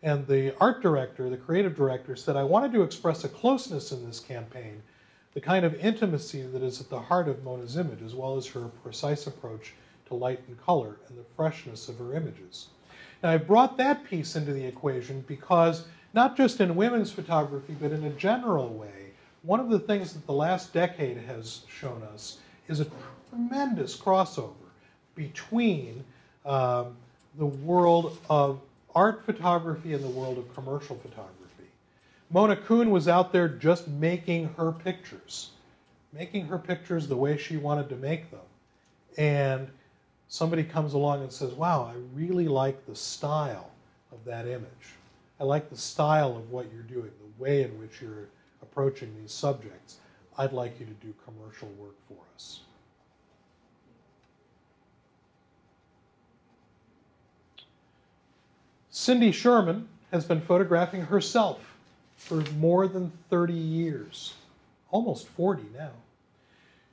And 0.03 0.27
the 0.27 0.53
art 0.59 0.81
director, 0.81 1.29
the 1.29 1.37
creative 1.37 1.75
director, 1.75 2.15
said, 2.15 2.35
I 2.35 2.43
wanted 2.43 2.73
to 2.73 2.83
express 2.83 3.23
a 3.23 3.29
closeness 3.29 3.91
in 3.91 4.05
this 4.05 4.19
campaign, 4.19 4.81
the 5.33 5.41
kind 5.41 5.65
of 5.65 5.75
intimacy 5.75 6.43
that 6.43 6.61
is 6.61 6.79
at 6.79 6.89
the 6.89 6.99
heart 6.99 7.27
of 7.27 7.43
Mona's 7.43 7.77
image, 7.77 8.01
as 8.01 8.13
well 8.13 8.37
as 8.37 8.45
her 8.47 8.69
precise 8.83 9.27
approach 9.27 9.73
to 10.07 10.15
light 10.15 10.41
and 10.47 10.61
color 10.63 10.97
and 11.07 11.17
the 11.17 11.25
freshness 11.35 11.89
of 11.89 11.97
her 11.97 12.13
images. 12.13 12.67
Now, 13.23 13.31
I 13.31 13.37
brought 13.37 13.77
that 13.77 14.03
piece 14.03 14.35
into 14.35 14.53
the 14.53 14.65
equation 14.65 15.23
because, 15.27 15.85
not 16.13 16.37
just 16.37 16.61
in 16.61 16.75
women's 16.75 17.11
photography, 17.11 17.75
but 17.79 17.91
in 17.91 18.03
a 18.03 18.11
general 18.11 18.69
way, 18.69 19.11
one 19.41 19.59
of 19.59 19.69
the 19.69 19.79
things 19.79 20.13
that 20.13 20.25
the 20.25 20.33
last 20.33 20.73
decade 20.73 21.17
has 21.17 21.61
shown 21.67 22.01
us 22.13 22.39
is 22.67 22.79
a 22.79 22.87
tremendous 23.29 23.95
crossover 23.95 24.53
between 25.15 26.03
um, 26.45 26.95
the 27.37 27.45
world 27.45 28.17
of 28.29 28.59
art 28.93 29.23
photography 29.25 29.93
and 29.93 30.03
the 30.03 30.09
world 30.09 30.37
of 30.37 30.53
commercial 30.53 30.95
photography. 30.95 31.69
Mona 32.31 32.55
Kuhn 32.55 32.89
was 32.89 33.07
out 33.07 33.31
there 33.31 33.47
just 33.47 33.87
making 33.87 34.53
her 34.57 34.71
pictures, 34.71 35.51
making 36.11 36.47
her 36.47 36.57
pictures 36.57 37.07
the 37.07 37.15
way 37.15 37.37
she 37.37 37.57
wanted 37.57 37.89
to 37.89 37.95
make 37.95 38.31
them. 38.31 38.39
And 39.17 39.69
somebody 40.27 40.63
comes 40.63 40.93
along 40.93 41.21
and 41.21 41.31
says, 41.31 41.51
Wow, 41.53 41.91
I 41.91 41.95
really 42.13 42.47
like 42.47 42.85
the 42.85 42.95
style 42.95 43.71
of 44.11 44.23
that 44.25 44.47
image. 44.47 44.95
I 45.39 45.43
like 45.43 45.69
the 45.69 45.77
style 45.77 46.37
of 46.37 46.51
what 46.51 46.67
you're 46.73 46.83
doing, 46.83 47.11
the 47.19 47.43
way 47.43 47.63
in 47.63 47.79
which 47.79 48.01
you're 48.01 48.29
approaching 48.61 49.13
these 49.19 49.33
subjects. 49.33 49.97
I'd 50.37 50.53
like 50.53 50.79
you 50.79 50.85
to 50.85 50.93
do 50.93 51.13
commercial 51.25 51.69
work 51.77 51.95
for 52.07 52.17
us. 52.35 52.61
Cindy 58.89 59.31
Sherman 59.31 59.87
has 60.11 60.25
been 60.25 60.39
photographing 60.39 61.01
herself 61.01 61.59
for 62.15 62.41
more 62.57 62.87
than 62.87 63.11
30 63.29 63.53
years, 63.53 64.33
almost 64.89 65.27
40 65.27 65.63
now. 65.77 65.91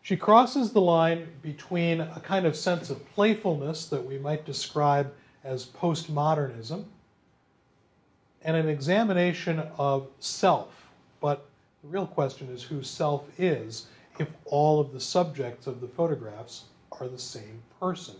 She 0.02 0.16
crosses 0.16 0.72
the 0.72 0.80
line 0.80 1.28
between 1.42 2.00
a 2.00 2.20
kind 2.24 2.44
of 2.44 2.56
sense 2.56 2.90
of 2.90 3.08
playfulness 3.14 3.86
that 3.86 4.04
we 4.04 4.18
might 4.18 4.44
describe 4.44 5.12
as 5.44 5.66
postmodernism 5.66 6.84
and 8.42 8.56
an 8.56 8.68
examination 8.68 9.60
of 9.78 10.08
self. 10.18 10.90
But 11.20 11.46
the 11.82 11.88
real 11.88 12.08
question 12.08 12.48
is 12.48 12.64
who 12.64 12.82
self 12.82 13.28
is 13.38 13.86
if 14.18 14.28
all 14.44 14.80
of 14.80 14.92
the 14.92 15.00
subjects 15.00 15.68
of 15.68 15.80
the 15.80 15.86
photographs 15.86 16.64
are 17.00 17.06
the 17.06 17.18
same 17.18 17.62
person. 17.78 18.16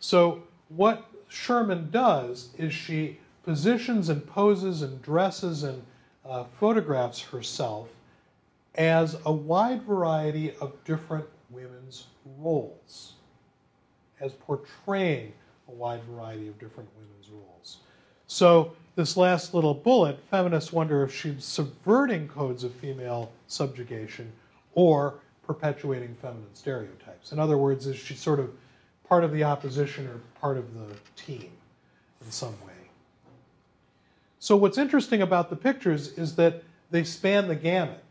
So, 0.00 0.42
what 0.68 1.06
Sherman 1.28 1.90
does 1.90 2.50
is 2.58 2.74
she 2.74 3.18
positions 3.42 4.10
and 4.10 4.26
poses 4.26 4.82
and 4.82 5.00
dresses 5.00 5.62
and 5.62 5.82
uh, 6.26 6.44
photographs 6.44 7.20
herself 7.20 7.88
as 8.78 9.16
a 9.26 9.32
wide 9.32 9.82
variety 9.82 10.54
of 10.60 10.72
different 10.84 11.26
women's 11.50 12.06
roles, 12.38 13.14
as 14.20 14.32
portraying 14.32 15.32
a 15.66 15.72
wide 15.72 16.02
variety 16.04 16.46
of 16.46 16.58
different 16.60 16.88
women's 16.96 17.28
roles. 17.28 17.78
So, 18.28 18.72
this 18.94 19.16
last 19.16 19.52
little 19.52 19.74
bullet, 19.74 20.18
feminists 20.30 20.72
wonder 20.72 21.02
if 21.02 21.14
she's 21.14 21.44
subverting 21.44 22.28
codes 22.28 22.64
of 22.64 22.72
female 22.74 23.30
subjugation 23.46 24.32
or 24.74 25.14
perpetuating 25.46 26.16
feminine 26.20 26.54
stereotypes. 26.54 27.32
In 27.32 27.38
other 27.38 27.58
words, 27.58 27.86
is 27.86 27.96
she 27.96 28.14
sort 28.14 28.40
of 28.40 28.50
part 29.08 29.24
of 29.24 29.32
the 29.32 29.44
opposition 29.44 30.06
or 30.06 30.20
part 30.40 30.56
of 30.56 30.74
the 30.74 30.94
team 31.16 31.50
in 32.24 32.30
some 32.30 32.52
way. 32.64 32.72
So, 34.38 34.56
what's 34.56 34.78
interesting 34.78 35.22
about 35.22 35.50
the 35.50 35.56
pictures 35.56 36.12
is 36.12 36.36
that 36.36 36.62
they 36.90 37.02
span 37.02 37.48
the 37.48 37.56
gamut 37.56 38.02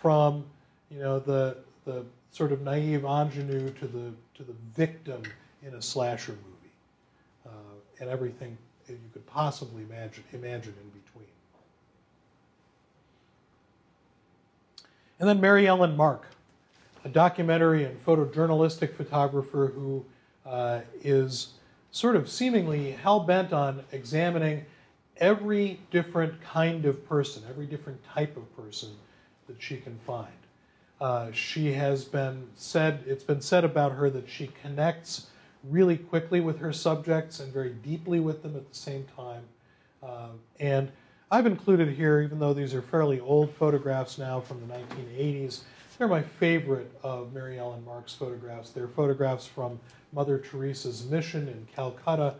from 0.00 0.44
you 0.90 1.00
know, 1.00 1.18
the, 1.18 1.56
the 1.84 2.04
sort 2.30 2.52
of 2.52 2.62
naive 2.62 3.04
ingenue 3.04 3.70
to 3.72 3.86
the, 3.86 4.12
to 4.34 4.42
the 4.42 4.54
victim 4.74 5.22
in 5.66 5.74
a 5.74 5.82
slasher 5.82 6.32
movie 6.32 6.74
uh, 7.46 7.50
and 8.00 8.08
everything 8.08 8.56
you 8.88 8.98
could 9.12 9.26
possibly 9.26 9.82
imagine, 9.82 10.22
imagine 10.32 10.74
in 10.80 11.00
between. 11.00 11.26
And 15.18 15.28
then 15.28 15.40
Mary 15.40 15.66
Ellen 15.66 15.96
Mark, 15.96 16.26
a 17.04 17.08
documentary 17.08 17.84
and 17.84 18.04
photojournalistic 18.04 18.94
photographer 18.94 19.72
who 19.74 20.04
uh, 20.44 20.80
is 21.02 21.54
sort 21.90 22.14
of 22.14 22.28
seemingly 22.28 22.92
hell 22.92 23.20
bent 23.20 23.52
on 23.52 23.82
examining 23.92 24.64
every 25.16 25.80
different 25.90 26.40
kind 26.42 26.84
of 26.84 27.08
person, 27.08 27.42
every 27.48 27.66
different 27.66 27.98
type 28.04 28.36
of 28.36 28.56
person 28.56 28.90
that 29.46 29.60
she 29.60 29.76
can 29.76 29.98
find. 30.06 30.28
Uh, 31.00 31.30
she 31.32 31.72
has 31.72 32.04
been 32.04 32.48
said, 32.54 33.04
it's 33.06 33.24
been 33.24 33.40
said 33.40 33.64
about 33.64 33.92
her 33.92 34.08
that 34.10 34.28
she 34.28 34.50
connects 34.62 35.26
really 35.64 35.96
quickly 35.96 36.40
with 36.40 36.58
her 36.58 36.72
subjects 36.72 37.40
and 37.40 37.52
very 37.52 37.70
deeply 37.70 38.20
with 38.20 38.42
them 38.42 38.56
at 38.56 38.68
the 38.68 38.74
same 38.74 39.04
time. 39.16 39.42
Uh, 40.02 40.28
and 40.60 40.90
I've 41.30 41.46
included 41.46 41.88
here, 41.88 42.20
even 42.20 42.38
though 42.38 42.54
these 42.54 42.72
are 42.72 42.82
fairly 42.82 43.20
old 43.20 43.52
photographs 43.52 44.16
now 44.16 44.40
from 44.40 44.60
the 44.60 44.74
1980s, 44.74 45.60
they're 45.98 46.08
my 46.08 46.22
favorite 46.22 46.92
of 47.02 47.32
Mary 47.32 47.58
Ellen 47.58 47.84
Mark's 47.84 48.14
photographs. 48.14 48.70
They're 48.70 48.88
photographs 48.88 49.46
from 49.46 49.80
Mother 50.12 50.38
Teresa's 50.38 51.06
mission 51.06 51.48
in 51.48 51.66
Calcutta, 51.74 52.34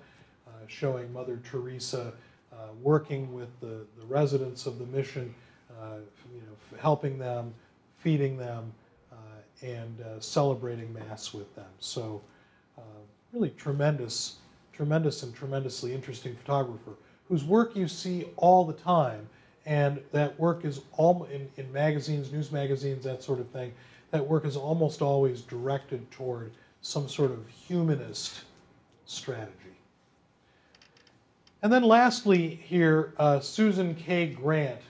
uh, 0.47 0.51
showing 0.67 1.13
Mother 1.13 1.41
Teresa 1.43 2.13
uh, 2.53 2.69
working 2.83 3.33
with 3.35 3.49
the, 3.61 3.87
the 3.99 4.07
residents 4.07 4.67
of 4.67 4.79
the 4.79 4.87
mission, 4.87 5.35
you 6.33 6.41
know, 6.41 6.79
helping 6.81 7.19
them, 7.19 7.55
feeding 7.99 8.37
them, 8.37 8.73
uh, 9.13 9.17
and 9.63 10.01
uh, 10.01 10.21
celebrating 10.21 10.93
Mass 10.93 11.33
with 11.33 11.55
them. 11.55 11.71
So, 11.79 12.23
uh, 12.79 12.83
really 13.33 13.51
tremendous, 13.51 14.37
tremendous, 14.73 15.23
and 15.23 15.35
tremendously 15.35 15.95
interesting 15.95 16.35
photographer 16.37 16.93
whose 17.29 17.45
work 17.45 17.75
you 17.75 17.89
see 17.89 18.27
all 18.37 18.65
the 18.65 18.73
time 18.73 19.29
and 19.67 20.01
that 20.13 20.39
work 20.39 20.65
is 20.65 20.81
all 20.93 21.25
in, 21.25 21.49
in 21.57 21.71
magazines, 21.73 22.33
news 22.33 22.53
magazines, 22.53 23.05
that 23.05 23.23
sort 23.23 23.41
of 23.41 23.49
thing. 23.49 23.73
That 24.13 24.27
work 24.27 24.45
is 24.45 24.57
almost 24.57 25.03
always 25.03 25.43
directed 25.43 26.09
toward 26.13 26.53
some 26.83 27.09
sort 27.09 27.33
of 27.33 27.45
humanist 27.49 28.43
strategy. 29.07 29.53
And 31.63 31.73
then 31.73 31.83
lastly, 31.83 32.61
here, 32.63 33.13
uh, 33.19 33.41
Susan 33.41 33.97
kae 33.97 34.37
Grant. 34.37 34.81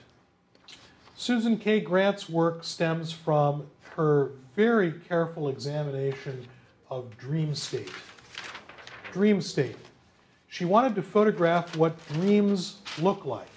Susan 1.19 1.57
kae 1.57 1.83
Grant's 1.83 2.29
work 2.29 2.63
stems 2.63 3.11
from 3.11 3.65
her 3.95 4.33
very 4.55 4.91
careful 4.91 5.49
examination 5.49 6.47
of 6.91 7.17
dream 7.17 7.55
state. 7.55 7.89
Dream 9.11 9.41
state. 9.41 9.77
she 10.47 10.63
wanted 10.63 10.93
to 10.93 11.01
photograph 11.01 11.75
what 11.75 11.97
dreams 12.09 12.77
look 13.01 13.25
like. 13.25 13.49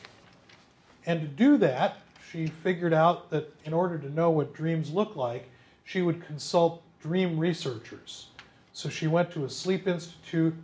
And 1.05 1.21
to 1.21 1.27
do 1.27 1.59
that, 1.59 1.99
she 2.33 2.47
figured 2.47 2.95
out 2.95 3.29
that 3.29 3.55
in 3.67 3.75
order 3.75 3.99
to 3.99 4.09
know 4.09 4.31
what 4.31 4.55
dreams 4.55 4.91
look 4.91 5.15
like, 5.15 5.47
she 5.85 6.01
would 6.01 6.25
consult 6.25 6.83
dream 7.03 7.39
researchers. 7.39 8.29
So 8.73 8.89
she 8.89 9.07
went 9.07 9.31
to 9.33 9.45
a 9.45 9.51
sleep 9.51 9.87
institute 9.87 10.55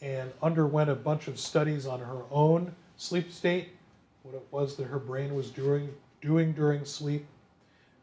and 0.00 0.30
underwent 0.40 0.90
a 0.90 0.94
bunch 0.94 1.26
of 1.26 1.40
studies 1.40 1.86
on 1.86 1.98
her 1.98 2.22
own 2.30 2.72
sleep 2.96 3.32
state, 3.32 3.70
what 4.22 4.36
it 4.36 4.46
was 4.52 4.76
that 4.76 4.84
her 4.84 5.00
brain 5.00 5.34
was 5.34 5.50
doing, 5.50 5.92
doing 6.20 6.52
during 6.52 6.84
sleep. 6.84 7.26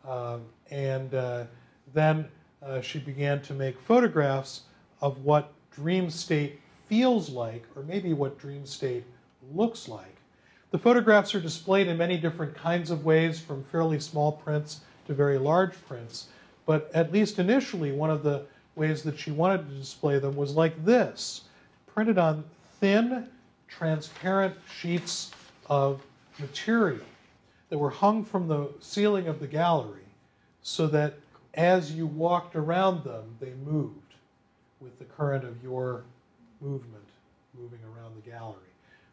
Um, 0.08 0.44
and 0.72 1.14
uh, 1.14 1.46
then 1.94 2.28
uh, 2.64 2.82
she 2.82 3.00
began 3.00 3.42
to 3.44 3.54
make 3.54 3.80
photographs 3.82 4.62
of 5.02 5.24
what 5.24 5.54
dream 5.72 6.10
state 6.10 6.60
feels 6.88 7.30
like, 7.30 7.66
or 7.76 7.84
maybe 7.84 8.14
what 8.14 8.40
dream 8.40 8.66
state 8.66 9.04
looks 9.54 9.88
like. 9.88 10.16
The 10.72 10.78
photographs 10.78 11.34
are 11.36 11.40
displayed 11.40 11.88
in 11.88 11.98
many 11.98 12.18
different 12.18 12.56
kinds 12.56 12.92
of 12.92 13.06
ways, 13.06 13.40
from 13.40 13.64
fairly 13.66 14.00
small 14.00 14.32
prints 14.32 14.82
to 15.06 15.14
very 15.14 15.38
large 15.38 15.74
prints. 15.88 16.28
But 16.66 16.92
at 16.94 17.14
least 17.14 17.40
initially, 17.40 17.92
one 17.92 18.10
of 18.10 18.24
the 18.24 18.46
ways 18.76 19.04
that 19.04 19.18
she 19.18 19.32
wanted 19.32 19.70
to 19.70 19.76
display 19.76 20.20
them 20.20 20.36
was 20.36 20.56
like 20.56 20.84
this 20.84 21.42
printed 21.88 22.18
on 22.18 22.44
thin, 22.80 23.28
transparent 23.68 24.56
sheets 24.70 25.32
of 25.68 26.02
material 26.40 27.06
that 27.70 27.78
were 27.78 27.90
hung 27.90 28.24
from 28.24 28.48
the 28.48 28.70
ceiling 28.80 29.28
of 29.28 29.40
the 29.40 29.48
gallery 29.48 30.02
so 30.62 30.88
that 30.88 31.16
as 31.54 31.92
you 31.92 32.06
walked 32.06 32.56
around 32.56 33.04
them, 33.04 33.24
they 33.40 33.52
moved 33.66 34.14
with 34.80 34.98
the 35.00 35.06
current 35.06 35.44
of 35.44 35.62
your 35.64 36.04
movement 36.62 37.04
moving 37.58 37.80
around 37.96 38.16
the 38.16 38.30
gallery. 38.30 38.56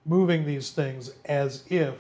Moving 0.04 0.44
these 0.44 0.70
things 0.70 1.12
as 1.24 1.64
if 1.68 1.94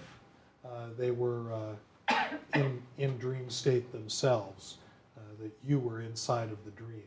uh, 0.64 0.88
they 0.98 1.10
were 1.10 1.52
uh, 1.52 2.14
in, 2.54 2.82
in 2.98 3.16
dream 3.18 3.48
state 3.48 3.90
themselves, 3.92 4.76
uh, 5.16 5.20
that 5.42 5.52
you 5.66 5.78
were 5.78 6.02
inside 6.02 6.50
of 6.50 6.62
the 6.64 6.70
dream. 6.72 7.02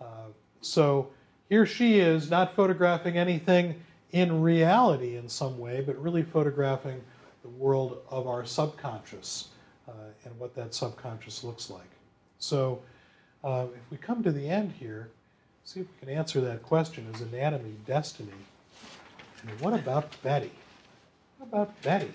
Uh, 0.00 0.28
so 0.60 1.08
here 1.48 1.64
she 1.64 1.98
is, 1.98 2.30
not 2.30 2.54
photographing 2.54 3.16
anything 3.16 3.80
in 4.12 4.42
reality 4.42 5.16
in 5.16 5.28
some 5.28 5.58
way, 5.58 5.80
but 5.80 6.00
really 6.02 6.22
photographing 6.22 7.00
the 7.46 7.62
world 7.62 7.98
of 8.10 8.26
our 8.26 8.44
subconscious 8.44 9.48
uh, 9.88 9.92
and 10.24 10.38
what 10.38 10.54
that 10.56 10.74
subconscious 10.74 11.44
looks 11.44 11.70
like. 11.70 11.88
So 12.38 12.80
uh, 13.44 13.66
if 13.72 13.90
we 13.90 13.96
come 13.96 14.22
to 14.24 14.32
the 14.32 14.48
end 14.48 14.72
here, 14.72 15.10
see 15.64 15.80
if 15.80 15.86
we 15.86 16.06
can 16.06 16.16
answer 16.16 16.40
that 16.40 16.62
question 16.62 17.06
is 17.14 17.20
anatomy 17.20 17.76
destiny? 17.86 18.32
And 19.42 19.60
what 19.60 19.74
about 19.74 20.10
Betty? 20.22 20.50
What 21.38 21.48
about 21.48 21.82
Betty? 21.82 22.12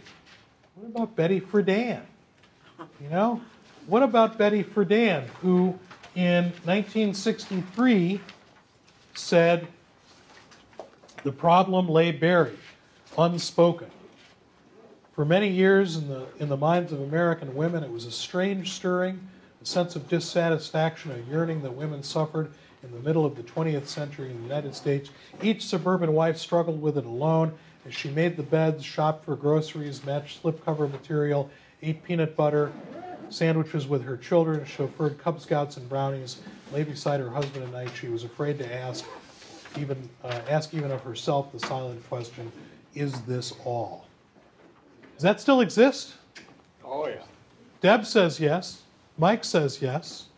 What 0.75 0.87
about 0.87 1.15
Betty 1.15 1.39
Friedan? 1.39 2.01
You 2.99 3.09
know, 3.09 3.41
what 3.87 4.03
about 4.03 4.37
Betty 4.37 4.63
Friedan, 4.63 5.27
who 5.41 5.79
in 6.15 6.45
1963 6.65 8.19
said 9.13 9.67
the 11.23 11.31
problem 11.31 11.87
lay 11.87 12.11
buried, 12.11 12.57
unspoken. 13.17 13.89
For 15.13 15.25
many 15.25 15.49
years 15.49 15.97
in 15.97 16.07
the, 16.07 16.27
in 16.39 16.47
the 16.47 16.55
minds 16.57 16.93
of 16.93 17.01
American 17.01 17.53
women, 17.53 17.83
it 17.83 17.91
was 17.91 18.05
a 18.05 18.11
strange 18.11 18.71
stirring, 18.71 19.27
a 19.61 19.65
sense 19.65 19.97
of 19.97 20.07
dissatisfaction, 20.07 21.11
a 21.11 21.29
yearning 21.29 21.61
that 21.63 21.75
women 21.75 22.01
suffered 22.01 22.53
in 22.81 22.91
the 22.91 22.99
middle 22.99 23.25
of 23.25 23.35
the 23.35 23.43
20th 23.43 23.87
century 23.87 24.31
in 24.31 24.37
the 24.37 24.43
United 24.43 24.73
States. 24.73 25.09
Each 25.41 25.65
suburban 25.65 26.13
wife 26.13 26.37
struggled 26.37 26.81
with 26.81 26.97
it 26.97 27.05
alone 27.05 27.51
as 27.85 27.93
she 27.93 28.09
made 28.09 28.37
the 28.37 28.43
beds, 28.43 28.85
shopped 28.85 29.25
for 29.25 29.35
groceries, 29.35 30.05
matched 30.05 30.41
slipcover 30.41 30.89
material, 30.89 31.49
ate 31.81 32.03
peanut 32.03 32.37
butter, 32.37 32.71
sandwiches 33.29 33.87
with 33.87 34.03
her 34.03 34.15
children, 34.15 34.63
chauffeured 34.63 35.19
Cub 35.19 35.41
Scouts 35.41 35.75
and 35.75 35.89
brownies, 35.89 36.37
lay 36.71 36.83
beside 36.83 37.19
her 37.19 37.31
husband 37.31 37.63
at 37.65 37.71
night. 37.71 37.91
She 37.93 38.07
was 38.07 38.23
afraid 38.23 38.57
to 38.59 38.73
ask, 38.73 39.03
even 39.77 40.09
uh, 40.23 40.41
ask 40.47 40.73
even 40.73 40.89
of 40.91 41.01
herself 41.03 41.51
the 41.51 41.59
silent 41.59 42.07
question, 42.07 42.51
"Is 42.93 43.23
this 43.23 43.51
all?" 43.65 44.10
Does 45.21 45.25
that 45.25 45.39
still 45.39 45.61
exist? 45.61 46.15
Oh, 46.83 47.07
yeah. 47.07 47.21
Deb 47.79 48.07
says 48.07 48.39
yes. 48.39 48.81
Mike 49.19 49.43
says 49.43 49.79
yes. 49.79 50.29